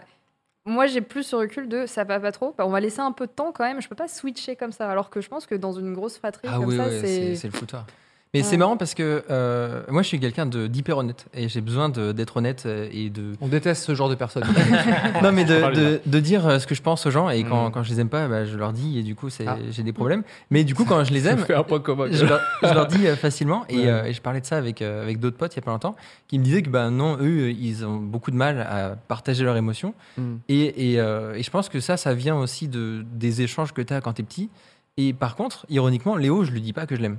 moi, 0.67 0.87
j'ai 0.87 1.01
plus 1.03 1.25
ce 1.25 1.37
recul 1.37 1.69
de 1.69 1.85
ça 1.87 2.05
va 2.05 2.19
pas 2.21 2.33
trop. 2.33 2.55
Bah, 2.57 2.65
on 2.67 2.71
va 2.71 2.81
laisser 2.81 3.01
un 3.01 3.13
peu 3.13 3.27
de 3.27 3.33
temps 3.33 3.53
quand 3.53 3.65
même. 3.65 3.83
Je 3.83 3.89
peux 3.89 3.95
pas 3.97 4.09
switcher 4.09 4.57
comme 4.57 4.73
ça. 4.73 4.89
Alors 4.91 5.11
que 5.11 5.21
je 5.21 5.29
pense 5.29 5.45
que 5.47 5.55
dans 5.55 5.73
une 5.73 5.93
grosse 5.93 6.17
fratrie 6.17 6.49
Ah 6.51 6.57
comme 6.59 6.69
oui, 6.69 6.77
ça, 6.77 6.91
c'est. 6.91 7.35
c'est 7.37 7.49
le 7.49 7.53
foutoir. 7.53 7.87
Mais 8.35 8.41
Ouais. 8.41 8.47
c'est 8.47 8.57
marrant 8.57 8.77
parce 8.77 8.95
que 8.95 9.23
euh, 9.31 9.83
moi, 9.89 10.03
je 10.03 10.09
suis 10.09 10.19
quelqu'un 10.21 10.45
de- 10.45 10.67
d'hyper 10.67 10.99
honnête 10.99 11.27
et 11.35 11.49
j'ai 11.49 11.61
besoin 11.61 11.89
d'être 11.89 12.37
honnête 12.37 12.67
et 12.67 13.09
de. 13.09 13.33
On 13.41 13.47
déteste 13.49 13.85
ce 13.85 13.95
genre 13.95 14.09
de 14.09 14.17
personnes. 14.17 14.43
non, 15.23 15.31
mais 15.33 15.45
de, 15.45 15.61
Parlez 15.61 15.77
de, 15.81 16.01
de 16.05 16.21
dire 16.21 16.47
euh, 16.47 16.59
ce 16.59 16.67
que 16.67 16.75
je 16.75 16.83
pense 16.83 17.07
aux 17.07 17.11
gens 17.11 17.31
et 17.31 17.45
quand, 17.45 17.69
Mm. 17.69 17.73
quand 17.73 17.83
je 17.85 17.91
les 17.91 18.01
aime 18.01 18.09
pas, 18.09 18.27
bah, 18.29 18.45
je 18.45 18.57
leur 18.57 18.73
dis 18.73 18.99
et 18.99 19.03
du 19.05 19.15
coup, 19.15 19.29
Ah. 19.47 19.57
j'ai 19.71 19.83
des 19.85 19.93
problèmes. 19.93 20.23
Mais 20.51 20.65
du 20.65 20.75
coup, 20.75 20.85
quand 20.85 21.05
je 21.05 21.13
les 21.13 21.29
aime, 21.29 21.45
un 21.49 21.63
point 21.63 21.79
commun. 21.81 22.07
je 22.11 22.25
leur, 22.27 22.41
je 22.63 22.75
leur 22.75 22.87
dis 22.89 23.07
euh, 23.07 23.15
facilement. 23.17 23.65
Et, 23.69 23.77
Ouais. 23.79 23.87
euh, 23.89 24.05
et 24.07 24.13
je 24.13 24.21
parlais 24.21 24.41
de 24.41 24.47
ça 24.47 24.57
avec, 24.57 24.83
euh, 24.83 25.03
avec 25.03 25.21
d'autres 25.21 25.37
potes 25.37 25.55
il 25.55 25.59
y 25.59 25.61
a 25.61 25.63
pas 25.63 25.71
longtemps 25.71 25.95
qui 26.27 26.39
me 26.41 26.45
disaient 26.45 26.63
que 26.63 26.71
bah, 26.71 26.91
non, 26.91 27.17
eux, 27.21 27.51
ils 27.51 27.87
ont 27.87 27.97
beaucoup 27.97 28.33
de 28.33 28.37
mal 28.37 28.61
à 28.61 28.97
partager 29.09 29.45
leurs 29.45 29.57
émotions. 29.57 29.95
Mm. 30.19 30.23
Et, 30.49 30.93
et, 30.93 31.01
euh, 31.01 31.35
et 31.35 31.43
je 31.45 31.51
pense 31.51 31.69
que 31.69 31.79
ça, 31.79 31.97
ça 31.97 32.15
vient 32.15 32.37
aussi 32.37 32.67
de, 32.67 33.05
des 33.13 33.43
échanges 33.43 33.73
que 33.73 33.81
tu 33.83 33.95
as 33.95 34.01
quand 34.01 34.15
tu 34.15 34.23
es 34.23 34.25
petit. 34.25 34.51
Et 34.97 35.13
par 35.13 35.37
contre, 35.37 35.67
ironiquement, 35.71 36.17
Léo, 36.17 36.43
je 36.45 36.51
lui 36.51 36.61
dis 36.61 36.73
pas 36.73 36.87
que 36.87 36.97
je 36.97 37.01
l'aime. 37.01 37.19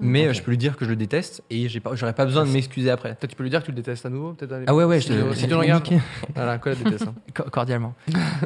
Mais 0.00 0.26
euh, 0.26 0.32
je 0.32 0.42
peux 0.42 0.50
lui 0.50 0.58
dire 0.58 0.76
que 0.76 0.84
je 0.84 0.90
le 0.90 0.96
déteste 0.96 1.42
et 1.48 1.68
j'ai 1.68 1.78
pas, 1.78 1.94
j'aurais 1.94 2.12
pas 2.12 2.24
besoin 2.24 2.44
de 2.44 2.50
m'excuser 2.50 2.90
après. 2.90 3.10
Peut-être 3.14 3.30
tu 3.30 3.36
peux 3.36 3.44
lui 3.44 3.50
dire 3.50 3.60
que 3.60 3.66
tu 3.66 3.70
le 3.70 3.76
détestes 3.76 4.04
à 4.04 4.10
nouveau 4.10 4.32
peut-être 4.32 4.64
Ah 4.66 4.74
ouais, 4.74 4.84
ouais, 4.84 5.00
si, 5.00 5.12
je 5.12 5.20
te- 5.20 5.34
si 5.34 5.44
tu 5.44 5.50
le 5.50 5.56
regardes. 5.58 5.86
Voilà, 6.34 6.58
quoi 6.58 6.72
la 6.72 6.78
déteste. 6.78 7.06
hein. 7.08 7.14
Co- 7.34 7.44
cordialement. 7.50 7.94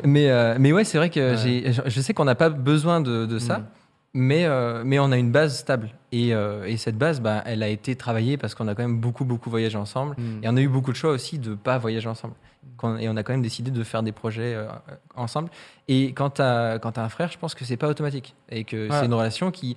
mais, 0.05 0.29
euh, 0.29 0.57
mais 0.59 0.73
ouais, 0.73 0.85
c'est 0.85 0.99
vrai 0.99 1.09
que 1.09 1.31
Ouais. 1.33 1.37
j'ai, 1.39 1.73
je- 1.73 2.01
sais 2.01 2.13
qu'on 2.13 2.25
n'a 2.27 2.35
pas 2.35 2.51
besoin 2.51 3.01
de, 3.01 3.25
de 3.25 3.39
ça, 3.39 3.59
Mm. 3.61 3.65
mais, 4.15 4.45
euh, 4.45 4.83
mais 4.85 4.99
on 4.99 5.11
a 5.13 5.17
une 5.17 5.31
base 5.33 5.57
stable. 5.59 5.91
Et, 6.13 6.35
euh, 6.35 6.65
et 6.67 6.77
cette 6.77 6.99
base, 6.99 7.21
bah, 7.23 7.43
elle 7.47 7.63
a 7.63 7.69
été 7.69 7.97
travaillée 7.97 8.37
parce 8.37 8.55
qu'on 8.55 8.69
a 8.69 8.75
quand 8.75 8.83
même 8.83 9.01
beaucoup, 9.01 9.25
beaucoup 9.25 9.49
voyagé 9.49 9.79
ensemble. 9.79 10.15
Mm. 10.19 10.45
Et 10.45 10.49
on 10.51 10.57
a 10.57 10.61
eu 10.61 10.69
beaucoup 10.69 10.93
de 10.93 10.97
choix 10.97 11.11
aussi 11.11 11.39
de 11.39 11.55
pas 11.55 11.79
voyager 11.79 12.09
ensemble. 12.09 12.35
Qu'on- 12.77 12.99
Et 12.99 13.09
on 13.09 13.17
a 13.17 13.23
quand 13.23 13.33
même 13.33 13.41
décidé 13.43 13.71
de 13.71 13.83
faire 13.83 14.03
des 14.03 14.13
projets 14.13 14.59
ensemble. 15.15 15.49
Et 15.89 16.09
quand 16.13 16.31
tu 16.31 16.43
as, 16.43 16.79
un 16.83 17.09
frère, 17.09 17.31
je 17.31 17.39
pense 17.39 17.55
que 17.55 17.65
c'est 17.65 17.77
pas 17.79 17.89
automatique. 17.89 18.35
Et 18.51 18.65
que 18.65 18.89
Ouais. 18.91 18.97
c'est 18.99 19.07
une 19.07 19.15
relation 19.15 19.51
qui. 19.51 19.77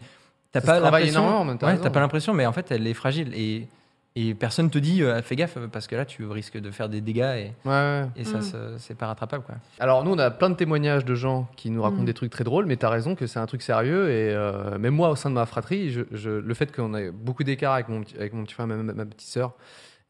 T'as 0.51 0.61
pas 0.61 0.79
l'impression. 0.79 1.57
t'as 1.57 1.67
Ouais, 1.67 1.77
t'as 1.77 1.89
pas 1.89 1.99
l'impression, 1.99 2.33
mais 2.33 2.45
en 2.45 2.53
fait, 2.53 2.71
elle 2.71 2.87
est 2.87 2.93
fragile. 2.93 3.31
Et, 3.35 3.67
et 4.15 4.33
personne 4.33 4.69
te 4.71 4.79
dit, 4.79 5.03
euh, 5.03 5.21
fais 5.21 5.35
gaffe, 5.35 5.57
parce 5.71 5.85
que 5.87 5.95
là, 5.95 6.05
tu 6.05 6.25
risques 6.25 6.57
de 6.57 6.71
faire 6.71 6.89
des 6.89 6.99
dégâts 7.01 7.19
et, 7.37 7.53
Ouais, 7.65 7.71
ouais. 7.71 8.05
et 8.15 8.23
ça, 8.23 8.39
Mm. 8.39 8.77
c'est 8.79 8.97
pas 8.97 9.05
rattrapable. 9.07 9.43
Quoi. 9.43 9.55
Alors 9.79 10.03
nous, 10.03 10.11
on 10.11 10.17
a 10.17 10.31
plein 10.31 10.49
de 10.49 10.55
témoignages 10.55 11.05
de 11.05 11.13
gens 11.13 11.47
qui 11.55 11.69
nous 11.69 11.81
racontent 11.83 12.01
Mm. 12.01 12.05
des 12.05 12.13
trucs 12.15 12.31
très 12.31 12.43
drôles, 12.43 12.65
mais 12.65 12.75
tu 12.77 12.85
as 12.85 12.89
raison 12.89 13.13
que 13.15 13.27
c'est 13.27 13.39
un 13.39 13.45
truc 13.45 13.61
sérieux. 13.61 14.09
Et 14.09 14.33
euh, 14.33 14.77
même 14.79 14.95
moi, 14.95 15.09
au 15.11 15.15
sein 15.15 15.29
de 15.29 15.35
ma 15.35 15.45
fratrie, 15.45 15.91
je, 15.91 16.01
je- 16.11 16.29
le 16.31 16.53
fait 16.55 16.75
qu'on 16.75 16.95
ait 16.95 17.11
beaucoup 17.11 17.43
d'écart 17.43 17.73
avec 17.73 17.87
mon, 17.87 18.01
petit- 18.01 18.17
avec 18.17 18.33
mon 18.33 18.43
petit 18.43 18.55
frère 18.55 18.65
et 18.65 18.69
ma, 18.69 18.75
ma- 18.81 18.93
ma 18.93 19.05
petite 19.05 19.29
sœur, 19.29 19.53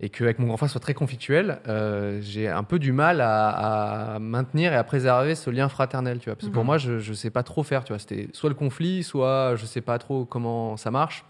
et 0.02 0.10
qu'avec 0.10 0.40
mon 0.40 0.48
grand 0.48 0.56
frère 0.58 0.70
soit 0.70 0.80
très 0.80 0.94
conflictuel, 0.94 1.60
euh, 1.68 2.20
j'ai 2.22 2.48
un 2.48 2.64
peu 2.64 2.80
du 2.80 2.94
mal 2.94 3.20
à, 3.20 4.14
à 4.16 4.20
maintenir 4.20 4.72
et 4.72 4.76
à 4.78 4.84
préserver 4.86 5.36
ce 5.36 5.50
lien 5.50 5.68
fraternel, 5.68 6.20
tu 6.20 6.26
vois. 6.30 6.36
Parce 6.36 6.48
que 6.48 6.54
pour 6.54 6.64
Mhm. 6.64 6.68
moi, 6.68 6.78
je, 6.78 7.00
je 7.00 7.14
sais 7.14 7.30
pas 7.30 7.44
trop 7.44 7.64
faire, 7.64 7.84
tu 7.84 7.92
vois. 7.92 8.00
C'était 8.00 8.30
soit 8.32 8.50
le 8.50 8.56
conflit, 8.56 9.04
soit 9.04 9.56
je 9.58 9.66
sais 9.66 9.82
pas 9.82 9.98
trop 9.98 10.24
comment 10.24 10.78
ça 10.78 10.90
marche. 10.90 11.26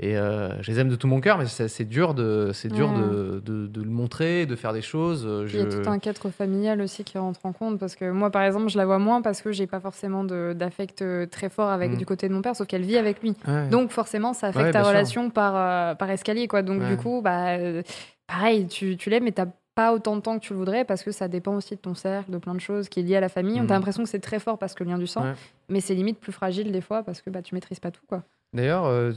Et 0.00 0.18
euh, 0.18 0.60
je 0.60 0.72
les 0.72 0.80
aime 0.80 0.88
de 0.88 0.96
tout 0.96 1.06
mon 1.06 1.20
cœur, 1.20 1.38
mais 1.38 1.46
c'est 1.46 1.84
dur, 1.84 2.14
de, 2.14 2.50
c'est 2.52 2.68
dur 2.68 2.90
Ouais. 2.90 2.98
de, 2.98 3.40
de- 3.44 3.66
de 3.68 3.80
le 3.82 3.88
montrer, 3.90 4.44
de 4.44 4.56
faire 4.56 4.72
des 4.72 4.82
choses. 4.82 5.24
euh, 5.24 5.46
Il 5.48 5.56
y 5.56 5.60
a 5.62 5.66
tout 5.66 5.88
un 5.88 6.00
cadre 6.00 6.30
familial 6.30 6.80
aussi 6.80 7.04
qui 7.04 7.16
rentre 7.16 7.38
en 7.46 7.52
compte 7.52 7.78
parce 7.78 7.94
que 7.94 8.10
moi, 8.10 8.30
par 8.30 8.42
exemple, 8.42 8.68
je 8.70 8.76
la 8.76 8.86
vois 8.86 8.98
moins 8.98 9.22
parce 9.22 9.40
que 9.40 9.52
j'ai 9.52 9.68
pas 9.68 9.78
forcément 9.78 10.24
d'affect 10.24 11.02
euh, 11.02 11.26
très 11.26 11.48
fort 11.48 11.68
avec 11.70 11.92
Mm. 11.92 11.96
du 11.96 12.06
côté 12.06 12.28
de 12.28 12.34
mon 12.34 12.42
père, 12.42 12.56
sauf 12.56 12.66
qu'elle 12.66 12.82
vit 12.82 12.98
avec 12.98 13.22
lui. 13.22 13.34
Ouais. 13.46 13.68
Donc 13.68 13.90
forcément, 13.92 14.32
ça 14.32 14.48
affecte 14.48 14.64
Ouais, 14.66 14.72
ta 14.72 14.80
sûr. 14.80 14.88
relation 14.88 15.30
par, 15.30 15.54
euh, 15.54 15.94
par 15.94 16.10
escalier, 16.10 16.48
quoi. 16.48 16.62
Donc 16.62 16.80
Ouais. 16.82 16.88
du 16.90 16.96
coup, 16.96 17.20
bah, 17.22 17.56
pareil, 18.26 18.66
tu, 18.66 18.96
tu 18.96 19.10
l'aimes, 19.10 19.24
mais 19.24 19.32
t'as 19.32 19.46
pas 19.76 19.92
autant 19.92 20.16
de 20.16 20.20
temps 20.22 20.38
que 20.38 20.44
tu 20.44 20.52
le 20.52 20.58
voudrais 20.58 20.84
parce 20.84 21.02
que 21.02 21.10
ça 21.12 21.28
dépend 21.28 21.54
aussi 21.54 21.74
de 21.76 21.80
ton 21.80 21.94
cercle, 21.94 22.30
de 22.30 22.38
plein 22.38 22.54
de 22.54 22.60
choses 22.60 22.88
qui 22.88 23.00
est 23.00 23.02
lié 23.04 23.16
à 23.16 23.20
la 23.20 23.28
famille. 23.28 23.58
On 23.58 23.62
Mhm. 23.62 23.68
t'a 23.68 23.74
l'impression 23.74 24.02
que 24.02 24.08
c'est 24.08 24.20
très 24.20 24.38
fort 24.38 24.58
parce 24.58 24.74
que 24.74 24.84
le 24.84 24.90
lien 24.90 24.98
du 24.98 25.06
sang, 25.06 25.22
Ouais. 25.22 25.32
mais 25.68 25.80
c'est 25.80 25.94
limite 25.94 26.18
plus 26.20 26.32
fragile 26.32 26.70
des 26.72 26.80
fois 26.80 27.02
parce 27.04 27.22
que 27.22 27.30
bah, 27.30 27.42
tu 27.42 27.54
maîtrises 27.54 27.80
pas 27.80 27.90
tout, 27.92 28.02
quoi. 28.08 28.22
D'ailleurs, 28.54 28.86
euh, 28.86 29.12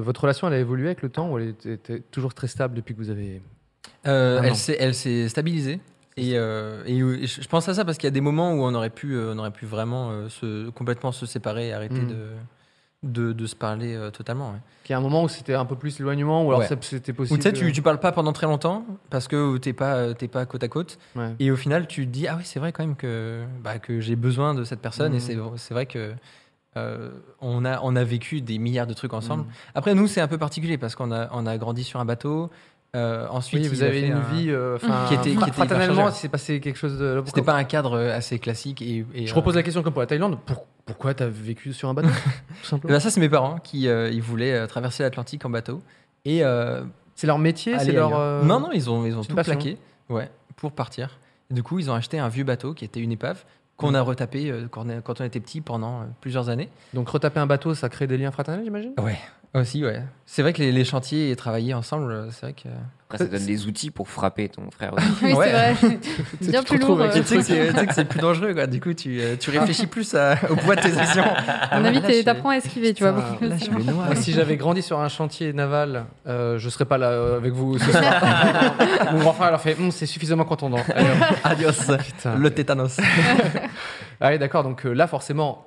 votre 0.00 0.22
relation, 0.22 0.48
elle 0.48 0.54
a 0.54 0.58
évolué 0.58 0.86
avec 0.86 1.02
le 1.02 1.08
temps 1.08 1.30
ou 1.30 1.38
elle 1.38 1.48
était, 1.48 2.00
toujours 2.10 2.34
très 2.34 2.48
stable 2.48 2.74
depuis 2.74 2.94
que 2.94 2.98
vous 2.98 3.10
avez... 3.10 3.40
Euh, 4.06 4.42
elle 4.42 4.94
s'est 4.94 5.28
stabilisée. 5.28 5.80
Et, 6.16 6.32
euh, 6.34 6.82
et, 6.84 7.26
je 7.26 7.48
pense 7.48 7.68
à 7.68 7.74
ça 7.74 7.84
parce 7.84 7.96
qu'il 7.96 8.06
y 8.06 8.08
a 8.08 8.12
des 8.12 8.20
moments 8.20 8.52
où 8.52 8.62
on 8.62 8.74
aurait 8.74 8.90
pu, 8.90 9.16
on 9.18 9.38
aurait 9.38 9.52
pu 9.52 9.64
vraiment 9.64 10.28
se, 10.28 10.68
complètement 10.70 11.12
se 11.12 11.24
séparer 11.24 11.68
et 11.68 11.72
arrêter 11.72 12.00
Mm. 12.00 12.08
de, 12.08 12.26
de, 13.02 13.32
de 13.32 13.46
se 13.46 13.56
parler 13.56 13.94
euh, 13.94 14.10
totalement. 14.10 14.50
ouais. 14.50 14.58
Qu'il 14.84 14.92
y 14.92 14.94
a 14.94 14.98
un 14.98 15.02
moment 15.02 15.22
où 15.24 15.28
c'était 15.28 15.54
un 15.54 15.64
peu 15.64 15.76
plus 15.76 15.98
éloignement 16.00 16.44
ou 16.44 16.48
alors 16.48 16.60
Ouais. 16.60 16.78
c'était 16.82 17.12
Ou 17.12 17.14
possible 17.14 17.38
tu 17.38 17.48
sais, 17.48 17.52
tu, 17.52 17.72
tu 17.72 17.82
parles 17.82 18.00
pas 18.00 18.12
pendant 18.12 18.32
très 18.32 18.46
longtemps 18.46 18.84
parce 19.08 19.28
que 19.28 19.56
t'es 19.58 19.72
pas, 19.72 20.12
t'es 20.14 20.28
pas 20.28 20.44
côte 20.44 20.62
à 20.62 20.68
côte. 20.68 20.98
Ouais. 21.16 21.34
Et 21.38 21.50
au 21.50 21.56
final, 21.56 21.86
tu 21.86 22.06
te 22.06 22.10
dis, 22.10 22.26
ah 22.28 22.34
oui, 22.36 22.42
c'est 22.44 22.58
vrai 22.60 22.72
quand 22.72 22.84
même 22.84 22.96
que, 22.96 23.44
bah, 23.62 23.78
que 23.78 24.00
j'ai 24.00 24.16
besoin 24.16 24.54
de 24.54 24.64
cette 24.64 24.80
personne. 24.80 25.14
Et 25.14 25.20
c'est 25.20 25.38
c'est 25.56 25.74
vrai 25.74 25.86
que 25.86 26.12
euh, 26.76 27.10
on, 27.40 27.64
a, 27.64 27.80
on 27.82 27.96
a 27.96 28.04
vécu 28.04 28.40
des 28.40 28.58
milliards 28.58 28.86
de 28.86 28.94
trucs 28.94 29.12
ensemble. 29.12 29.42
Mm. 29.44 29.48
Après, 29.74 29.94
nous, 29.94 30.06
c'est 30.06 30.20
un 30.20 30.28
peu 30.28 30.38
particulier 30.38 30.78
parce 30.78 30.94
qu'on 30.94 31.10
a, 31.12 31.28
on 31.32 31.46
a 31.46 31.58
grandi 31.58 31.82
sur 31.84 32.00
un 32.00 32.04
bateau. 32.04 32.50
Euh, 32.96 33.26
ensuite, 33.30 33.62
Oui, 33.62 33.68
vous 33.68 33.82
avez 33.82 34.00
une 34.08 34.14
un- 34.14 34.20
vie, 34.20 34.50
euh, 34.50 34.76
Qui 35.08 35.14
était- 35.14 35.30
qui 35.30 35.42
était 35.42 35.52
fraternellement, 35.52 36.10
s'est 36.10 36.28
passé 36.28 36.58
quelque 36.60 36.76
chose 36.76 36.98
de. 36.98 37.22
C'était 37.26 37.42
pas 37.42 37.54
un 37.54 37.64
cadre 37.64 37.98
assez 37.98 38.38
classique. 38.40 38.82
Et, 38.82 39.04
et, 39.14 39.26
Je 39.26 39.34
repose 39.34 39.54
la 39.54 39.62
question 39.62 39.82
comme 39.82 39.92
pour 39.92 40.02
la 40.02 40.06
Thaïlande. 40.06 40.38
pour- 40.44 40.66
pourquoi 40.86 41.14
t'as 41.14 41.28
vécu 41.28 41.72
sur 41.72 41.88
un 41.88 41.94
bateau 41.94 42.08
Tout 42.08 42.14
eh 42.62 42.66
simplement. 42.66 42.92
ben, 42.94 43.00
ça, 43.00 43.10
c'est 43.10 43.20
mes 43.20 43.28
parents 43.28 43.58
qui 43.58 43.82
ils 43.82 44.22
voulaient 44.22 44.66
traverser 44.66 45.02
l'Atlantique 45.04 45.44
en 45.44 45.50
bateau. 45.50 45.82
Et 46.24 46.42
C'est 47.14 47.26
leur 47.28 47.38
métier, 47.38 47.78
c'est 47.78 47.92
leur. 47.92 48.10
Non, 48.44 48.58
non, 48.60 48.70
ils 48.72 48.90
ont, 48.90 49.04
ils 49.06 49.16
ont 49.16 49.22
tout 49.22 49.34
passion. 49.36 49.54
plaqué 49.54 49.76
ouais, 50.08 50.28
pour 50.56 50.72
partir. 50.72 51.18
Et 51.50 51.54
du 51.54 51.62
coup, 51.62 51.78
ils 51.78 51.90
ont 51.90 51.94
acheté 51.94 52.18
un 52.18 52.28
vieux 52.28 52.44
bateau 52.44 52.74
qui 52.74 52.84
était 52.84 53.00
une 53.00 53.12
épave 53.12 53.44
qu'on 53.80 53.94
a 53.94 54.02
retapé 54.02 54.50
euh, 54.50 54.68
quand, 54.70 55.20
on 55.20 55.24
était 55.24 55.40
petit 55.40 55.60
pendant 55.60 56.02
euh, 56.02 56.04
plusieurs 56.20 56.48
années. 56.48 56.68
Donc 56.94 57.08
retaper 57.08 57.40
un 57.40 57.46
bateau, 57.46 57.74
ça 57.74 57.88
crée 57.88 58.06
des 58.06 58.18
liens 58.18 58.30
fraternels, 58.30 58.64
j'imagine? 58.64 58.92
Ouais, 59.02 59.18
aussi, 59.54 59.84
ouais. 59.84 60.02
C'est 60.26 60.42
vrai 60.42 60.52
que 60.52 60.58
les, 60.62 60.70
les 60.70 60.84
chantiers 60.84 61.30
et 61.30 61.36
travailler 61.36 61.74
ensemble, 61.74 62.12
euh, 62.12 62.30
c'est 62.30 62.42
vrai 62.46 62.52
que. 62.52 62.68
Après, 63.12 63.18
ça 63.18 63.24
donne 63.24 63.44
des 63.44 63.66
outils 63.66 63.90
pour 63.90 64.08
frapper 64.08 64.48
ton 64.48 64.70
frère 64.70 64.92
aussi. 64.94 65.06
Oui, 65.24 65.32
Ouais. 65.32 65.74
c'est 65.80 65.86
vrai. 65.88 65.98
Bien 66.42 66.62
plus 66.62 66.78
lourd. 66.78 67.02
tu 67.12 67.24
sais 67.24 67.38
que 67.86 67.92
c'est 67.92 68.04
plus 68.04 68.20
dangereux, 68.20 68.54
quoi. 68.54 68.68
Du 68.68 68.80
coup, 68.80 68.94
tu, 68.94 69.20
euh, 69.20 69.34
tu 69.36 69.50
réfléchis 69.50 69.88
plus 69.88 70.14
à- 70.14 70.36
au 70.48 70.54
poids 70.54 70.76
de 70.76 70.82
tes 70.82 70.96
actions. 70.96 71.24
À 71.72 71.80
mon 71.80 71.86
avis, 71.86 72.00
je- 72.00 72.22
t'apprends 72.22 72.50
à 72.50 72.56
esquiver, 72.58 72.94
tu 72.94 73.02
vois. 73.02 73.12
Putain, 73.12 73.24
beaucoup 73.26 73.38
plus 73.38 73.48
là, 73.48 73.54
je 73.56 73.58
facilement. 73.64 73.78
vais 73.80 73.92
noir. 73.92 74.06
Moi, 74.06 74.14
si 74.14 74.32
j'avais 74.32 74.56
grandi 74.56 74.82
sur 74.82 75.00
un 75.00 75.08
chantier 75.08 75.52
naval, 75.52 76.04
euh, 76.28 76.56
je 76.60 76.68
serais 76.68 76.84
pas 76.84 76.98
là 76.98 77.08
euh, 77.10 77.36
avec 77.36 77.52
vous 77.52 77.76
ce 77.80 77.90
soir. 77.90 78.74
Mon 79.12 79.18
grand 79.18 79.32
frère 79.32 79.50
leur 79.50 79.60
fait 79.60 79.76
Hum, 79.80 79.90
c'est 79.90 80.06
suffisamment 80.06 80.44
contondant. 80.44 80.78
Allez. 80.94 81.08
Adios. 81.42 81.96
Putain. 81.98 82.36
Le 82.36 82.50
tétanos. 82.50 82.98
Ah 84.20 84.28
oui, 84.30 84.38
d'accord. 84.38 84.62
Donc 84.62 84.84
là, 84.84 85.08
forcément, 85.08 85.66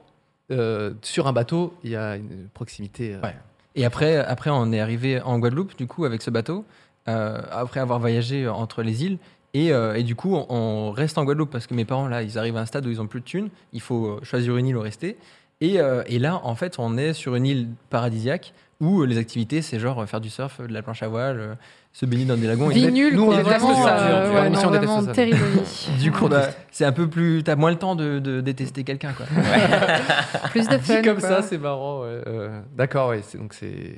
euh, 0.51 0.93
sur 1.01 1.27
un 1.27 1.33
bateau, 1.33 1.73
il 1.83 1.89
y 1.91 1.95
a 1.97 2.15
une 2.15 2.47
proximité. 2.53 3.15
euh, 3.15 3.21
Ouais. 3.21 3.35
Et 3.75 3.85
après, 3.85 4.17
après, 4.17 4.49
on 4.49 4.71
est 4.71 4.79
arrivé 4.79 5.21
en 5.21 5.39
Guadeloupe, 5.39 5.75
du 5.77 5.87
coup, 5.87 6.05
avec 6.05 6.21
ce 6.21 6.29
bateau, 6.29 6.65
euh, 7.07 7.41
après 7.51 7.79
avoir 7.79 7.99
voyagé 7.99 8.47
entre 8.47 8.83
les 8.83 9.03
îles. 9.03 9.17
Et, 9.53 9.71
euh, 9.71 9.95
et 9.95 10.03
du 10.03 10.15
coup, 10.15 10.35
on, 10.35 10.91
reste 10.91 11.17
en 11.17 11.23
Guadeloupe 11.23 11.51
parce 11.51 11.67
que 11.67 11.73
mes 11.73 11.85
parents, 11.85 12.07
là, 12.07 12.23
ils 12.23 12.37
arrivent 12.37 12.57
à 12.57 12.61
un 12.61 12.65
stade 12.65 12.85
où 12.85 12.89
ils 12.89 13.01
ont 13.01 13.07
plus 13.07 13.19
de 13.19 13.25
thunes. 13.25 13.49
Il 13.71 13.81
faut 13.81 14.07
euh, 14.07 14.19
choisir 14.23 14.57
une 14.57 14.67
île 14.67 14.77
où 14.77 14.81
rester. 14.81 15.17
Et, 15.61 15.77
et 16.07 16.19
là, 16.19 16.41
en 16.43 16.55
fait, 16.55 16.75
on 16.77 16.97
est 16.97 17.13
sur 17.13 17.35
une 17.35 17.45
île 17.45 17.69
paradisiaque 17.89 18.53
où 18.81 19.05
les 19.05 19.17
activités, 19.17 19.61
c'est 19.61 19.79
genre 19.79 20.05
faire 20.09 20.19
du 20.19 20.29
surf, 20.29 20.59
de 20.59 20.73
la 20.73 20.81
planche 20.81 21.03
à 21.03 21.07
voile, 21.07 21.57
se 21.93 22.05
baigner 22.07 22.25
dans 22.25 22.35
des 22.35 22.47
lagons. 22.47 22.67
Vie 22.69 22.91
nulle, 22.91 23.15
nous, 23.15 23.25
on 23.25 23.37
déteste 23.37 23.47
Vraiment, 23.61 23.83
ça, 23.83 23.97
euh, 23.99 24.25
tu 24.25 24.31
vois, 24.31 24.41
ouais, 24.41 24.49
non, 24.49 24.59
on 24.65 24.71
déteste 24.71 24.85
vraiment 24.91 25.05
ça. 25.05 25.11
terrible. 25.13 25.39
Du 25.99 26.11
coup, 26.11 26.27
bah, 26.27 26.47
c'est 26.71 26.85
un 26.85 26.91
peu 26.91 27.07
plus. 27.07 27.43
T'as 27.43 27.55
moins 27.55 27.69
le 27.69 27.77
temps 27.77 27.95
de, 27.95 28.19
de 28.19 28.41
détester 28.41 28.83
quelqu'un, 28.83 29.13
quoi. 29.13 29.27
Plus 30.49 30.67
de 30.67 30.77
fun. 30.79 30.95
Dit 30.95 31.01
comme 31.03 31.19
quoi. 31.19 31.29
ça, 31.29 31.41
c'est 31.43 31.59
marrant. 31.59 32.01
ouais, 32.01 32.21
euh, 32.27 32.59
D'accord, 32.75 33.09
ouais. 33.09 33.21
C'est, 33.23 33.37
donc 33.37 33.53
c'est. 33.53 33.95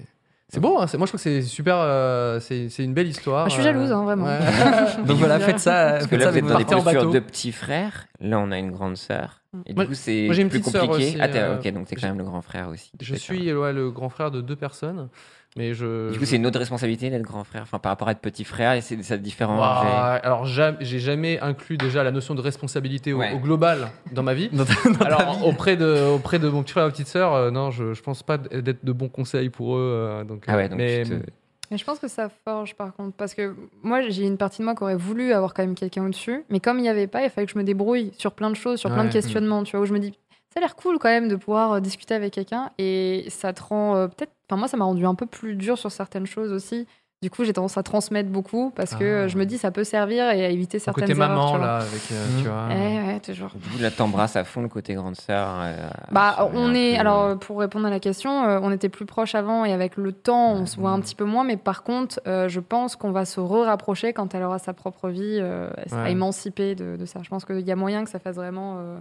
C'est 0.50 0.60
beau, 0.62 0.78
hein, 0.78 0.86
moi 0.98 1.06
je 1.06 1.12
trouve 1.12 1.12
que 1.12 1.18
c'est 1.18 1.42
super, 1.42 1.76
euh, 1.80 2.40
c'est, 2.40 2.70
une 2.80 2.94
belle 2.94 3.08
histoire. 3.08 3.50
Je 3.50 3.54
suis 3.56 3.62
euh, 3.62 3.66
jalouse, 3.66 3.92
hein, 3.92 4.04
vraiment. 4.04 4.26
ouais. 4.28 4.40
Donc 5.06 5.18
voilà, 5.18 5.40
faites 5.40 5.60
ça. 5.60 5.94
Parce 5.94 6.04
que 6.04 6.12
faites 6.12 6.20
là, 6.20 6.26
ça 6.26 6.32
vous 6.32 6.38
êtes 6.38 6.46
dans 6.46 6.58
des 6.60 6.66
postures 6.66 7.10
de 7.10 7.20
petits 7.20 7.52
frères. 7.52 8.06
Là, 8.22 8.40
on 8.40 8.52
a 8.52 8.60
une 8.60 8.72
grande 8.72 8.96
sœur. 8.96 9.42
Et 9.66 9.70
du 9.70 9.76
Moi- 9.76 9.86
coup, 9.86 9.96
c'est 9.96 10.28
plus 10.50 10.62
compliqué. 10.62 10.88
aussi, 10.88 11.18
ah, 11.20 11.26
euh, 11.26 11.58
ok, 11.58 11.74
donc 11.74 11.88
t'es 11.88 11.96
quand 11.96 12.08
même 12.08 12.20
le 12.20 12.24
grand 12.24 12.42
frère 12.42 12.70
aussi. 12.70 12.92
Je 13.02 13.16
suis 13.16 13.52
ouais, 13.54 13.74
le 13.74 13.90
grand 13.90 14.10
frère 14.10 14.30
de 14.32 14.40
deux 14.40 14.56
personnes, 14.56 15.10
mais 15.58 15.74
je. 15.74 16.12
Du 16.12 16.20
coup, 16.20 16.26
c'est 16.26 16.36
une 16.36 16.46
autre 16.46 16.60
responsabilité 16.60 17.10
d'être 17.10 17.22
grand 17.24 17.44
frère. 17.44 17.62
Enfin, 17.64 17.80
par 17.80 17.92
rapport 17.92 18.08
à 18.08 18.12
être 18.12 18.20
petit 18.20 18.44
frère, 18.44 18.74
et 18.74 18.82
c'est 18.82 19.02
ça 19.04 19.18
différent. 19.18 19.58
Ouah, 19.60 20.20
alors 20.24 20.46
jam- 20.46 20.78
j'ai 20.82 21.00
jamais 21.00 21.40
inclus 21.40 21.78
déjà 21.78 22.04
la 22.04 22.12
notion 22.12 22.36
de 22.36 22.42
responsabilité 22.42 23.14
au, 23.14 23.20
Ouais. 23.20 23.34
au 23.34 23.40
global 23.40 23.90
dans 24.12 24.24
ma 24.24 24.34
vie. 24.34 24.50
Dans 24.54 24.66
ta- 24.66 24.74
dans 24.90 24.96
ta 24.96 25.06
Alors 25.06 25.40
vie. 25.40 25.46
auprès 25.46 25.76
de 25.78 26.10
auprès 26.14 26.40
de 26.40 26.50
mon 26.50 26.62
petit 26.64 26.72
frère 26.74 26.84
et 26.84 26.88
ma 26.88 26.92
petite 26.92 27.08
sœur, 27.08 27.34
euh, 27.34 27.52
non, 27.52 27.72
je, 27.72 27.94
je 27.94 28.02
pense 28.02 28.24
pas 28.24 28.38
d'être 28.38 28.84
de 28.86 28.92
bons 28.92 29.10
conseils 29.10 29.50
pour 29.50 29.78
eux. 29.78 29.80
euh, 29.82 30.24
donc, 30.24 30.44
Ah 30.48 30.56
ouais, 30.58 30.68
donc 30.70 30.78
mais, 30.78 31.04
tu 31.04 31.10
te- 31.12 31.26
Mais 31.72 31.78
je 31.78 31.84
pense 31.86 31.98
que 32.00 32.08
ça 32.08 32.30
forge 32.44 32.76
par 32.76 32.94
contre. 32.94 33.16
Parce 33.16 33.34
que 33.34 33.56
moi, 33.82 34.02
j'ai 34.02 34.24
une 34.28 34.38
partie 34.38 34.60
de 34.60 34.66
moi 34.66 34.76
qui 34.76 34.84
aurait 34.84 34.96
voulu 34.96 35.34
avoir 35.34 35.54
quand 35.54 35.64
même 35.64 35.74
quelqu'un 35.76 36.06
au-dessus. 36.06 36.44
Mais 36.50 36.60
comme 36.60 36.78
il 36.80 36.84
n'y 36.84 36.90
avait 36.90 37.08
pas, 37.08 37.24
il 37.24 37.30
fallait 37.30 37.48
que 37.48 37.54
je 37.54 37.58
me 37.58 37.64
débrouille 37.64 38.12
sur 38.18 38.34
plein 38.34 38.50
de 38.52 38.56
choses, 38.56 38.80
sur 38.80 38.92
plein 38.92 39.06
de 39.06 39.12
questionnements. 39.12 39.64
Tu 39.64 39.76
vois, 39.76 39.84
où 39.84 39.86
je 39.88 39.94
me 39.94 40.00
dis, 40.00 40.14
ça 40.56 40.60
a 40.60 40.62
l'air 40.62 40.76
cool 40.78 40.98
quand 41.00 41.10
même 41.10 41.28
de 41.28 41.36
pouvoir 41.36 41.74
euh, 41.74 41.80
discuter 41.82 42.14
avec 42.14 42.34
quelqu'un. 42.34 42.72
Et 42.78 43.26
ça 43.30 43.52
te 43.54 43.62
rend 43.62 43.96
euh, 43.96 44.08
peut-être. 44.08 44.32
Enfin, 44.50 44.58
moi, 44.58 44.68
ça 44.68 44.78
m'a 44.78 44.86
rendu 44.86 45.06
un 45.06 45.16
peu 45.16 45.26
plus 45.26 45.56
dur 45.56 45.78
sur 45.78 45.92
certaines 45.92 46.26
choses 46.28 46.52
aussi. 46.54 46.88
Du 47.22 47.30
coup, 47.32 47.44
j'ai 47.44 47.54
tendance 47.54 47.78
à 47.78 47.82
transmettre 47.84 48.30
beaucoup 48.30 48.72
parce 48.76 48.94
que 48.94 49.04
Ah. 49.04 49.24
euh, 49.24 49.28
je 49.28 49.38
me 49.38 49.46
dis, 49.46 49.58
ça 49.58 49.72
peut 49.72 49.84
servir 49.84 50.30
et 50.32 50.46
à 50.46 50.50
éviter 50.50 50.80
certaines 50.80 51.08
côté 51.08 51.18
erreurs. 51.20 51.30
maman 51.30 51.52
tu 51.54 51.58
vois. 51.58 51.66
là, 51.66 51.76
avec 51.78 52.02
euh, 52.12 52.26
tu 52.38 52.48
vois. 52.48 52.68
Eh 52.72 53.08
ouais, 53.08 53.20
toujours. 53.20 53.50
Du 53.56 53.68
coup, 53.70 53.82
là, 53.82 53.90
t'embrasses 53.90 54.36
à 54.36 54.44
fond 54.44 54.62
le 54.62 54.68
côté 54.70 54.94
grande 54.94 55.16
sœur. 55.16 55.48
euh, 55.62 55.88
Bah, 56.12 56.50
on 56.54 56.74
est. 56.76 56.94
peu- 56.94 57.00
Alors, 57.00 57.38
pour 57.40 57.60
répondre 57.60 57.88
à 57.88 57.90
la 57.90 58.00
question, 58.00 58.44
euh, 58.46 58.60
on 58.62 58.72
était 58.72 58.90
plus 58.90 59.06
proches 59.06 59.34
avant 59.36 59.66
et 59.66 59.74
avec 59.74 59.98
le 59.98 60.12
temps, 60.12 60.52
on 60.54 60.66
se 60.68 60.78
voit 60.78 60.92
un 60.92 61.00
petit 61.02 61.16
peu 61.16 61.24
moins. 61.26 61.44
Mais 61.44 61.58
par 61.58 61.84
contre, 61.84 62.20
euh, 62.28 62.48
je 62.48 62.60
pense 62.60 62.96
qu'on 62.96 63.12
va 63.12 63.26
se 63.26 63.40
re-rapprocher 63.40 64.14
quand 64.14 64.36
elle 64.36 64.44
aura 64.44 64.60
sa 64.60 64.74
propre 64.74 65.10
vie, 65.10 65.40
euh, 65.42 65.70
elle 65.78 65.90
sera 65.90 66.04
Ouais. 66.04 66.12
émancipée 66.12 66.76
de, 66.76 66.96
de 66.96 67.06
ça. 67.06 67.22
Je 67.24 67.30
pense 67.30 67.44
qu'il 67.46 67.62
y 67.62 67.72
a 67.72 67.76
moyen 67.76 68.04
que 68.04 68.10
ça 68.10 68.20
fasse 68.20 68.36
vraiment. 68.36 68.78
euh, 68.80 69.00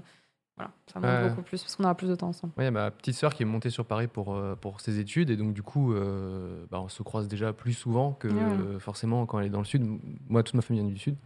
voilà, 0.56 0.70
ça 0.92 1.00
monte 1.00 1.10
Ouais. 1.10 1.28
beaucoup 1.28 1.42
plus 1.42 1.60
parce 1.62 1.74
qu'on 1.76 1.84
aura 1.84 1.94
plus 1.96 2.08
de 2.08 2.14
temps 2.14 2.28
ensemble. 2.28 2.52
A 2.58 2.70
ma 2.70 2.90
petite 2.90 3.14
sœur 3.16 3.34
qui 3.34 3.42
est 3.42 3.46
montée 3.46 3.70
sur 3.70 3.84
Paris 3.84 4.06
pour, 4.06 4.34
euh, 4.34 4.54
pour 4.54 4.80
ses 4.80 4.98
études 5.00 5.30
et 5.30 5.36
donc 5.36 5.52
du 5.52 5.62
coup, 5.62 5.92
euh, 5.92 6.64
bah, 6.70 6.80
on 6.80 6.88
se 6.88 7.02
croise 7.02 7.26
déjà 7.28 7.52
plus 7.52 7.72
souvent 7.72 8.12
que 8.12 8.28
Ouais. 8.28 8.34
euh, 8.34 8.78
forcément 8.78 9.26
quand 9.26 9.40
elle 9.40 9.46
est 9.46 9.50
dans 9.50 9.58
le 9.58 9.64
sud. 9.64 9.82
Moi, 10.28 10.42
toute 10.42 10.54
ma 10.54 10.62
famille 10.62 10.82
vient 10.82 10.90
du 10.92 10.98
sud. 10.98 11.16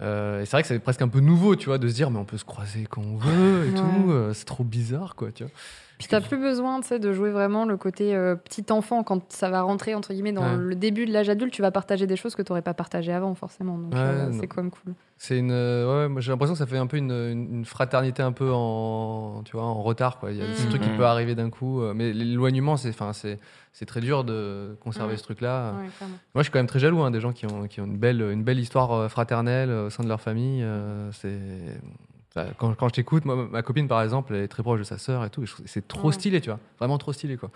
Et 0.00 0.44
c'est 0.46 0.50
vrai 0.52 0.62
que 0.62 0.68
c'est 0.68 0.78
presque 0.80 1.02
un 1.02 1.08
peu 1.08 1.20
nouveau, 1.20 1.54
tu 1.54 1.66
vois, 1.66 1.78
de 1.78 1.86
se 1.86 1.94
dire 1.94 2.10
mais 2.10 2.18
on 2.18 2.24
peut 2.24 2.38
se 2.38 2.44
croiser 2.44 2.86
quand 2.90 3.02
on 3.02 3.16
veut 3.16 3.66
et 3.66 3.70
Ouais. 3.70 3.74
tout. 3.74 4.34
c'est 4.34 4.46
trop 4.46 4.64
bizarre, 4.64 5.14
quoi, 5.14 5.30
tu 5.30 5.44
vois. 5.44 5.52
Puis 6.02 6.08
t'as 6.10 6.20
plus 6.20 6.38
besoin 6.38 6.80
tu 6.80 6.88
sais, 6.88 6.98
de 6.98 7.12
jouer 7.12 7.30
vraiment 7.30 7.64
le 7.64 7.76
côté 7.76 8.14
euh, 8.14 8.34
petit 8.36 8.64
enfant 8.70 9.02
quand 9.02 9.32
ça 9.32 9.50
va 9.50 9.62
rentrer 9.62 9.94
entre 9.94 10.12
guillemets 10.12 10.32
dans 10.32 10.42
Ouais. 10.42 10.56
le 10.56 10.74
début 10.74 11.06
de 11.06 11.12
l'âge 11.12 11.28
adulte. 11.28 11.52
Tu 11.52 11.62
vas 11.62 11.70
partager 11.70 12.06
des 12.06 12.16
choses 12.16 12.34
que 12.34 12.42
tu 12.42 12.50
n'aurais 12.52 12.62
pas 12.62 12.74
partagées 12.74 13.12
avant 13.12 13.34
forcément. 13.34 13.78
Donc 13.78 13.92
Ouais, 13.94 13.98
euh, 14.00 14.32
c'est 14.32 14.46
quand 14.46 14.62
même 14.62 14.70
cool. 14.70 14.94
C'est 15.18 15.38
une, 15.38 15.52
euh, 15.52 16.02
ouais, 16.02 16.08
moi 16.08 16.20
j'ai 16.20 16.32
l'impression 16.32 16.54
que 16.54 16.58
ça 16.58 16.66
fait 16.66 16.78
un 16.78 16.86
peu 16.88 16.96
une, 16.96 17.64
fraternité 17.64 18.22
un 18.22 18.32
peu 18.32 18.50
en, 18.52 19.42
tu 19.44 19.52
vois, 19.52 19.62
en 19.64 19.80
retard, 19.82 20.18
quoi. 20.18 20.32
Il 20.32 20.38
y 20.38 20.42
a 20.42 20.52
ce 20.54 20.62
Mhm. 20.64 20.68
truc 20.70 20.82
qui 20.82 20.88
Mhm. 20.90 20.96
peut 20.96 21.04
arriver 21.06 21.34
d'un 21.36 21.48
coup, 21.50 21.80
euh, 21.80 21.92
mais 21.94 22.12
l'éloignement, 22.12 22.76
c'est, 22.76 22.88
enfin, 22.88 23.12
c'est, 23.12 23.38
c'est 23.72 23.86
très 23.86 24.00
dur 24.00 24.24
de 24.24 24.76
conserver 24.80 25.12
Mhm. 25.12 25.18
ce 25.18 25.22
truc-là. 25.22 25.72
Ouais, 25.74 25.88
clairement. 25.96 26.16
Moi, 26.34 26.38
je 26.38 26.42
suis 26.42 26.50
quand 26.52 26.58
même 26.58 26.66
très 26.66 26.80
jaloux 26.80 27.00
hein, 27.02 27.12
des 27.12 27.20
gens 27.20 27.32
qui 27.32 27.46
ont, 27.46 27.68
qui 27.68 27.80
ont 27.80 27.84
une, 27.84 27.96
belle, 27.98 28.20
une 28.20 28.42
belle 28.42 28.58
histoire 28.58 29.08
fraternelle 29.10 29.70
au 29.70 29.90
sein 29.90 30.02
de 30.02 30.08
leur 30.08 30.20
famille. 30.20 30.62
euh, 30.64 31.10
c'est... 31.12 31.38
quand, 32.58 32.74
quand 32.74 32.88
je 32.88 32.94
t'écoute, 32.94 33.24
moi, 33.24 33.48
ma 33.50 33.62
copine, 33.62 33.88
par 33.88 34.02
exemple, 34.02 34.34
elle 34.34 34.42
est 34.42 34.48
très 34.48 34.62
proche 34.62 34.78
de 34.78 34.84
sa 34.84 34.98
sœur 34.98 35.24
et 35.24 35.30
tout. 35.30 35.42
et 35.44 35.46
c'est 35.66 35.86
trop 35.86 36.08
Ouais. 36.08 36.14
stylé, 36.14 36.40
tu 36.40 36.50
vois. 36.50 36.58
Vraiment 36.78 36.98
trop 36.98 37.12
stylé, 37.12 37.36
quoi. 37.36 37.50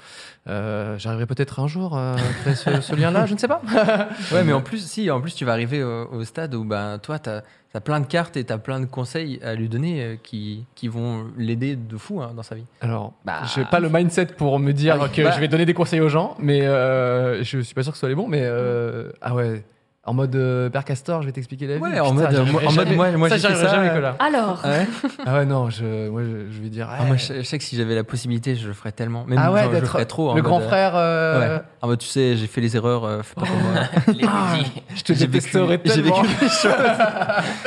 Euh, 0.48 0.98
j'arriverai 0.98 1.26
peut-être 1.26 1.60
un 1.60 1.66
jour 1.66 1.96
à 1.96 2.16
créer 2.42 2.54
ce, 2.54 2.80
ce 2.80 2.94
lien-là, 2.94 3.26
je 3.26 3.34
ne 3.34 3.38
sais 3.38 3.48
pas. 3.48 3.60
Ouais, 4.32 4.44
mais 4.44 4.52
en 4.52 4.60
plus, 4.60 4.84
si, 4.86 5.10
en 5.10 5.20
plus, 5.20 5.34
tu 5.34 5.44
vas 5.44 5.52
arriver 5.52 5.82
au, 5.82 6.08
au 6.12 6.24
stade 6.24 6.54
où 6.54 6.64
ben, 6.64 6.98
toi, 6.98 7.18
tu 7.18 7.30
as, 7.30 7.42
plein 7.84 8.00
de 8.00 8.06
cartes 8.06 8.36
et 8.38 8.44
tu 8.44 8.52
as 8.52 8.58
plein 8.58 8.80
de 8.80 8.86
conseils 8.86 9.38
à 9.42 9.54
lui 9.54 9.68
donner 9.68 10.02
euh, 10.02 10.16
qui, 10.22 10.64
qui 10.74 10.88
vont 10.88 11.26
l'aider 11.36 11.76
de 11.76 11.96
fou 11.98 12.22
hein, 12.22 12.32
dans 12.34 12.42
sa 12.42 12.54
vie. 12.54 12.64
Alors, 12.80 13.12
Bah. 13.24 13.42
j'ai 13.54 13.64
pas 13.66 13.80
le 13.80 13.88
mindset 13.90 14.26
pour 14.26 14.58
me 14.58 14.72
dire 14.72 14.98
Ah 15.00 15.08
que 15.08 15.22
bah. 15.22 15.30
je 15.32 15.40
vais 15.40 15.48
donner 15.48 15.66
des 15.66 15.74
conseils 15.74 16.00
aux 16.00 16.08
gens, 16.08 16.36
mais 16.38 16.62
euh, 16.66 17.42
je 17.44 17.60
suis 17.60 17.74
pas 17.74 17.82
sûr 17.82 17.92
que 17.92 17.96
ce 17.96 18.00
soit 18.00 18.08
les 18.08 18.14
bons. 18.14 18.28
Mais 18.28 18.40
euh, 18.42 19.10
ah 19.20 19.34
ouais, 19.34 19.62
en 20.06 20.14
mode 20.14 20.34
euh, 20.36 20.70
Père 20.70 20.84
Castor, 20.84 21.20
je 21.22 21.26
vais 21.26 21.32
t'expliquer 21.32 21.66
la 21.66 21.74
vie. 21.76 21.80
Ouais, 21.82 21.98
en 22.00 22.14
mode, 22.14 22.28
j'y 22.30 22.38
en 22.38 22.72
mode, 22.72 22.92
moi, 22.94 23.10
moi 23.12 23.28
ça, 23.28 23.36
j'ai 23.36 23.48
j'y 23.48 23.54
fait 23.54 23.66
arriverai 23.66 23.68
ça. 23.68 23.74
jamais, 23.92 24.06
euh. 24.06 24.12
Alors, 24.18 24.60
Ah 24.64 24.68
ouais 24.70 24.86
Ah 25.26 25.34
ouais, 25.34 25.44
non, 25.46 25.68
je, 25.70 26.08
moi, 26.08 26.22
je, 26.22 26.52
je 26.54 26.62
vais 26.62 26.68
dire. 26.68 26.88
Ah, 26.90 27.04
moi, 27.04 27.16
je, 27.16 27.34
je 27.34 27.42
sais 27.42 27.58
que 27.58 27.64
si 27.64 27.76
j'avais 27.76 27.94
la 27.94 28.04
possibilité, 28.04 28.54
je 28.54 28.68
le 28.68 28.72
ferais 28.72 28.92
tellement. 28.92 29.24
Même 29.26 29.38
Ah 29.42 29.50
ouais, 29.52 29.62
genre, 29.62 29.70
je 29.70 29.74
le 29.74 29.80
d'être 29.80 29.90
ferais 29.92 30.06
trop. 30.06 30.30
en 30.30 30.34
le 30.34 30.42
mode, 30.42 30.48
grand 30.50 30.60
euh, 30.60 30.66
frère. 30.68 30.92
euh, 30.94 31.56
Ouais. 31.56 31.62
En 31.82 31.88
mode, 31.88 31.98
tu 31.98 32.06
sais, 32.08 32.36
j'ai 32.36 32.46
fait 32.46 32.60
les 32.60 32.76
erreurs, 32.76 33.04
euh, 33.04 33.22
fais 33.22 33.34
pas 33.34 33.42
comme 33.46 33.60
moi. 33.60 33.82
Les 34.14 34.24
Ah, 34.28 34.54
je 34.94 35.02
te 35.02 35.12
J'ai 35.12 35.26
détesterais 35.26 35.76
vécu- 35.76 35.88
j'ai 35.94 36.02
tellement. 36.02 36.22
vécu 36.22 36.34
des 36.40 36.48
choses. 36.48 36.72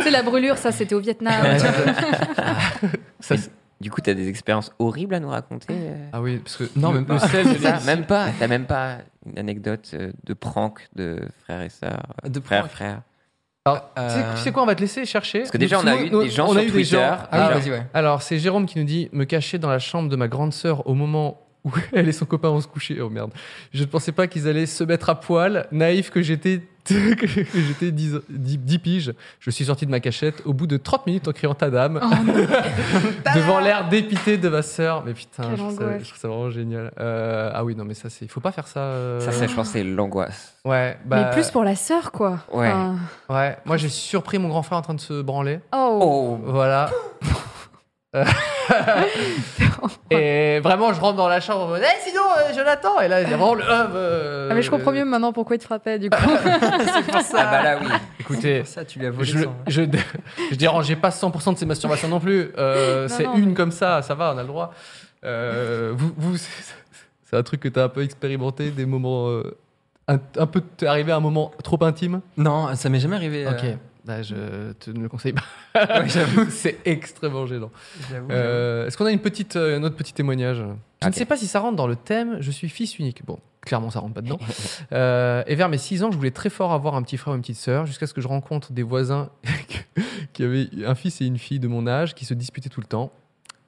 c'est 0.04 0.12
la 0.12 0.24
brûlure, 0.24 0.58
ça 0.58 0.72
c'était 0.72 0.96
au 0.96 1.00
Vietnam. 1.00 1.34
Ça, 3.22 3.36
Mais 3.36 3.38
c'est- 3.38 3.52
Du 3.82 3.90
coup, 3.92 4.02
t'as 4.02 4.14
des 4.14 4.28
expériences 4.28 4.72
horribles 4.80 5.16
à 5.16 5.20
nous 5.22 5.30
raconter 5.30 5.68
euh 5.72 6.10
ah 6.12 6.22
oui, 6.22 6.38
parce 6.40 6.58
que 6.58 6.66
Non, 6.76 6.92
même 6.92 7.06
pas. 7.06 7.16
de 7.16 7.20
Ça, 7.58 7.80
même 7.86 8.06
pas. 8.06 8.28
T'as 8.38 8.48
même 8.48 8.66
pas 8.66 8.98
une 9.26 9.40
anecdote 9.40 9.92
euh, 9.94 10.12
de 10.26 10.34
prank 10.34 10.88
de 10.96 11.20
frères 11.44 11.62
et 11.62 11.70
sœurs. 11.70 12.04
De 12.26 12.40
frères, 12.42 12.64
prank. 12.64 12.72
frères. 12.72 13.02
Alors, 13.66 13.90
tu 13.96 14.02
sais- 14.02 14.20
Euh, 14.20 14.34
tu 14.36 14.42
sais 14.42 14.52
quoi, 14.52 14.64
on 14.64 14.66
va 14.66 14.76
te 14.76 14.82
laisser 14.82 15.06
chercher. 15.06 15.40
Parce 15.40 15.52
que 15.52 15.58
déjà, 15.58 15.80
on 15.80 15.88
a 15.88 15.96
eu 15.96 16.10
Nous- 16.10 16.24
des 16.24 16.30
gens 16.30 16.48
on 16.48 16.52
sur 16.52 16.60
a 16.60 16.64
eu 16.64 16.66
des 16.68 16.72
Twitter. 16.72 16.96
gens- 16.98 17.02
Ah, 17.04 17.28
Ah, 17.32 17.50
vas-y, 17.58 17.70
ouais. 17.72 17.84
Alors, 17.94 18.22
c'est 18.22 18.38
Jérôme 18.40 18.66
qui 18.66 18.80
nous 18.80 18.86
dit 18.86 19.10
me 19.14 19.24
cacher 19.26 19.60
dans 19.60 19.70
la 19.70 19.80
chambre 19.80 20.10
de 20.10 20.16
ma 20.16 20.28
grande 20.28 20.54
sœur 20.54 20.86
au 20.88 20.94
moment 20.94 21.40
où 21.66 21.72
elle 21.94 22.08
et 22.08 22.14
son 22.14 22.26
copain 22.26 22.50
vont 22.50 22.62
se 22.62 22.68
coucher. 22.68 23.02
Oh 23.02 23.10
merde. 23.10 23.32
Je 23.74 23.82
ne 23.82 23.88
pensais 23.88 24.12
pas 24.12 24.28
qu'ils 24.28 24.48
allaient 24.48 24.66
se 24.66 24.84
mettre 24.84 25.10
à 25.10 25.20
poil. 25.20 25.68
Naïf 25.72 26.10
que 26.10 26.22
j'étais, 26.22 26.62
que 26.86 27.28
j'étais 27.28 27.92
10, 27.92 28.20
10 28.30 28.58
10 28.60 28.80
piges. 28.80 29.14
Je 29.40 29.50
suis 29.52 29.66
sorti 29.66 29.86
de 29.86 29.92
ma 29.92 30.00
cachette 30.00 30.42
au 30.46 30.54
bout 30.54 30.68
de 30.68 30.78
30 30.78 31.06
minutes 31.08 31.28
en 31.28 31.34
criant 31.34 31.54
ta 31.56 31.70
dame. 31.70 32.00
devant 33.36 33.60
l'air 33.60 33.90
dépité 33.90 34.38
de 34.38 34.48
ma 34.50 34.62
sœur. 34.62 35.04
Mais 35.06 35.14
putain, 35.14 35.52
je 35.52 35.56
trouve, 35.58 35.76
ça, 35.76 35.84
angoisse. 35.84 36.04
je 36.04 36.08
trouve 36.10 36.20
ça 36.20 36.28
vraiment 36.30 36.50
génial. 36.50 36.92
Euh, 37.00 37.52
ah 37.54 37.64
oui, 37.66 37.76
non, 37.76 37.84
mais 37.86 37.94
ça, 37.94 38.10
c'est. 38.10 38.24
Il 38.26 38.32
faut 38.32 38.40
pas 38.40 38.52
faire 38.54 38.68
ça. 38.68 38.80
euh, 38.80 39.20
Ça, 39.20 39.32
c'est, 39.34 39.48
je 39.48 39.54
pense, 39.56 39.70
c'est 39.70 39.84
l'angoisse. 39.84 40.56
Ouais, 40.66 40.98
bah, 41.06 41.26
Mais 41.26 41.32
plus 41.32 41.52
pour 41.52 41.64
la 41.64 41.76
sœur, 41.76 42.12
quoi. 42.12 42.40
Ouais. 42.54 42.70
Enfin, 42.72 42.96
Ouais, 43.30 43.58
moi 43.66 43.78
j'ai 43.78 43.90
surpris 43.90 44.40
mon 44.40 44.48
grand 44.48 44.64
frère 44.64 44.78
en 44.78 44.82
train 44.82 44.94
de 44.94 45.00
se 45.02 45.22
branler. 45.22 45.60
Oh. 45.74 46.00
Oh 46.02 46.40
Voilà. 46.46 46.90
Et 50.12 50.60
vraiment, 50.62 50.94
je 50.94 51.00
rentre 51.00 51.18
dans 51.18 51.28
la 51.28 51.40
chambre 51.40 51.66
en 51.66 51.68
mode, 51.70 51.82
hey, 51.82 51.98
sinon, 52.06 52.22
euh, 52.38 52.54
je 52.56 52.62
l'attends. 52.62 53.00
Et 53.00 53.08
là, 53.08 53.22
il 53.22 53.30
y 53.30 53.34
a 53.34 53.38
vraiment 53.38 53.54
le 53.54 53.64
hub. 53.64 53.92
euh, 53.96 54.48
Ah, 54.52 54.54
mais 54.56 54.62
je 54.62 54.70
comprends 54.72 54.92
mieux 54.92 55.06
maintenant 55.06 55.32
pourquoi 55.34 55.56
il 55.56 55.60
te 55.60 55.64
frappait, 55.66 56.00
du 56.00 56.10
coup. 56.10 56.18
Ah 57.36 57.46
bah 57.52 57.64
là 57.64 57.78
oui. 57.82 57.88
Écoutez, 58.20 58.64
Ça, 58.66 58.84
tu 58.86 59.00
lui 59.00 59.06
as 59.08 59.12
volé 59.12 59.26
je, 59.30 59.44
sans- 59.44 59.56
je, 59.68 59.82
je 60.52 60.56
dérangeais 60.56 60.96
pas 60.96 61.10
100% 61.10 61.54
de 61.54 61.58
ses 61.58 61.66
masturbations 61.66 62.08
non 62.08 62.20
plus. 62.20 62.52
Euh, 62.58 63.08
Non, 63.08 63.16
c'est 63.16 63.24
non, 63.24 63.36
une 63.36 63.50
mais- 63.50 63.54
comme 63.54 63.72
ça, 63.72 64.02
ça 64.02 64.16
va, 64.16 64.34
on 64.36 64.38
a 64.38 64.42
le 64.42 64.48
droit. 64.48 64.74
Euh, 65.24 65.92
vous, 65.96 66.12
vous, 66.18 66.38
c'est 66.38 66.50
c'est 67.30 67.38
un 67.38 67.44
truc 67.44 67.62
que 67.62 67.68
t'as 67.70 67.84
un 67.86 67.90
peu 67.90 68.04
expérimenté, 68.04 68.72
des 68.72 68.86
moments. 68.86 69.30
euh, 69.30 69.56
un, 70.08 70.18
un 70.38 70.46
peu. 70.48 70.62
T'es 70.62 70.88
arrivé 70.88 71.12
à 71.12 71.18
un 71.18 71.22
moment 71.22 71.52
trop 71.64 71.82
intime? 71.84 72.22
Non, 72.38 72.76
ça 72.76 72.90
m'est 72.90 73.00
jamais 73.00 73.16
arrivé. 73.16 73.46
euh, 73.46 73.52
Ok. 73.52 73.78
Bah, 74.06 74.22
je 74.22 74.72
te 74.74 74.92
ne 74.92 75.02
le 75.02 75.10
conseille 75.10 75.34
pas. 75.34 75.44
Ouais, 75.76 76.08
j'avoue. 76.10 76.46
c'est 76.50 76.80
extrêmement 76.86 77.46
gênant. 77.46 77.72
Euh, 78.32 78.88
Est-ce 78.88 78.98
qu'on 78.98 79.06
a 79.06 79.12
une 79.12 79.20
petite, 79.20 79.56
euh, 79.56 79.78
un 79.78 79.84
autre 79.84 79.96
petit 79.96 80.14
témoignage? 80.14 80.64
Je 81.02 81.08
ne 81.08 81.14
sais 81.14 81.26
pas 81.26 81.38
si 81.38 81.48
ça 81.48 81.60
rentre 81.60 81.76
dans 81.76 81.88
le 81.88 81.96
thème. 81.96 82.38
Je 82.40 82.52
suis 82.52 82.70
fils 82.70 82.98
unique. 82.98 83.26
Bon, 83.26 83.40
clairement, 83.62 83.90
ça 83.90 84.00
rentre 84.00 84.14
pas 84.14 84.22
dedans. 84.22 84.40
Euh, 84.92 85.44
et 85.46 85.56
vers 85.56 85.70
mes 85.70 85.78
6 85.78 86.04
ans, 86.04 86.12
je 86.12 86.18
voulais 86.18 86.32
très 86.32 86.50
fort 86.50 86.72
avoir 86.72 86.96
un 86.96 87.04
petit 87.04 87.18
frère 87.18 87.34
ou 87.34 87.36
une 87.36 87.42
petite 87.42 87.58
sœur, 87.58 87.86
jusqu'à 87.86 88.08
ce 88.08 88.14
que 88.14 88.22
je 88.22 88.28
rencontre 88.28 88.72
des 88.72 88.82
voisins 88.82 89.30
qui 90.34 90.44
avaient 90.44 90.68
un 90.86 90.96
fils 90.96 91.22
et 91.22 91.26
une 91.26 91.38
fille 91.38 91.60
de 91.60 91.68
mon 91.68 91.86
âge 91.86 92.16
qui 92.16 92.26
se 92.26 92.34
disputaient 92.34 92.70
tout 92.70 92.82
le 92.82 92.88
temps. 92.88 93.12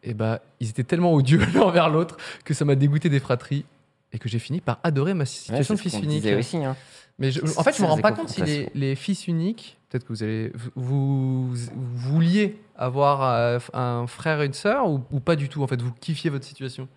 Et 0.04 0.16
bah, 0.16 0.40
ils 0.60 0.70
étaient 0.70 0.84
tellement 0.84 1.14
odieux 1.14 1.42
l'un 1.54 1.70
vers 1.70 1.90
l'autre 1.90 2.18
que 2.44 2.54
ça 2.56 2.66
m'a 2.66 2.74
dégoûté 2.76 3.10
des 3.10 3.20
fratries 3.20 3.66
et 4.14 4.20
que 4.20 4.28
j'ai 4.28 4.40
fini 4.40 4.62
par 4.62 4.80
adorer 4.84 5.14
ma 5.14 5.26
situation 5.26 5.76
de 5.76 5.80
fils 5.80 5.94
unique. 6.02 6.26
aussi. 6.26 6.58
Hein. 6.58 6.76
Mais 7.22 7.30
je- 7.30 7.42
en 7.42 7.64
fait, 7.64 7.78
je 7.78 7.82
me 7.84 7.88
rends 7.88 8.00
pas 8.00 8.12
compte 8.12 8.30
si 8.30 8.68
les, 8.74 8.96
fils 8.96 9.28
uniques, 9.28 9.78
peut-être 9.90 10.04
que 10.06 10.10
vous 10.12 10.24
allez, 10.24 10.52
vous, 10.76 11.54
vous 11.54 11.56
vouliez 11.96 12.60
avoir 12.76 13.22
euh, 13.22 13.60
un 13.74 14.08
frère 14.08 14.42
et 14.42 14.48
une 14.48 14.54
sœur 14.54 14.90
ou, 14.90 15.02
ou 15.12 15.20
pas 15.20 15.36
du 15.36 15.48
tout. 15.48 15.62
En 15.62 15.68
fait, 15.68 15.80
vous 15.80 15.94
kiffiez 15.94 16.32
votre 16.32 16.46
situation? 16.46 16.88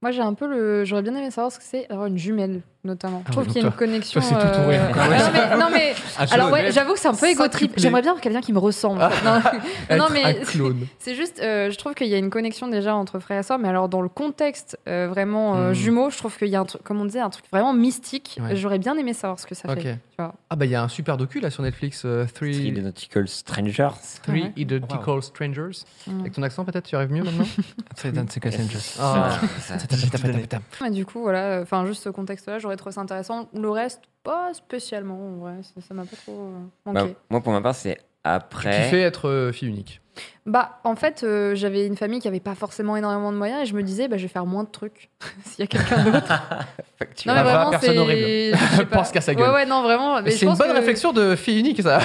Moi, 0.00 0.10
j'ai 0.10 0.22
un 0.22 0.32
peu 0.32 0.46
le. 0.48 0.86
J'aurais 0.86 1.02
bien 1.02 1.14
aimé 1.14 1.30
savoir 1.30 1.52
ce 1.52 1.58
que 1.58 1.64
c'est 1.64 1.88
avoir 1.90 2.06
une 2.06 2.16
jumelle, 2.16 2.62
notamment. 2.84 3.22
Ah 3.24 3.28
Je 3.28 3.32
trouve 3.32 3.46
qu'il 3.46 3.60
y 3.62 3.64
a 3.64 3.66
une 3.68 3.72
connexion. 3.72 4.20
toi, 4.20 4.30
tout 4.30 4.36
euh, 4.60 4.78
Ah 4.94 5.08
ouais. 5.08 5.18
non, 5.18 5.30
mais, 5.32 5.56
non, 5.56 5.66
mais- 5.72 5.94
Un 6.18 6.26
alors 6.32 6.50
ouais, 6.50 6.70
j'avoue 6.72 6.92
que 6.94 6.98
c'est 7.00 7.08
un 7.08 7.14
peu 7.14 7.26
égo 7.28 7.42
trip. 7.48 7.52
S'intupler. 7.70 7.82
J'aimerais 7.82 8.02
bien 8.02 8.10
avoir 8.10 8.20
quelqu'un 8.22 8.40
qui 8.40 8.52
me 8.52 8.58
ressemble. 8.58 9.00
fait. 9.00 9.96
Non, 9.96 10.06
mais 10.12 10.24
un 10.24 10.34
clone. 10.34 10.86
c'est 10.98 11.14
juste, 11.14 11.40
euh, 11.40 11.70
je 11.70 11.78
trouve 11.78 11.94
qu'il 11.94 12.06
y 12.08 12.14
a 12.14 12.18
une 12.18 12.30
connexion 12.30 12.68
déjà 12.68 12.94
entre 12.94 13.18
frères 13.18 13.40
et 13.40 13.42
sœurs, 13.42 13.58
mais 13.58 13.68
alors 13.68 13.88
dans 13.88 14.02
le 14.02 14.08
contexte 14.08 14.78
euh, 14.88 15.06
vraiment 15.08 15.54
euh, 15.56 15.70
Hmm. 15.70 15.74
jumeaux, 15.74 16.10
je 16.10 16.18
trouve 16.18 16.36
qu'il 16.36 16.48
y 16.48 16.56
a 16.56 16.60
un 16.60 16.64
truc, 16.64 16.82
comme 16.82 17.00
on 17.00 17.04
disait, 17.04 17.20
un 17.20 17.30
truc 17.30 17.44
vraiment 17.52 17.72
mystique. 17.72 18.38
Ouais. 18.42 18.56
J'aurais 18.56 18.78
bien 18.78 18.96
aimé 18.96 19.12
savoir 19.14 19.38
ce 19.38 19.46
que 19.46 19.54
ça 19.54 19.68
Ok. 19.70 19.76
fait. 19.80 19.92
tu 19.94 19.98
vois. 20.18 20.34
Ah 20.50 20.56
bah 20.56 20.64
il 20.66 20.70
y 20.70 20.74
a 20.74 20.82
un 20.82 20.88
super 20.88 21.16
docu 21.16 21.40
là 21.40 21.50
sur 21.50 21.62
Netflix, 21.62 22.02
euh, 22.04 22.26
Three 22.26 22.52
Three, 22.52 22.68
Identical 22.68 23.26
Strangers. 23.28 23.88
Three 24.24 24.42
Ouais. 24.42 24.52
Identical 24.56 25.22
Strangers. 25.22 25.70
Mm. 26.06 26.20
Avec 26.20 26.32
ton 26.34 26.42
accent 26.42 26.64
peut-être, 26.64 26.84
tu 26.86 26.96
arrives 26.96 27.12
mieux 27.12 27.22
maintenant. 27.22 27.44
Ah. 29.00 29.30
Ça- 29.60 29.76
Mais 30.82 30.90
du 30.90 31.04
coup, 31.06 31.20
voilà, 31.22 31.60
enfin 31.62 31.84
juste 31.86 32.02
ce 32.02 32.08
contexte-là, 32.08 32.58
j'aurais 32.58 32.71
trouvé 32.76 32.92
ça 32.92 33.00
intéressant. 33.00 33.48
Le 33.54 33.70
reste, 33.70 34.02
pas 34.24 34.52
spécialement. 34.54 35.14
En 35.18 35.36
vrai, 35.40 35.54
ça 35.86 35.94
m'a 35.94 36.04
pas 36.04 36.16
trop 36.16 36.32
euh, 36.32 36.52
Bah, 36.86 36.92
manqué. 37.04 37.16
moi, 37.30 37.40
pour 37.40 37.52
ma 37.52 37.60
part, 37.60 37.74
c'est 37.74 37.96
Tu 37.96 38.00
après. 38.24 38.84
kiffais 38.84 39.00
être 39.00 39.28
euh, 39.28 39.52
fille 39.52 39.68
unique. 39.68 40.00
Bah, 40.44 40.78
en 40.84 40.94
fait, 40.94 41.22
euh, 41.24 41.54
j'avais 41.54 41.86
une 41.86 41.96
famille 41.96 42.20
qui 42.20 42.28
avait 42.28 42.38
pas 42.40 42.54
forcément 42.54 42.96
énormément 42.98 43.32
de 43.32 43.38
moyens 43.38 43.62
et 43.62 43.66
je 43.66 43.74
me 43.74 43.82
disais, 43.82 44.08
bah, 44.08 44.18
je 44.18 44.22
vais 44.24 44.28
faire 44.28 44.44
moins 44.44 44.64
de 44.64 44.68
trucs 44.68 45.08
s'il 45.46 45.60
y 45.60 45.62
a 45.62 45.66
quelqu'un 45.66 46.04
d'autre. 46.04 46.32
Non, 47.26 47.34
mais 47.34 47.40
Ah, 47.40 47.42
vraiment, 47.42 47.70
personne 47.70 47.94
c'est. 47.94 47.98
horrible. 47.98 48.56
je. 48.78 48.82
Pense 48.92 49.10
qu'à 49.10 49.20
sa 49.20 49.34
gueule. 49.34 49.48
Ouais, 49.48 49.54
ouais, 49.54 49.66
non, 49.66 49.82
vraiment. 49.82 50.18
C'est 50.26 50.42
une 50.46 50.54
bonne 50.54 50.68
que 50.68 50.72
réflexion 50.76 51.12
de 51.12 51.34
fille 51.34 51.58
unique 51.58 51.82
ça. 51.82 51.98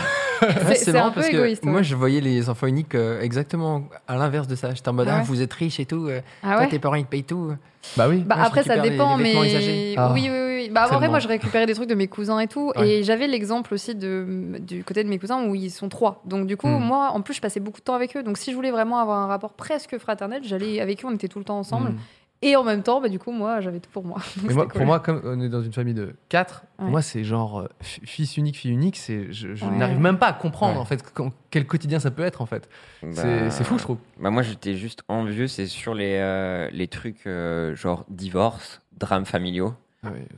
C'est 0.75 0.95
un 0.97 1.09
peu 1.09 1.15
parce 1.15 1.29
que 1.29 1.35
égoïste. 1.35 1.63
ouais. 1.65 1.71
Moi, 1.71 1.81
je 1.83 1.95
voyais 1.95 2.19
les 2.19 2.49
enfants 2.49 2.65
uniques 2.67 2.95
euh, 2.95 3.21
exactement 3.21 3.83
à 4.07 4.15
l'inverse 4.17 4.47
de 4.47 4.55
ça. 4.55 4.73
J'étais 4.73 4.89
en 4.89 4.93
mode, 4.93 5.07
Ah 5.09 5.17
ah, 5.19 5.23
vous 5.23 5.41
êtes 5.41 5.53
riches 5.53 5.79
et 5.79 5.85
tout. 5.85 6.07
euh, 6.07 6.21
Ah 6.41 6.53
toi, 6.53 6.61
ouais 6.61 6.67
tes 6.69 6.79
parents, 6.79 6.95
ils 6.95 7.05
te 7.05 7.09
payent 7.11 7.23
tout. 7.23 7.53
Bah 7.95 8.07
oui. 8.09 8.23
Bah 8.25 8.37
Moi, 8.37 8.45
après 8.45 8.63
ça 8.63 8.75
les- 8.77 8.89
dépend, 8.89 9.17
les 9.17 9.23
mais. 9.23 9.93
Ah. 9.97 10.11
oui, 10.13 10.29
oui, 10.31 10.37
oui. 10.39 10.46
Bah 10.71 10.87
en 10.91 10.95
vrai, 10.97 11.07
moi 11.09 11.19
je 11.19 11.27
récupérais 11.27 11.65
des 11.65 11.73
trucs 11.73 11.89
de 11.89 11.95
mes 11.95 12.07
cousins 12.07 12.39
et 12.39 12.47
tout, 12.47 12.71
Ouais. 12.75 12.87
et 12.89 13.03
j'avais 13.03 13.27
l'exemple 13.27 13.73
aussi 13.73 13.95
de 13.95 14.57
du 14.59 14.83
côté 14.83 15.03
de 15.03 15.09
mes 15.09 15.19
cousins 15.19 15.45
où 15.47 15.55
ils 15.55 15.71
sont 15.71 15.89
trois. 15.89 16.21
Donc 16.25 16.47
du 16.47 16.57
coup, 16.57 16.67
Hmm. 16.67 16.79
moi, 16.83 17.09
en 17.13 17.21
plus, 17.21 17.33
je 17.33 17.41
passais 17.41 17.59
beaucoup 17.59 17.79
de 17.79 17.85
temps 17.85 17.95
avec 17.95 18.15
eux. 18.17 18.23
Donc 18.23 18.37
si 18.37 18.51
je 18.51 18.55
voulais 18.55 18.71
vraiment 18.71 18.99
avoir 18.99 19.19
un 19.19 19.27
rapport 19.27 19.53
presque 19.53 19.97
fraternel, 19.97 20.41
j'allais 20.43 20.79
avec 20.81 21.03
eux, 21.03 21.07
on 21.07 21.15
était 21.15 21.27
tout 21.27 21.39
le 21.39 21.45
temps 21.45 21.57
ensemble. 21.59 21.89
Mm. 21.91 21.97
Et 22.43 22.55
en 22.55 22.63
même 22.63 22.83
temps, 22.83 23.01
bah 23.01 23.09
du 23.09 23.17
coup, 23.17 23.31
moi, 23.31 23.61
j'avais 23.61 23.79
tout 23.79 23.89
pour 23.91 24.05
moi. 24.05 24.19
Donc, 24.37 24.45
Mais 24.47 24.53
moi, 24.53 24.67
pour 24.67 24.85
moi, 24.85 24.99
comme 24.99 25.21
on 25.23 25.41
est 25.41 25.49
dans 25.49 25.63
une 25.63 25.73
famille 25.73 25.95
de 25.95 26.13
4, 26.29 26.61
pour 26.75 26.85
Ouais. 26.85 26.91
moi, 26.91 27.01
c'est 27.01 27.23
genre 27.23 27.61
euh, 27.61 27.67
fils 27.81 28.37
unique, 28.37 28.57
fille 28.57 28.69
unique. 28.71 28.95
C'est, 28.97 29.31
je, 29.33 29.55
je 29.55 29.65
Ouais. 29.65 29.75
n'arrive 29.75 29.99
même 29.99 30.19
pas 30.19 30.27
à 30.27 30.33
comprendre 30.33 30.75
Ouais. 30.75 30.79
en 30.81 30.85
fait 30.85 31.03
quand- 31.15 31.31
quel 31.49 31.65
quotidien 31.65 31.99
ça 31.99 32.11
peut 32.11 32.21
être 32.21 32.43
en 32.43 32.45
fait. 32.45 32.69
Bah, 33.01 33.09
C'est, 33.13 33.49
c'est 33.49 33.63
fou, 33.63 33.79
je 33.79 33.83
trouve. 33.83 33.97
Bah, 34.19 34.29
moi, 34.29 34.43
j'étais 34.43 34.75
juste 34.75 35.01
envieux, 35.07 35.47
c'est 35.47 35.65
sur 35.65 35.95
les, 35.95 36.17
euh, 36.19 36.69
les 36.71 36.87
trucs 36.87 37.25
euh, 37.25 37.75
genre 37.75 38.05
divorce, 38.07 38.81
drames 38.99 39.25
familiaux, 39.25 39.73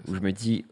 où 0.07 0.15
je 0.15 0.19
me 0.21 0.31
dis, 0.31 0.65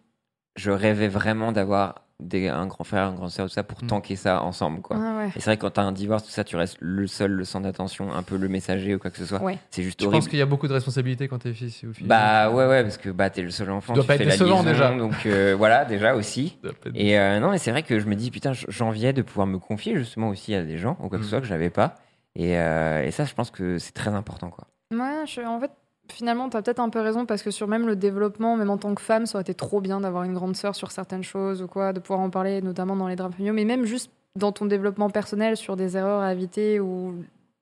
je 0.56 0.72
rêvais 0.72 1.08
vraiment 1.08 1.52
d'avoir 1.52 2.04
des, 2.20 2.48
un 2.48 2.66
grand 2.66 2.84
frère, 2.84 3.04
un 3.10 3.14
grand 3.14 3.30
sœur, 3.30 3.46
tout 3.48 3.54
ça, 3.54 3.62
pour 3.62 3.84
Mm. 3.84 3.88
tanker 3.88 4.16
ça 4.16 4.42
ensemble. 4.42 4.82
Quoi. 4.82 4.98
Ah 5.00 5.18
ouais. 5.18 5.28
Et 5.36 5.40
c'est 5.40 5.46
vrai 5.46 5.58
que 5.58 5.62
quand 5.62 5.70
t'as 5.70 5.84
un 5.84 5.92
divorce, 5.92 6.24
tout 6.24 6.32
ça, 6.32 6.44
tu 6.44 6.56
restes 6.56 6.78
le 6.80 7.06
seul, 7.06 7.30
le 7.32 7.44
centre 7.46 7.66
d'attention, 7.66 8.12
un 8.12 8.24
peu 8.24 8.38
le 8.38 8.48
messager 8.50 8.96
ou 8.96 8.98
quoi 9.00 9.12
que 9.12 9.18
ce 9.18 9.26
soit. 9.28 9.40
Ouais. 9.40 9.60
C'est 9.70 9.84
juste 9.84 10.02
Je 10.02 10.08
horrible. 10.08 10.22
pense 10.24 10.28
qu'il 10.28 10.40
y 10.40 10.42
a 10.42 10.48
beaucoup 10.48 10.68
de 10.68 10.74
responsabilités 10.74 11.28
quand 11.28 11.38
t'es 11.38 11.54
fils 11.54 11.84
ou 11.84 11.94
fille? 11.94 12.08
Bah 12.08 12.50
ouais, 12.50 12.66
ouais, 12.66 12.82
parce 12.82 12.98
que 12.98 13.12
bah, 13.12 13.30
t'es 13.30 13.44
le 13.44 13.52
seul 13.52 13.70
enfant, 13.70 13.94
Tu 13.94 13.98
dois 13.98 14.04
tu 14.04 14.08
pas 14.08 14.18
fais 14.18 14.24
être 14.24 14.30
la 14.30 14.34
décevant, 14.34 14.64
liaison, 14.64 14.64
déjà. 14.64 14.98
Donc 14.98 15.26
euh, 15.28 15.54
voilà, 15.58 15.86
déjà 15.86 16.16
aussi. 16.16 16.58
Et 16.96 17.20
euh, 17.20 17.40
non, 17.40 17.52
mais 17.52 17.60
c'est 17.60 17.70
vrai 17.70 17.84
que 17.84 18.00
je 18.00 18.08
me 18.08 18.16
dis, 18.16 18.32
putain, 18.32 18.54
j'enviais 18.68 19.14
de 19.14 19.22
pouvoir 19.22 19.46
me 19.46 19.60
confier 19.60 19.96
justement 19.96 20.30
aussi 20.30 20.56
à 20.56 20.64
des 20.64 20.78
gens 20.80 20.98
ou 21.04 21.10
quoi 21.10 21.20
que 21.20 21.24
ce 21.24 21.28
Mm. 21.28 21.30
soit 21.30 21.42
que 21.42 21.48
j'avais 21.48 21.70
pas. 21.70 21.94
Et, 22.36 22.58
euh, 22.58 23.04
et 23.04 23.12
ça, 23.12 23.26
je 23.26 23.34
pense 23.36 23.52
que 23.52 23.78
c'est 23.78 23.94
très 23.94 24.12
important, 24.16 24.50
quoi. 24.50 24.66
Ouais, 24.92 25.26
je- 25.28 25.42
en 25.42 25.60
fait, 25.60 25.72
finalement, 26.12 26.50
t'as 26.50 26.62
peut-être 26.62 26.80
un 26.80 26.90
peu 26.90 27.00
raison 27.02 27.26
parce 27.26 27.42
que 27.44 27.52
sur 27.52 27.68
même 27.68 27.88
le 27.88 27.96
développement, 27.96 28.56
même 28.58 28.70
en 28.70 28.78
tant 28.78 28.94
que 28.96 29.02
femme, 29.02 29.26
ça 29.26 29.38
aurait 29.38 29.42
été 29.44 29.54
trop 29.54 29.82
bien 29.82 30.02
d'avoir 30.02 30.24
une 30.24 30.34
grande 30.34 30.56
sœur 30.56 30.76
sur 30.76 30.92
certaines 30.92 31.24
choses 31.24 31.62
ou 31.62 31.68
quoi, 31.68 31.94
de 31.94 32.00
pouvoir 32.00 32.20
en 32.20 32.30
parler, 32.30 32.62
notamment 32.62 32.96
dans 32.96 33.08
les 33.08 33.16
drames 33.16 33.32
familiaux, 33.32 33.54
mais 33.54 33.66
même 33.66 33.86
juste 33.86 34.12
dans 34.36 34.52
ton 34.52 34.66
développement 34.66 35.10
personnel 35.10 35.58
sur 35.58 35.76
des 35.76 35.98
erreurs 35.98 36.22
à 36.22 36.32
éviter 36.34 36.80
ou 36.80 37.16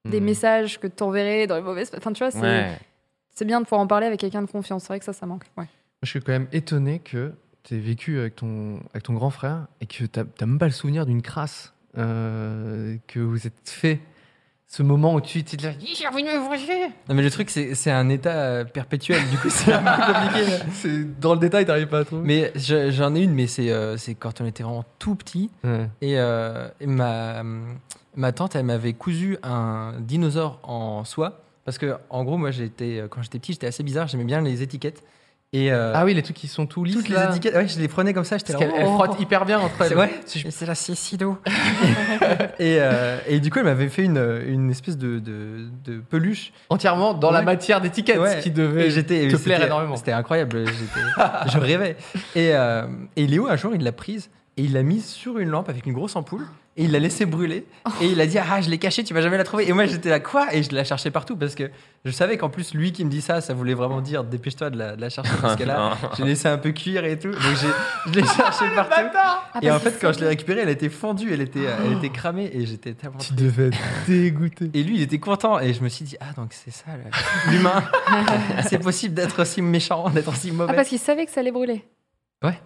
des 0.06 0.20
Mm. 0.20 0.24
messages 0.26 0.80
que 0.80 0.88
t'enverrais 0.88 1.48
dans 1.48 1.56
les 1.56 1.62
mauvaises. 1.62 1.92
Enfin, 1.98 2.12
tu 2.14 2.20
vois, 2.24 2.32
c'est 2.32 2.42
Ouais. 2.42 3.46
bien 3.46 3.60
de 3.60 3.66
pouvoir 3.66 3.82
en 3.82 3.88
parler 3.88 4.06
avec 4.08 4.20
quelqu'un 4.20 4.42
de 4.42 4.50
confiance. 4.52 4.84
C'est 4.84 4.88
vrai 4.90 5.00
que 5.00 5.06
ça, 5.06 5.14
ça 5.14 5.26
manque. 5.26 5.44
Ouais. 5.58 5.64
Moi, 5.64 5.68
je 6.04 6.10
suis 6.10 6.20
quand 6.20 6.32
même 6.34 6.48
étonné 6.52 7.00
que 7.00 7.32
tu 7.64 7.76
aies 7.76 7.80
vécu 7.80 8.20
avec 8.20 8.36
ton, 8.36 8.80
avec 8.92 9.04
ton 9.04 9.14
grand 9.14 9.30
frère 9.32 9.68
et 9.82 9.86
que 9.88 10.04
tu 10.06 10.20
n'as 10.20 10.46
même 10.46 10.60
pas 10.60 10.66
le 10.68 10.72
souvenir 10.72 11.06
d'une 11.06 11.22
crasse 11.22 11.74
euh, 11.98 12.98
que 13.08 13.20
vous 13.20 13.48
êtes 13.48 13.54
fait. 13.70 14.00
Ce 14.76 14.84
moment 14.84 15.14
où 15.16 15.22
tu 15.22 15.42
t'es 15.44 15.56
là, 15.58 15.72
j'ai 15.80 16.06
envie 16.06 16.22
de 16.22 16.28
me 16.28 16.38
venger. 16.38 16.88
Non, 17.08 17.16
mais 17.16 17.22
le 17.22 17.32
truc, 17.32 17.50
c'est 17.50 17.76
c'est 17.76 17.92
un 17.92 18.10
état 18.10 18.32
euh, 18.34 18.64
perpétuel. 18.66 19.22
Du 19.32 19.38
coup, 19.38 19.50
c'est 19.50 19.72
un 19.72 19.82
peu 19.82 20.04
compliqué. 20.14 20.52
C'est 20.74 21.20
dans 21.20 21.34
le 21.34 21.40
détail, 21.40 21.66
t'arrives 21.66 21.88
pas 21.88 22.00
à 22.00 22.04
trouver. 22.04 22.24
Mais 22.26 22.52
je- 22.56 22.92
j'en 22.92 23.16
ai 23.16 23.22
une, 23.22 23.34
mais 23.34 23.48
c'est 23.48 23.72
euh, 23.72 23.96
c'est 23.96 24.16
quand 24.16 24.42
on 24.42 24.46
était 24.46 24.64
vraiment 24.64 24.84
tout 25.00 25.16
petit. 25.16 25.50
Ouais. 25.64 25.88
Et, 26.02 26.20
euh, 26.20 26.68
et 26.82 26.88
ma, 26.88 27.42
ma 28.18 28.32
tante, 28.34 28.56
elle 28.58 28.66
m'avait 28.66 28.92
cousu 28.94 29.38
un 29.44 29.94
dinosaure 30.02 30.60
en 30.64 31.06
soie. 31.06 31.42
Parce 31.64 31.78
que, 31.78 31.96
en 32.10 32.24
gros, 32.26 32.38
moi, 32.38 32.52
j'étais, 32.52 33.04
quand 33.10 33.22
j'étais 33.22 33.40
petit, 33.40 33.54
j'étais 33.54 33.68
assez 33.68 33.82
bizarre. 33.82 34.08
J'aimais 34.08 34.26
bien 34.26 34.42
les 34.42 34.62
étiquettes. 34.62 35.04
Et 35.58 35.72
euh, 35.72 35.94
Ah 35.96 36.04
oui, 36.04 36.14
les 36.14 36.22
trucs 36.22 36.36
qui 36.36 36.48
sont 36.50 36.66
tout 36.66 36.84
lisses 36.84 36.96
toutes 36.98 37.08
les 37.08 37.24
étiquettes, 37.30 37.56
ouais, 37.56 37.66
je 37.68 37.80
les 37.80 37.88
prenais 37.88 38.14
comme 38.14 38.26
ça. 38.26 38.38
J'étais 38.38 38.52
Parce 38.54 38.66
là. 38.66 38.72
elle 38.78 38.86
oh. 38.88 38.96
frotte 38.96 39.20
hyper 39.22 39.46
bien 39.46 39.58
entre 39.60 39.86
C'est 39.88 39.94
elles. 39.94 40.46
Et 40.48 40.52
c'est 40.52 40.66
la 40.66 40.76
Cido. 40.76 41.38
et, 42.60 42.78
euh, 42.82 43.18
et 43.28 43.40
du 43.40 43.50
coup, 43.50 43.60
elle 43.60 43.66
m'avait 43.66 43.88
fait 43.88 44.04
une, 44.04 44.42
une 44.48 44.70
espèce 44.70 44.98
de, 44.98 45.20
de, 45.20 45.68
de 45.86 46.00
peluche. 46.00 46.52
Entièrement 46.70 47.14
dans 47.14 47.32
la 47.32 47.40
Ouais. 47.40 47.46
matière 47.46 47.80
d'étiquette, 47.80 48.18
Ouais. 48.20 48.38
ce 48.38 48.44
qui 48.44 48.52
devait 48.52 48.88
Et 48.88 48.92
j'étais, 48.92 49.28
te 49.30 49.38
plaire 49.38 49.64
énormément. 49.64 49.96
C'était 49.96 50.12
incroyable. 50.12 50.66
j'étais- 50.66 51.52
je 51.54 51.58
rêvais. 51.58 51.96
Et, 52.36 52.50
euh, 52.54 52.86
et 53.16 53.26
Léo, 53.28 53.48
un 53.48 53.56
jour, 53.56 53.72
il 53.76 53.84
l'a 53.84 53.92
prise 53.94 54.30
et 54.58 54.64
il 54.64 54.74
l'a 54.74 54.84
mise 54.84 55.06
sur 55.06 55.38
une 55.40 55.50
lampe 55.50 55.70
avec 55.70 55.86
une 55.86 55.94
grosse 55.94 56.16
ampoule 56.16 56.46
et 56.78 56.84
il 56.84 56.92
l'a 56.92 57.00
laissé 57.00 57.26
brûler. 57.26 57.66
Et 58.02 58.08
il 58.08 58.20
a 58.20 58.26
dit 58.28 58.38
Ah, 58.38 58.60
je 58.62 58.70
l'ai 58.70 58.78
cachée, 58.78 59.04
tu 59.04 59.14
vas 59.14 59.22
jamais 59.22 59.38
la 59.38 59.44
trouver. 59.46 59.68
Et 59.70 59.72
moi, 59.74 59.86
j'étais 59.86 60.10
là, 60.10 60.20
quoi? 60.20 60.54
Et 60.54 60.62
je 60.62 60.74
la 60.76 60.84
cherchais 60.84 61.10
partout 61.12 61.38
parce 61.38 61.56
que 61.56 61.70
je 62.04 62.12
savais 62.12 62.38
qu'en 62.38 62.50
plus, 62.50 62.74
lui 62.74 62.92
qui 62.92 63.06
me 63.06 63.10
dit 63.10 63.22
ça, 63.22 63.40
ça 63.42 63.54
voulait 63.54 63.74
vraiment 63.74 64.02
dire 64.02 64.24
Dépêche-toi 64.26 64.70
de 64.72 64.78
la, 64.78 64.96
de 64.98 65.02
la 65.02 65.10
chercher 65.10 65.32
parce 65.42 65.56
que 65.56 65.64
là, 65.64 65.98
j'ai 66.18 66.24
laissé 66.26 66.48
un 66.50 66.58
peu 66.58 66.72
cuire 66.72 67.06
et 67.06 67.18
tout. 67.18 67.32
Donc, 67.32 67.40
je 68.08 68.12
l'ai 68.20 68.26
cherché 68.28 68.66
partout. 68.76 68.94
Ah, 69.16 69.60
Et 69.62 69.70
en 69.72 69.74
parce 69.76 69.84
que 69.86 69.90
fait, 69.92 70.00
quand 70.08 70.14
je 70.14 70.20
l'ai 70.20 70.28
récupérée, 70.28 70.62
elle 70.62 70.70
était 70.70 70.90
fondue, 70.90 71.32
elle 71.34 71.42
était, 71.42 71.64
elle 71.86 71.94
était 71.94 72.10
cramée 72.10 72.50
et 72.54 72.66
j'étais 72.66 72.94
tellement. 72.94 73.20
Tu 73.20 73.34
devais 73.34 73.68
être 73.68 73.78
dégoûté. 74.08 74.70
Et 74.74 74.84
lui, 74.84 74.96
il 74.98 75.02
était 75.02 75.20
content. 75.20 75.60
Et 75.62 75.74
je 75.74 75.82
me 75.82 75.88
suis 75.90 76.04
dit, 76.06 76.18
ah, 76.20 76.34
donc 76.36 76.50
c'est 76.52 76.72
ça, 76.72 76.86
l'humain. 77.52 77.84
c'est 78.70 78.80
possible 78.80 79.14
d'être 79.16 79.42
aussi 79.42 79.62
méchant, 79.62 80.10
d'être 80.10 80.30
aussi 80.30 80.50
Ah, 80.52 80.54
mauvais. 80.56 80.76
parce 80.76 80.90
qu'il 80.90 81.00
savait 81.00 81.26
que 81.26 81.32
ça 81.32 81.40
allait 81.40 81.52
brûler. 81.52 81.86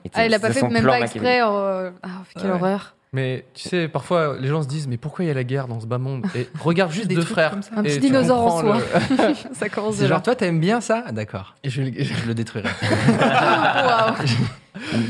Et 0.03 0.09
Ah, 0.13 0.25
il 0.25 0.33
a 0.33 0.39
pas 0.39 0.51
fait 0.51 0.67
même 0.67 0.85
pas 0.85 0.99
exprès. 0.99 1.41
euh, 1.41 1.91
Ah, 2.03 2.07
quelle 2.35 2.45
Ouais. 2.47 2.51
horreur. 2.57 2.95
Mais 3.11 3.45
tu 3.55 3.67
sais, 3.67 3.87
parfois 3.87 4.37
les 4.39 4.47
gens 4.47 4.61
se 4.61 4.67
disent 4.67 4.87
mais 4.87 4.97
pourquoi 4.97 5.25
il 5.25 5.29
y 5.29 5.31
a 5.31 5.33
la 5.33 5.43
guerre 5.43 5.67
dans 5.67 5.79
ce 5.79 5.87
bas 5.87 5.97
monde? 5.97 6.25
Et 6.35 6.47
regarde 6.59 6.91
juste 6.91 7.07
Des 7.07 7.15
deux 7.15 7.21
frères. 7.21 7.49
comme 7.51 7.63
ça. 7.63 7.71
Un 7.75 7.83
et 7.83 7.87
petit 7.87 7.99
dinosaure 8.01 8.39
en 8.41 8.61
comprends 8.61 8.73
le- 8.73 9.33
ça 9.53 9.67
commence 9.69 9.95
C'est 9.95 10.03
de 10.03 10.07
genre, 10.09 10.21
toi, 10.21 10.35
t'aimes 10.35 10.59
bien 10.59 10.79
ça? 10.79 11.03
Ah, 11.07 11.11
D'accord, 11.11 11.55
Et 11.63 11.69
je- 11.71 11.81
je- 11.83 12.03
je 12.03 12.27
le 12.27 12.35
détruirai. 12.35 12.69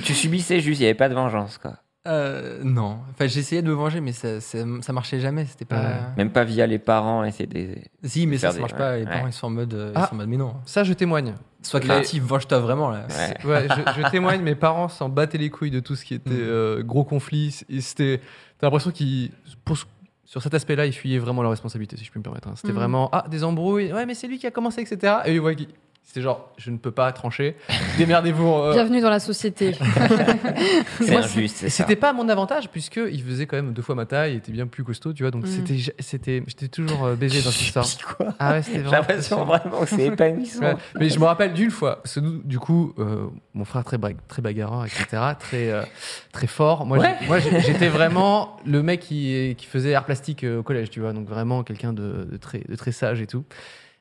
Tu 0.03 0.13
subissais 0.13 0.61
juste, 0.61 0.79
il 0.79 0.83
n'y 0.83 0.87
avait 0.87 0.95
pas 0.97 1.09
de 1.09 1.13
vengeance, 1.13 1.57
quoi. 1.57 1.73
Euh, 2.07 2.61
non. 2.63 2.99
Enfin, 3.11 3.27
j'essayais 3.27 3.61
de 3.61 3.67
me 3.67 3.73
venger, 3.73 3.99
mais 3.99 4.13
ça, 4.13 4.39
ça, 4.39 4.59
ça 4.81 4.93
marchait 4.93 5.19
jamais. 5.19 5.45
C'était 5.45 5.65
pas. 5.65 5.81
Ouais. 5.81 5.95
Même 6.17 6.31
pas 6.31 6.43
via 6.45 6.65
les 6.65 6.79
parents, 6.79 7.23
et 7.25 7.31
c'est 7.31 7.45
des. 7.45 7.83
Si, 8.03 8.25
mais 8.25 8.37
ça, 8.37 8.49
ça 8.49 8.53
des- 8.55 8.59
marche 8.61 8.73
pas. 8.75 8.95
Les 8.97 9.03
ouais. 9.03 9.09
parents, 9.11 9.27
ils 9.27 9.33
sont 9.33 9.47
en 9.47 9.51
mode, 9.51 9.73
euh, 9.73 9.91
ils 9.93 9.99
Ah. 10.01 10.07
sont 10.07 10.15
en 10.15 10.17
mode, 10.17 10.29
mais 10.29 10.37
non. 10.37 10.55
Ça, 10.65 10.83
je 10.83 10.93
témoigne. 10.93 11.35
Sois 11.61 11.81
Les- 11.81 11.87
créatif, 11.87 12.23
venge-toi 12.23 12.59
vraiment 12.59 12.89
là. 12.89 13.05
Ouais. 13.09 13.37
Ouais, 13.45 13.67
je, 13.69 14.01
je 14.01 14.09
témoigne, 14.09 14.41
mes 14.41 14.55
parents 14.55 14.87
s'en 14.87 15.09
battaient 15.09 15.37
les 15.37 15.49
couilles 15.49 15.71
de 15.71 15.81
tout 15.81 15.95
ce 15.95 16.05
qui 16.05 16.13
était 16.13 16.29
Mm. 16.29 16.37
euh, 16.39 16.83
gros 16.83 17.03
conflit. 17.03 17.59
Et 17.69 17.81
c'était. 17.81 18.21
T'as 18.57 18.67
l'impression 18.67 18.91
qu'ils. 18.91 19.31
pour 19.65 19.77
Sur 20.23 20.41
cet 20.43 20.53
aspect-là, 20.53 20.85
ils 20.85 20.93
fuyaient 20.93 21.17
vraiment 21.19 21.41
leur 21.41 21.51
responsabilité, 21.51 21.97
si 21.97 22.05
je 22.05 22.11
puis 22.11 22.19
me 22.19 22.23
permettre. 22.23 22.47
hein. 22.47 22.53
C'était 22.55 22.71
Mm. 22.71 22.75
vraiment. 22.75 23.09
Ah, 23.11 23.25
des 23.29 23.43
embrouilles. 23.43 23.91
Ouais, 23.91 24.05
mais 24.05 24.13
c'est 24.13 24.27
lui 24.27 24.37
qui 24.39 24.47
a 24.47 24.51
commencé, 24.51 24.79
etc. 24.81 25.15
Et 25.25 25.37
ouais, 25.39 25.55
qui- 25.55 25.67
c'était 26.03 26.21
genre, 26.21 26.51
je 26.57 26.71
ne 26.71 26.77
peux 26.77 26.89
pas 26.91 27.11
trancher. 27.11 27.55
Démerdez-vous. 27.99 28.47
euh. 28.51 28.73
Bienvenue 28.73 28.99
dans 28.99 29.11
la 29.11 29.19
société. 29.19 29.75
C'est 31.01 31.15
injuste, 31.15 31.69
c'était 31.69 31.95
pas 31.95 32.09
à 32.09 32.13
mon 32.13 32.27
avantage 32.29 32.69
puisque 32.69 32.99
il 33.11 33.21
faisait 33.23 33.45
quand 33.45 33.55
même 33.57 33.73
deux 33.73 33.81
fois 33.81 33.95
ma 33.95 34.05
taille, 34.05 34.33
il 34.33 34.37
était 34.37 34.51
bien 34.51 34.67
plus 34.67 34.83
costaud, 34.83 35.13
tu 35.13 35.23
vois. 35.23 35.31
Donc 35.31 35.43
Mm. 35.45 35.47
c'était, 35.47 35.93
c'était, 35.99 36.43
j'étais 36.47 36.67
toujours 36.67 37.05
euh, 37.05 37.15
baisé 37.15 37.41
dans 37.41 37.51
cette 37.51 37.61
histoire. 37.61 37.85
quoi? 38.17 38.33
Ah 38.39 38.53
ouais, 38.53 38.61
J'ai 38.63 38.81
l'impression 38.83 39.45
vraiment 39.45 39.81
que 39.81 39.85
c'est 39.87 40.05
épanouissant. 40.07 40.61
Ouais, 40.61 40.75
mais 40.99 41.09
je 41.09 41.19
me 41.19 41.25
rappelle 41.25 41.53
d'une 41.53 41.71
fois, 41.71 41.97
parce 42.01 42.15
que 42.15 42.19
du 42.43 42.59
coup, 42.59 42.93
euh, 42.99 43.27
mon 43.53 43.65
frère 43.65 43.83
très, 43.83 43.97
très 44.27 44.41
bagarreur, 44.41 44.85
etc., 44.85 45.05
très, 45.39 45.69
euh, 45.71 45.83
très 46.31 46.47
fort. 46.47 46.85
Moi, 46.85 46.99
j'ai- 47.39 47.59
j'étais 47.61 47.87
vraiment 47.89 48.57
le 48.65 48.81
mec 48.83 48.99
qui, 49.01 49.55
qui 49.57 49.65
faisait 49.67 49.93
art 49.93 50.05
plastique 50.05 50.43
au 50.43 50.63
collège, 50.63 50.89
tu 50.89 50.99
vois, 51.01 51.13
donc 51.13 51.27
vraiment 51.27 51.63
quelqu'un 51.63 51.93
de, 51.93 52.27
de 52.31 52.37
très, 52.37 52.59
de 52.67 52.75
très 52.75 52.91
sage 52.91 53.21
et 53.21 53.27
tout. 53.27 53.43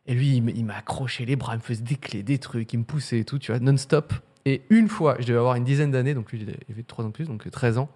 Et 0.09 0.15
lui, 0.15 0.37
il 0.37 0.65
m'a 0.65 0.77
accroché 0.77 1.27
les 1.27 1.37
bras, 1.37 1.53
il 1.55 1.59
me 1.59 1.63
faisait 1.63 1.83
des 1.83 1.97
clés, 1.97 2.23
des 2.23 2.39
trucs, 2.39 2.73
il 2.73 2.79
me 2.79 2.85
poussait 2.85 3.21
et 3.21 3.25
tout, 3.25 3.39
tu 3.39 3.53
vois, 3.53 3.61
non-stop. 3.61 4.15
Et 4.47 4.63
une 4.71 4.89
fois, 4.89 5.17
je 5.21 5.27
devais 5.27 5.39
avoir 5.39 5.55
une 5.57 5.65
dizaine 5.65 5.91
d'années, 5.91 6.15
donc 6.15 6.33
lui, 6.33 6.41
il 6.41 6.57
avait 6.73 6.83
3 6.83 7.05
ans 7.05 7.09
de 7.09 7.13
plus, 7.13 7.27
donc 7.27 7.49
13 7.49 7.77
ans. 7.77 7.91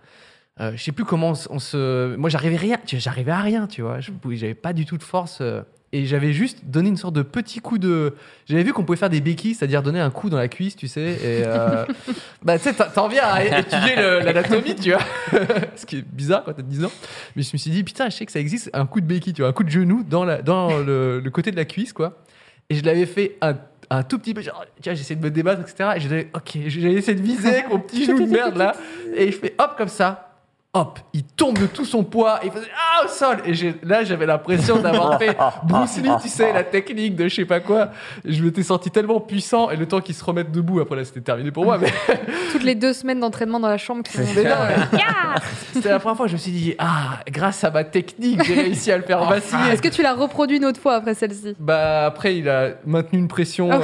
Euh, 0.60 0.72
je 0.76 0.82
sais 0.82 0.92
plus 0.92 1.04
comment 1.04 1.32
on, 1.50 1.58
se. 1.58 2.14
Moi, 2.16 2.28
j'arrivais 2.30 2.56
rien. 2.56 2.76
J'arrivais 2.86 3.32
à 3.32 3.40
rien, 3.40 3.66
tu 3.66 3.82
vois. 3.82 3.98
Pouvais- 4.20 4.36
J'avais 4.36 4.54
pas 4.54 4.72
du 4.72 4.84
tout 4.86 4.98
de 4.98 5.02
force. 5.02 5.38
euh, 5.40 5.62
et 5.94 6.06
j'avais 6.06 6.32
juste 6.32 6.64
donné 6.64 6.88
une 6.88 6.96
sorte 6.96 7.14
de 7.14 7.20
petit 7.22 7.60
coup 7.60 7.76
de. 7.78 8.14
J'avais 8.46 8.62
vu 8.62 8.72
qu'on 8.72 8.82
pouvait 8.84 8.96
faire 8.98 9.10
des 9.10 9.20
béquilles, 9.20 9.54
c'est-à-dire 9.54 9.82
donner 9.82 10.00
un 10.00 10.08
coup 10.10 10.30
dans 10.30 10.38
la 10.38 10.48
cuisse, 10.48 10.74
tu 10.74 10.88
sais. 10.88 11.00
Et 11.22 11.42
euh, 11.44 11.84
bah, 12.42 12.58
tu 12.58 12.64
sais, 12.64 12.74
t'en- 12.74 13.08
viens 13.08 13.24
à 13.24 13.44
étudier 13.44 13.96
l'anatomie, 13.96 14.74
tu 14.74 14.90
vois. 14.92 15.02
Ce 15.76 15.84
qui 15.84 15.98
est 15.98 16.02
bizarre 16.06 16.44
quand 16.44 16.54
t'as 16.54 16.62
10 16.62 16.84
ans. 16.86 16.92
Mais 17.36 17.42
je 17.42 17.50
me 17.52 17.58
suis 17.58 17.70
dit, 17.70 17.84
putain, 17.84 18.08
je 18.08 18.16
sais 18.16 18.24
que 18.24 18.32
ça 18.32 18.40
existe, 18.40 18.70
un 18.72 18.86
coup 18.86 19.02
de 19.02 19.06
béquille, 19.06 19.34
tu 19.34 19.42
vois, 19.42 19.50
un 19.50 19.52
coup 19.52 19.64
de 19.64 19.70
genou 19.70 20.02
dans, 20.02 20.24
la, 20.24 20.40
dans 20.40 20.78
le, 20.78 21.20
le 21.20 21.30
côté 21.30 21.50
de 21.50 21.56
la 21.56 21.66
cuisse, 21.66 21.92
quoi. 21.92 22.22
Et 22.70 22.74
je 22.74 22.82
l'avais 22.84 23.04
fait 23.04 23.36
un, 23.42 23.54
un 23.90 24.02
tout 24.02 24.18
petit 24.18 24.32
peu, 24.32 24.40
genre, 24.40 24.64
tu 24.80 24.88
vois, 24.88 24.94
j'essayais 24.94 25.20
de 25.20 25.24
me 25.24 25.30
débattre, 25.30 25.60
etc. 25.60 25.90
Et 25.96 26.00
j'ai 26.00 26.30
ok, 26.34 26.58
j'ai 26.68 26.92
essayé 26.94 27.18
de 27.18 27.22
viser 27.22 27.48
avec 27.50 27.68
mon 27.68 27.78
petit 27.78 28.04
genou 28.06 28.24
de 28.26 28.30
merde 28.32 28.56
là. 28.56 28.74
Et 29.14 29.30
je 29.30 29.36
fais 29.36 29.54
hop, 29.58 29.74
comme 29.76 29.88
ça. 29.88 30.31
Hop, 30.74 30.98
il 31.12 31.22
tombe 31.22 31.58
de 31.58 31.66
tout 31.66 31.84
son 31.84 32.02
poids, 32.02 32.42
et 32.42 32.46
il 32.46 32.50
faisait 32.50 32.64
ah 32.74 33.04
au 33.04 33.08
sol. 33.08 33.42
Et 33.44 33.52
j'ai- 33.52 33.74
là, 33.82 34.04
j'avais 34.04 34.24
l'impression 34.24 34.78
d'avoir 34.78 35.18
fait 35.18 35.36
Bruce 35.64 35.98
Lee, 35.98 36.08
tu 36.22 36.28
sais, 36.28 36.50
la 36.50 36.64
technique 36.64 37.14
de 37.14 37.28
je 37.28 37.34
sais 37.34 37.44
pas 37.44 37.60
quoi. 37.60 37.90
Et 38.24 38.32
je 38.32 38.42
m'étais 38.42 38.62
senti 38.62 38.90
tellement 38.90 39.20
puissant, 39.20 39.68
et 39.68 39.76
le 39.76 39.84
temps 39.86 40.00
qu'il 40.00 40.14
se 40.14 40.24
remette 40.24 40.50
debout, 40.50 40.80
après 40.80 40.96
là, 40.96 41.04
c'était 41.04 41.20
terminé 41.20 41.50
pour 41.50 41.66
moi. 41.66 41.76
Mais, 41.76 41.92
Toutes 42.52 42.62
les 42.62 42.74
deux 42.74 42.94
semaines 42.94 43.20
d'entraînement 43.20 43.60
dans 43.60 43.68
la 43.68 43.76
chambre. 43.76 44.02
qui 44.02 44.12
c'était 45.74 45.90
la 45.90 45.98
première 46.00 46.16
fois 46.16 46.24
que 46.24 46.30
je 46.30 46.36
me 46.36 46.40
suis 46.40 46.52
dit, 46.52 46.74
ah, 46.78 47.20
grâce 47.30 47.62
à 47.64 47.70
ma 47.70 47.84
technique, 47.84 48.42
j'ai 48.42 48.54
réussi 48.54 48.90
à 48.90 48.96
le 48.96 49.02
faire 49.02 49.22
vaciller. 49.24 49.72
Est-ce 49.72 49.82
que 49.82 49.88
tu 49.88 50.00
l'as 50.02 50.14
reproduit 50.14 50.56
une 50.56 50.64
autre 50.64 50.80
fois 50.80 50.94
après 50.94 51.12
celle-ci? 51.12 51.54
Bah 51.60 52.06
après, 52.06 52.38
il 52.38 52.48
a 52.48 52.70
maintenu 52.86 53.18
une 53.18 53.28
pression 53.28 53.70
euh, 53.70 53.78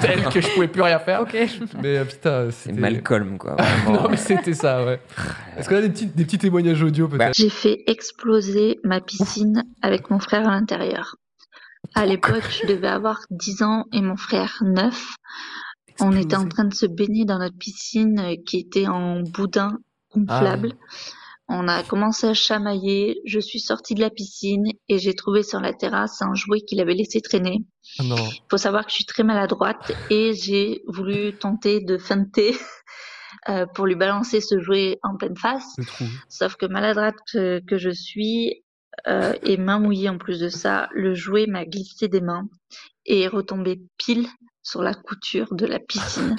telle 0.00 0.24
que 0.24 0.40
je 0.40 0.48
pouvais 0.48 0.66
plus 0.66 0.82
rien 0.82 0.98
faire. 0.98 1.20
Ok. 1.20 1.36
Mais 1.80 1.98
euh, 1.98 2.04
putain, 2.04 2.46
C'est 2.50 2.70
c'était 2.70 2.80
Malcolm, 2.80 3.38
quoi. 3.38 3.54
Non, 3.86 4.08
mais 4.10 4.16
c'était 4.16 4.54
ça, 4.54 4.84
ouais. 4.84 4.98
Est-ce 5.56 5.68
qu'on 5.68 5.76
a 5.76 5.82
des 5.82 5.90
petits, 5.90 6.06
des 6.06 6.31
petits 6.32 6.46
témoignages 6.46 6.82
audio 6.82 7.08
peut-être 7.08 7.34
J'ai 7.36 7.50
fait 7.50 7.82
exploser 7.86 8.78
ma 8.84 9.02
piscine 9.02 9.64
avec 9.82 10.10
mon 10.10 10.18
frère 10.18 10.48
à 10.48 10.52
l'intérieur. 10.52 11.16
À 11.94 12.06
l'époque, 12.06 12.44
je 12.62 12.66
devais 12.66 12.88
avoir 12.88 13.20
10 13.30 13.62
ans 13.62 13.84
et 13.92 14.00
mon 14.00 14.16
frère 14.16 14.56
9. 14.62 15.14
On 16.00 16.16
était 16.16 16.36
en 16.36 16.48
train 16.48 16.64
de 16.64 16.74
se 16.74 16.86
baigner 16.86 17.26
dans 17.26 17.38
notre 17.38 17.58
piscine 17.58 18.18
euh, 18.18 18.34
qui 18.46 18.60
était 18.60 18.86
en 18.86 19.20
boudin 19.20 19.76
gonflable. 20.16 20.72
On 21.48 21.68
a 21.68 21.82
commencé 21.82 22.28
à 22.28 22.34
chamailler. 22.34 23.20
Je 23.26 23.38
suis 23.38 23.60
sortie 23.60 23.94
de 23.94 24.00
la 24.00 24.08
piscine 24.08 24.64
et 24.88 24.98
j'ai 24.98 25.14
trouvé 25.14 25.42
sur 25.42 25.60
la 25.60 25.74
terrasse 25.74 26.22
un 26.22 26.34
jouet 26.34 26.62
qu'il 26.62 26.80
avait 26.80 26.94
laissé 26.94 27.20
traîner. 27.20 27.58
Ah. 27.98 28.04
Il 28.04 28.42
faut 28.50 28.56
savoir 28.56 28.86
que 28.86 28.90
je 28.90 28.96
suis 28.96 29.04
très 29.04 29.22
maladroite 29.22 29.92
et 30.08 30.32
j'ai 30.32 30.82
voulu 30.86 31.34
tenter 31.34 31.80
de 31.80 31.98
feinter 31.98 32.56
euh, 33.48 33.66
pour 33.66 33.86
lui 33.86 33.94
balancer 33.94 34.40
ce 34.40 34.60
jouet 34.60 34.98
en 35.02 35.16
pleine 35.16 35.36
face. 35.36 35.76
Sauf 36.28 36.56
que 36.56 36.66
maladroite 36.66 37.16
que, 37.32 37.60
que 37.66 37.78
je 37.78 37.90
suis 37.90 38.62
euh, 39.06 39.32
et 39.42 39.56
main 39.56 39.78
mouillée 39.78 40.08
en 40.08 40.18
plus 40.18 40.38
de 40.40 40.48
ça, 40.48 40.88
le 40.92 41.14
jouet 41.14 41.46
m'a 41.46 41.64
glissé 41.64 42.08
des 42.08 42.20
mains 42.20 42.48
et 43.06 43.22
est 43.22 43.28
retombé 43.28 43.80
pile 43.98 44.26
sur 44.62 44.82
la 44.82 44.94
couture 44.94 45.54
de 45.54 45.66
la 45.66 45.78
piscine. 45.80 46.36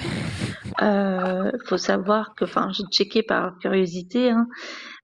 Euh, 0.80 1.52
faut 1.66 1.76
savoir 1.76 2.34
que, 2.34 2.44
enfin, 2.44 2.70
j'ai 2.72 2.84
checké 2.90 3.22
par 3.22 3.58
curiosité, 3.58 4.30
hein, 4.30 4.48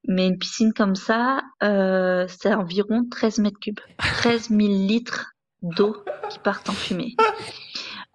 mais 0.09 0.26
une 0.26 0.38
piscine 0.38 0.72
comme 0.72 0.94
ça, 0.94 1.42
euh, 1.62 2.26
c'est 2.28 2.55
environ 2.55 3.05
13 3.11 3.38
mètres 3.38 3.61
cubes, 3.61 3.80
13 3.98 4.48
000 4.48 4.61
litres 4.61 5.32
d'eau 5.62 5.96
qui 6.30 6.38
partent 6.38 6.70
en 6.70 6.72
fumée. 6.72 7.14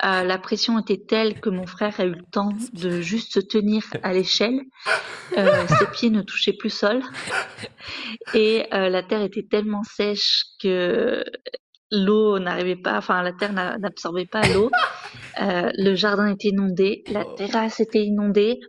Euh, 0.04 0.24
la 0.24 0.38
pression 0.38 0.78
était 0.80 1.02
telle 1.08 1.40
que 1.40 1.50
mon 1.50 1.66
frère 1.66 1.94
a 2.00 2.04
eu 2.06 2.12
le 2.16 2.24
temps 2.32 2.52
de 2.74 3.00
juste 3.02 3.34
se 3.34 3.40
tenir 3.40 3.84
à 4.04 4.12
l'échelle. 4.12 4.60
Euh, 5.38 5.66
ses 5.80 5.88
pieds 5.88 6.10
ne 6.10 6.22
touchaient 6.22 6.54
plus 6.54 6.68
le 6.68 6.74
sol. 6.74 7.02
Et 8.34 8.66
euh, 8.74 8.90
la 8.90 9.04
terre 9.04 9.22
était 9.24 9.46
tellement 9.50 9.84
sèche 9.84 10.44
que 10.62 11.24
l'eau 11.92 12.40
n'arrivait 12.40 12.76
pas, 12.76 12.98
enfin 12.98 13.22
la 13.22 13.32
terre 13.32 13.54
n'a- 13.54 13.78
n'absorbait 13.78 14.26
pas 14.26 14.42
l'eau. 14.50 14.70
Euh, 15.42 15.70
le 15.78 15.96
jardin 15.96 16.28
était 16.28 16.50
inondé, 16.50 17.04
la 17.08 17.24
terrasse 17.38 17.80
était 17.80 18.04
inondée. 18.04 18.60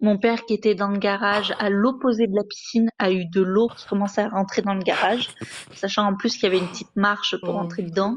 Mon 0.00 0.18
père 0.18 0.44
qui 0.44 0.54
était 0.54 0.74
dans 0.74 0.88
le 0.88 0.98
garage 0.98 1.54
à 1.60 1.70
l'opposé 1.70 2.26
de 2.26 2.34
la 2.34 2.42
piscine 2.44 2.88
a 2.98 3.10
eu 3.12 3.24
de 3.26 3.40
l'eau 3.40 3.68
qui 3.76 3.86
commençait 3.86 4.22
à 4.22 4.28
rentrer 4.28 4.60
dans 4.62 4.74
le 4.74 4.82
garage, 4.82 5.30
sachant 5.72 6.04
en 6.06 6.16
plus 6.16 6.34
qu'il 6.34 6.44
y 6.44 6.46
avait 6.46 6.58
une 6.58 6.68
petite 6.68 6.94
marche 6.96 7.36
pour 7.42 7.54
Oh. 7.54 7.58
entrer 7.58 7.82
dedans. 7.82 8.16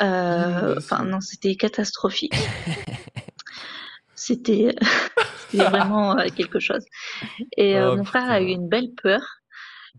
Euh. 0.00 0.74
Enfin 0.78 1.04
non, 1.04 1.20
c'était 1.20 1.54
catastrophique. 1.56 2.34
C'était 4.14 4.74
vraiment 5.52 6.16
euh, 6.18 6.28
quelque 6.34 6.60
chose. 6.60 6.84
Et 7.56 7.76
euh, 7.76 7.92
Oh, 7.92 7.96
mon 7.96 8.04
frère 8.04 8.22
putain. 8.22 8.34
a 8.34 8.40
eu 8.40 8.48
une 8.48 8.68
belle 8.68 8.90
peur. 9.02 9.41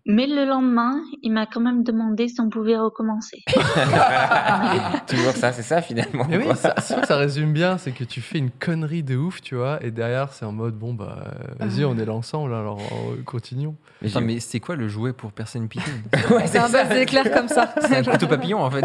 Mais 0.05 0.27
le 0.27 0.43
lendemain, 0.45 1.01
il 1.21 1.31
m'a 1.31 1.45
quand 1.45 1.61
même 1.61 1.81
demandé 1.83 2.27
si 2.27 2.41
on 2.41 2.49
pouvait 2.49 2.75
recommencer. 2.77 3.41
Toujours 5.07 5.31
ça, 5.31 5.53
c'est 5.53 5.61
ça 5.63 5.81
finalement. 5.81 6.25
Mais 6.29 6.37
oui, 6.37 6.45
ça- 6.55 6.75
c'est 6.77 7.13
résume 7.13 7.53
bien, 7.53 7.77
c'est 7.77 7.91
que 7.91 8.03
tu 8.03 8.19
fais 8.19 8.37
une 8.37 8.51
connerie 8.51 9.03
de 9.03 9.15
ouf, 9.15 9.41
tu 9.41 9.55
vois, 9.55 9.79
et 9.81 9.91
derrière 9.91 10.33
c'est 10.33 10.43
en 10.45 10.51
mode 10.51 10.75
bon 10.77 10.93
bah 10.93 11.23
vas-y, 11.59 11.85
on 11.85 11.97
est 11.97 12.03
là 12.05 12.13
ensemble, 12.13 12.53
alors 12.53 12.79
euh, 12.79 13.21
continuons. 13.25 13.75
Mais 14.01 14.09
Attends, 14.09 14.19
j'ai- 14.19 14.25
mais 14.25 14.39
c'est 14.41 14.59
quoi 14.59 14.75
le 14.75 14.87
jouet 14.89 15.13
pour 15.13 15.31
percer 15.31 15.57
une 15.57 15.69
piscine 15.69 16.03
Ouais, 16.31 16.47
C'est 16.47 16.59
un 16.59 16.67
ça. 16.67 16.83
buzz 16.83 16.97
éclair 16.97 17.31
comme 17.31 17.47
ça. 17.47 17.73
C'est 17.87 17.95
un 17.97 18.03
couteau 18.03 18.27
papillon 18.27 18.59
en 18.61 18.69
fait. 18.71 18.83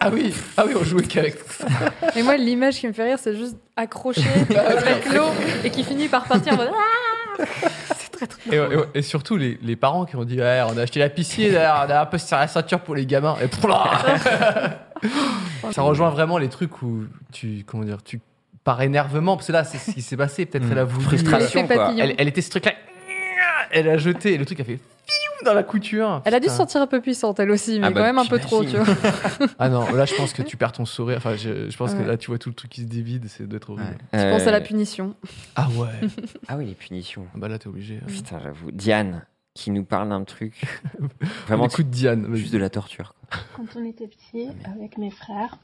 ah 0.00 0.10
oui, 0.12 0.34
ah 0.58 0.64
oui, 0.66 0.74
on 0.78 0.84
jouait 0.84 1.02
qu'avec 1.04 1.38
ça. 1.48 1.66
Et 2.16 2.22
moi, 2.22 2.36
l'image 2.36 2.78
qui 2.78 2.86
me 2.88 2.92
fait 2.92 3.04
rire, 3.04 3.18
c'est 3.18 3.34
juste 3.36 3.56
accroché 3.76 4.22
avec 4.50 5.12
l'eau 5.12 5.28
et 5.64 5.70
qui 5.70 5.82
finit 5.84 6.08
par 6.08 6.24
partir 6.24 6.52
en 6.54 6.56
mode 6.56 6.70
C'est 8.18 8.26
très 8.26 8.38
très 8.50 8.56
Et, 8.56 8.58
drôle. 8.58 8.86
et- 8.94 8.98
et 8.98 9.02
surtout 9.02 9.36
les, 9.36 9.58
les 9.62 9.76
parents 9.76 10.04
qui 10.04 10.16
ont 10.16 10.24
dit 10.24 10.38
on 10.40 10.78
a 10.78 10.82
acheté 10.82 11.00
la 11.00 11.08
piscine, 11.08 11.52
d'ailleurs, 11.52 11.84
on 11.86 11.90
a 11.90 12.00
un 12.00 12.06
peu 12.06 12.18
serré 12.18 12.42
la 12.42 12.48
ceinture 12.48 12.80
pour 12.80 12.94
les 12.94 13.06
gamins. 13.06 13.36
Et 13.42 13.48
ça 15.72 15.82
rejoint 15.82 16.10
vraiment 16.10 16.38
les 16.38 16.48
trucs 16.48 16.82
où 16.82 17.04
tu 17.32 17.64
comment 17.66 17.84
dire, 17.84 18.02
tu 18.02 18.20
par 18.64 18.82
énervement, 18.82 19.36
parce 19.36 19.46
que 19.46 19.52
là 19.52 19.64
c'est 19.64 19.78
ce 19.78 19.92
qui 19.92 20.02
s'est 20.02 20.16
passé. 20.16 20.46
Peut-être 20.46 20.64
Mm. 20.66 20.72
elle 20.72 20.78
a 20.78 20.84
voulu 20.84 21.04
Frustration, 21.04 21.66
quoi. 21.66 21.92
Elle, 21.98 22.14
elle 22.18 22.28
était 22.28 22.42
ce 22.42 22.50
truc 22.50 22.66
là, 22.66 22.72
elle 23.70 23.88
a 23.88 23.96
jeté 23.98 24.34
et 24.34 24.38
le 24.38 24.44
truc 24.46 24.60
a 24.60 24.64
fait 24.64 24.78
dans 25.44 25.54
la 25.54 25.62
couture. 25.62 26.22
Elle 26.24 26.34
a 26.34 26.40
dû 26.40 26.48
se 26.48 26.54
sentir 26.54 26.80
un 26.82 26.86
peu 26.86 27.00
puissante, 27.00 27.38
elle 27.40 27.50
aussi, 27.50 27.78
mais 27.80 27.86
Ah 27.86 27.90
bah, 27.90 28.00
quand 28.00 28.06
même 28.06 28.18
un 28.18 28.26
peu 28.26 28.38
trop, 28.38 28.64
tu 28.64 28.76
vois. 28.76 28.86
Ah 29.58 29.68
non, 29.68 29.90
là 29.94 30.04
je 30.04 30.14
pense 30.14 30.32
que 30.32 30.42
tu 30.42 30.56
perds 30.56 30.72
ton 30.72 30.84
sourire. 30.84 31.18
Enfin, 31.18 31.36
je, 31.36 31.68
je 31.70 31.76
pense 31.76 31.94
que 31.94 32.02
là 32.02 32.16
tu 32.16 32.28
vois 32.28 32.38
tout 32.38 32.48
le 32.48 32.54
truc 32.54 32.70
qui 32.70 32.82
se 32.82 32.86
divide, 32.86 33.26
c'est 33.28 33.46
d'être 33.48 33.70
horrible. 33.70 33.96
Ouais. 34.12 34.18
Je 34.20 34.30
pense 34.30 34.46
à 34.46 34.50
la 34.50 34.58
Euh, 34.58 34.60
punition. 34.60 35.14
Ah 35.56 35.68
ouais. 35.76 36.08
Ah 36.48 36.56
oui, 36.56 36.66
les 36.66 36.74
punitions. 36.74 37.26
Ah 37.34 37.38
bah 37.38 37.48
là 37.48 37.58
t'es 37.58 37.68
obligé. 37.68 37.98
Putain, 38.06 38.40
j'avoue. 38.42 38.70
Diane, 38.72 39.24
qui 39.54 39.70
nous 39.70 39.84
parle 39.84 40.08
d'un 40.10 40.24
truc. 40.24 40.54
Vraiment 41.46 41.66
de 41.66 41.82
Diane. 41.82 42.34
juste 42.34 42.52
de 42.52 42.58
la 42.58 42.70
torture. 42.70 43.14
quoi. 43.30 43.40
Quand 43.56 43.80
on 43.80 43.84
était 43.84 44.06
petit, 44.08 44.48
avec 44.76 44.98
mes 44.98 45.10
frères, 45.10 45.56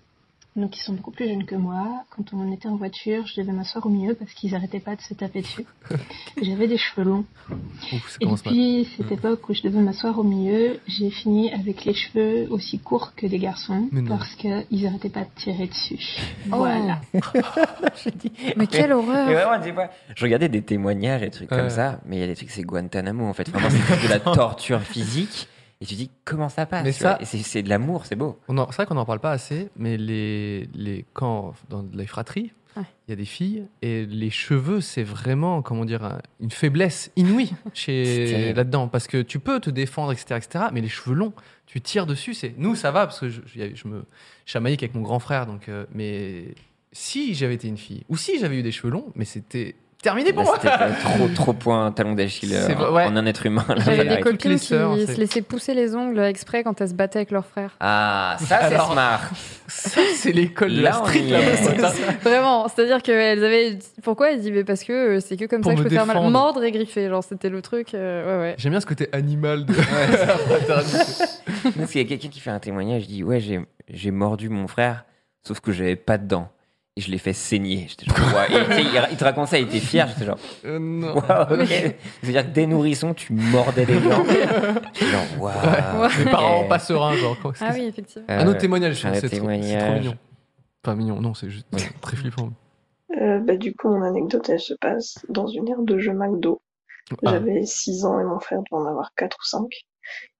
donc 0.56 0.76
ils 0.76 0.80
sont 0.80 0.92
beaucoup 0.92 1.10
plus 1.10 1.26
jeunes 1.28 1.44
que 1.44 1.54
moi. 1.56 2.04
Quand 2.14 2.24
on 2.32 2.52
était 2.52 2.68
en 2.68 2.76
voiture, 2.76 3.26
je 3.26 3.40
devais 3.40 3.52
m'asseoir 3.52 3.84
au 3.86 3.88
milieu 3.88 4.14
parce 4.14 4.32
qu'ils 4.34 4.54
arrêtaient 4.54 4.78
pas 4.80 4.94
de 4.96 5.00
se 5.00 5.12
taper 5.14 5.42
dessus. 5.42 5.64
J'avais 6.42 6.68
des 6.68 6.78
cheveux 6.78 7.04
longs. 7.08 7.24
Ouf, 7.92 8.16
Et 8.20 8.26
depuis 8.26 8.88
cette 8.96 9.10
époque 9.10 9.48
où 9.48 9.54
je 9.54 9.62
devais 9.62 9.80
m'asseoir 9.80 10.18
au 10.18 10.22
milieu, 10.22 10.78
j'ai 10.86 11.10
fini 11.10 11.52
avec 11.52 11.84
les 11.84 11.94
cheveux 11.94 12.46
aussi 12.50 12.78
courts 12.78 13.14
que 13.16 13.26
des 13.26 13.38
garçons 13.38 13.88
parce 14.08 14.34
qu'ils 14.36 14.86
arrêtaient 14.86 15.08
pas 15.08 15.22
de 15.22 15.30
tirer 15.36 15.66
dessus. 15.66 15.98
Oh. 16.52 16.56
Voilà. 16.58 17.00
Mais 18.56 18.66
quelle 18.66 18.92
horreur 18.92 19.26
Mais 19.26 19.34
vraiment, 19.34 19.58
tu 19.58 19.64
sais 19.68 19.72
pas, 19.74 19.90
je 20.14 20.24
regardais 20.24 20.48
des 20.48 20.62
témoignages 20.62 21.22
et 21.22 21.26
des 21.26 21.30
trucs 21.30 21.50
Ouais. 21.50 21.58
comme 21.58 21.70
ça, 21.70 22.00
mais 22.06 22.16
il 22.16 22.20
y 22.20 22.22
a 22.22 22.26
des 22.26 22.36
trucs, 22.36 22.50
c'est 22.50 22.62
Guantanamo 22.62 23.24
en 23.26 23.34
fait. 23.34 23.48
Vraiment, 23.50 23.68
c'est 23.70 24.02
de 24.04 24.08
la 24.08 24.18
torture 24.20 24.80
physique. 24.80 25.46
Et 25.84 25.86
tu 25.86 25.96
dis, 25.96 26.10
comment 26.24 26.48
ça 26.48 26.64
passe 26.64 26.82
Mais 26.82 26.92
ça- 26.92 27.18
c'est- 27.24 27.42
C'est 27.42 27.62
de 27.62 27.68
l'amour, 27.68 28.06
c'est 28.06 28.16
beau. 28.16 28.38
On 28.48 28.56
en- 28.56 28.66
C'est 28.70 28.76
vrai 28.76 28.86
qu'on 28.86 28.94
n'en 28.94 29.04
parle 29.04 29.20
pas 29.20 29.32
assez, 29.32 29.68
mais 29.76 29.98
les, 29.98 30.66
les, 30.74 31.04
quand 31.12 31.52
dans 31.68 31.84
les 31.92 32.06
fratries, 32.06 32.52
il 32.76 32.80
Ouais. 32.80 32.86
y 33.08 33.12
a 33.12 33.16
des 33.16 33.26
filles 33.26 33.66
et 33.82 34.06
les 34.06 34.30
cheveux, 34.30 34.80
c'est 34.80 35.02
vraiment, 35.02 35.60
comment 35.60 35.84
dire, 35.84 36.02
un- 36.02 36.22
une 36.40 36.50
faiblesse 36.50 37.12
inouïe 37.16 37.52
C'est 37.74 38.26
chez 38.26 38.52
là-dedans, 38.54 38.88
parce 38.88 39.06
que 39.08 39.20
tu 39.20 39.38
peux 39.40 39.60
te 39.60 39.68
défendre, 39.68 40.10
etc., 40.12 40.36
etc. 40.42 40.64
Mais 40.72 40.80
les 40.80 40.88
cheveux 40.88 41.14
longs, 41.14 41.34
tu 41.66 41.82
tires 41.82 42.06
dessus. 42.06 42.32
C'est 42.32 42.54
nous, 42.56 42.74
ça 42.76 42.90
va 42.90 43.06
parce 43.06 43.20
que 43.20 43.28
je, 43.28 43.42
je- 43.44 43.74
je 43.74 43.86
me 43.88 44.06
chamaillais 44.46 44.78
avec 44.78 44.94
mon 44.94 45.02
grand 45.02 45.18
frère, 45.18 45.44
donc. 45.44 45.68
euh, 45.68 45.84
mais 45.92 46.54
si 46.92 47.34
j'avais 47.34 47.54
été 47.56 47.68
une 47.68 47.76
fille 47.76 48.04
ou 48.08 48.16
si 48.16 48.38
j'avais 48.38 48.56
eu 48.58 48.62
des 48.62 48.72
cheveux 48.72 48.90
longs, 48.90 49.12
mais 49.16 49.26
c'était 49.26 49.74
terminé 50.04 50.32
pour 50.32 50.44
moi. 50.44 50.54
C'était 50.60 50.72
euh, 50.72 50.90
trop, 51.02 51.28
trop 51.34 51.52
point 51.52 51.90
talon 51.90 52.14
d'Achille 52.14 52.54
euh, 52.54 52.62
C'est 52.66 52.74
vrai, 52.74 52.86
en, 52.86 52.92
ouais. 52.94 53.04
en 53.06 53.16
un 53.16 53.26
être 53.26 53.44
humain. 53.46 53.64
là, 53.68 53.74
J'avais 53.84 54.04
des 54.04 54.20
copines 54.20 54.52
les 54.52 54.58
qui 54.58 54.66
sœurs, 54.66 54.96
se 54.96 55.06
c'est- 55.06 55.16
laissaient 55.16 55.42
pousser 55.42 55.74
les 55.74 55.96
ongles 55.96 56.20
exprès 56.20 56.62
quand 56.62 56.80
elles 56.80 56.90
se 56.90 56.94
battaient 56.94 57.18
avec 57.18 57.30
leurs 57.32 57.46
frères. 57.46 57.76
Ah, 57.80 58.36
ça 58.38 58.58
c'est 58.68 58.74
Alors- 58.74 58.92
smart. 58.92 59.20
Ça, 59.66 60.00
c'est 60.14 60.30
l'école 60.32 60.74
de 60.76 60.82
la 60.82 60.92
street 60.92 61.22
là. 61.22 61.38
Vraiment, 62.22 62.68
c'est-à-dire 62.68 63.02
qu'elles 63.02 63.42
avaient. 63.44 63.78
Pourquoi 64.02 64.30
Elles 64.32 64.40
disaient 64.40 64.62
parce 64.62 64.84
que 64.84 65.16
euh, 65.16 65.20
c'est 65.20 65.36
que 65.38 65.46
comme 65.46 65.62
Pour 65.62 65.72
ça 65.72 65.76
que 65.76 65.82
je 65.82 65.88
peux 65.88 65.94
faire 65.94 66.06
mal. 66.06 66.16
défendre. 66.16 66.30
Mordre 66.30 66.62
et 66.64 66.70
griffer, 66.70 67.08
genre 67.08 67.24
c'était 67.24 67.48
le 67.48 67.62
truc. 67.62 67.94
euh, 67.94 68.24
ouais, 68.38 68.42
ouais. 68.50 68.54
J'aime 68.58 68.72
bien 68.72 68.80
ce 68.80 68.86
côté 68.86 69.08
animal 69.12 69.64
de. 69.64 69.74
Parce 71.76 71.90
qu'il 71.90 72.00
y 72.02 72.04
a 72.04 72.08
quelqu'un 72.08 72.28
qui 72.28 72.40
fait 72.40 72.50
un 72.50 72.58
témoignage, 72.58 73.04
il 73.04 73.08
dit 73.08 73.22
Ouais, 73.24 73.40
j'ai 73.40 73.60
j'ai 73.88 74.10
mordu 74.10 74.48
mon 74.48 74.66
frère, 74.66 75.04
sauf 75.46 75.60
que 75.60 75.72
j'avais 75.72 75.96
pas 75.96 76.18
de 76.18 76.26
dents. 76.26 76.48
Et 76.96 77.00
je 77.00 77.10
l'ai 77.10 77.18
fait 77.18 77.32
saigner. 77.32 77.86
J'étais 77.88 78.06
genre. 78.06 78.16
Et 78.48 78.52
tu 78.66 78.72
sais, 78.72 78.82
il, 78.82 79.08
il 79.10 79.16
te 79.16 79.24
raconte 79.24 79.48
ça, 79.48 79.58
il 79.58 79.66
était 79.66 79.80
fier. 79.80 80.06
J'étais 80.08 80.26
genre, 80.26 80.38
Euh, 80.64 80.78
non. 80.78 81.14
waouh, 81.28 81.60
ok. 81.62 81.66
C'est-à-dire 82.22 82.46
que 82.46 82.50
dès 82.54 82.66
nourrisson, 82.66 83.14
tu 83.14 83.32
mordais 83.32 83.84
des 83.84 84.00
gens. 84.00 84.24
J'étais 84.24 85.06
genre, 85.06 85.40
waouh. 85.40 86.02
Ouais. 86.02 86.24
Mes 86.24 86.30
parents 86.30 86.64
pas 86.68 86.78
sereins, 86.78 87.14
genre. 87.16 87.36
quoi. 87.40 87.52
Ah 87.60 87.70
oui, 87.74 87.86
effectivement. 87.86 88.24
Euh, 88.30 88.38
Un 88.40 88.46
autre 88.46 88.58
témoignage, 88.60 89.04
autre 89.04 89.14
c'est 89.16 89.28
trop, 89.28 89.38
trop 89.38 89.48
mignon. 89.48 90.14
Pas 90.82 90.94
mignon, 90.94 91.20
non, 91.20 91.34
c'est 91.34 91.50
juste 91.50 91.66
Ouais. 91.72 91.80
très 92.00 92.16
flippant. 92.16 92.50
Euh, 93.20 93.40
bah, 93.40 93.56
du 93.56 93.74
coup, 93.74 93.88
mon 93.88 94.02
anecdote, 94.02 94.48
elle 94.48 94.60
se 94.60 94.74
passe 94.74 95.18
dans 95.28 95.48
une 95.48 95.68
aire 95.68 95.82
de 95.82 95.98
jeu 95.98 96.12
McDo. 96.12 96.60
Ah, 97.10 97.30
J'avais 97.32 97.64
6 97.66 98.04
ans 98.04 98.20
et 98.20 98.24
mon 98.24 98.38
frère 98.38 98.60
devait 98.60 98.82
en 98.82 98.86
avoir 98.86 99.10
4 99.16 99.36
ou 99.40 99.44
5. 99.44 99.66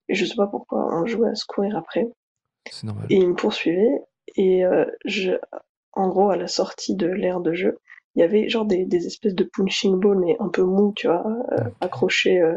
Et 0.09 0.15
je 0.15 0.25
sais 0.25 0.35
pas 0.37 0.47
pourquoi, 0.47 0.87
on 0.93 1.05
jouait 1.07 1.31
à 1.31 1.35
se 1.35 1.45
courir 1.47 1.77
après. 1.77 2.07
c'est 2.71 2.85
normal. 2.85 3.07
Et 3.11 3.17
il 3.17 3.29
me 3.29 3.35
poursuivait. 3.35 4.03
Et 4.37 4.65
euh, 4.65 4.85
je, 5.05 5.33
en 5.97 6.09
gros, 6.09 6.31
à 6.31 6.37
la 6.37 6.49
sortie 6.49 6.95
de 6.95 7.07
l'aire 7.07 7.41
de 7.41 7.55
jeu, 7.55 7.79
il 8.15 8.21
y 8.21 8.23
avait 8.23 8.49
genre 8.49 8.65
des, 8.65 8.85
des 8.85 9.07
espèces 9.07 9.35
de 9.35 9.45
punching 9.45 9.99
balls, 9.99 10.19
mais 10.19 10.37
un 10.39 10.49
peu 10.49 10.63
mous, 10.63 10.93
tu 10.95 11.09
vois, 11.09 11.25
euh, 11.53 11.65
accrochés 11.81 12.41
euh, 12.41 12.57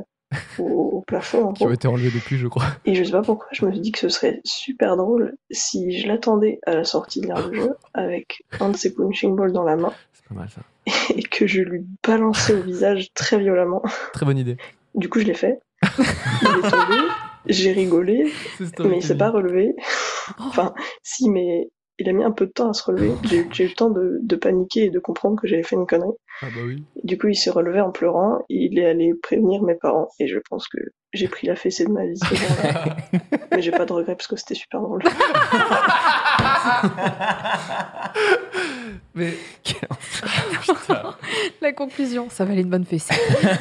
au, 0.59 0.63
au 0.63 1.01
plafond, 1.01 1.45
en 1.45 1.53
Qui 1.53 1.63
ont 1.65 1.71
été 1.71 1.87
enlevés 1.87 2.11
depuis, 2.11 2.37
je 2.37 2.47
crois. 2.47 2.65
Et 2.85 2.93
je 2.95 3.03
sais 3.03 3.11
pas 3.11 3.21
pourquoi, 3.21 3.47
je 3.51 3.65
me 3.65 3.71
suis 3.71 3.81
dit 3.81 3.91
que 3.91 3.99
ce 3.99 4.09
serait 4.09 4.41
super 4.43 4.97
drôle 4.97 5.35
si 5.51 5.99
je 5.99 6.07
l'attendais 6.07 6.59
à 6.65 6.75
la 6.75 6.83
sortie 6.83 7.21
de 7.21 7.27
l'aire 7.27 7.49
de 7.49 7.55
jeu 7.55 7.75
avec 7.93 8.43
un 8.59 8.69
de 8.69 8.77
ces 8.77 8.93
punching 8.93 9.35
balls 9.35 9.51
dans 9.53 9.63
la 9.63 9.75
main 9.75 9.93
C'est 10.13 10.25
pas 10.25 10.35
mal 10.35 10.49
ça. 10.49 10.61
et 11.15 11.23
que 11.23 11.47
je 11.47 11.61
lui 11.61 11.85
balançais 12.05 12.53
au 12.53 12.61
visage 12.61 13.13
très 13.13 13.39
violemment. 13.39 13.81
Très 14.13 14.25
bonne 14.25 14.37
idée. 14.37 14.57
Du 14.95 15.09
coup, 15.09 15.19
je 15.19 15.25
l'ai 15.25 15.33
fait. 15.33 15.59
Il 15.83 16.65
est 16.65 16.69
tombé, 16.69 16.95
j'ai 17.45 17.71
rigolé, 17.71 18.31
mais 18.79 18.97
il 18.97 19.03
s'est 19.03 19.17
pas 19.17 19.29
relevé. 19.29 19.75
Enfin, 20.39 20.73
si, 21.03 21.29
mais 21.29 21.69
il 21.99 22.09
a 22.09 22.13
mis 22.13 22.23
un 22.23 22.31
peu 22.31 22.45
de 22.47 22.51
temps 22.51 22.69
à 22.69 22.73
se 22.73 22.83
relever. 22.83 23.19
J'ai 23.23 23.37
eu- 23.37 23.49
le 23.67 23.73
temps 23.75 23.89
de, 23.89 24.19
de 24.21 24.35
paniquer 24.35 24.85
et 24.85 24.89
de 24.89 24.99
comprendre 24.99 25.39
que 25.41 25.47
j'avais 25.47 25.63
fait 25.63 25.75
une 25.75 25.87
connerie. 25.87 26.13
Ah 26.41 26.47
bah 26.53 26.61
oui. 26.65 26.83
Du 27.03 27.17
coup, 27.17 27.27
il 27.29 27.35
s'est 27.35 27.49
relevé 27.49 27.81
en 27.81 27.91
pleurant. 27.91 28.39
Il 28.49 28.77
est 28.77 28.85
allé 28.85 29.13
prévenir 29.21 29.63
mes 29.63 29.75
parents 29.75 30.09
et 30.19 30.27
je 30.27 30.37
pense 30.49 30.67
que 30.67 30.77
j'ai 31.13 31.27
pris 31.27 31.47
la 31.47 31.55
fessée 31.55 31.85
de 31.85 31.89
ma 31.91 32.05
vie 32.05 32.19
mais 33.51 33.61
j'ai 33.61 33.71
pas 33.71 33.85
de 33.85 33.93
regret 33.93 34.15
parce 34.15 34.27
que 34.27 34.35
c'était 34.35 34.53
super 34.55 34.81
drôle. 34.81 35.01
Mais 39.15 39.33
La 41.61 41.73
conclusion, 41.73 42.27
ça 42.29 42.45
valait 42.45 42.61
une 42.61 42.69
bonne 42.69 42.85
fessée. 42.85 43.15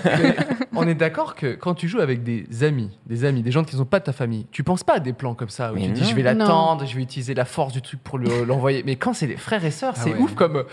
Mais 0.04 0.36
on 0.74 0.86
est 0.86 0.94
d'accord 0.94 1.34
que 1.34 1.54
quand 1.54 1.74
tu 1.74 1.88
joues 1.88 2.00
avec 2.00 2.22
des 2.22 2.46
amis, 2.62 2.90
des 3.06 3.24
amis, 3.24 3.42
des 3.42 3.50
gens 3.50 3.64
qui 3.64 3.74
ne 3.74 3.80
sont 3.80 3.86
pas 3.86 4.00
de 4.00 4.04
ta 4.04 4.12
famille, 4.12 4.46
tu 4.50 4.62
penses 4.62 4.84
pas 4.84 4.94
à 4.94 5.00
des 5.00 5.12
plans 5.12 5.34
comme 5.34 5.48
ça 5.48 5.72
où 5.72 5.76
Mais 5.76 5.82
tu 5.86 5.92
dis 5.92 6.02
non. 6.02 6.08
je 6.08 6.14
vais 6.14 6.22
l'attendre, 6.22 6.84
je 6.86 6.94
vais 6.96 7.02
utiliser 7.02 7.34
la 7.34 7.44
force 7.44 7.72
du 7.72 7.80
truc 7.82 8.02
pour 8.02 8.18
le- 8.18 8.44
l'envoyer. 8.44 8.82
Mais 8.84 8.96
quand 8.96 9.12
c'est 9.14 9.26
des 9.26 9.36
frères 9.36 9.64
et 9.64 9.70
sœurs, 9.70 9.94
Ah 9.96 10.00
c'est 10.04 10.12
ouais. 10.12 10.18
ouf 10.20 10.34
comme 10.34 10.64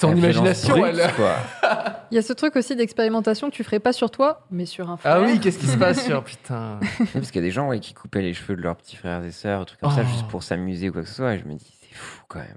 son 0.00 0.16
imagination. 0.16 0.76
brute, 0.78 0.94
elle- 0.98 1.14
quoi. 1.14 1.36
Il 2.10 2.14
y 2.14 2.18
a 2.18 2.22
ce 2.22 2.32
truc 2.32 2.56
aussi 2.56 2.74
d'expérimentation 2.76 3.50
que 3.50 3.54
tu 3.54 3.64
ferais 3.64 3.80
pas 3.80 3.92
sur 3.92 4.10
toi, 4.10 4.46
mais 4.50 4.64
sur 4.64 4.88
un 4.90 4.96
frère. 4.96 5.16
Ah 5.16 5.20
oui, 5.20 5.38
qu'est-ce 5.40 5.58
qui 5.58 5.66
se 5.66 5.76
passe 5.78 6.04
sur 6.04 6.24
putain 6.24 6.78
Oui, 7.00 7.06
Parce 7.12 7.30
qu'il 7.30 7.40
y 7.42 7.44
a 7.44 7.46
des 7.48 7.50
gens 7.52 7.68
ouais, 7.68 7.80
qui 7.80 7.92
coupaient 7.94 8.22
les 8.22 8.32
cheveux 8.34 8.56
de 8.56 8.62
leurs 8.62 8.76
petits 8.76 8.96
frères 8.96 9.22
et 9.24 9.30
sœurs, 9.32 9.60
un 9.60 9.64
truc 9.64 9.80
comme 9.80 9.90
ça, 9.90 10.02
Oh. 10.04 10.08
juste 10.10 10.26
pour 10.28 10.42
s'amuser 10.42 10.88
ou 10.88 10.92
quoi 10.92 11.02
que 11.02 11.08
ce 11.08 11.14
soit. 11.14 11.34
Et 11.34 11.38
je 11.38 11.44
me 11.44 11.54
dis, 11.54 11.66
c'est 11.82 11.94
fou 11.94 12.22
quand 12.28 12.38
même. 12.40 12.56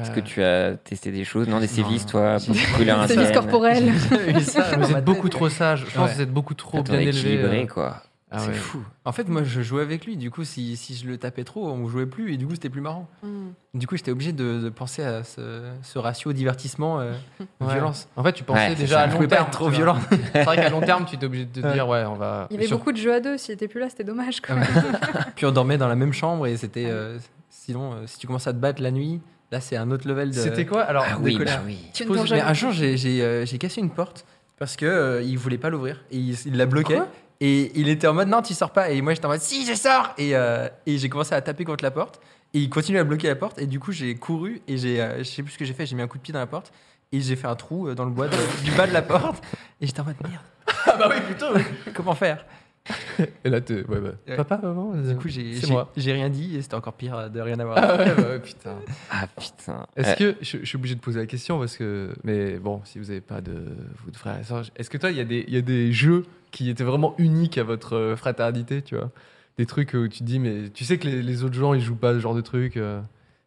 Est-ce 0.00 0.10
que 0.10 0.20
Euh, 0.20 0.22
tu 0.22 0.42
as 0.42 0.72
testé 0.76 1.10
des 1.12 1.24
choses? 1.24 1.48
Non, 1.48 1.60
des 1.60 1.66
sévices, 1.66 2.06
toi 2.06 2.38
pour 2.46 2.54
brûler 2.74 2.90
un 2.92 3.06
Sévices 3.06 3.28
ça, 4.50 4.76
vous 4.78 4.90
êtes 4.96 5.04
beaucoup 5.04 5.28
trop 5.28 5.48
sage. 5.50 5.84
Je 5.88 5.94
pense 5.94 6.04
Ouais. 6.06 6.10
que 6.10 6.14
vous 6.16 6.22
êtes 6.22 6.32
beaucoup 6.32 6.54
trop 6.54 6.78
Attends, 6.78 6.92
bien 6.92 7.00
élevé. 7.00 7.18
équilibré, 7.18 7.62
euh. 7.64 7.66
quoi. 7.66 8.02
Ah 8.34 8.38
c'est 8.38 8.48
ouais. 8.48 8.54
fou. 8.54 8.82
En 9.04 9.12
fait, 9.12 9.28
moi, 9.28 9.42
je 9.44 9.60
jouais 9.62 9.82
avec 9.82 10.06
lui. 10.06 10.16
Du 10.16 10.30
coup, 10.30 10.44
si, 10.44 10.76
si 10.76 10.94
je 10.94 11.06
le 11.06 11.18
tapais 11.18 11.44
trop, 11.44 11.68
on 11.70 11.86
jouait 11.88 12.06
plus. 12.06 12.32
Et 12.32 12.36
du 12.36 12.46
coup, 12.46 12.54
c'était 12.54 12.70
plus 12.70 12.80
marrant. 12.80 13.08
Hmm. 13.22 13.50
Du 13.74 13.86
coup, 13.86 13.96
j'étais 13.96 14.10
obligé 14.10 14.32
de, 14.32 14.60
de 14.60 14.68
penser 14.70 15.02
à 15.04 15.22
ce, 15.24 15.62
ce 15.82 15.98
ratio 15.98 16.32
divertissement 16.32 17.00
euh, 17.00 17.12
Ouais. 17.60 17.72
violence. 17.74 18.08
En 18.16 18.22
fait, 18.24 18.32
tu 18.32 18.42
pensais 18.44 18.68
Ouais, 18.70 18.74
déjà 18.74 19.00
à 19.00 19.06
long 19.06 19.18
pas 19.18 19.26
terme. 19.26 19.44
être 19.46 19.50
trop 19.52 19.68
violent. 19.68 19.98
C'est 20.32 20.44
vrai 20.44 20.56
qu'à 20.56 20.70
long 20.70 20.80
terme, 20.80 21.04
tu 21.04 21.16
es 21.16 21.24
obligé 21.24 21.44
de 21.46 21.60
te 21.60 21.72
dire 21.72 21.86
ouais, 21.88 22.04
on 22.06 22.14
va. 22.14 22.46
Il 22.50 22.54
y 22.54 22.56
avait 22.58 22.66
sur- 22.66 22.78
beaucoup 22.78 22.92
de 22.92 22.96
jeux 22.98 23.12
à 23.14 23.20
deux. 23.20 23.36
S'il 23.38 23.54
était 23.54 23.68
plus 23.68 23.80
là, 23.80 23.88
c'était 23.90 24.04
dommage. 24.04 24.40
Quoi. 24.40 24.56
Puis 25.36 25.46
on 25.46 25.52
dormait 25.52 25.78
dans 25.78 25.88
la 25.88 25.96
même 25.96 26.12
chambre 26.12 26.46
et 26.46 26.56
c'était. 26.56 26.86
euh, 26.86 27.18
sinon, 27.50 27.92
euh, 27.94 27.96
si 28.06 28.18
tu 28.18 28.26
commences 28.26 28.46
à 28.46 28.52
te 28.52 28.58
battre 28.58 28.82
la 28.82 28.90
nuit, 28.90 29.20
là, 29.50 29.60
c'est 29.60 29.76
un 29.76 29.90
autre 29.90 30.08
level 30.08 30.30
de. 30.30 30.34
C'était 30.34 30.66
quoi 30.66 30.82
Alors, 30.82 31.04
Ah 31.08 31.18
oui, 31.20 31.38
bah 31.38 31.60
oui. 31.66 31.78
Tu 31.92 32.04
ne 32.04 32.08
poses- 32.08 32.16
dors 32.18 32.26
Mais 32.30 32.40
un 32.40 32.54
jour, 32.54 32.72
j'ai 32.72 32.96
euh, 33.22 33.44
cassé 33.60 33.80
une 33.80 33.90
porte 33.90 34.24
parce 34.58 34.76
que 34.76 34.86
euh, 34.86 35.22
il 35.22 35.38
voulait 35.38 35.58
pas 35.58 35.70
l'ouvrir 35.70 36.04
et 36.10 36.16
il, 36.18 36.36
il 36.46 36.56
la 36.56 36.66
bloquait. 36.66 36.94
Quoi? 36.96 37.08
Et 37.44 37.72
il 37.74 37.88
était 37.88 38.06
en 38.06 38.14
mode 38.14 38.28
non, 38.28 38.40
tu 38.40 38.54
sors 38.54 38.70
pas. 38.70 38.90
Et 38.90 39.00
moi, 39.02 39.14
j'étais 39.14 39.26
en 39.26 39.30
mode 39.30 39.40
si, 39.40 39.66
je 39.66 39.74
sors. 39.74 40.14
Et, 40.16 40.36
euh, 40.36 40.68
et 40.86 40.96
j'ai 40.98 41.08
commencé 41.08 41.34
à 41.34 41.40
taper 41.40 41.64
contre 41.64 41.82
la 41.82 41.90
porte. 41.90 42.20
Et 42.54 42.58
il 42.60 42.70
continuait 42.70 43.00
à 43.00 43.04
bloquer 43.04 43.26
la 43.28 43.34
porte. 43.36 43.58
Et 43.58 43.66
du 43.66 43.80
coup, 43.80 43.90
j'ai 43.92 44.14
couru 44.14 44.62
et 44.68 44.76
j'ai, 44.78 45.00
euh, 45.00 45.18
je 45.18 45.22
sais 45.24 45.42
plus 45.42 45.52
ce 45.52 45.58
que 45.58 45.64
j'ai 45.64 45.72
fait. 45.74 45.84
J'ai 45.86 45.96
mis 45.96 46.02
un 46.02 46.06
coup 46.06 46.18
de 46.18 46.22
pied 46.22 46.32
dans 46.32 46.38
la 46.38 46.46
porte 46.46 46.72
et 47.10 47.20
j'ai 47.20 47.34
fait 47.34 47.48
un 47.48 47.56
trou 47.56 47.88
euh, 47.88 47.94
dans 47.94 48.04
le 48.04 48.10
bois 48.10 48.28
de- 48.28 48.36
du 48.64 48.70
bas 48.72 48.86
de 48.86 48.92
la 48.92 49.02
porte. 49.02 49.42
Et 49.80 49.86
j'étais 49.86 50.00
en 50.00 50.04
mode 50.04 50.16
merde. 50.22 50.42
Ah 50.86 50.96
bah 50.98 51.08
oui, 51.10 51.16
oui. 51.56 51.62
Comment 51.94 52.14
faire? 52.14 52.44
Et 53.44 53.50
là, 53.50 53.60
t'es- 53.60 53.84
ouais, 53.86 54.00
bah. 54.00 54.10
Ouais. 54.26 54.36
Papa, 54.36 54.58
maman. 54.62 54.94
Du 54.96 55.14
coup, 55.16 55.28
j'ai, 55.28 55.52
rien 56.12 56.28
dit 56.28 56.56
et 56.56 56.62
c'était 56.62 56.74
encore 56.74 56.94
pire 56.94 57.14
euh, 57.16 57.28
de 57.28 57.40
rien 57.40 57.58
avoir. 57.60 57.78
Ah 57.78 57.96
ouais, 57.96 58.14
bah 58.16 58.22
ouais, 58.30 58.40
putain. 58.40 58.76
Ah 59.10 59.26
putain. 59.38 59.86
Est-ce 59.96 60.10
Euh, 60.22 60.32
que 60.32 60.38
je, 60.40 60.58
je 60.58 60.64
suis 60.64 60.76
obligé 60.76 60.94
de 60.94 61.00
poser 61.00 61.20
la 61.20 61.26
question 61.26 61.58
parce 61.58 61.76
que 61.76 62.10
mais 62.24 62.58
bon 62.58 62.80
si 62.84 62.98
vous 62.98 63.06
n'avez 63.06 63.20
pas 63.20 63.40
de 63.40 63.52
vous 64.02 64.10
de 64.10 64.16
frères 64.16 64.38
et 64.40 64.44
sœurs 64.44 64.64
est-ce 64.76 64.90
que 64.90 64.98
toi 64.98 65.10
il 65.10 65.16
y 65.16 65.20
a 65.20 65.24
des 65.24 65.44
il 65.46 65.54
y 65.54 65.56
a 65.56 65.60
des 65.60 65.92
jeux 65.92 66.24
qui 66.50 66.68
étaient 66.70 66.82
vraiment 66.84 67.14
uniques 67.18 67.58
à 67.58 67.62
votre 67.64 67.94
euh, 67.96 68.16
fraternité 68.16 68.82
tu 68.82 68.96
vois? 68.96 69.10
Des 69.58 69.66
trucs 69.66 69.92
où 69.94 70.08
tu 70.08 70.20
te 70.20 70.24
dis 70.24 70.38
mais 70.38 70.70
tu 70.70 70.84
sais 70.84 70.98
que 70.98 71.06
les, 71.06 71.22
les 71.22 71.44
autres 71.44 71.54
gens 71.54 71.74
ils 71.74 71.80
jouent 71.82 71.94
pas 71.94 72.14
ce 72.14 72.18
genre 72.20 72.34
de 72.34 72.40
trucs 72.40 72.76
euh. 72.76 73.00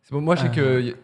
c'est 0.03 0.13
bon 0.13 0.21
moi 0.21 0.35
je 0.35 0.43
sais 0.43 0.51
que 0.51 0.61
Euh. 0.61 0.81
y 0.81 0.91
a- 0.91 0.95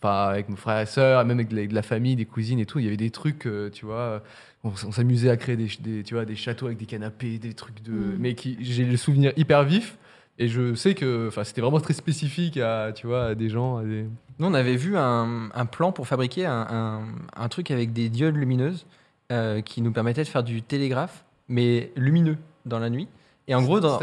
enfin 0.00 0.28
avec 0.28 0.48
mon 0.48 0.56
frère 0.56 0.80
et 0.80 0.86
sœurs 0.86 1.24
même 1.24 1.38
avec 1.38 1.48
de 1.48 1.56
la, 1.56 1.66
de 1.66 1.74
la 1.74 1.82
famille 1.82 2.16
des 2.16 2.24
cousines 2.26 2.58
et 2.60 2.66
tout 2.66 2.78
il 2.80 2.84
y 2.84 2.88
avait 2.88 2.96
des 2.96 3.10
trucs 3.10 3.46
euh, 3.46 3.70
tu 3.70 3.86
vois 3.86 4.22
on, 4.64 4.74
s'amusait 4.74 5.30
à 5.30 5.36
créer 5.36 5.56
des, 5.56 6.02
tu 6.02 6.14
vois 6.14 6.24
des 6.24 6.36
châteaux 6.36 6.66
avec 6.66 6.78
des 6.78 6.86
canapés 6.86 7.38
des 7.38 7.54
trucs 7.54 7.82
de 7.82 7.92
Mm. 7.92 8.16
mais 8.18 8.34
qui 8.34 8.56
j'ai 8.60 8.84
le 8.84 8.96
souvenir 8.96 9.32
hyper 9.36 9.64
vif 9.64 9.96
et 10.38 10.48
je 10.48 10.74
sais 10.74 10.94
que 10.94 11.30
c'était 11.44 11.60
vraiment 11.60 11.80
très 11.80 11.94
spécifique 11.94 12.56
à 12.58 12.92
tu 12.94 13.06
vois 13.06 13.26
à 13.26 13.34
des 13.34 13.48
gens 13.48 13.78
à 13.78 13.84
des 13.84 14.04
Nous, 14.38 14.46
on 14.46 14.54
avait 14.54 14.76
vu 14.76 14.96
un, 14.96 15.48
un 15.52 15.66
plan 15.66 15.90
pour 15.92 16.06
fabriquer 16.06 16.46
un, 16.46 16.66
un- 16.70 17.06
un 17.36 17.48
truc 17.48 17.70
avec 17.70 17.92
des 17.92 18.08
diodes 18.08 18.36
lumineuses 18.36 18.86
euh, 19.32 19.60
qui 19.62 19.82
nous 19.82 19.92
permettait 19.92 20.22
de 20.22 20.28
faire 20.28 20.44
du 20.44 20.62
télégraphe, 20.62 21.24
mais 21.48 21.90
lumineux 21.96 22.36
dans 22.66 22.78
la 22.78 22.88
nuit. 22.90 23.08
Et 23.50 23.54
en 23.54 23.62
gros, 23.62 23.80
dans, 23.80 23.98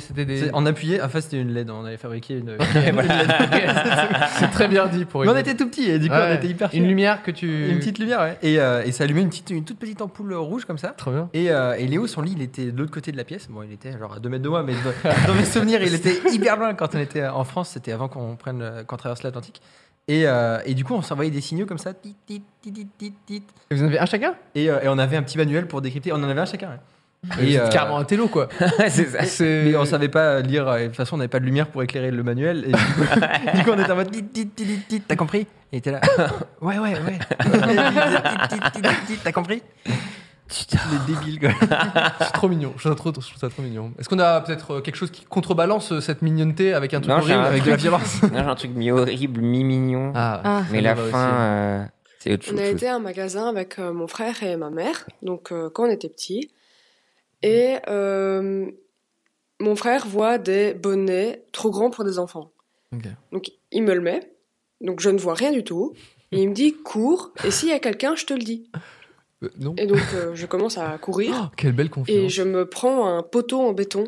c'était 0.00 0.24
des. 0.24 0.50
on 0.54 0.64
appuyait, 0.64 1.02
enfin 1.02 1.20
c'était 1.20 1.38
une 1.38 1.52
LED, 1.52 1.68
on 1.70 1.84
avait 1.84 1.98
fabriqué 1.98 2.38
une. 2.38 2.56
c'est 4.38 4.50
très 4.50 4.68
bien 4.68 4.86
dit 4.86 5.04
pour 5.04 5.20
Mais 5.22 5.28
on 5.28 5.32
une- 5.32 5.38
était 5.38 5.54
tout 5.54 5.68
petits 5.68 5.90
et 5.90 5.98
du 5.98 6.08
coup 6.08 6.14
Ouais, 6.14 6.28
on 6.30 6.34
était 6.34 6.46
hyper 6.48 6.70
fiers. 6.70 6.80
Une 6.80 6.88
lumière 6.88 7.22
que 7.22 7.30
tu. 7.30 7.68
Une 7.68 7.78
petite 7.78 7.98
lumière, 7.98 8.20
ouais. 8.20 8.38
Et, 8.42 8.58
euh, 8.58 8.82
et 8.84 8.92
ça 8.92 9.04
allumait 9.04 9.20
une, 9.22 9.28
petite, 9.28 9.50
une 9.50 9.64
toute 9.64 9.78
petite 9.78 10.00
ampoule 10.00 10.32
rouge 10.34 10.64
comme 10.64 10.78
ça. 10.78 10.88
Très 10.96 11.10
bien. 11.10 11.28
Et, 11.34 11.50
euh, 11.50 11.74
et 11.76 11.86
Léo, 11.86 12.06
son 12.06 12.22
lit, 12.22 12.32
il 12.36 12.42
était 12.42 12.72
de 12.72 12.78
l'autre 12.78 12.90
côté 12.92 13.12
de 13.12 13.16
la 13.16 13.24
pièce. 13.24 13.48
Bon, 13.50 13.62
il 13.62 13.72
était 13.72 13.92
genre 13.98 14.14
à 14.14 14.18
2 14.18 14.28
mètres 14.28 14.42
de 14.44 14.48
moi, 14.48 14.62
mais 14.62 14.72
dans, 14.74 15.10
dans 15.28 15.34
mes 15.34 15.44
souvenirs, 15.44 15.82
il 15.82 15.94
était 15.94 16.18
hyper 16.32 16.56
loin 16.56 16.74
quand 16.74 16.94
on 16.94 16.98
était 16.98 17.26
en 17.26 17.44
France. 17.44 17.70
C'était 17.74 17.92
avant 17.92 18.08
qu'on 18.08 18.36
prenne, 18.36 18.84
qu'on 18.86 18.96
traverse 18.96 19.22
l'Atlantique. 19.22 19.60
Et, 20.08 20.22
euh, 20.26 20.58
et 20.64 20.74
du 20.74 20.84
coup, 20.84 20.94
on 20.94 21.02
s'envoyait 21.02 21.30
des 21.32 21.40
signaux 21.40 21.66
comme 21.66 21.78
ça. 21.78 21.92
tit, 21.92 22.14
tit, 22.26 22.42
tit. 22.62 23.42
Et 23.70 23.74
vous 23.74 23.82
en 23.82 23.86
avez 23.86 23.98
un 23.98 24.06
chacun? 24.06 24.34
Et, 24.54 24.70
euh, 24.70 24.80
et 24.82 24.88
on 24.88 24.98
avait 24.98 25.16
un 25.16 25.22
petit 25.22 25.36
manuel 25.36 25.66
pour 25.66 25.82
décrypter. 25.82 26.12
On 26.12 26.16
en 26.16 26.22
avait 26.28 26.40
un 26.40 26.46
chacun. 26.46 26.68
ouais. 26.70 26.76
Et 27.40 27.58
euh, 27.58 27.68
carrément 27.68 27.98
un 27.98 28.04
télo, 28.04 28.28
quoi. 28.28 28.48
c'est 28.88 29.06
ça. 29.06 29.44
Mais 29.44 29.76
on 29.76 29.84
savait 29.84 30.08
pas 30.08 30.40
lire. 30.40 30.68
euh, 30.68 30.80
De 30.82 30.86
toute 30.86 30.96
façon, 30.96 31.14
on 31.14 31.18
n'avait 31.18 31.28
pas 31.28 31.40
de 31.40 31.44
lumière 31.44 31.66
pour 31.68 31.82
éclairer 31.82 32.10
le 32.10 32.22
manuel. 32.22 32.64
Et 32.68 32.72
du 32.72 32.72
coup, 32.72 33.02
du 33.56 33.64
coup, 33.64 33.70
on 33.70 33.78
était 33.80 33.92
en 33.92 33.96
mode. 33.96 34.10
T'as 35.08 35.16
compris? 35.16 35.40
Et 35.40 35.46
il 35.72 35.78
était 35.78 35.90
là. 35.92 36.00
Ouais, 36.60 36.78
ouais, 36.78 36.94
ouais. 36.94 37.18
T'as 39.24 39.32
compris? 39.32 39.62
Les 40.48 41.14
débiles, 41.14 41.40
quoi. 41.40 41.50
C'est 42.20 42.32
trop 42.32 42.48
mignon. 42.48 42.72
Je 42.76 42.82
trouve, 42.88 42.92
ça 42.92 42.96
trop, 42.96 43.20
je 43.20 43.26
trouve 43.28 43.40
ça 43.40 43.48
trop 43.48 43.62
mignon. 43.62 43.92
Est-ce 43.98 44.08
qu'on 44.08 44.18
a 44.20 44.40
peut-être 44.40 44.74
euh, 44.76 44.80
quelque 44.80 44.94
chose 44.94 45.10
qui 45.10 45.24
contrebalance 45.24 45.90
euh, 45.90 46.00
cette 46.00 46.22
mignonneté 46.22 46.72
avec 46.72 46.94
un 46.94 47.00
truc 47.00 47.10
Non, 47.10 47.16
horrible, 47.18 47.32
un 47.40 47.42
avec 47.42 47.64
de 47.64 47.70
la 47.70 47.76
truc- 47.76 47.82
violence? 47.82 48.22
Non, 48.22 48.28
j'ai 48.32 48.38
un 48.38 48.54
truc 48.54 48.70
mi-horrible, 48.76 49.40
mi-mignon. 49.40 50.12
Ah, 50.14 50.40
Ah. 50.44 50.62
mais 50.70 50.80
la 50.82 50.94
fin, 50.94 51.32
euh, 51.34 51.84
c'est 52.20 52.32
autre 52.34 52.44
On 52.46 52.50
chose. 52.52 52.60
a 52.60 52.66
été 52.66 52.86
à 52.88 52.94
un 52.94 52.98
magasin 53.00 53.48
avec 53.48 53.80
euh, 53.80 53.92
mon 53.92 54.06
frère 54.06 54.40
et 54.44 54.56
ma 54.56 54.70
mère, 54.70 55.04
donc 55.22 55.50
euh, 55.50 55.68
quand 55.74 55.84
on 55.88 55.90
était 55.90 56.08
petits. 56.08 56.48
Et 57.42 57.76
euh, 57.88 58.70
mon 59.60 59.76
frère 59.76 60.06
voit 60.06 60.38
des 60.38 60.74
bonnets 60.74 61.44
trop 61.52 61.70
grands 61.70 61.90
pour 61.90 62.04
des 62.04 62.18
enfants. 62.18 62.52
Ok. 62.92 63.04
Donc 63.32 63.52
il 63.72 63.82
me 63.82 63.94
le 63.94 64.00
met, 64.00 64.20
donc 64.80 65.00
je 65.00 65.10
ne 65.10 65.18
vois 65.18 65.34
rien 65.34 65.52
du 65.52 65.64
tout. 65.64 65.94
Et 66.32 66.42
il 66.42 66.48
me 66.50 66.54
dit 66.54 66.74
cours, 66.74 67.32
et 67.44 67.50
s'il 67.50 67.68
y 67.68 67.72
a 67.72 67.78
quelqu'un, 67.78 68.16
je 68.16 68.26
te 68.26 68.34
le 68.34 68.42
dis. 68.42 68.68
Euh, 69.42 69.50
non. 69.58 69.74
Et 69.76 69.86
donc 69.86 70.02
euh, 70.14 70.34
je 70.34 70.46
commence 70.46 70.78
à 70.78 70.96
courir. 70.98 71.34
Oh, 71.40 71.54
quelle 71.56 71.72
belle 71.72 71.86
Et 71.86 71.90
confiance. 71.90 72.32
je 72.32 72.42
me 72.42 72.68
prends 72.68 73.06
un 73.06 73.22
poteau 73.22 73.60
en 73.60 73.72
béton. 73.72 74.04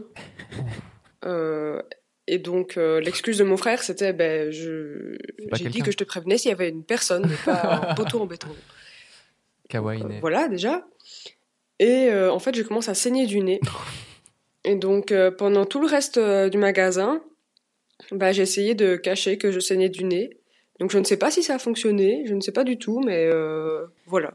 Euh, 1.25 1.83
et 2.29 2.39
donc, 2.39 2.77
l'excuse 2.77 3.39
de 3.39 3.45
mon 3.45 3.57
frère, 3.57 3.83
c'était 3.83 4.13
ben, 4.13 4.53
je... 4.53 5.17
j'ai 5.55 5.69
dit 5.69 5.81
que 5.81 5.91
je 5.91 5.97
te 5.97 6.05
prévenais 6.05 6.39
s'il 6.39 6.51
y 6.51 6.53
avait 6.53 6.69
une 6.69 6.85
personne, 6.85 7.27
mais 7.27 7.37
pas 7.45 7.89
un 7.91 7.95
poteau 7.95 8.21
en 8.21 8.27
béton. 8.27 8.49
Kawaii. 9.69 10.03
Voilà, 10.21 10.47
déjà. 10.49 10.87
Et 11.81 12.09
euh, 12.11 12.33
en 12.33 12.39
fait, 12.39 12.55
je 12.57 12.63
commence 12.63 12.89
à 12.89 12.95
saigner 12.95 13.27
du 13.27 13.41
nez. 13.41 13.61
Et 14.65 14.75
donc, 14.75 15.13
euh, 15.13 15.31
pendant 15.31 15.65
tout 15.65 15.81
le 15.81 15.87
reste 15.87 16.19
euh, 16.19 16.49
du 16.49 16.59
magasin, 16.59 17.21
bah, 18.13 18.33
j'ai 18.33 18.43
essayé 18.43 18.75
de 18.75 18.97
cacher 18.97 19.39
que 19.39 19.53
je 19.53 19.61
saignais 19.61 19.89
du 19.89 20.05
nez. 20.05 20.31
Donc, 20.81 20.91
je 20.91 20.99
ne 20.99 21.05
sais 21.05 21.17
pas 21.17 21.31
si 21.31 21.43
ça 21.43 21.55
a 21.55 21.59
fonctionné, 21.59 22.25
je 22.27 22.35
ne 22.35 22.41
sais 22.41 22.53
pas 22.53 22.65
du 22.65 22.79
tout, 22.79 23.01
mais 23.05 23.27
euh, 23.27 23.87
voilà. 24.07 24.33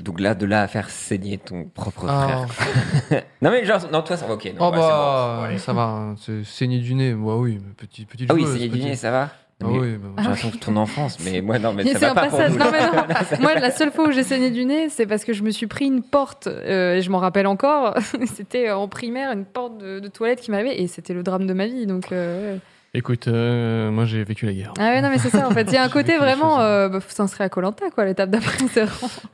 Donc 0.00 0.18
là, 0.18 0.34
de 0.34 0.44
là 0.44 0.62
à 0.62 0.66
faire 0.68 0.90
saigner 0.90 1.38
ton 1.38 1.64
propre 1.68 2.06
Ah. 2.08 2.46
frère. 2.48 3.22
non, 3.42 3.50
mais 3.52 3.64
genre, 3.64 3.88
non, 3.92 4.02
toi, 4.02 4.16
ça 4.16 4.26
va, 4.26 4.34
ok. 4.34 4.44
Non, 4.46 4.68
Oh 4.68 4.70
ouais, 4.72 4.78
bah, 4.78 5.38
bon. 5.46 5.52
Ouais. 5.52 5.58
ça 5.58 5.72
va. 5.72 5.82
hein. 5.82 6.14
Saigner 6.44 6.78
du 6.80 6.94
nez. 6.96 7.12
Bah 7.14 7.36
oui, 7.36 7.60
mais 7.64 7.72
petit, 7.76 8.04
petite 8.04 8.28
Ah 8.30 8.34
oui, 8.34 8.44
saigner 8.44 8.68
du 8.68 8.78
petit- 8.78 8.84
nez, 8.86 8.96
ça 8.96 9.12
va 9.12 9.30
Ah 9.64 9.68
mais 9.70 9.78
oui, 9.78 9.96
bah, 9.96 10.08
J'ai 10.18 10.24
l'impression 10.24 10.50
que 10.50 10.56
ton 10.58 10.76
enfance, 10.76 11.18
mais 11.24 11.40
moi, 11.40 11.58
non, 11.58 11.72
mais 11.72 11.84
Mais 11.84 11.92
ça 11.92 11.98
c'est 11.98 12.06
va 12.06 12.14
pas 12.14 12.26
pour 12.28 12.38
passage. 12.38 12.52
nous. 12.52 12.58
Non, 12.58 12.70
mais 12.70 12.86
non. 12.86 13.40
Moi, 13.40 13.54
la 13.54 13.70
seule 13.70 13.90
fois 13.90 14.08
où 14.08 14.12
j'ai 14.12 14.22
saigné 14.22 14.50
du 14.50 14.64
nez, 14.64 14.88
c'est 14.88 15.06
parce 15.06 15.24
que 15.24 15.32
je 15.32 15.42
me 15.42 15.50
suis 15.50 15.66
pris 15.66 15.86
une 15.86 16.02
porte, 16.02 16.46
euh, 16.46 16.96
et 16.96 17.02
je 17.02 17.10
m'en 17.10 17.18
rappelle 17.18 17.46
encore. 17.46 17.94
c'était 18.34 18.70
en 18.70 18.88
primaire, 18.88 19.32
une 19.32 19.44
porte 19.44 19.78
de, 19.78 20.00
de 20.00 20.08
toilette 20.08 20.40
qui 20.40 20.50
m'avait, 20.50 20.80
et 20.80 20.86
c'était 20.86 21.14
le 21.14 21.22
drame 21.22 21.46
de 21.46 21.52
ma 21.54 21.66
vie. 21.66 21.86
Donc, 21.86 22.12
euh. 22.12 22.56
Écoute, 22.96 23.26
euh, 23.26 23.90
moi 23.90 24.04
j'ai 24.04 24.22
vécu 24.22 24.46
la 24.46 24.52
guerre. 24.52 24.72
Ah 24.78 24.90
ouais, 24.90 25.02
non, 25.02 25.10
mais 25.10 25.18
c'est 25.18 25.30
ça, 25.30 25.48
en 25.48 25.50
fait. 25.50 25.64
Il 25.64 25.74
y 25.74 25.76
a 25.76 25.82
un 25.82 25.88
côté 25.90 26.16
vraiment, 26.16 26.60
euh, 26.60 26.88
bah, 26.88 27.00
faut 27.00 27.10
s'inscrire 27.10 27.46
à 27.46 27.48
Colanta, 27.48 27.90
quoi, 27.90 28.04
l'étape 28.04 28.30
d'après, 28.30 28.56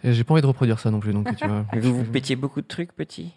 j'ai 0.02 0.24
pas 0.24 0.32
envie 0.32 0.43
de 0.43 0.47
reproduire 0.47 0.78
ça 0.78 0.90
non 0.90 0.98
plus, 0.98 1.12
donc 1.12 1.35
tu 1.36 1.47
vois. 1.47 1.66
Mais 1.74 1.81
vous, 1.81 1.94
vous 1.94 2.05
pétiez 2.05 2.36
beaucoup 2.36 2.62
de 2.62 2.66
trucs, 2.66 2.94
petit 2.94 3.32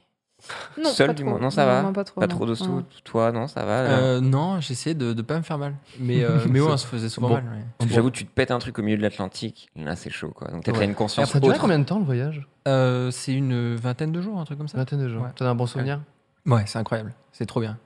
Non, 0.78 0.90
Seul, 0.90 1.08
pas 1.08 1.14
du 1.14 1.24
moins 1.24 1.40
Non, 1.40 1.50
ça 1.50 1.66
va 1.66 1.82
non, 1.84 1.94
pas 1.94 2.04
trop. 2.04 2.20
Pas 2.20 2.28
trop 2.28 2.46
de 2.46 2.54
sous 2.54 2.66
Non. 2.68 2.86
Toi, 3.06 3.32
non, 3.32 3.48
ça 3.48 3.64
va 3.66 3.80
Euh, 3.82 4.20
non, 4.22 4.60
j'essayais 4.60 4.94
de 4.94 5.14
ne 5.14 5.22
pas 5.22 5.38
me 5.38 5.42
faire 5.44 5.58
mal. 5.58 5.76
Mais, 6.00 6.24
euh, 6.24 6.40
mais 6.50 6.60
ouais, 6.60 6.72
on 6.72 6.78
se 6.78 6.86
faisait 6.86 7.08
souvent 7.10 7.30
Bon. 7.30 7.34
mal. 7.36 7.44
ouais. 7.46 7.64
Parce 7.78 7.90
que 7.90 7.96
J'avoue, 7.96 8.12
tu 8.12 8.26
te 8.26 8.32
pètes 8.32 8.52
un 8.52 8.60
truc 8.60 8.78
au 8.80 8.82
milieu 8.84 8.98
de 8.98 9.02
l'Atlantique, 9.02 9.70
là, 9.76 9.96
c'est 9.96 10.10
chaud, 10.10 10.32
quoi. 10.36 10.50
Donc, 10.50 10.64
t'as 10.64 10.72
Ouais. 10.74 10.86
une 10.86 10.96
conscience 10.96 11.32
Ça 11.32 11.40
durait 11.40 11.54
autre. 11.54 11.62
combien 11.62 11.80
de 11.80 11.86
temps 11.86 12.00
le 12.00 12.06
voyage? 12.06 12.46
Euh, 12.68 13.10
c'est 13.12 13.34
une 13.34 13.76
vingtaine 13.76 14.12
de 14.12 14.22
jours, 14.22 14.40
un 14.40 14.44
truc 14.46 14.58
comme 14.58 14.68
ça. 14.68 14.78
Vingtaine 14.78 15.00
de 15.00 15.08
jours. 15.10 15.24
Ouais. 15.24 15.30
T'as 15.36 15.48
un 15.50 15.56
bon 15.56 15.66
souvenir? 15.66 16.02
Ouais, 16.46 16.64
c'est 16.66 16.78
incroyable. 16.80 17.14
C'est 17.32 17.46
trop 17.46 17.62
bien. 17.62 17.78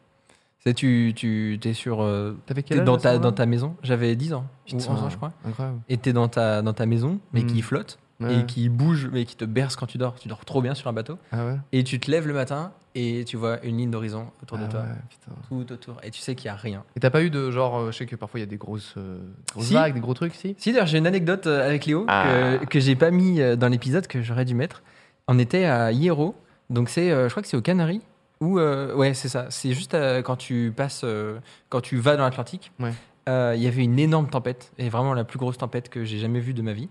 C'est 0.65 0.73
tu 0.73 1.13
tu 1.15 1.59
t'es 1.61 1.73
sur 1.73 2.01
euh, 2.01 2.35
T'avais 2.47 2.61
t'es 2.63 2.69
quel 2.69 2.79
âge 2.79 2.85
dans 2.85 2.97
ta 2.97 3.17
dans 3.19 3.31
ta 3.31 3.45
maison? 3.45 3.75
J'avais 3.83 4.15
10 4.15 4.33
ans 4.33 4.45
ou 4.73 4.77
Putain, 4.77 4.91
11 4.93 5.03
ans 5.03 5.09
je 5.09 5.15
crois. 5.15 5.31
Incroyable. 5.47 5.79
Et 5.87 5.97
t'es 5.97 6.11
dans 6.11 6.27
ta 6.27 6.61
dans 6.63 6.73
ta 6.73 6.85
maison 6.87 7.19
mais 7.31 7.43
Mm. 7.43 7.45
qui 7.45 7.61
flotte 7.61 7.99
Ouais. 8.19 8.39
et 8.39 8.45
qui 8.47 8.67
bouge 8.69 9.09
mais 9.13 9.25
qui 9.25 9.35
te 9.35 9.45
berce 9.45 9.75
quand 9.75 9.85
tu 9.85 9.99
dors. 9.99 10.15
Tu 10.15 10.27
dors 10.27 10.43
trop 10.43 10.61
bien 10.63 10.73
sur 10.73 10.87
un 10.89 10.93
bateau 10.93 11.19
Ah 11.31 11.45
ouais 11.45 11.55
et 11.71 11.83
tu 11.83 11.99
te 11.99 12.09
lèves 12.09 12.27
le 12.27 12.33
matin 12.33 12.71
et 12.95 13.23
tu 13.27 13.37
vois 13.37 13.63
une 13.63 13.77
ligne 13.77 13.91
d'horizon 13.91 14.31
autour 14.41 14.57
de 14.57 14.63
Ah 14.65 14.69
toi. 14.71 14.79
ouais. 14.81 15.35
Tout 15.49 15.71
autour 15.71 15.97
et 16.01 16.09
tu 16.09 16.19
sais 16.19 16.33
qu'il 16.33 16.47
y 16.47 16.49
a 16.49 16.55
rien. 16.55 16.83
Et 16.95 16.99
t'as 16.99 17.11
pas 17.11 17.21
eu 17.21 17.29
de 17.29 17.51
genre, 17.51 17.77
euh, 17.77 17.91
je 17.91 17.97
sais 17.97 18.05
que 18.07 18.15
parfois 18.15 18.39
il 18.39 18.43
y 18.43 18.47
a 18.47 18.49
des 18.49 18.57
grosses, 18.57 18.95
euh, 18.97 19.19
grosses 19.53 19.65
Si. 19.67 19.73
vagues, 19.75 19.93
des 19.93 19.99
gros 19.99 20.15
trucs, 20.15 20.33
si? 20.33 20.55
Si 20.57 20.71
d'ailleurs 20.71 20.87
j'ai 20.87 20.97
une 20.97 21.05
anecdote 21.05 21.45
euh, 21.45 21.63
avec 21.67 21.85
Léo 21.85 22.05
Ah. 22.07 22.57
que, 22.61 22.65
que 22.65 22.79
j'ai 22.79 22.95
pas 22.95 23.11
mis 23.11 23.39
dans 23.55 23.67
l'épisode 23.67 24.07
que 24.07 24.23
j'aurais 24.23 24.45
dû 24.45 24.55
mettre. 24.55 24.81
On 25.27 25.37
était 25.37 25.65
à 25.65 25.91
Hierro, 25.91 26.33
donc 26.71 26.89
c'est 26.89 27.11
euh, 27.11 27.27
je 27.27 27.33
crois 27.33 27.43
que 27.43 27.49
c'est 27.49 27.57
aux 27.57 27.61
Canaries 27.61 28.01
ou 28.41 28.57
euh, 28.57 28.95
ouais 28.95 29.13
c'est 29.13 29.29
ça. 29.29 29.45
C'est 29.51 29.73
juste 29.73 29.93
euh, 29.93 30.23
quand 30.23 30.37
tu 30.37 30.73
passes 30.75 31.01
euh, 31.03 31.37
quand 31.69 31.81
tu 31.81 31.97
vas 31.97 32.15
dans 32.17 32.23
l'Atlantique. 32.23 32.71
Ouais. 32.79 32.93
euh, 33.29 33.53
Il 33.55 33.61
y 33.61 33.67
avait 33.67 33.83
une 33.83 33.99
énorme 33.99 34.27
tempête 34.29 34.71
et 34.79 34.89
vraiment 34.89 35.13
la 35.13 35.23
plus 35.23 35.37
grosse 35.37 35.59
tempête 35.59 35.89
que 35.89 36.03
j'ai 36.03 36.17
jamais 36.17 36.39
vue 36.39 36.55
de 36.55 36.63
ma 36.63 36.73
vie 36.73 36.89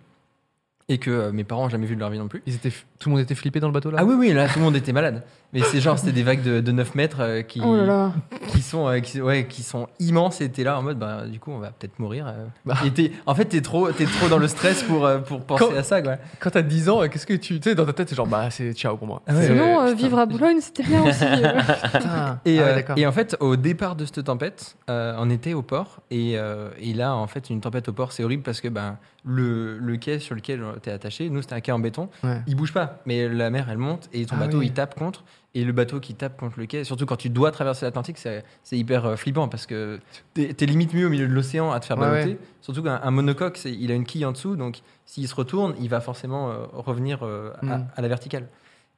et 0.89 0.99
que 0.99 1.11
euh, 1.11 1.33
mes 1.33 1.43
parents 1.45 1.65
ont 1.65 1.69
jamais 1.69 1.87
vu 1.87 1.95
de 1.97 2.01
leur 2.01 2.11
vie 2.11 2.19
non 2.19 2.29
plus. 2.29 2.43
Ils 2.47 2.55
étaient, 2.55 2.69
f- 2.69 2.85
Tout 3.01 3.09
le 3.09 3.17
monde 3.17 3.23
était 3.25 3.35
flippé 3.35 3.59
dans 3.59 3.67
le 3.67 3.73
bateau 3.73 3.91
là 3.91 3.99
Ah 4.01 4.05
oui 4.05 4.15
oui 4.17 4.33
là 4.33 4.47
tout 4.49 4.59
le 4.61 4.65
monde 4.65 4.77
était 4.77 4.93
malade. 4.93 5.23
Mais 5.53 5.63
c'est 5.63 5.81
genre 5.81 5.99
c'était 5.99 6.13
des 6.13 6.23
vagues 6.25 6.43
de, 6.43 6.61
de 6.61 6.73
9 6.73 6.95
mètres 6.97 7.19
euh, 7.21 7.43
qui 7.43 7.61
Oh 7.65 7.77
là 7.77 7.85
là. 7.85 8.13
qui 8.49 8.61
sont 8.63 8.87
euh, 8.89 8.99
qui, 9.01 9.21
ouais, 9.21 9.47
qui 9.49 9.63
sont 9.63 9.89
immenses 10.01 10.41
et 10.41 10.51
t'es 10.51 10.65
là 10.65 10.79
en 10.79 10.83
mode 10.83 10.99
bah 10.99 11.23
du 11.27 11.39
coup 11.41 11.51
on 11.51 11.59
va 11.59 11.71
peut-être 11.71 11.99
mourir. 11.99 12.27
euh. 12.29 12.47
Bah. 12.65 12.75
Et 12.85 12.91
t'es- 12.91 13.13
en 13.27 13.35
fait 13.35 13.47
t'es 13.47 13.63
trop 13.63 13.91
t'es 13.93 14.05
trop 14.05 14.29
dans 14.29 14.39
le 14.39 14.49
stress 14.49 14.83
pour 14.83 15.07
euh, 15.07 15.19
pour 15.19 15.41
penser 15.41 15.65
Quand- 15.71 15.77
à 15.77 15.83
ça 15.83 16.03
quoi. 16.03 16.17
Quand 16.41 16.51
t'as 16.51 16.63
10 16.63 16.89
ans, 16.89 17.03
euh, 17.03 17.09
qu'est-ce 17.09 17.27
que 17.27 17.35
tu. 17.35 17.59
Tu 17.59 17.71
sais, 17.71 17.75
dans 17.75 17.87
ta 17.87 17.93
tête, 17.93 18.09
c'est 18.09 18.15
genre, 18.17 18.27
bah 18.27 18.51
c'est 18.51 18.73
ciao 18.75 18.97
pour 18.97 19.07
moi. 19.07 19.23
Ah 19.27 19.35
ouais. 19.35 19.47
Sinon, 19.47 19.81
euh, 19.81 19.85
putain. 19.87 19.95
vivre 19.97 20.19
à 20.19 20.27
Boulogne, 20.27 20.61
c'était 20.61 20.83
bien 20.85 21.03
aussi. 21.05 21.25
euh. 21.25 21.61
Putain. 21.93 22.41
Et, 22.45 22.59
Ah 22.59 22.63
ouais, 22.63 22.69
euh, 22.71 22.75
d'accord. 22.77 22.99
et 22.99 23.07
en 23.07 23.13
fait, 23.13 23.37
au 23.41 23.57
départ 23.57 23.97
de 23.97 24.05
cette 24.05 24.23
tempête, 24.25 24.77
euh, 24.91 25.15
on 25.19 25.31
était 25.31 25.55
au 25.55 25.63
port. 25.63 26.01
Et, 26.11 26.33
euh, 26.39 26.69
et 26.81 26.93
là, 26.93 27.15
en 27.15 27.27
fait, 27.27 27.51
une 27.51 27.61
tempête 27.61 27.89
au 27.89 27.93
port, 27.93 28.13
c'est 28.13 28.25
horrible 28.25 28.43
parce 28.43 28.61
que 28.61 28.69
ben, 28.69 28.97
le, 29.27 29.77
le 29.79 29.97
quai 29.97 30.19
sur 30.21 30.35
lequel 30.37 30.63
tu 30.83 30.89
es 30.89 30.93
attaché, 30.93 31.29
nous, 31.29 31.43
c'était 31.43 31.55
un 31.55 31.61
quai 31.61 31.73
en 31.73 31.79
béton, 31.81 32.09
Ouais. 32.23 32.41
il 32.47 32.55
bouge 32.55 32.73
pas. 32.73 33.01
Mais 33.07 33.29
la 33.29 33.51
mer, 33.51 33.67
elle 33.71 33.79
monte 33.79 34.09
et 34.13 34.25
ton 34.25 34.37
Ah 34.39 34.45
bateau, 34.47 34.59
oui. 34.59 34.67
il 34.67 34.73
tape 34.73 34.95
contre. 34.95 35.25
Et 35.55 35.65
le 35.65 35.73
bateau 35.73 36.01
qui 36.01 36.15
tape 36.15 36.37
contre 36.39 36.59
le 36.61 36.67
quai, 36.67 36.85
surtout 36.85 37.07
quand 37.07 37.17
tu 37.17 37.29
dois 37.31 37.51
traverser 37.51 37.87
l'Atlantique, 37.87 38.19
c'est 38.19 38.45
hyper 38.73 39.07
euh, 39.07 39.17
flippant 39.17 39.49
parce 39.49 39.67
que 39.67 39.99
t'es 40.35 40.55
es 40.61 40.67
limite 40.67 40.93
mieux 40.95 41.07
au 41.07 41.11
milieu 41.11 41.27
de 41.27 41.33
l'océan 41.33 41.73
à 41.73 41.81
te 41.81 41.87
faire 41.87 41.99
Ouais, 41.99 42.11
ouais. 42.11 42.39
Surtout 42.61 42.83
qu'un 42.83 43.01
un 43.03 43.11
monocoque, 43.11 43.65
il 43.65 43.91
a 43.91 43.95
une 43.95 44.05
quille 44.05 44.25
en 44.27 44.33
dessous. 44.33 44.55
Donc, 44.55 44.81
s'il 45.07 45.27
se 45.27 45.35
retourne, 45.35 45.75
il 45.81 45.89
va 45.89 46.01
forcément 46.01 46.51
euh, 46.51 46.67
revenir 46.73 47.21
euh, 47.23 47.53
à, 47.63 47.79
Mm. 47.79 47.87
à 47.97 48.03
la 48.03 48.09
verticale. 48.09 48.47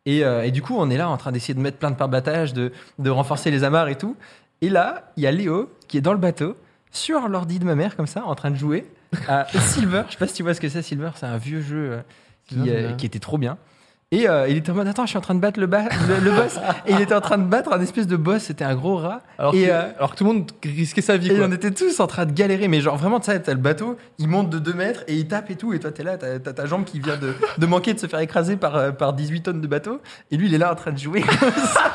Et, 0.05 0.25
euh, 0.25 0.43
et 0.43 0.51
du 0.51 0.61
coup, 0.63 0.75
on 0.77 0.91
est 0.91 0.97
là 0.97 1.09
en 1.09 1.17
train 1.17 1.33
d'essayer 1.33 1.55
de 1.55 1.61
mettre 1.61 1.79
plein 1.79 1.91
de 1.93 1.97
pare-battages, 1.97 2.53
de, 2.55 2.73
de 2.99 3.11
renforcer 3.11 3.51
les 3.51 3.63
amarres 3.63 3.89
et 3.89 3.97
tout. 3.97 4.17
Et 4.61 4.69
là, 4.69 5.13
il 5.17 5.23
y 5.23 5.27
a 5.27 5.31
Léo 5.31 5.71
qui 5.87 5.97
est 5.97 6.01
dans 6.01 6.13
le 6.13 6.19
bateau, 6.19 6.57
sur 6.91 7.29
l'ordi 7.29 7.59
de 7.61 7.65
ma 7.65 7.75
mère, 7.77 7.95
comme 7.97 8.07
ça, 8.09 8.25
en 8.25 8.35
train 8.35 8.51
de 8.51 8.57
jouer 8.57 8.85
Silver. 9.59 10.05
Je 10.09 10.13
sais 10.13 10.19
pas 10.19 10.27
si 10.27 10.35
tu 10.35 10.43
vois 10.43 10.55
ce 10.55 10.61
que 10.61 10.69
c'est, 10.69 10.83
Silver. 10.83 11.11
C'est 11.17 11.27
un 11.27 11.39
vieux 11.39 11.61
jeu 11.61 11.93
euh, 11.93 12.01
qui, 12.47 12.71
euh, 12.71 12.93
qui 12.95 13.07
était 13.07 13.19
trop 13.19 13.39
bien. 13.39 13.59
Et 14.11 14.27
euh, 14.27 14.49
il 14.49 14.57
était 14.57 14.71
en 14.71 14.75
mode 14.75 14.89
Attends, 14.89 15.05
je 15.05 15.11
suis 15.11 15.19
en 15.19 15.21
train 15.21 15.35
de 15.35 15.41
battre 15.41 15.61
le, 15.61 15.67
ba- 15.67 15.85
le, 16.09 16.25
le 16.25 16.31
boss. 16.35 16.59
et 16.87 16.93
il 16.93 17.01
était 17.03 17.15
en 17.15 17.21
train 17.21 17.37
de 17.37 17.43
battre 17.45 17.75
un 17.75 17.81
espèce 17.83 18.07
de 18.07 18.17
boss. 18.17 18.41
C'était 18.45 18.65
un 18.65 18.75
gros 18.75 18.97
rat. 18.97 19.21
Alors, 19.37 19.55
et, 19.55 19.67
que, 19.67 19.71
euh, 19.71 19.83
alors 19.99 20.13
que 20.13 20.17
tout 20.17 20.25
le 20.25 20.33
monde 20.33 20.51
risquait 20.65 21.03
sa 21.03 21.19
vie. 21.19 21.31
et 21.31 21.37
quoi. 21.37 21.45
on 21.47 21.53
était 21.53 21.71
tous 21.73 22.01
en 22.01 22.07
train 22.07 22.25
de 22.25 22.33
galérer, 22.33 22.69
mais 22.69 22.81
genre 22.81 22.97
vraiment, 22.97 23.21
tu 23.21 23.27
sais, 23.31 23.39
t'as 23.43 23.53
le 23.53 23.59
bateau, 23.61 23.99
il 24.19 24.27
monte 24.29 24.49
de 24.49 24.59
2 24.59 24.73
mètres 24.73 25.05
et 25.09 25.15
il 25.15 25.29
tape 25.29 25.51
et 25.51 25.57
tout, 25.57 25.75
et 25.75 25.79
toi 25.79 25.91
t'es 25.93 26.05
là, 26.05 26.17
t'as 26.17 26.39
ta 26.39 26.65
jambe 26.65 26.85
qui 26.85 27.01
vient 27.01 27.19
de, 27.19 27.35
de 27.59 27.67
manquer 27.67 27.93
de 27.93 27.99
se 27.99 28.07
faire 28.07 28.21
écraser 28.21 28.57
par, 28.57 28.77
euh, 28.77 28.93
par 28.93 29.13
18 29.13 29.43
tonnes 29.43 29.61
de 29.61 29.67
bateau, 29.67 30.01
et 30.31 30.39
lui 30.39 30.47
il 30.47 30.55
est 30.55 30.59
là 30.59 30.73
en 30.73 30.75
train 30.75 30.93
de 30.93 30.99
jouer 30.99 31.21
comme 31.21 31.51
ça, 31.53 31.93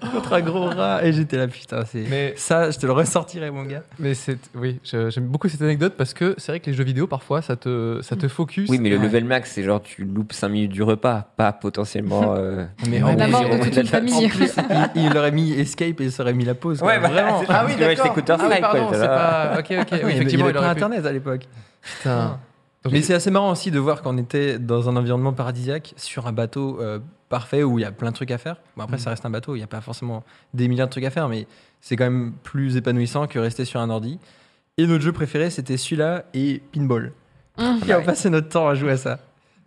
contre 0.12 0.34
un 0.34 0.40
gros 0.40 0.66
rat, 0.66 1.04
et 1.04 1.12
j'étais 1.12 1.36
là, 1.36 1.48
putain, 1.48 1.84
c'est. 1.84 2.04
Mais- 2.08 2.34
Ça, 2.36 2.70
je 2.70 2.78
te 2.78 2.86
le 2.86 2.92
ressortirai, 2.92 3.50
mon 3.50 3.64
gars. 3.64 3.82
Mais 3.98 4.14
c'est. 4.14 4.38
Oui, 4.54 4.78
j'aime 4.84 5.26
beaucoup 5.26 5.48
cette 5.48 5.62
anecdote 5.62 5.94
parce 5.98 6.14
que 6.14 6.36
c'est 6.38 6.52
vrai 6.52 6.60
que 6.60 6.66
les 6.70 6.76
jeux 6.76 6.84
vidéo, 6.84 7.08
parfois, 7.08 7.42
ça 7.42 7.56
te, 7.56 7.98
ça 8.02 8.14
te 8.14 8.28
focus. 8.28 8.70
Oui, 8.70 8.78
mais 8.78 8.90
le 8.90 8.98
Ouais. 8.98 9.02
level 9.04 9.24
max, 9.24 9.50
c'est 9.50 9.64
genre 9.64 9.82
tu 9.82 10.04
loupes 10.04 10.32
5 10.32 10.48
minutes 10.48 10.70
du 10.72 10.82
repas, 10.84 11.23
pas 11.36 11.52
potentiellement. 11.52 12.34
euh, 12.36 12.64
Mais 12.88 13.02
en 13.02 13.14
La 13.16 13.26
mort 13.28 13.42
zéro 13.42 13.54
de 13.56 13.62
toute 13.64 13.74
la- 13.74 13.80
une 13.82 13.86
famille. 13.88 14.28
Plus, 14.28 14.52
il, 14.94 15.02
il 15.04 15.16
aurait 15.18 15.32
mis 15.32 15.52
escape 15.52 16.00
et 16.00 16.04
il 16.04 16.12
serait 16.12 16.32
mis 16.34 16.44
la 16.44 16.54
pause. 16.54 16.82
Ouais, 16.82 16.98
bah, 17.00 17.08
vraiment. 17.08 17.40
c'est- 17.40 17.46
Ah 17.48 17.64
oui, 17.66 17.74
que 17.74 17.80
ouais, 17.80 17.96
Ah 17.98 18.48
oui, 18.48 18.60
pardon, 18.60 18.88
c'est 18.92 19.06
pas. 19.06 19.54
Ok, 19.58 19.66
ok. 19.80 19.88
Oui, 19.92 19.98
il 20.04 20.10
effectivement, 20.10 20.44
avait 20.44 20.52
il 20.52 20.54
pas 20.54 20.60
aurait 20.60 20.74
pu. 20.74 20.82
internet 20.82 21.06
à 21.06 21.12
l'époque. 21.12 21.46
Putain. 21.98 22.38
Donc, 22.84 22.92
Mais 22.92 23.00
c'est 23.02 23.14
assez 23.14 23.30
marrant 23.30 23.50
aussi 23.50 23.70
de 23.70 23.78
voir 23.78 24.02
qu'on 24.02 24.18
était 24.18 24.58
dans 24.58 24.88
un 24.90 24.96
environnement 24.96 25.32
paradisiaque 25.32 25.94
sur 25.96 26.26
un 26.26 26.32
bateau 26.32 26.78
euh, 26.82 26.98
parfait 27.30 27.62
où 27.62 27.78
il 27.78 27.82
y 27.82 27.84
a 27.86 27.90
plein 27.92 28.10
de 28.10 28.14
trucs 28.14 28.30
à 28.30 28.36
faire. 28.38 28.56
Bon, 28.76 28.84
après, 28.84 28.96
Mm. 28.96 29.00
ça 29.00 29.10
reste 29.10 29.24
un 29.24 29.30
bateau, 29.30 29.54
il 29.54 29.58
n'y 29.58 29.64
a 29.64 29.68
pas 29.68 29.80
forcément 29.80 30.22
des 30.52 30.68
milliards 30.68 30.88
de 30.88 30.92
trucs 30.92 31.04
à 31.04 31.10
faire, 31.10 31.28
mais 31.28 31.46
c'est 31.80 31.96
quand 31.96 32.04
même 32.04 32.32
plus 32.42 32.76
épanouissant 32.76 33.26
que 33.26 33.38
rester 33.38 33.64
sur 33.64 33.80
un 33.80 33.88
ordi. 33.88 34.18
Et 34.76 34.86
notre 34.86 35.02
jeu 35.02 35.12
préféré, 35.12 35.48
c'était 35.50 35.76
celui-là 35.78 36.24
et 36.34 36.60
Pinball. 36.74 37.12
Hum. 37.56 37.78
Et 37.88 37.94
on 37.94 38.02
passait 38.02 38.28
notre 38.28 38.48
temps 38.50 38.68
à 38.68 38.74
jouer 38.74 38.90
à 38.92 38.96
ça. 38.98 39.18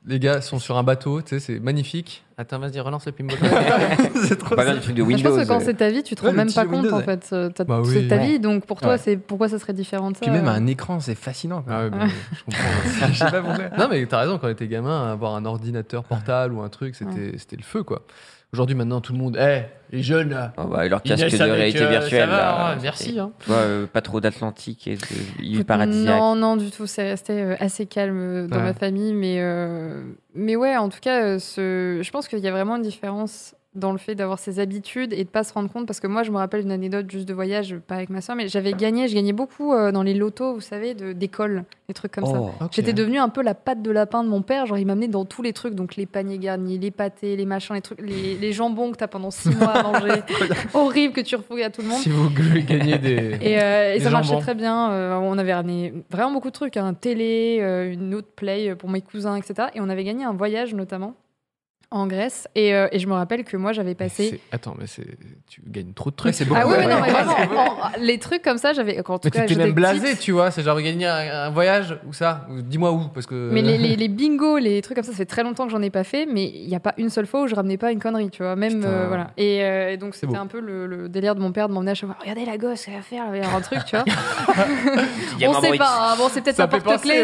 Les 0.07 0.19
gars 0.19 0.41
sont 0.41 0.57
sur 0.59 0.77
un 0.77 0.83
bateau, 0.83 1.21
tu 1.21 1.29
sais, 1.29 1.39
c'est 1.39 1.59
magnifique. 1.59 2.23
Attends, 2.37 2.59
vas-y, 2.59 2.79
relance 2.79 3.05
le 3.07 3.11
pinball. 3.11 3.37
c'est 4.27 4.37
trop 4.37 4.55
Pas 4.55 4.63
bien 4.63 4.73
ça. 4.73 4.77
du 4.79 4.83
truc 4.83 4.95
de 4.95 5.03
Mais 5.03 5.17
Je 5.17 5.23
pense 5.23 5.31
Windows. 5.33 5.43
que 5.43 5.47
quand 5.47 5.57
euh. 5.61 5.63
c'est 5.65 5.73
ta 5.73 5.89
vie, 5.89 6.03
tu 6.03 6.15
te 6.15 6.21
Ouais, 6.23 6.29
rends 6.29 6.35
même 6.35 6.51
pas 6.53 6.65
compte 6.65 6.83
Windows, 6.83 6.95
en 6.95 7.01
fait. 7.01 7.29
Euh, 7.33 7.49
Bah 7.67 7.81
oui. 7.83 7.89
C'est 7.93 8.07
ta 8.07 8.15
Ouais. 8.17 8.25
vie, 8.27 8.39
donc 8.39 8.65
pour 8.65 8.79
toi, 8.79 8.91
Ouais. 8.91 8.97
c'est 8.97 9.17
pourquoi 9.17 9.49
ça 9.49 9.59
serait 9.59 9.73
différent 9.73 10.11
de 10.11 10.17
ça 10.17 10.21
Puis 10.21 10.31
même 10.31 10.47
euh, 10.47 10.51
un 10.51 10.65
écran, 10.67 10.99
c'est 10.99 11.15
fascinant. 11.15 11.61
quoi. 11.63 11.73
Ah 11.75 11.83
ouais, 11.85 11.89
bah, 11.89 12.05
je 12.31 12.43
comprends. 12.43 13.07
Je 13.11 13.13
sais 13.17 13.31
pas 13.31 13.41
pourquoi. 13.41 13.69
Non, 13.77 13.87
mais 13.89 14.05
t'as 14.05 14.19
raison, 14.19 14.37
quand 14.37 14.47
on 14.47 14.51
était 14.51 14.67
gamin, 14.67 15.11
avoir 15.11 15.35
un 15.35 15.45
ordinateur 15.45 16.03
portable 16.03 16.53
ou 16.53 16.61
un 16.61 16.69
truc, 16.69 16.95
c'était 16.95 17.37
c'était 17.37 17.55
le 17.57 17.63
feu, 17.63 17.83
quoi. 17.83 18.03
Aujourd'hui, 18.57 18.75
maintenant, 18.75 19.01
tout 19.01 19.13
le 19.13 19.19
monde, 19.19 19.37
eh, 19.39 19.61
les 19.95 20.01
jeunes, 20.01 20.31
là. 20.31 20.51
Ah 20.57 20.63
bah, 20.65 20.83
et 20.83 20.89
leur 20.89 21.01
ils 21.05 21.09
casque 21.15 21.29
de 21.37 21.43
réalité 21.43 21.83
euh, 21.83 21.89
virtuelle. 21.89 22.21
ça 22.21 22.25
va, 22.25 22.37
là, 22.37 22.59
hein, 22.59 22.69
c'était- 22.73 22.81
merci. 22.83 23.19
Hein. 23.19 23.31
Vois, 23.45 23.57
euh, 23.57 23.85
pas 23.85 24.01
trop 24.01 24.19
d'Atlantique 24.19 24.87
et 24.87 24.95
de 24.95 25.43
îles 25.43 25.63
paradisiaques. 25.63 26.17
Non, 26.19 26.33
non, 26.35 26.57
du 26.57 26.71
tout. 26.71 26.87
C'est 26.87 27.07
resté 27.07 27.33
euh, 27.39 27.55
assez 27.59 27.85
calme 27.85 28.17
euh, 28.19 28.47
dans 28.47 28.55
Ouais. 28.57 28.63
ma 28.63 28.73
famille. 28.73 29.13
Mais, 29.13 29.37
euh, 29.41 30.01
mais 30.33 30.55
ouais, 30.55 30.75
en 30.75 30.89
tout 30.89 30.97
cas, 30.99 31.21
euh, 31.23 31.37
ce... 31.37 31.99
je 32.01 32.09
pense 32.09 32.27
qu'il 32.27 32.39
y 32.39 32.47
a 32.47 32.51
vraiment 32.51 32.77
une 32.77 32.81
différence 32.81 33.53
dans 33.77 33.91
le 33.91 33.97
fait 33.97 34.15
d'avoir 34.15 34.39
ses 34.39 34.59
habitudes 34.59 35.13
et 35.13 35.23
de 35.23 35.29
pas 35.29 35.43
se 35.43 35.53
rendre 35.53 35.69
compte. 35.71 35.85
Parce 35.87 35.99
que 35.99 36.07
moi, 36.07 36.23
je 36.23 36.31
me 36.31 36.37
rappelle 36.37 36.61
une 36.61 36.71
anecdote 36.71 37.09
juste 37.09 37.27
de 37.27 37.33
voyage, 37.33 37.75
pas 37.87 37.95
avec 37.95 38.09
ma 38.09 38.21
soeur, 38.21 38.35
mais 38.35 38.47
j'avais 38.47 38.73
gagné, 38.73 39.07
je 39.07 39.15
gagnais 39.15 39.33
beaucoup 39.33 39.73
euh, 39.73 39.91
dans 39.91 40.03
les 40.03 40.13
lotos, 40.13 40.53
vous 40.55 40.61
savez, 40.61 40.93
de- 40.93 41.13
d'école, 41.13 41.63
des 41.87 41.93
trucs 41.93 42.11
comme 42.11 42.25
ça. 42.25 42.39
Oh. 42.41 42.49
J'étais 42.71 42.93
devenue 42.93 43.17
un 43.19 43.29
peu 43.29 43.41
la 43.43 43.53
patte 43.53 43.81
de 43.81 43.91
lapin 43.91 44.23
de 44.23 44.29
mon 44.29 44.41
père. 44.41 44.65
Genre, 44.65 44.77
il 44.77 44.85
m'amenait 44.85 45.07
dans 45.07 45.25
tous 45.25 45.41
les 45.41 45.53
trucs, 45.53 45.75
donc 45.75 45.95
les 45.95 46.05
paniers 46.05 46.37
garnis, 46.37 46.77
les 46.79 46.91
pâtés, 46.91 47.35
les 47.35 47.45
machins, 47.45 47.75
les 47.75 47.81
trucs, 47.81 48.01
les, 48.01 48.35
les 48.35 48.51
jambons 48.53 48.91
que 48.91 48.97
t'as 48.97 49.07
pendant 49.07 49.31
six 49.31 49.55
mois 49.55 49.69
à 49.69 49.83
manger, 49.83 50.21
horrible 50.73 51.13
que 51.13 51.21
tu 51.21 51.35
refouilles 51.35 51.63
à 51.63 51.69
tout 51.69 51.81
le 51.81 51.87
monde. 51.87 51.99
Si 51.99 52.09
vous 52.09 52.29
gagnez 52.29 52.97
des. 52.97 53.37
Et, 53.41 53.61
euh, 53.61 53.93
et 53.93 53.97
Des 53.99 54.03
ça 54.03 54.09
marchait 54.09 54.29
jambons. 54.29 54.41
très 54.41 54.55
bien. 54.55 54.91
Euh, 54.91 55.15
on 55.21 55.37
avait 55.37 55.53
ramené 55.53 55.93
vraiment 56.09 56.31
beaucoup 56.31 56.49
de 56.49 56.53
trucs, 56.53 56.77
un 56.77 56.93
télé, 56.93 57.59
euh, 57.61 57.91
une 57.93 58.13
autre 58.15 58.27
play 58.35 58.75
pour 58.75 58.89
mes 58.89 59.01
cousins, 59.01 59.35
etc. 59.35 59.69
Et 59.75 59.81
on 59.81 59.89
avait 59.89 60.03
gagné 60.03 60.23
un 60.25 60.33
voyage 60.33 60.73
notamment 60.73 61.13
en 61.89 62.05
Grèce. 62.07 62.47
Et, 62.55 62.73
euh, 62.75 62.87
et 62.91 62.99
je 62.99 63.07
me 63.07 63.13
rappelle 63.13 63.43
que 63.43 63.55
moi 63.57 63.71
j'avais 63.71 63.95
passé. 63.95 64.41
Attends, 64.51 64.75
mais 64.77 64.87
c'est 64.87 65.05
tu 65.49 65.61
gagnes 65.65 65.93
trop 65.93 66.09
de 66.11 66.15
trucs. 66.15 66.33
c'est 66.33 66.43
beaucoup. 66.45 66.59
Ah 66.61 66.67
oui, 66.67 66.73
Ouais, 66.73 66.85
mais 66.85 66.93
non, 66.93 67.01
mais 67.01 67.11
vraiment, 67.11 67.31
en- 67.81 67.91
les 67.99 68.17
trucs 68.19 68.41
comme 68.41 68.57
ça, 68.57 68.73
j'avais. 68.73 68.97
Mais 68.97 69.03
cas, 69.03 69.17
t'étais 69.19 69.55
même 69.55 69.71
blasé, 69.71 70.01
petite. 70.01 70.19
tu 70.19 70.31
vois. 70.33 70.51
C'est 70.51 70.63
genre 70.63 70.79
gagner 70.81 71.07
un, 71.07 71.45
un 71.45 71.49
voyage 71.49 71.97
ou 72.07 72.11
ça. 72.13 72.45
Dis-moi 72.49 72.91
où, 72.91 73.07
parce 73.13 73.25
que. 73.25 73.49
Mais 73.53 73.61
les, 73.61 73.77
les, 73.77 73.95
les 73.95 74.07
bingos, 74.09 74.57
les 74.57 74.81
trucs 74.81 74.95
comme 74.95 75.05
ça, 75.05 75.11
ça 75.11 75.17
fait 75.17 75.25
très 75.25 75.43
longtemps 75.43 75.65
que 75.65 75.71
j'en 75.71 75.81
ai 75.81 75.89
pas 75.89 76.03
fait, 76.03 76.25
mais 76.25 76.43
il 76.53 76.67
n'y 76.67 76.75
a 76.75 76.79
pas 76.81 76.93
une 76.97 77.09
seule 77.09 77.25
fois 77.27 77.43
où 77.43 77.47
je 77.47 77.55
ramenais 77.55 77.77
pas 77.77 77.91
une 77.93 77.99
connerie, 77.99 78.29
tu 78.29 78.43
vois. 78.43 78.55
Même, 78.57 78.83
euh, 78.85 79.05
voilà. 79.07 79.31
Et, 79.37 79.63
euh, 79.63 79.91
et 79.91 79.97
donc, 79.97 80.15
c'était 80.15 80.35
un 80.35 80.47
peu 80.47 80.59
le, 80.59 80.87
le 80.87 81.07
délire 81.07 81.35
de 81.35 81.39
mon 81.39 81.53
père 81.53 81.69
de 81.69 81.73
m'emmener 81.73 81.91
à 81.91 81.95
chaque 81.95 82.09
fois. 82.09 82.17
Regardez 82.19 82.43
la 82.45 82.57
gosse, 82.57 82.85
elle 82.89 82.95
va 82.95 83.01
faire, 83.01 83.23
elle 83.33 83.39
va 83.39 83.45
faire 83.47 83.55
un 83.55 83.61
truc, 83.61 83.79
tu 83.85 83.95
vois. 83.95 84.05
On 85.47 85.61
sait 85.61 85.77
pas, 85.77 86.11
hein. 86.11 86.15
bon, 86.17 86.27
c'est 86.31 86.41
peut-être 86.41 86.59
un 86.59 86.65
au- 86.65 86.69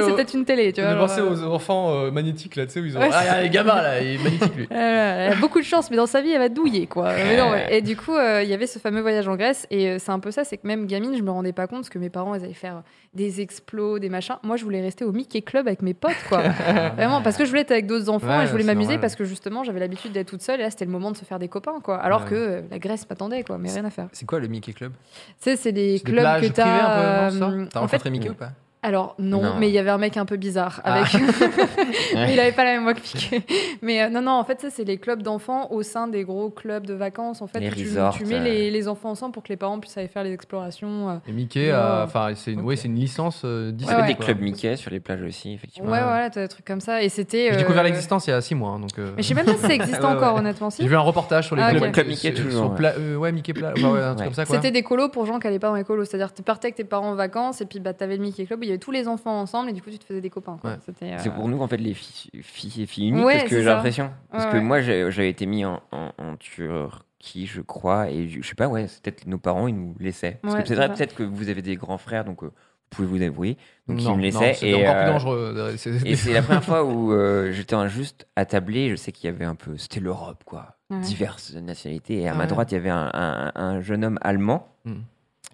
c'est 0.08 0.14
peut-être 0.16 0.34
une 0.34 0.46
télé, 0.46 0.68
tu 0.72 0.82
Tu 0.82 0.82
vois. 0.82 1.10
euh, 1.20 1.30
aux 1.30 1.44
enfants 1.54 2.12
magnétiques 2.12 2.56
là, 2.56 2.66
tu 2.66 2.72
sais, 2.74 2.80
où 2.80 2.86
ils 2.86 2.98
ont. 2.98 3.02
Ah, 3.12 3.42
les 3.42 3.50
gamins 3.50 3.82
là, 3.82 4.02
il 4.02 4.18
Euh, 4.60 5.28
elle 5.28 5.34
a 5.34 5.36
beaucoup 5.36 5.60
de 5.60 5.66
chance, 5.66 5.90
mais 5.92 5.98
dans 5.98 6.06
sa 6.06 6.22
vie, 6.22 6.32
elle 6.32 6.40
va 6.40 6.50
douiller, 6.50 6.88
quoi. 6.88 7.14
Mais 7.14 7.38
non, 7.38 7.52
ouais. 7.52 7.78
Et 7.78 7.82
du 7.82 7.96
coup, 7.96 8.16
euh, 8.16 8.42
il 8.44 8.50
y 8.50 8.54
avait 8.54 8.68
ce 8.68 8.80
fameux 8.80 9.02
voyage 9.02 9.28
en 9.28 9.36
Grèce, 9.36 9.68
et 9.72 9.90
euh, 9.90 9.98
c'est 10.00 10.12
un 10.12 10.20
peu 10.20 10.32
ça, 10.32 10.44
c'est 10.44 10.58
que 10.58 10.68
même 10.68 10.86
gamine, 10.86 11.16
je 11.18 11.22
me 11.24 11.32
rendais 11.32 11.54
pas 11.54 11.68
compte, 11.68 11.80
parce 11.80 11.90
que 11.90 12.00
mes 12.00 12.10
parents, 12.10 12.36
ils 12.36 12.44
allaient 12.44 12.54
faire 12.54 12.84
des 13.14 13.42
explos, 13.42 14.00
des 14.00 14.10
machins. 14.10 14.36
Moi, 14.44 14.58
je 14.58 14.64
voulais 14.64 14.82
rester 14.82 15.06
au 15.06 15.12
Mickey 15.12 15.42
Club 15.42 15.68
avec 15.68 15.82
mes 15.82 15.94
potes, 15.94 16.12
quoi. 16.30 16.42
Vraiment, 16.96 17.22
parce 17.22 17.38
que 17.38 17.46
je 17.46 17.50
voulais 17.50 17.62
être 17.62 17.72
avec 17.72 17.86
d'autres 17.88 18.10
enfants, 18.10 18.28
Ouais, 18.38 18.44
et 18.44 18.48
je 18.48 18.52
voulais 18.52 18.64
m'amuser, 18.64 18.98
parce 18.98 19.16
que 19.16 19.24
justement, 19.24 19.64
j'avais 19.64 19.80
l'habitude 19.80 20.12
d'être 20.12 20.30
toute 20.30 20.42
seule, 20.42 20.60
et 20.60 20.64
là, 20.64 20.70
c'était 20.70 20.86
le 20.86 20.92
moment 20.92 21.12
de 21.12 21.18
se 21.18 21.26
faire 21.26 21.40
des 21.40 21.48
copains, 21.48 21.80
quoi. 21.84 21.98
Alors 21.98 22.22
Ouais. 22.24 22.30
que 22.30 22.36
euh, 22.36 22.62
la 22.72 22.80
Grèce 22.80 23.08
m'attendait, 23.10 23.44
quoi, 23.44 23.58
mais 23.58 23.72
rien 23.72 23.86
à 23.86 23.90
faire. 23.90 24.08
C'est 24.14 24.26
quoi 24.26 24.40
le 24.40 24.48
Mickey 24.48 24.74
Club? 24.74 24.94
C'est 25.40 25.72
des 25.72 26.00
clubs 26.04 26.42
que 26.42 26.48
t'as. 26.48 27.30
euh, 27.32 27.66
T'as 27.72 27.82
en 27.82 27.88
fait, 27.88 28.10
Mickey 28.10 28.30
ou 28.30 28.34
pas? 28.36 28.52
Alors 28.84 29.16
non, 29.20 29.42
Non. 29.42 29.54
mais 29.60 29.70
il 29.70 29.74
y 29.74 29.80
avait 29.80 29.90
un 29.90 29.98
mec 29.98 30.18
un 30.18 30.26
peu 30.26 30.36
bizarre 30.38 30.82
Ah. 30.84 31.04
mais 32.16 32.34
il 32.34 32.40
avait 32.40 32.52
pas 32.52 32.64
la 32.64 32.74
même 32.74 32.84
voix 32.84 32.94
que 32.94 33.00
Piqué. 33.02 33.42
Mais 33.82 34.02
euh, 34.04 34.10
non, 34.10 34.22
non, 34.22 34.32
en 34.34 34.44
fait, 34.44 34.62
ça 34.62 34.70
c'est 34.70 34.84
les 34.84 34.98
clubs 34.98 35.22
d'enfants 35.22 35.72
au 35.72 35.84
sein 35.84 36.08
des 36.08 36.24
gros 36.24 36.50
clubs 36.50 36.86
de 36.86 36.94
vacances. 36.94 37.42
En 37.42 37.48
fait, 37.48 37.60
Les 37.60 37.70
tu, 37.72 37.84
resorts, 37.88 38.16
tu 38.16 38.26
mets 38.26 38.36
euh. 38.40 38.44
les, 38.44 38.72
les 38.72 38.88
enfants 38.88 39.10
ensemble 39.12 39.34
pour 39.34 39.44
que 39.44 39.50
les 39.50 39.58
parents 39.58 39.80
puissent 39.80 39.98
aller 39.98 40.08
faire 40.08 40.24
les 40.24 40.34
explorations. 40.34 41.10
euh. 41.10 41.16
Et 41.28 41.32
Mickey, 41.32 41.74
enfin, 41.74 42.30
c'est 42.36 42.52
une, 42.54 42.60
Ok. 42.62 42.68
ouais, 42.68 42.76
c'est 42.76 42.88
une 42.88 42.96
licence 42.96 43.42
euh, 43.46 43.68
Il 43.70 43.70
y 43.70 43.74
Disney. 43.78 43.94
avait 43.94 44.02
Ouais, 44.04 44.08
des 44.10 44.16
clubs 44.26 44.42
Mickey 44.42 44.76
sur 44.76 44.92
les 44.92 45.00
plages 45.00 45.22
aussi, 45.24 45.54
effectivement. 45.54 45.92
Ouais, 45.92 46.02
voilà, 46.02 46.30
t'as 46.30 46.42
des 46.42 46.48
trucs 46.48 46.66
comme 46.66 46.82
ça. 46.82 47.02
Et 47.02 47.10
c'était. 47.10 47.50
J'ai 47.52 47.58
découvert 47.58 47.84
l'existence 47.84 48.28
il 48.28 48.32
y 48.32 48.34
a 48.34 48.42
6 48.42 48.56
mois, 48.56 48.72
hein, 48.72 48.80
donc. 48.80 48.92
euh, 49.00 49.12
Mais 49.18 49.24
je 49.24 49.28
sais 49.30 49.34
même 49.34 49.46
pas 49.46 49.54
si 49.56 49.60
ça 49.62 49.74
existe 49.74 49.94
Ouais, 50.02 50.08
ouais. 50.10 50.16
encore, 50.16 50.36
honnêtement. 50.36 50.70
Si. 50.70 50.82
J'ai 50.82 50.88
vu 50.88 50.96
un 50.96 51.00
reportage 51.00 51.48
sur 51.48 51.56
les 51.56 51.62
Ah, 51.64 51.72
clubs, 51.72 51.84
ok. 51.84 51.92
Club 51.92 52.08
Mickey, 52.08 52.34
sur- 52.36 52.46
toujours, 52.46 52.62
sur 52.64 52.70
ouais. 52.72 52.78
pla- 52.78 52.94
euh, 52.98 53.16
ouais, 53.16 53.32
Mickey 53.32 53.54
Pla- 53.54 53.74
ouais, 53.74 53.84
ouais, 53.84 54.00
un 54.02 54.16
truc 54.16 54.20
Ouais. 54.20 54.26
comme 54.26 54.34
ça. 54.34 54.46
C'était 54.46 54.72
des 54.72 54.84
colos 54.84 55.10
pour 55.10 55.26
gens 55.26 55.40
qui 55.40 55.48
allaient 55.48 55.60
pas 55.60 55.70
dans 55.70 55.76
les 55.76 55.84
colos. 55.84 56.06
C'est-à-dire, 56.06 56.34
tu 56.34 56.44
partais 56.44 56.68
avec 56.68 56.76
tes 56.76 56.84
parents 56.84 57.12
en 57.12 57.16
vacances 57.16 57.62
et 57.62 57.66
puis 57.66 57.80
bah, 57.80 57.94
t'avais 57.94 58.18
le 58.18 58.22
Mickey 58.24 58.46
Club 58.46 58.64
avait 58.74 58.80
tous 58.80 58.92
les 58.92 59.08
enfants 59.08 59.40
ensemble 59.42 59.70
et 59.70 59.74
du 59.74 59.82
coup, 59.82 59.90
tu 59.90 60.00
te 60.00 60.06
faisais 60.06 60.22
des 60.22 60.30
copains. 60.30 60.58
quoi. 60.60 60.72
Ouais. 60.72 60.78
C'était, 60.86 61.14
euh, 61.14 61.18
C'est 61.20 61.34
pour 61.34 61.48
nous 61.48 61.62
en 61.62 61.68
fait 61.68 61.78
les 61.78 61.94
filles, 61.94 62.32
filles 62.42 62.84
et 62.84 62.86
filles 62.86 63.10
uniques 63.10 63.26
Ouais, 63.26 63.38
parce 63.38 63.50
que 63.50 63.58
j'ai 63.60 63.64
ça. 63.66 63.76
l'impression. 63.76 64.12
Parce 64.32 64.46
Ouais, 64.46 64.52
que 64.52 64.58
moi 64.58 64.82
j'ai- 64.82 65.12
j'avais 65.12 65.30
été 65.30 65.46
mis 65.46 65.66
en, 65.66 65.82
en, 65.92 66.12
en 66.18 66.36
Turquie, 66.38 67.46
je 67.48 67.62
crois, 67.62 68.10
et 68.10 68.28
je, 68.28 68.42
je 68.42 68.48
sais 68.48 68.56
pas, 68.56 68.68
ouais, 68.68 68.88
c'est 68.88 69.02
peut-être 69.02 69.26
nos 69.28 69.38
parents 69.38 69.68
ils 69.68 69.76
nous 69.76 69.96
laissaient. 70.00 70.40
Parce 70.42 70.56
Ouais, 70.56 70.62
que 70.62 70.68
c'est 70.68 70.76
vrai, 70.76 70.88
ça. 70.88 70.94
peut-être 70.94 71.16
que 71.16 71.24
vous 71.24 71.50
avez 71.50 71.62
des 71.62 71.76
grands 71.76 71.98
frères, 71.98 72.26
donc 72.26 72.44
euh, 72.44 72.48
vous 72.48 72.98
pouvez 72.98 73.08
vous 73.08 73.18
débrouiller. 73.18 73.58
Donc 73.88 73.98
non, 74.02 74.04
ils 74.04 74.08
me 74.10 74.32
non, 74.32 74.40
laissaient. 74.40 74.54
c'est 74.54 74.70
et 74.70 74.76
encore 74.76 74.96
euh, 74.96 75.04
plus 75.04 75.12
dangereux. 75.14 75.54
euh, 75.58 75.78
c'est- 75.78 76.06
Et 76.08 76.16
c'est 76.16 76.34
la 76.34 76.42
première 76.42 76.64
fois 76.64 76.84
où 76.84 77.12
euh, 77.12 77.52
j'étais 77.52 77.90
juste 77.90 78.28
attablé. 78.36 78.90
Je 78.90 78.96
sais 78.96 79.12
qu'il 79.12 79.26
y 79.30 79.34
avait 79.34 79.46
un 79.46 79.56
peu. 79.56 79.78
C'était 79.78 80.00
l'Europe, 80.00 80.44
quoi. 80.46 80.78
Ouais. 80.90 81.00
Diverses 81.00 81.54
nationalités. 81.56 82.20
Et 82.22 82.28
à 82.28 82.34
Ouais. 82.34 82.38
ma 82.38 82.46
droite, 82.46 82.72
il 82.72 82.76
y 82.76 82.78
avait 82.78 82.90
un, 82.92 83.10
un- 83.14 83.52
un 83.56 83.82
jeune 83.82 84.04
homme 84.06 84.20
allemand. 84.22 84.68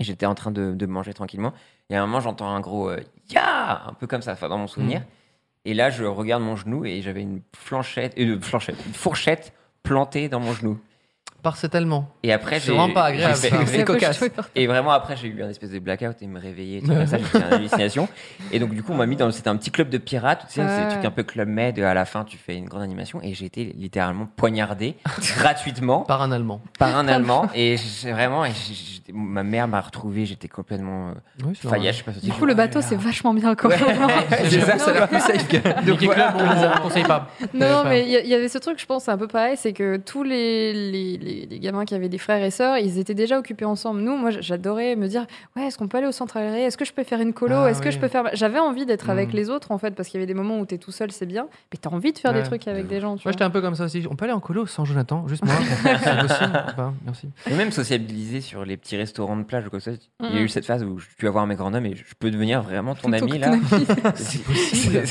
Et 0.01 0.03
j'étais 0.03 0.25
en 0.25 0.35
train 0.35 0.51
de, 0.51 0.73
de 0.73 0.85
manger 0.85 1.13
tranquillement. 1.13 1.53
Et 1.89 1.95
à 1.95 2.03
un 2.03 2.05
moment, 2.05 2.19
j'entends 2.19 2.49
un 2.49 2.59
gros 2.59 2.89
euh, 2.89 2.99
Ya 3.29 3.83
Un 3.87 3.93
peu 3.93 4.07
comme 4.07 4.21
ça, 4.21 4.35
dans 4.47 4.57
mon 4.57 4.67
souvenir. 4.67 5.01
Et 5.65 5.73
là, 5.73 5.89
je 5.89 6.05
regarde 6.05 6.43
mon 6.43 6.55
genou 6.55 6.85
et 6.85 7.01
j'avais 7.01 7.21
une 7.21 7.41
euh, 8.69 8.85
une 8.87 8.93
fourchette 8.93 9.53
plantée 9.83 10.29
dans 10.29 10.39
mon 10.39 10.53
genou. 10.53 10.79
Par 11.41 11.55
cet 11.57 11.73
allemand. 11.75 12.09
Et 12.23 12.33
après, 12.33 12.59
C'est 12.59 12.67
j'ai. 12.67 12.71
vraiment 12.73 12.93
pas 12.93 13.05
agréable, 13.05 13.35
c'est 13.35 13.83
cocasse. 13.85 14.19
chaud 14.19 14.25
et 14.55 14.67
vraiment, 14.67 14.91
après, 14.91 15.15
j'ai 15.15 15.27
eu 15.29 15.41
un 15.41 15.49
espèce 15.49 15.71
de 15.71 15.79
blackout 15.79 16.15
et 16.21 16.27
me 16.27 16.39
réveiller. 16.39 16.77
et 16.77 16.81
tout 16.81 16.87
comme 16.89 17.07
ça, 17.07 17.17
j'étais 17.17 17.43
en 17.45 17.51
hallucination. 17.51 18.09
Et 18.51 18.59
donc, 18.59 18.71
du 18.73 18.83
coup, 18.83 18.91
on 18.91 18.95
m'a 18.95 19.05
mis 19.05 19.15
dans. 19.15 19.31
C'était 19.31 19.49
un 19.49 19.55
petit 19.55 19.71
club 19.71 19.89
de 19.89 19.97
pirates. 19.97 20.45
Tu 20.47 20.55
sais, 20.55 20.61
c'est 20.61 20.67
Ouais. 20.77 20.83
des 20.85 20.91
trucs 20.93 21.05
un 21.05 21.11
peu 21.11 21.23
club 21.23 21.47
med. 21.47 21.79
À 21.79 21.93
la 21.93 22.05
fin, 22.05 22.23
tu 22.25 22.37
fais 22.37 22.55
une 22.57 22.65
grande 22.65 22.81
animation. 22.83 23.19
Et 23.23 23.33
j'ai 23.33 23.45
été 23.45 23.73
littéralement 23.77 24.27
poignardé 24.35 24.95
gratuitement 25.37 26.01
Par 26.01 26.21
un 26.21 26.31
allemand. 26.31 26.61
par 26.77 26.95
un 26.97 27.07
Allemand. 27.07 27.47
Et 27.55 27.75
vraiment. 28.03 28.45
et 28.45 28.51
ma 29.13 29.43
mère 29.43 29.67
m'a 29.67 29.81
retrouvé. 29.81 30.25
J'étais 30.25 30.47
complètement. 30.47 31.09
euh, 31.09 31.13
Oui, 31.45 31.53
c'est 31.61 31.67
faillette, 31.69 31.93
je 31.93 31.97
sais 31.99 32.03
pas 32.03 32.13
si 32.13 32.19
Du 32.25 32.31
coup, 32.31 32.45
le 32.45 32.53
bateau, 32.53 32.81
c'est 32.81 32.95
vachement 32.97 33.33
bien 33.33 33.55
quand 33.55 33.69
même. 33.69 33.79
C'est 34.49 34.61
ça, 34.61 34.77
ça 34.77 34.91
a 34.91 34.93
l'air 34.93 35.07
plus 35.07 35.19
safe 35.19 35.47
que. 35.47 35.57
Mickey 35.89 36.07
Club, 36.07 36.33
on 36.35 36.43
les 36.53 36.63
a- 36.63 36.79
conseille 36.81 37.03
pas. 37.03 37.27
Non, 37.53 37.83
mais 37.85 38.03
il 38.03 38.09
y, 38.09 38.15
a- 38.17 38.21
il 38.21 38.27
y 38.27 38.33
avait 38.33 38.49
ce 38.49 38.57
truc, 38.57 38.79
je 38.79 38.85
pense, 38.85 39.03
c'est 39.05 39.11
un 39.11 39.17
peu 39.17 39.27
pareil, 39.27 39.55
c'est 39.57 39.73
que 39.73 39.97
tous 39.97 40.23
les, 40.23 40.73
les, 41.29 41.45
les- 41.45 41.59
gamins 41.59 41.85
qui 41.85 41.95
avaient 41.95 42.09
des 42.09 42.17
frères 42.17 42.43
et 42.43 42.51
sœurs, 42.51 42.77
ils 42.77 42.97
étaient 42.99 43.13
déjà 43.13 43.37
occupés 43.39 43.65
ensemble. 43.65 44.01
Nous, 44.01 44.15
moi, 44.15 44.29
j'adorais 44.31 44.95
me 44.95 45.07
dire, 45.07 45.25
ouais, 45.55 45.63
est-ce 45.63 45.77
qu'on 45.77 45.87
peut 45.87 45.97
aller 45.97 46.07
au 46.07 46.11
centre 46.11 46.37
aéré? 46.37 46.63
Est-ce 46.63 46.77
que 46.77 46.85
je 46.85 46.93
peux 46.93 47.03
faire 47.03 47.19
une 47.21 47.33
colo? 47.33 47.55
Ah, 47.55 47.69
Est-ce 47.71 47.81
que 47.81 47.91
je 47.91 47.99
peux 47.99 48.07
faire 48.07 48.29
J'avais 48.33 48.59
envie 48.59 48.85
d'être 48.85 49.09
avec 49.09 49.33
Mm. 49.33 49.35
les 49.35 49.49
autres, 49.49 49.71
en 49.71 49.77
fait, 49.77 49.91
parce 49.91 50.07
qu'il 50.09 50.19
y 50.19 50.23
avait 50.23 50.27
des 50.33 50.33
moments 50.39 50.59
où 50.59 50.65
t'es 50.65 50.77
tout 50.77 50.91
seul, 50.91 51.11
c'est 51.11 51.25
bien, 51.25 51.47
mais 51.71 51.77
t'as 51.81 51.89
envie 51.89 52.13
de 52.13 52.17
faire 52.17 52.31
Ouais. 52.31 52.41
des 52.41 52.43
trucs 52.47 52.67
avec 52.67 52.87
des 52.87 52.99
gens. 53.01 53.15
Tu 53.17 53.27
Moi, 53.27 53.31
j'étais 53.31 53.43
un 53.43 53.49
peu 53.49 53.61
comme 53.61 53.75
ça 53.75 53.85
aussi. 53.85 54.05
On 54.09 54.15
peut 54.15 54.25
aller 54.25 54.33
en 54.33 54.39
colo 54.39 54.65
sans 54.65 54.85
Jonathan, 54.85 55.27
juste 55.27 55.43
moi? 55.45 55.53
c'est 56.03 56.19
possible. 56.21 56.63
Enfin, 56.67 56.93
merci. 57.05 57.29
Et 57.49 57.53
même 57.55 57.71
sociabiliser 57.71 58.41
sur 58.41 58.65
les 58.65 58.77
petits 58.77 58.97
restaurants 58.97 59.37
de 59.37 59.43
plage 59.43 59.67
ou 59.67 59.69
quoi 59.69 59.79
que 59.79 59.85
ce 59.85 59.91
soit. 59.93 60.03
Il 60.29 60.35
y 60.35 60.39
a 60.39 60.41
eu 60.41 60.47
cette 60.49 60.65
phase 60.65 60.83
où 60.83 60.99
tu 61.17 61.25
vas 61.25 61.31
voir 61.31 61.45
mes 61.47 61.55
grands 61.55 61.73
hommes 61.73 61.85
et 61.85 61.95
je 61.95 62.03
peux 62.17 62.31
devenir 62.31 62.61
vraiment 62.61 62.95
ton 62.95 63.09
Ton- 63.11 63.13
ami 63.13 63.37
là. 63.39 63.51
C'est 64.15 64.43
possible. 64.43 65.01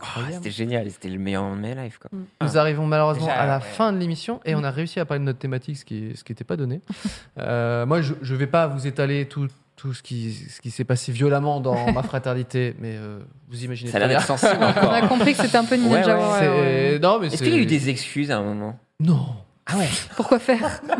Ah, 0.00 0.06
C'était 0.32 0.50
génial. 0.50 0.90
C'était 0.90 1.08
le 1.08 1.18
meilleur 1.18 1.42
moment 1.42 1.56
de 1.56 1.60
ma 1.74 1.84
life. 1.84 1.98
Quoi. 1.98 2.10
Nous 2.42 2.58
arrivons 2.58 2.86
malheureusement 2.86 3.28
à 3.30 3.46
la 3.46 3.60
fin 3.60 3.92
de 3.92 3.98
l'émission 3.98 4.40
et 4.44 4.54
on 4.54 4.64
a 4.64 4.70
réussi 4.70 5.00
à 5.00 5.04
parler 5.04 5.20
de 5.20 5.24
notre 5.24 5.38
thématique, 5.48 5.76
ce 5.78 5.84
qui 5.84 6.12
ce 6.16 6.22
qui 6.24 6.32
n'était 6.32 6.44
pas 6.44 6.56
donné. 6.56 6.80
Euh, 7.38 7.86
moi, 7.86 8.00
je 8.02 8.14
ne 8.14 8.36
vais 8.38 8.46
pas 8.48 8.66
vous 8.66 8.86
étaler 8.86 9.26
tout, 9.26 9.46
tout 9.76 9.94
ce 9.94 10.02
qui, 10.02 10.32
ce 10.32 10.60
qui 10.60 10.70
s'est 10.72 10.84
passé 10.84 11.12
violemment 11.12 11.60
dans 11.60 11.92
ma 11.92 12.02
fraternité, 12.02 12.74
mais 12.80 12.96
euh, 12.96 13.20
vous 13.48 13.64
imaginez 13.64 13.90
Ça 13.90 13.98
a 13.98 14.06
l'air 14.08 14.22
sensible 14.22 14.58
On 14.60 14.88
a 14.90 15.06
compris 15.06 15.34
que 15.34 15.40
c'était 15.42 15.56
un 15.56 15.64
peu 15.64 15.76
Ninja 15.76 16.16
Ouais, 16.18 16.48
ouais, 16.48 16.48
ouais. 16.48 16.98
Non, 17.00 17.20
mais 17.20 17.28
Est-ce 17.28 17.42
qu'il 17.42 17.52
y 17.54 17.56
a 17.56 17.60
eu 17.60 17.66
des 17.66 17.88
excuses 17.88 18.30
à 18.32 18.38
un 18.38 18.42
moment? 18.42 18.78
Non. 18.98 19.24
Ah 19.66 19.76
ouais 19.78 19.88
Pourquoi 20.16 20.38
faire? 20.38 20.80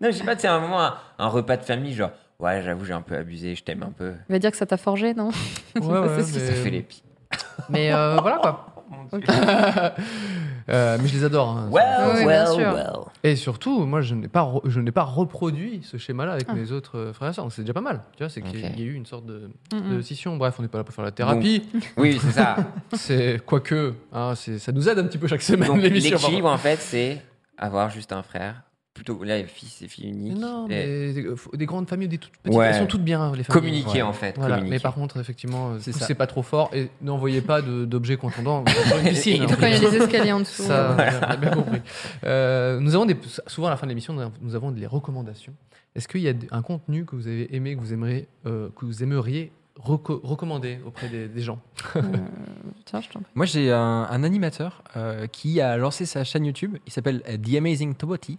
Non, 0.00 0.08
je 0.12 0.16
sais 0.18 0.24
pas, 0.24 0.38
c'est 0.38 0.46
un 0.46 0.60
moment, 0.60 0.80
un, 0.82 0.94
un 1.18 1.26
repas 1.28 1.56
de 1.56 1.64
famille, 1.64 1.94
genre, 1.94 2.10
ouais, 2.38 2.62
j'avoue, 2.62 2.84
j'ai 2.84 2.92
un 2.92 3.00
peu 3.00 3.16
abusé, 3.16 3.56
je 3.56 3.64
t'aime 3.64 3.82
un 3.82 3.90
peu. 3.90 4.12
Il 4.28 4.32
va 4.32 4.38
dire 4.38 4.52
que 4.52 4.56
ça 4.56 4.64
t'a 4.66 4.76
forgé, 4.76 5.14
non? 5.14 5.30
Ouais, 5.74 5.80
ouais, 5.86 6.08
mais- 6.16 6.22
Ça 6.22 6.52
fait 6.52 6.70
les. 6.70 6.86
Mais 7.68 7.92
euh, 7.92 8.18
voilà 8.20 8.36
quoi. 8.38 8.69
Euh, 10.68 10.98
mais 11.00 11.08
je 11.08 11.14
les 11.14 11.24
adore. 11.24 11.48
hein. 11.48 11.68
Oui, 11.72 11.80
bien 12.26 12.46
sûr. 12.46 13.10
Et 13.24 13.34
surtout, 13.34 13.86
moi, 13.86 14.02
je 14.02 14.14
n'ai 14.14 14.28
pas, 14.28 14.42
re- 14.42 14.60
je 14.66 14.78
n'ai 14.78 14.92
pas 14.92 15.02
reproduit 15.02 15.80
ce 15.82 15.96
schéma-là 15.96 16.34
avec 16.34 16.46
Ah. 16.48 16.54
mes 16.54 16.70
autres 16.70 16.96
euh, 16.96 17.12
frères 17.12 17.30
et 17.30 17.32
sœurs. 17.32 17.50
C'est 17.50 17.62
déjà 17.62 17.72
pas 17.72 17.80
mal. 17.80 18.02
Tu 18.16 18.22
vois, 18.22 18.30
c'est 18.30 18.40
qu'il 18.40 18.60
y 18.60 18.64
a- 18.64 18.68
Ok. 18.68 18.74
il 18.76 18.80
y 18.84 18.84
a 18.84 18.86
eu 18.86 18.94
une 18.94 19.06
sorte 19.06 19.26
de, 19.26 19.50
de 19.72 20.00
scission. 20.00 20.36
Bref, 20.36 20.54
on 20.58 20.62
n'est 20.62 20.68
pas 20.68 20.78
là 20.78 20.84
pour 20.84 20.94
faire 20.94 21.04
la 21.04 21.10
thérapie. 21.10 21.64
Oui, 21.96 22.20
c'est 22.22 22.30
ça. 22.30 22.56
c'est 22.92 23.40
quoique, 23.44 23.94
hein, 24.12 24.34
c'est, 24.36 24.58
ça 24.60 24.70
nous 24.70 24.88
aide 24.88 24.98
un 25.00 25.04
petit 25.04 25.18
peu 25.18 25.26
chaque 25.26 25.42
semaine 25.42 25.66
Donc, 25.68 25.78
l'émission. 25.82 26.16
l'équilibre, 26.18 26.48
en 26.50 26.58
fait, 26.58 26.76
c'est 26.78 27.20
avoir 27.58 27.90
juste 27.90 28.12
un 28.12 28.22
frère 28.22 28.62
plutôt 29.02 29.24
là, 29.24 29.42
fils 29.44 29.80
et 29.80 29.88
filles 29.88 30.08
uniques. 30.10 30.36
Non, 30.38 30.66
mais 30.68 31.12
des, 31.14 31.24
des 31.54 31.66
grandes 31.66 31.88
familles, 31.88 32.08
des 32.08 32.18
toutes 32.18 32.36
petites, 32.42 32.56
Ouais. 32.58 32.66
elles 32.66 32.74
sont 32.80 32.86
toutes 32.86 33.02
bien, 33.02 33.32
les 33.34 33.44
familles. 33.44 33.46
Communiquer, 33.62 34.02
en 34.02 34.12
fait, 34.12 34.36
Voilà. 34.36 34.56
communiquer. 34.56 34.76
Mais 34.76 34.80
par 34.80 34.94
contre, 34.94 35.18
effectivement, 35.18 35.72
C'est 35.78 35.92
c'est 35.94 36.14
pas 36.14 36.26
trop 36.26 36.42
fort 36.42 36.70
et 36.74 36.90
n'envoyez 37.00 37.40
pas 37.40 37.62
de- 37.62 37.86
d'objets 37.86 38.16
une 39.02 39.08
piscine. 39.08 39.36
Surtout 39.38 39.56
Quand 39.58 39.66
il 39.68 39.72
y 39.82 39.86
a 39.86 39.90
des 39.90 39.96
escaliers 39.96 40.32
en 40.32 40.40
dessous. 40.40 40.62
Ça, 40.64 40.90
euh, 40.92 41.20
a 41.22 41.36
bien 41.36 41.50
compris. 41.50 41.80
Euh, 42.24 42.78
nous 42.80 42.94
avons 42.94 43.06
des, 43.06 43.16
souvent 43.46 43.68
à 43.68 43.70
la 43.70 43.76
fin 43.76 43.86
de 43.86 43.90
l'émission, 43.90 44.12
nous 44.12 44.54
avons- 44.54 44.70
des 44.70 44.86
recommandations. 44.86 45.54
Est-ce 45.94 46.06
qu'il 46.06 46.20
y 46.20 46.28
a 46.28 46.34
un 46.52 46.62
contenu 46.62 47.04
que 47.06 47.16
vous 47.16 47.26
avez 47.26 47.54
aimé, 47.56 47.74
que 47.74 47.80
vous 47.80 47.92
aimeriez, 47.94 48.28
euh, 48.46 48.68
que 48.76 48.84
vous 48.84 49.02
aimeriez 49.02 49.50
reco- 49.82 50.20
recommander 50.22 50.78
auprès 50.86 51.08
des, 51.08 51.26
des 51.26 51.40
gens? 51.40 51.58
Euh, 51.96 52.02
Tiens, 52.84 53.00
je 53.00 53.08
t'en 53.08 53.20
prie. 53.20 53.30
Moi, 53.34 53.46
j'ai 53.46 53.72
un, 53.72 54.06
un 54.10 54.22
animateur 54.22 54.82
euh, 54.96 55.26
qui 55.26 55.60
a 55.60 55.76
lancé 55.76 56.06
sa 56.06 56.22
chaîne 56.24 56.44
YouTube. 56.44 56.76
Il 56.86 56.92
s'appelle 56.92 57.22
euh, 57.28 57.36
The 57.36 57.56
Amazing 57.56 57.94
Toboti. 57.94 58.38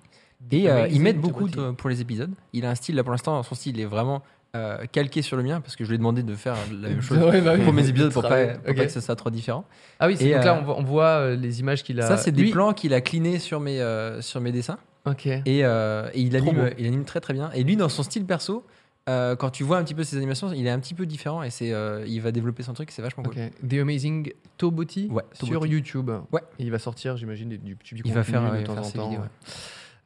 Et 0.51 0.69
euh, 0.69 0.79
Amazing 0.79 0.95
il 0.95 1.01
m'aide 1.01 1.19
beaucoup 1.19 1.47
Toboti. 1.49 1.57
de- 1.57 1.75
pour 1.75 1.89
les 1.89 2.01
épisodes. 2.01 2.31
Il 2.53 2.65
a 2.65 2.69
un 2.71 2.75
style, 2.75 2.95
là 2.95 3.03
pour 3.03 3.11
l'instant, 3.11 3.41
son 3.43 3.55
style 3.55 3.79
est 3.79 3.85
vraiment 3.85 4.21
euh, 4.55 4.85
calqué 4.91 5.21
sur 5.21 5.37
le 5.37 5.43
mien 5.43 5.61
parce 5.61 5.75
que 5.77 5.83
je 5.85 5.89
lui 5.89 5.95
ai 5.95 5.97
demandé 5.97 6.23
de 6.23 6.35
faire 6.35 6.55
la 6.81 6.89
même 6.89 7.01
chose 7.01 7.17
Ouais, 7.23 7.39
bah 7.41 7.53
oui. 7.57 7.63
pour 7.63 7.71
mes 7.73 7.87
épisodes 7.87 8.11
pour, 8.11 8.21
pas, 8.23 8.47
pour 8.47 8.75
que 8.75 8.87
ce 8.89 8.99
soit 8.99 9.15
trop 9.15 9.29
différent. 9.29 9.63
Ah 9.99 10.07
oui, 10.07 10.17
c'est 10.17 10.25
Et, 10.27 10.33
donc 10.33 10.43
là 10.43 10.55
euh, 10.57 10.59
on 10.59 10.63
voit, 10.65 10.77
on 10.79 10.83
voit, 10.83 11.05
euh, 11.07 11.35
les 11.37 11.59
images 11.61 11.83
qu'il 11.83 11.99
a. 12.01 12.07
Ça, 12.07 12.17
c'est 12.17 12.31
des 12.33 12.41
Lui- 12.43 12.51
plans 12.51 12.73
qu'il 12.73 12.93
a 12.93 12.99
clinés 13.01 13.39
sur 13.39 13.59
mes, 13.61 13.79
euh, 13.79 14.21
sur 14.21 14.41
mes 14.41 14.51
dessins. 14.51 14.77
Ok. 15.05 15.25
Et, 15.25 15.41
euh, 15.47 16.09
et 16.13 16.19
il, 16.21 16.35
anime, 16.35 16.71
il 16.77 16.85
anime 16.85 17.05
très 17.05 17.21
très 17.21 17.33
bien. 17.33 17.49
Et 17.53 17.63
lui, 17.63 17.77
dans 17.77 17.87
son 17.89 18.03
style 18.03 18.25
perso, 18.25 18.65
euh, 19.09 19.35
quand 19.37 19.49
tu 19.51 19.63
vois 19.63 19.77
un 19.77 19.83
petit 19.83 19.95
peu 19.95 20.03
ses 20.03 20.17
animations, 20.17 20.51
il 20.51 20.67
est 20.67 20.69
un 20.69 20.79
petit 20.79 20.93
peu 20.93 21.05
différent 21.05 21.41
et 21.43 21.49
c'est, 21.49 21.71
euh, 21.73 22.03
il 22.05 22.19
va 22.21 22.31
développer 22.33 22.61
son 22.61 22.73
truc, 22.73 22.91
c'est 22.91 23.01
vachement 23.01 23.23
cool. 23.23 23.33
The 23.67 23.73
Amazing 23.79 24.33
Toboti 24.57 25.07
Ouais, 25.09 25.23
sur 25.33 25.47
Toboti. 25.47 25.71
YouTube. 25.71 26.11
Ouais. 26.31 26.41
Et 26.59 26.63
il 26.63 26.71
va 26.71 26.77
sortir, 26.77 27.15
j'imagine, 27.17 27.49
du, 27.49 27.57
du, 27.57 27.75
du 27.75 28.01
Il 28.03 28.13
va 28.13 28.23
faire, 28.23 28.41
de 28.51 28.57
euh, 28.57 28.63
temps 28.63 28.73
faire 28.75 28.83
en 28.85 28.89
temps. 28.91 29.09
vidéos, 29.09 29.21
ouais. 29.23 29.27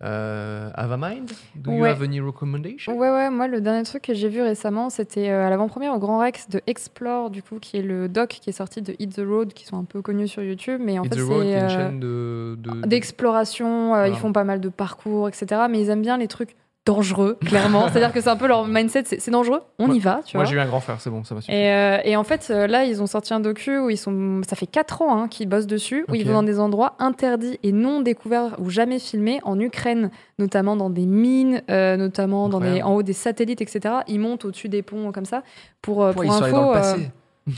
Euh, 0.04 0.70
have 0.76 0.92
a 0.92 0.98
mind? 0.98 1.32
Do 1.56 1.72
you 1.72 1.86
have 1.86 2.04
any 2.04 2.20
recommendation? 2.20 2.98
Ouais, 2.98 3.10
ouais, 3.10 3.30
moi, 3.30 3.48
le 3.48 3.62
dernier 3.62 3.84
truc 3.84 4.02
que 4.04 4.14
j'ai 4.14 4.28
vu 4.28 4.42
récemment, 4.42 4.90
c'était 4.90 5.30
euh, 5.30 5.48
à 5.48 5.50
l'avant-première 5.50 5.94
au 5.94 6.00
Grand 6.00 6.20
Rex 6.20 6.50
de 6.50 6.62
Explore, 6.68 7.30
du 7.30 7.42
coup, 7.42 7.60
qui 7.60 7.78
est 7.78 7.82
le 7.82 8.10
doc 8.10 8.28
qui 8.30 8.50
est 8.50 8.54
sorti 8.54 8.82
de 8.82 8.94
Hit 9.00 9.16
the 9.16 9.24
Road, 9.26 9.54
qui 9.54 9.66
sont 9.66 9.78
un 9.80 9.86
peu 9.86 10.02
connus 10.02 10.28
sur 10.28 10.44
YouTube. 10.44 10.82
Mais 10.84 11.00
en 11.00 11.04
It's 11.04 11.16
fait, 11.16 11.22
c'est. 11.22 11.34
une 11.34 11.42
euh, 11.54 11.70
chaîne 11.70 12.00
de. 12.02 12.56
de- 12.60 12.86
d'exploration, 12.88 13.96
euh, 13.96 14.08
ils 14.10 14.16
font 14.16 14.34
pas 14.34 14.44
mal 14.44 14.60
de 14.60 14.70
parcours, 14.70 15.30
etc. 15.30 15.62
Mais 15.70 15.80
ils 15.82 15.90
aiment 15.90 16.02
bien 16.02 16.18
les 16.18 16.28
trucs 16.28 16.56
dangereux, 16.86 17.38
clairement. 17.46 17.88
C'est-à-dire 17.90 18.14
que 18.14 18.22
c'est 18.22 18.30
un 18.30 18.36
peu 18.36 18.48
leur 18.48 18.66
mindset, 18.68 19.04
c'est 19.06 19.32
dangereux, 19.32 19.62
on 19.80 19.92
y 19.92 20.00
va, 20.00 20.22
tu 20.26 20.38
Moi, 20.38 20.46
j'ai 20.46 20.56
eu 20.56 20.60
un 20.60 20.66
grand 20.66 20.80
frère, 20.80 21.02
c'est 21.02 21.10
bon, 21.10 21.24
ça 21.24 21.36
m'a 21.36 21.42
suffi. 21.42 21.56
Et, 21.56 21.72
euh, 21.72 21.98
et 22.04 22.16
en 22.16 22.24
fait, 22.24 22.48
euh, 22.50 22.68
là, 22.68 22.86
ils 22.86 23.02
ont 23.02 23.08
sorti 23.08 23.34
un 23.34 23.40
docu 23.40 23.80
où 23.80 23.90
ils 23.90 23.98
sont. 23.98 24.42
Ça 24.48 24.56
fait 24.56 24.68
4 24.68 25.02
ans 25.02 25.18
hein, 25.18 25.28
qu'ils 25.28 25.50
bossent 25.50 25.68
dessus, 25.68 26.06
où 26.10 26.16
ils 26.16 26.26
vont 26.26 26.34
dans 26.34 26.44
des 26.44 26.60
endroits 26.60 26.96
interdits 27.00 27.60
et 27.64 27.72
non 27.72 28.02
découverts 28.02 28.56
ou 28.60 28.70
jamais 28.70 29.00
filmés 29.00 29.40
en 29.44 29.60
Ukraine, 29.60 30.12
notamment 30.40 30.76
dans 30.76 30.90
des 30.90 31.06
mines, 31.06 31.62
euh, 31.70 31.98
notamment 31.98 32.50
dans 32.50 32.60
des, 32.60 32.82
en 32.82 32.94
haut 32.94 33.04
des 33.04 33.14
satellites, 33.14 33.62
etc. 33.62 33.96
Ils 34.08 34.20
montent 34.20 34.46
au-dessus 34.46 34.70
des 34.70 34.82
ponts 34.82 35.12
comme 35.12 35.26
ça. 35.26 35.44
Pour, 35.82 36.10
pour 36.12 36.24
ils 36.24 36.32
sont 36.32 36.44
allés 36.44 36.54
info, 36.54 36.62
dans 36.62 36.72
le 36.72 36.78
euh, 36.78 36.82
passé. 36.82 37.12
Ils 37.48 37.56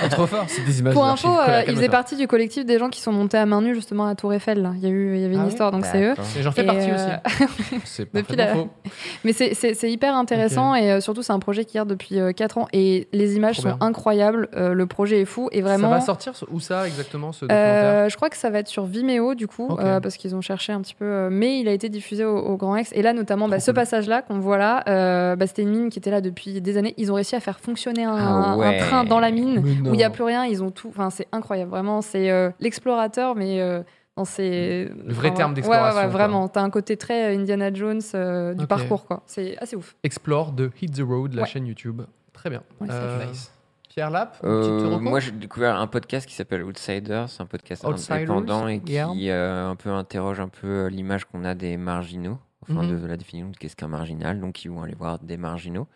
sont 0.00 0.08
trop 0.10 0.26
forts. 0.26 0.44
C'est 0.48 0.64
des 0.64 0.80
images 0.80 0.92
pour 0.94 1.04
info, 1.06 1.28
euh, 1.28 1.62
ils 1.68 1.74
faisaient 1.76 1.88
partie 1.88 2.16
du 2.16 2.26
collectif 2.26 2.64
des 2.64 2.78
gens 2.78 2.88
qui 2.88 3.00
sont 3.00 3.12
montés 3.12 3.36
à 3.38 3.46
main 3.46 3.62
nue 3.62 3.74
justement 3.74 4.06
à 4.06 4.14
Tour 4.14 4.32
Eiffel. 4.34 4.60
là. 4.62 4.72
Il 4.76 4.82
y 4.82 4.86
a 4.86 4.88
eu, 4.88 5.14
il 5.14 5.20
y 5.20 5.24
avait 5.24 5.34
une 5.34 5.40
Ah 5.40 5.44
oui 5.44 5.50
histoire, 5.50 5.70
donc 5.70 5.84
c'est 5.86 6.02
eux. 6.02 6.14
J'en 6.40 6.52
fais 6.52 6.64
partie 6.64 6.90
euh, 6.90 6.94
aussi. 6.94 7.44
C'est 7.84 8.12
Depuis 8.12 8.36
la- 8.36 8.54
faux. 8.54 8.68
Mais 9.24 9.32
c'est- 9.32 9.90
hyper 9.90 10.14
intéressant 10.16 10.74
et 10.74 10.90
euh, 10.92 11.00
surtout 11.00 11.22
c'est 11.22 11.32
un 11.32 11.38
projet 11.38 11.64
qui 11.64 11.74
garde 11.74 11.88
depuis 11.88 12.18
4 12.36 12.58
ans 12.58 12.68
et 12.72 13.08
les 13.12 13.36
images 13.36 13.58
Trop 13.58 13.68
sont 13.70 13.76
bien. 13.76 13.86
incroyables. 13.86 14.48
euh, 14.56 14.72
le 14.74 14.86
projet 14.86 15.20
est 15.20 15.24
fou 15.24 15.48
et 15.52 15.62
vraiment. 15.62 15.88
Ça 15.90 15.94
va 15.94 16.00
sortir 16.00 16.32
où 16.50 16.60
ça 16.60 16.86
exactement 16.86 17.32
ce 17.32 17.44
documentaire? 17.44 17.84
Euh, 18.04 18.08
je 18.08 18.16
crois 18.16 18.28
que 18.30 18.36
ça 18.36 18.50
va 18.50 18.58
être 18.58 18.68
sur 18.68 18.84
Vimeo 18.84 19.34
du 19.34 19.46
coup, 19.46 19.76
euh, 19.78 20.00
parce 20.00 20.16
qu'ils 20.16 20.34
ont 20.34 20.40
cherché 20.40 20.72
un 20.72 20.80
petit 20.80 20.94
peu. 20.94 21.04
euh, 21.04 21.28
mais 21.30 21.60
il 21.60 21.68
a 21.68 21.72
été 21.72 21.88
diffusé 21.88 22.24
au, 22.24 22.36
au 22.38 22.56
Grand 22.56 22.72
Rex. 22.72 22.90
Et 22.94 23.02
là, 23.02 23.12
notamment, 23.12 23.48
bah, 23.48 23.60
ce 23.60 23.66
cool. 23.70 23.74
passage-là 23.74 24.22
qu'on 24.22 24.38
voit 24.40 24.58
là, 24.58 24.82
euh, 24.88 25.36
bah, 25.36 25.46
c'était 25.46 25.62
une 25.62 25.70
mine 25.70 25.90
qui 25.90 25.98
était 25.98 26.10
là 26.10 26.20
depuis 26.20 26.60
des 26.60 26.76
années. 26.76 26.94
Ils 26.96 27.10
ont 27.12 27.14
réussi 27.14 27.36
à 27.36 27.40
faire 27.40 27.58
fonctionner 27.60 28.04
un, 28.04 28.14
Ah 28.16 28.52
un. 28.52 28.56
Train 28.88 29.04
dans 29.04 29.20
la 29.20 29.30
mine 29.30 29.58
où 29.58 29.92
il 29.94 29.96
n'y 29.96 30.04
a 30.04 30.10
plus 30.10 30.24
rien. 30.24 30.44
Ils 30.44 30.62
ont 30.62 30.70
tout. 30.70 30.88
Enfin, 30.88 31.10
c'est 31.10 31.26
incroyable. 31.32 31.70
Vraiment, 31.70 32.00
c'est 32.02 32.30
euh, 32.30 32.50
l'explorateur, 32.60 33.34
mais. 33.36 33.60
euh, 33.60 33.82
dans 34.16 34.24
ses... 34.24 34.90
Le 35.06 35.12
vrai 35.14 35.28
enfin, 35.28 35.36
terme 35.36 35.50
ouais, 35.52 35.54
d'exploration, 35.54 35.96
Ouais, 35.96 36.04
ouais, 36.06 36.10
quoi. 36.10 36.18
vraiment. 36.18 36.48
T'as 36.48 36.62
un 36.62 36.70
côté 36.70 36.96
très 36.96 37.36
Indiana 37.36 37.72
Jones 37.72 38.00
euh, 38.16 38.52
du 38.52 38.66
parcours, 38.66 39.06
quoi. 39.06 39.22
C'est 39.26 39.56
assez 39.58 39.76
ouf. 39.76 39.94
Explore 40.02 40.50
de 40.50 40.72
Hit 40.82 40.92
the 40.96 41.02
Road, 41.08 41.34
la 41.34 41.42
Ouais. 41.42 41.48
chaîne 41.48 41.66
YouTube. 41.68 42.02
Très 42.32 42.50
bien. 42.50 42.62
Ouais, 42.80 42.88
Euh, 42.90 43.24
Nice. 43.26 43.52
Pierre 43.88 44.10
Lapp, 44.10 44.38
Euh, 44.42 44.98
moi, 44.98 45.20
j'ai 45.20 45.30
découvert 45.30 45.78
un 45.78 45.86
podcast 45.86 46.26
qui 46.28 46.34
s'appelle 46.34 46.64
Outsiders, 46.64 47.28
c'est 47.28 47.42
un 47.42 47.46
podcast 47.46 47.84
Outsiders, 47.86 48.16
indépendant 48.16 48.66
et 48.66 48.80
qui 48.80 48.92
yeah. 48.94 49.08
euh, 49.08 49.70
un 49.70 49.76
peu 49.76 49.90
interroge 49.90 50.40
un 50.40 50.48
peu 50.48 50.66
euh, 50.66 50.88
l'image 50.88 51.24
qu'on 51.24 51.44
a 51.44 51.54
des 51.54 51.76
marginaux, 51.76 52.38
enfin 52.70 52.82
Mhm. 52.82 53.00
de 53.02 53.06
la 53.06 53.16
définition 53.16 53.50
de 53.50 53.56
qu'est-ce 53.56 53.76
qu'un 53.76 53.88
marginal. 53.88 54.40
Donc, 54.40 54.64
ils 54.64 54.68
vont 54.70 54.82
aller 54.82 54.94
voir 54.94 55.18
des 55.18 55.36
marginaux 55.36 55.86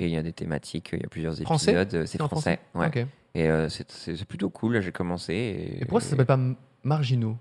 et 0.00 0.06
il 0.06 0.10
y 0.10 0.16
a 0.16 0.22
des 0.22 0.32
thématiques, 0.32 0.90
il 0.92 1.00
y 1.00 1.04
a 1.04 1.08
plusieurs 1.08 1.40
épisodes. 1.40 1.94
euh, 1.94 2.06
C'est 2.06 2.18
français, 2.18 2.58
ouais. 2.74 2.90
Et 3.34 3.48
euh, 3.48 3.68
c'est- 3.68 4.24
plutôt 4.26 4.50
cool. 4.50 4.80
J'ai 4.80 4.92
commencé. 4.92 5.34
Et, 5.34 5.76
Et 5.76 5.84
pourquoi 5.84 6.00
ça 6.00 6.08
s'appelle 6.10 6.26
pas 6.26 6.38
Marginaux 6.82 7.36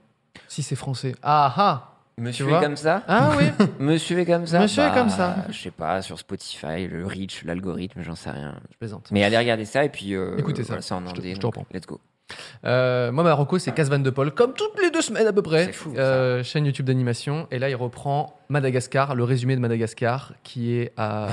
Si 0.48 0.61
c'est 0.64 0.76
français? 0.76 1.16
Ah 1.24 1.53
ah 1.57 1.95
Me 2.18 2.32
suivez 2.32 2.52
comme 2.60 2.76
ça? 2.76 3.03
Ah 3.07 3.32
oui 3.38 3.45
Me 3.80 3.98
suivez 3.98 4.26
comme 4.26 4.45
ça? 4.45 4.60
Me 4.60 4.68
suivez 4.68 4.88
Bah, 4.90 4.94
comme 4.94 5.10
ça. 5.10 5.45
Je 5.49 5.57
sais 5.57 5.72
pas, 5.72 6.02
sur 6.02 6.20
Spotify, 6.20 6.86
le 6.88 7.06
reach, 7.07 7.44
l'algorithme, 7.45 8.02
j'en 8.02 8.16
sais 8.16 8.30
rien. 8.30 8.60
Je 8.72 8.78
plaisante. 8.78 9.10
Mais 9.11 9.24
allez 9.24 9.38
regarder 9.38 9.66
ça 9.66 9.84
et 9.86 9.90
puis. 9.90 10.14
euh, 10.16 10.38
Écoutez 10.38 10.64
ça. 10.64 10.78
voilà, 10.80 11.02
en 11.06 11.16
Je 11.16 11.22
te- 11.22 11.28
je 11.34 11.40
te 11.40 11.45
reprends. 11.45 11.66
Let's 11.74 11.86
go. 11.88 11.99
Euh, 12.65 13.11
moi, 13.11 13.23
ma 13.23 13.34
reco, 13.34 13.57
c'est 13.60 13.72
Cas 13.72 13.85
Van 13.85 13.99
de 13.99 14.10
Paul, 14.10 14.31
comme 14.31 14.53
toutes 14.53 14.80
les 14.81 14.91
deux 14.91 15.01
semaines 15.01 15.27
à 15.27 15.34
peu 15.34 15.41
près. 15.41 15.72
Fou, 15.72 15.93
Euh, 15.97 16.43
chaîne 16.43 16.65
YouTube 16.65 16.85
d'animation. 16.85 17.47
Et 17.51 17.60
là, 17.60 17.69
il 17.69 17.76
reprend 17.76 18.39
Madagascar, 18.49 19.15
le 19.15 19.23
résumé 19.23 19.56
de 19.56 19.61
Madagascar, 19.61 20.34
qui 20.43 20.73
est 20.76 20.93
à, 20.97 21.30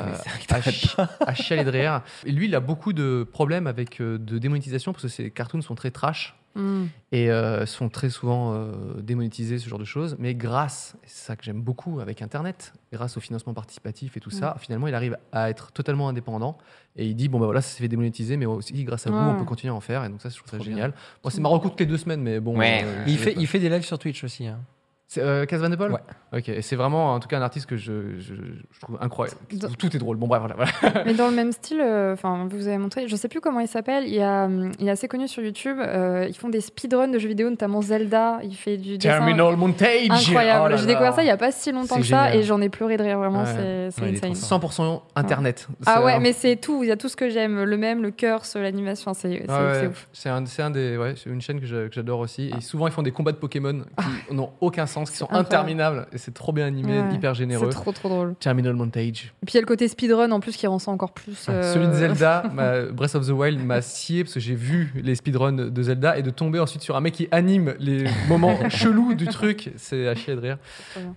Ah, 0.51 0.55
à, 0.57 0.61
chi- 0.63 0.97
à 1.21 1.35
chialer 1.35 1.65
de 1.65 1.71
rire. 1.71 2.03
Et 2.25 2.33
lui, 2.33 2.47
il 2.47 2.55
a 2.55 2.61
beaucoup 2.61 2.93
de 2.93 3.27
problèmes 3.31 3.67
avec 3.67 4.01
euh, 4.01 4.19
de 4.19 4.39
démonétisation 4.39 4.93
parce 4.93 5.03
que 5.05 5.09
ses 5.09 5.31
cartoons 5.31 5.63
sont 5.63 5.75
très 5.75 5.91
trash 5.91 6.35
Mm. 6.57 6.87
et 7.13 7.31
euh, 7.31 7.67
sont 7.67 7.89
très 7.89 8.09
souvent 8.11 8.55
euh, 8.55 8.73
démonétisés, 9.03 9.59
ce 9.59 9.69
genre 9.69 9.79
de 9.79 9.85
choses. 9.85 10.17
Mais 10.19 10.35
grâce, 10.35 10.97
et 11.05 11.07
c'est 11.07 11.27
ça 11.27 11.37
que 11.37 11.45
j'aime 11.45 11.61
beaucoup 11.61 12.01
avec 12.01 12.23
Internet, 12.23 12.73
grâce 12.93 13.17
au 13.17 13.21
financement 13.21 13.55
participatif 13.55 14.17
et 14.17 14.21
tout 14.21 14.31
ça, 14.31 14.57
finalement, 14.59 14.89
il 14.89 14.95
arrive 14.95 15.17
à 15.33 15.51
être 15.51 15.71
totalement 15.73 16.09
indépendant. 16.09 16.59
Et 16.97 17.07
il 17.07 17.15
dit, 17.15 17.29
bon, 17.29 17.39
bah 17.39 17.45
voilà, 17.47 17.61
ça 17.61 17.69
s'est 17.69 17.83
fait 17.83 17.89
démonétiser, 17.89 18.37
mais 18.37 18.47
aussi, 18.47 18.83
grâce 18.85 19.07
à 19.07 19.11
vous, 19.11 19.17
on 19.19 19.37
peut 19.39 19.45
continuer 19.45 19.71
à 19.73 19.75
en 19.77 19.81
faire. 19.81 20.03
Et 20.05 20.09
donc, 20.09 20.21
ça, 20.23 20.31
je 20.31 20.37
trouve 20.37 20.51
ça 20.51 20.59
génial. 20.59 20.95
Moi, 21.23 21.31
c'est 21.31 21.41
Marocco 21.41 21.69
toutes 21.69 21.81
les 21.81 21.87
deux 21.87 21.99
semaines, 21.99 22.23
mais 22.23 22.41
bon. 22.41 22.57
Ouais. 22.57 22.83
euh, 22.85 23.03
Mais 23.07 23.13
il 23.13 23.19
fait, 23.19 23.35
il 23.37 23.47
fait 23.47 23.59
des 23.59 23.69
lives 23.69 23.85
sur 23.85 23.99
Twitch 23.99 24.25
aussi. 24.25 24.47
hein. 24.47 24.59
C'est 25.09 25.21
euh, 25.23 25.47
Cas 25.47 25.59
Van 25.59 25.69
de 25.69 25.77
Paul 25.77 25.93
Ouais. 25.93 26.01
Ok, 26.37 26.49
et 26.49 26.63
c'est 26.63 26.75
vraiment, 26.75 27.15
en 27.15 27.21
tout 27.21 27.29
cas, 27.29 27.39
un 27.39 27.43
artiste 27.43 27.67
que 27.67 27.77
je, 27.77 28.19
je, 28.19 28.35
je 28.35 28.81
trouve 28.81 28.99
incroyable. 29.01 29.39
Dans- 29.53 29.69
Tout 29.71 29.95
est 29.95 30.01
drôle. 30.01 30.17
Bon, 30.17 30.27
bref, 30.27 30.43
voilà. 30.43 30.57
voilà. 30.83 31.05
Mais 31.07 31.15
dans 31.15 31.29
le 31.29 31.35
même 31.37 31.53
style, 31.53 31.81
euh, 31.81 32.13
enfin, 32.15 32.49
vous 32.51 32.67
avez 32.67 32.77
montré, 32.77 33.07
je 33.07 33.15
sais 33.15 33.29
plus 33.29 33.41
comment 33.41 33.61
il 33.61 33.69
s'appelle. 33.69 34.05
Il, 34.09 34.17
est 34.17 34.91
assez 34.91 35.07
connu 35.07 35.29
sur 35.29 35.45
YouTube. 35.45 35.77
euh, 35.81 36.27
ils 36.29 36.35
font 36.37 36.49
des 36.49 36.61
speedruns 36.61 37.07
de 37.09 37.21
jeux 37.21 37.29
vidéo, 37.29 37.49
notamment 37.49 37.81
Zelda. 37.83 38.41
Il 38.43 38.57
fait 38.57 38.77
du 38.79 38.99
dessin 38.99 39.19
Terminal 39.19 39.57
Montage 39.57 40.11
incroyable. 40.11 40.73
Oh 40.75 40.77
J'ai 40.77 40.87
découvert 40.87 41.15
ça 41.15 41.23
il 41.23 41.27
y 41.29 41.31
a 41.31 41.37
pas 41.37 41.53
si 41.53 41.71
longtemps 41.71 41.97
que 41.99 42.03
ça 42.03 42.35
et 42.35 42.43
j'en 42.43 42.61
ai 42.61 42.69
pleuré 42.69 42.97
de 42.97 43.05
rire. 43.05 43.19
Vraiment, 43.19 43.45
Ouais. 43.45 43.91
c'est 43.95 44.03
Ouais, 44.03 44.09
il 44.11 44.17
est 44.17 44.21
trop 44.21 44.33
insane. 44.33 44.61
fort. 44.61 44.71
100% 44.73 45.03
Internet. 45.15 45.69
Ah 45.87 46.05
ouais, 46.05 46.15
un- 46.15 46.19
mais 46.21 46.33
c'est 46.33 46.57
tout. 46.57 46.83
Il 46.83 46.89
y 46.89 46.93
a 46.93 46.97
tout 46.97 47.09
ce 47.09 47.17
que 47.17 47.31
j'aime. 47.31 47.63
Le 47.63 47.77
même, 47.77 48.03
le 48.03 48.11
curse, 48.11 48.57
l'animation. 48.57 49.15
C'est 49.15 49.47
ouf. 49.89 50.09
C'est 50.13 50.29
un, 50.31 50.45
c'est 50.47 50.63
un 50.63 50.71
des, 50.71 50.97
ouais, 50.97 51.15
c'est 51.17 51.31
une 51.31 51.41
chaîne 51.41 51.61
que 51.61 51.67
j'a- 51.67 51.87
que 51.89 51.95
j'adore 51.95 52.19
aussi. 52.19 52.51
Et 52.57 52.61
souvent, 52.61 52.89
ils 52.89 52.93
font 52.93 53.03
des 53.03 53.13
combats 53.13 53.33
de 53.33 53.37
Pokémon 53.37 53.83
qui 54.29 54.35
n'ont 54.35 54.51
aucun 54.61 54.87
sens, 54.87 54.96
qui 55.05 55.17
sont 55.17 55.25
incroyable. 55.27 55.47
interminables. 55.49 56.07
Et 56.13 56.19
c'est 56.19 56.33
trop 56.35 56.53
bien 56.53 56.67
animé, 56.67 57.01
Ouais. 57.01 57.15
hyper 57.15 57.35
généreux. 57.35 57.67
C'est 57.71 57.77
trop 57.77 57.93
trop 57.93 58.09
drôle. 58.09 58.35
Terminal 58.41 58.75
Montage. 58.75 59.33
Et 59.43 59.47
puis 59.47 59.53
il 59.53 59.55
y 59.55 59.59
a 59.59 59.61
le 59.61 59.67
côté 59.67 59.87
speedrun 59.89 60.31
en 60.33 60.41
plus 60.41 60.57
qui 60.57 60.67
rend 60.67 60.79
ça 60.79 60.91
encore 60.91 61.13
plus. 61.13 61.47
euh, 61.49 61.73
Celui 61.75 61.87
de 61.89 61.93
Zelda, 61.93 62.45
ma- 62.55 62.83
Breath 62.87 63.15
of 63.15 63.27
the 63.27 63.31
Wild 63.31 63.65
m'a 63.65 63.83
scié 63.83 64.25
parce 64.25 64.35
que 64.35 64.41
j'ai 64.41 64.55
vu 64.55 64.93
les 64.97 65.15
speedruns 65.15 65.53
de 65.53 65.83
Zelda 65.83 66.17
et 66.19 66.23
de 66.23 66.31
tomber 66.31 66.59
ensuite 66.61 66.83
sur 66.83 66.97
un 66.97 67.01
mec 67.01 67.15
qui 67.15 67.29
anime 67.31 67.75
les 67.79 68.05
moments 68.29 68.69
chelous 68.69 69.15
du 69.15 69.27
truc, 69.27 69.73
c'est 69.77 70.09
à 70.09 70.15
chier 70.15 70.35
de 70.35 70.41
rire. 70.41 70.59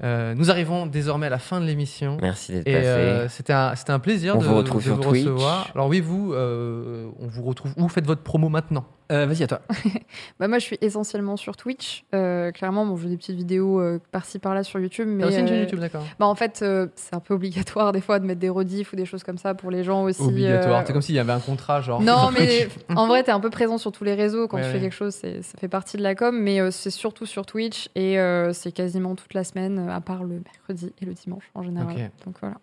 Euh, 0.04 0.34
nous 0.36 0.52
arrivons 0.52 0.86
désormais 0.86 1.28
à 1.28 1.30
la 1.30 1.40
fin 1.40 1.60
de 1.62 1.66
l'émission. 1.66 2.18
Merci 2.22 2.54
d'être 2.54 2.68
Et 2.68 2.74
passé. 2.74 2.86
euh, 2.88 3.30
c'était 3.30 3.54
un, 3.54 3.76
c'était 3.76 3.92
un 3.92 4.00
plaisir 4.00 4.36
On 4.36 4.40
de, 4.40 4.46
vous 4.46 4.56
retrouve 4.56 4.82
de 4.82 4.86
sur 4.88 4.96
vous 4.96 5.02
Twitch. 5.04 5.26
recevoir. 5.26 5.70
Alors 5.76 5.88
oui, 5.88 6.00
vous, 6.02 6.34
euh, 6.34 7.08
on 7.20 7.28
vous 7.28 7.44
retrouve 7.44 7.74
où? 7.78 7.88
Faites 7.90 8.06
votre 8.06 8.22
promo 8.22 8.50
maintenant. 8.50 8.86
Euh, 9.12 9.26
Vas-y, 9.26 9.44
à 9.44 9.48
toi. 9.48 9.62
Bah, 10.40 10.48
moi, 10.48 10.60
je 10.60 10.66
suis 10.66 10.78
essentiellement 10.82 11.36
sur 11.38 11.58
Twitch. 11.58 12.04
Euh, 12.14 12.52
clairement, 12.52 12.86
bon, 12.86 12.96
je 12.96 13.04
fais 13.04 13.10
des 13.10 13.18
petites 13.18 13.36
vidéos 13.36 13.80
euh, 13.82 14.00
par-ci 14.12 14.38
par-là 14.40 14.64
sur 14.64 14.80
YouTube. 14.80 15.08
Mais 15.08 15.24
T'as 15.24 15.30
aussi 15.30 15.40
une 15.40 15.48
chaîne 15.48 15.58
euh, 15.58 15.62
YouTube, 15.62 15.80
d'accord 15.80 16.04
Bah, 16.20 16.28
en 16.28 16.36
fait, 16.36 16.60
euh, 16.62 16.88
c'est 16.96 17.16
un 17.16 17.20
peu 17.20 17.34
obligatoire 17.34 17.92
des 17.92 18.02
fois 18.02 18.20
de 18.20 18.26
mettre 18.26 18.40
des 18.40 18.50
rediffs 18.50 18.94
ou 18.94 18.96
des 18.96 19.06
choses 19.06 19.24
comme 19.24 19.38
ça 19.38 19.54
pour 19.56 19.72
les 19.72 19.84
gens 19.84 20.04
aussi. 20.04 20.22
Obligatoire. 20.22 20.80
euh, 20.82 20.84
C'est 20.86 20.94
comme 20.94 21.02
s'il 21.02 21.16
y 21.16 21.20
avait 21.20 21.32
un 21.34 21.40
contrat, 21.40 21.82
genre. 21.82 22.02
Non, 22.02 22.30
mais 22.38 22.68
en 22.96 23.08
vrai, 23.08 23.24
t'es 23.24 23.32
un 23.32 23.40
peu 23.40 23.50
présent 23.50 23.78
sur 23.78 23.92
tous 23.92 24.04
les 24.04 24.14
réseaux 24.14 24.48
quand 24.48 24.58
Ouais, 24.58 24.64
tu 24.64 24.68
ouais. 24.68 24.74
fais 24.76 24.80
quelque 24.82 24.94
chose, 24.96 25.16
ça 25.16 25.58
fait 25.60 25.68
partie 25.68 25.98
de 25.98 26.04
la 26.04 26.14
com, 26.16 26.38
mais 26.40 26.60
euh, 26.62 26.70
c'est 26.72 26.92
surtout 26.92 27.26
sur 27.26 27.46
Twitch 27.46 27.90
et 27.96 28.20
euh, 28.20 28.54
c'est 28.54 28.72
quasiment 28.72 29.16
toute 29.16 29.34
la 29.34 29.44
semaine, 29.44 29.90
à 29.90 30.02
part 30.02 30.24
le 30.24 30.42
mercredi 30.46 30.94
et 31.02 31.06
le 31.06 31.14
dimanche 31.14 31.50
en 31.56 31.64
général. 31.64 32.12
Donc 32.26 32.36
voilà. 32.42 32.58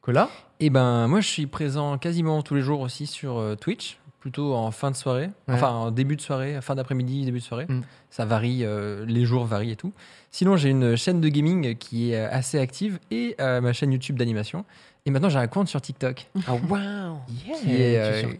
Cola? 0.00 0.28
Et 0.60 0.70
ben, 0.70 1.08
moi, 1.08 1.20
je 1.20 1.28
suis 1.28 1.46
présent 1.46 1.98
quasiment 1.98 2.40
tous 2.42 2.54
les 2.54 2.62
jours 2.62 2.80
aussi 2.80 3.06
sur 3.06 3.38
euh, 3.38 3.56
Twitch 3.56 3.98
plutôt 4.20 4.54
en 4.54 4.70
fin 4.70 4.90
de 4.90 4.96
soirée, 4.96 5.30
Ouais. 5.48 5.54
enfin 5.54 5.70
en 5.70 5.90
début 5.90 6.16
de 6.16 6.20
soirée, 6.20 6.58
fin 6.60 6.74
d'après-midi, 6.74 7.24
début 7.24 7.38
de 7.38 7.44
soirée. 7.44 7.66
Mm. 7.68 7.82
Ça 8.10 8.24
varie, 8.24 8.64
euh, 8.64 9.04
les 9.06 9.24
jours 9.24 9.44
varient 9.44 9.72
et 9.72 9.76
tout. 9.76 9.92
Sinon, 10.30 10.56
j'ai 10.56 10.70
une 10.70 10.96
chaîne 10.96 11.20
de 11.20 11.28
gaming 11.28 11.76
qui 11.76 12.10
est 12.12 12.16
euh, 12.16 12.28
assez 12.30 12.58
active 12.58 12.98
et 13.10 13.36
euh, 13.40 13.60
ma 13.60 13.72
chaîne 13.72 13.92
YouTube 13.92 14.16
d'animation. 14.18 14.64
Et 15.04 15.10
maintenant, 15.10 15.28
j'ai 15.28 15.38
un 15.38 15.46
compte 15.46 15.68
sur 15.68 15.80
TikTok 15.80 16.26
Ah, 16.48 16.54
waouh 16.68 17.18
qui 17.62 17.70
est, 17.70 17.98
euh, 17.98 18.32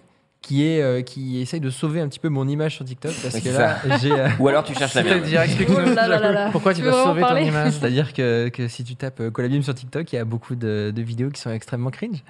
qui 0.46 0.64
est 0.64 0.80
euh, 0.80 1.02
qui 1.02 1.40
essaye 1.40 1.58
de 1.58 1.70
sauver 1.70 2.00
un 2.00 2.06
petit 2.06 2.20
peu 2.20 2.28
mon 2.28 2.46
image 2.46 2.76
sur 2.76 2.84
TikTok 2.84 3.10
parce 3.20 3.40
que 3.40 3.48
là, 3.48 3.78
j'ai 4.00 4.12
euh, 4.12 4.28
Ou 4.38 4.46
alors 4.46 4.62
tu 4.62 4.74
cherches 4.74 4.94
la 4.94 5.02
merde. 5.02 5.24
Explique-nous 5.26 5.74
Oh 5.76 5.94
là 5.94 6.06
là 6.06 6.20
là 6.20 6.30
là. 6.30 6.48
pourquoi 6.52 6.72
tu, 6.72 6.82
veux 6.82 6.92
sauver 6.92 7.22
ton 7.22 7.36
image. 7.36 7.72
C'est-à-dire 7.80 8.12
que, 8.12 8.48
que 8.50 8.68
si 8.68 8.84
tu 8.84 8.94
tapes 8.94 9.18
euh, 9.20 9.30
Colabim 9.32 9.62
sur 9.62 9.74
TikTok, 9.74 10.12
il 10.12 10.16
y 10.16 10.18
a 10.20 10.24
beaucoup 10.24 10.54
de, 10.54 10.92
de 10.94 11.02
vidéos 11.02 11.30
qui 11.30 11.40
sont 11.40 11.50
extrêmement 11.50 11.90
cringe. 11.90 12.22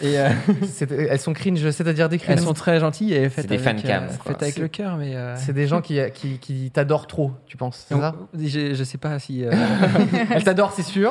Et 0.00 0.18
euh, 0.20 0.28
Elles 1.10 1.18
sont 1.18 1.32
cringe, 1.32 1.58
c'est-à-dire 1.70 2.08
des 2.08 2.16
elles 2.16 2.22
cringe. 2.22 2.40
sont 2.40 2.52
très 2.54 2.78
gentilles 2.78 3.14
et 3.14 3.28
faites 3.28 3.46
des 3.48 3.56
avec, 3.58 3.80
fancams, 3.82 4.04
euh, 4.04 4.08
faites 4.24 4.42
avec 4.42 4.58
le 4.58 4.68
cœur. 4.68 4.96
Mais 4.96 5.16
euh, 5.16 5.34
C'est 5.36 5.52
des 5.52 5.66
gens 5.66 5.80
qui, 5.80 5.98
qui, 6.14 6.38
qui 6.38 6.70
t'adorent 6.70 7.08
trop, 7.08 7.32
tu 7.46 7.56
penses, 7.56 7.84
c'est 7.88 7.94
donc, 7.94 8.02
ça 8.04 8.14
je, 8.38 8.74
je 8.74 8.84
sais 8.84 8.98
pas 8.98 9.18
si. 9.18 9.44
euh, 9.44 9.50
Elles 10.30 10.44
t'adorent, 10.44 10.72
c'est 10.72 10.82
sûr. 10.84 11.10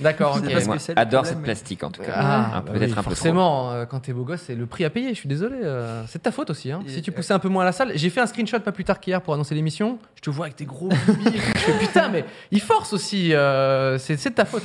D'accord, 0.00 0.36
Je 0.36 0.40
sais 0.40 0.46
ok. 0.46 0.52
pas 0.54 0.60
ce 0.60 0.66
Moi, 0.66 0.76
que 0.76 0.82
c'est, 0.82 0.94
le 0.94 0.98
adore 1.00 1.26
cette 1.26 1.36
mais- 1.38 1.44
plastique 1.44 1.84
en 1.84 1.90
tout 1.90 2.02
cas. 2.02 2.12
Ah, 2.14 2.62
peut-être 2.64 2.78
oui, 2.80 2.84
un 2.92 2.94
peu 2.96 3.02
trop. 3.02 3.10
forcément, 3.10 3.72
euh, 3.72 3.84
quand 3.84 4.00
t'es 4.00 4.12
beau 4.12 4.24
gosse, 4.24 4.42
c'est 4.46 4.54
le 4.54 4.66
prix 4.66 4.84
à 4.84 4.90
payer. 4.90 5.10
Je 5.10 5.18
suis 5.18 5.28
désolé. 5.28 5.56
Euh, 5.66 6.02
c'est 6.08 6.18
de 6.18 6.22
ta 6.22 6.32
faute 6.32 6.50
aussi. 6.50 6.70
hein. 6.72 6.80
Si 6.86 7.02
tu 7.02 7.12
poussais 7.12 7.32
un 7.34 7.38
peu 7.38 7.48
moins 7.48 7.62
à 7.62 7.66
la 7.66 7.72
salle, 7.72 7.92
j'ai 7.94 8.08
fait 8.10 8.20
un 8.20 8.26
screenshot 8.26 8.60
pas 8.60 8.72
plus 8.72 8.84
tard 8.84 9.00
qu'hier 9.00 9.20
pour 9.20 9.34
annoncer 9.34 9.54
l'émission. 9.54 9.98
Je 10.14 10.20
te 10.22 10.30
vois 10.30 10.46
avec 10.46 10.56
tes 10.56 10.64
gros 10.64 10.88
boobies. 10.88 11.24
je 11.54 11.58
fais 11.60 11.78
putain, 11.78 12.08
mais 12.08 12.24
il 12.50 12.60
force 12.60 12.92
aussi. 12.92 13.34
euh, 13.34 13.98
c'est 13.98 14.16
c'est 14.16 14.30
de 14.30 14.34
ta 14.34 14.44
faute. 14.44 14.64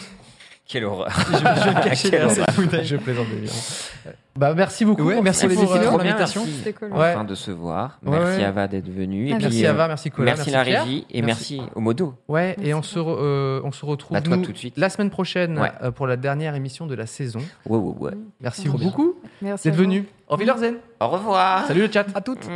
Quelle 0.68 0.86
horreur. 0.86 1.10
Je, 1.32 1.38
je 1.38 1.64
vais 1.70 1.76
me 1.76 1.84
cacher 1.84 2.10
Quelle 2.12 2.20
derrière 2.28 2.32
cette 2.48 2.56
bouteille. 2.56 2.86
Je 2.86 2.96
plaisante 2.96 3.28
évidemment. 3.34 4.16
Bah 4.38 4.54
merci 4.56 4.86
beaucoup. 4.86 5.04
Ouais, 5.04 5.22
merci 5.22 5.46
les 5.48 5.56
pour, 5.56 5.74
euh, 5.74 5.98
l'invitation. 5.98 6.42
merci. 6.46 6.58
C'était 6.60 6.74
cool. 6.74 6.94
Ouais. 6.94 7.12
Enfin 7.14 7.26
de 7.26 7.36
se 7.36 7.52
voir. 7.52 8.00
Merci 8.02 8.38
ouais. 8.40 8.44
Ava 8.46 8.68
d'être 8.68 8.90
venue. 8.90 9.28
Et 9.28 9.34
Ah, 9.34 9.36
puis, 9.36 9.44
Merci 9.46 9.66
euh, 9.66 9.70
Ava, 9.72 9.88
merci 9.90 10.10
Cola, 10.10 10.36
merci, 10.36 10.52
la 10.52 10.64
Pierre. 10.64 10.84
régie 10.86 11.06
et 11.10 11.22
Merci. 11.22 11.58
merci, 11.58 11.72
au 11.76 11.82
modo. 11.82 12.14
Ouais, 12.30 12.56
et 12.64 12.74
on 12.74 12.82
se, 12.82 12.98
re- 12.98 13.18
euh, 13.20 13.62
on 13.66 13.72
se 13.74 13.86
retrouve 13.86 14.16
Bah, 14.16 14.22
toi, 14.22 14.38
nous, 14.38 14.46
tout 14.46 14.54
de 14.54 14.58
suite. 14.58 14.76
la 14.78 14.90
semaine 14.90 15.10
prochaine 15.10 15.60
Ouais. 15.60 15.72
euh, 15.84 15.92
pour 15.92 16.08
la 16.08 16.16
dernière 16.16 16.56
émission 16.56 16.88
de 16.88 16.96
la 16.96 17.06
saison. 17.08 17.40
Ouais, 17.66 17.78
ouais, 17.78 17.96
ouais. 18.00 18.18
Merci 18.40 18.70
beaucoup 18.70 19.16
Merci. 19.42 19.68
d'être 19.70 19.78
venu. 19.78 20.06
Au 20.30 20.38
Wiedersehen. 20.38 20.76
Au 21.02 21.10
revoir. 21.10 21.68
Salut 21.68 21.82
le 21.88 21.92
chat. 21.92 22.06
À 22.16 22.22
toutes. 22.22 22.48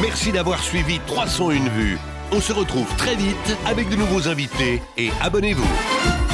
Merci 0.00 0.32
d'avoir 0.32 0.58
suivi 0.60 1.00
301 1.06 1.68
vues. 1.68 1.98
On 2.32 2.40
se 2.40 2.52
retrouve 2.54 2.88
très 2.96 3.14
vite 3.14 3.56
avec 3.66 3.90
de 3.90 3.96
nouveaux 3.96 4.26
invités 4.26 4.80
et 4.96 5.10
abonnez-vous. 5.22 6.33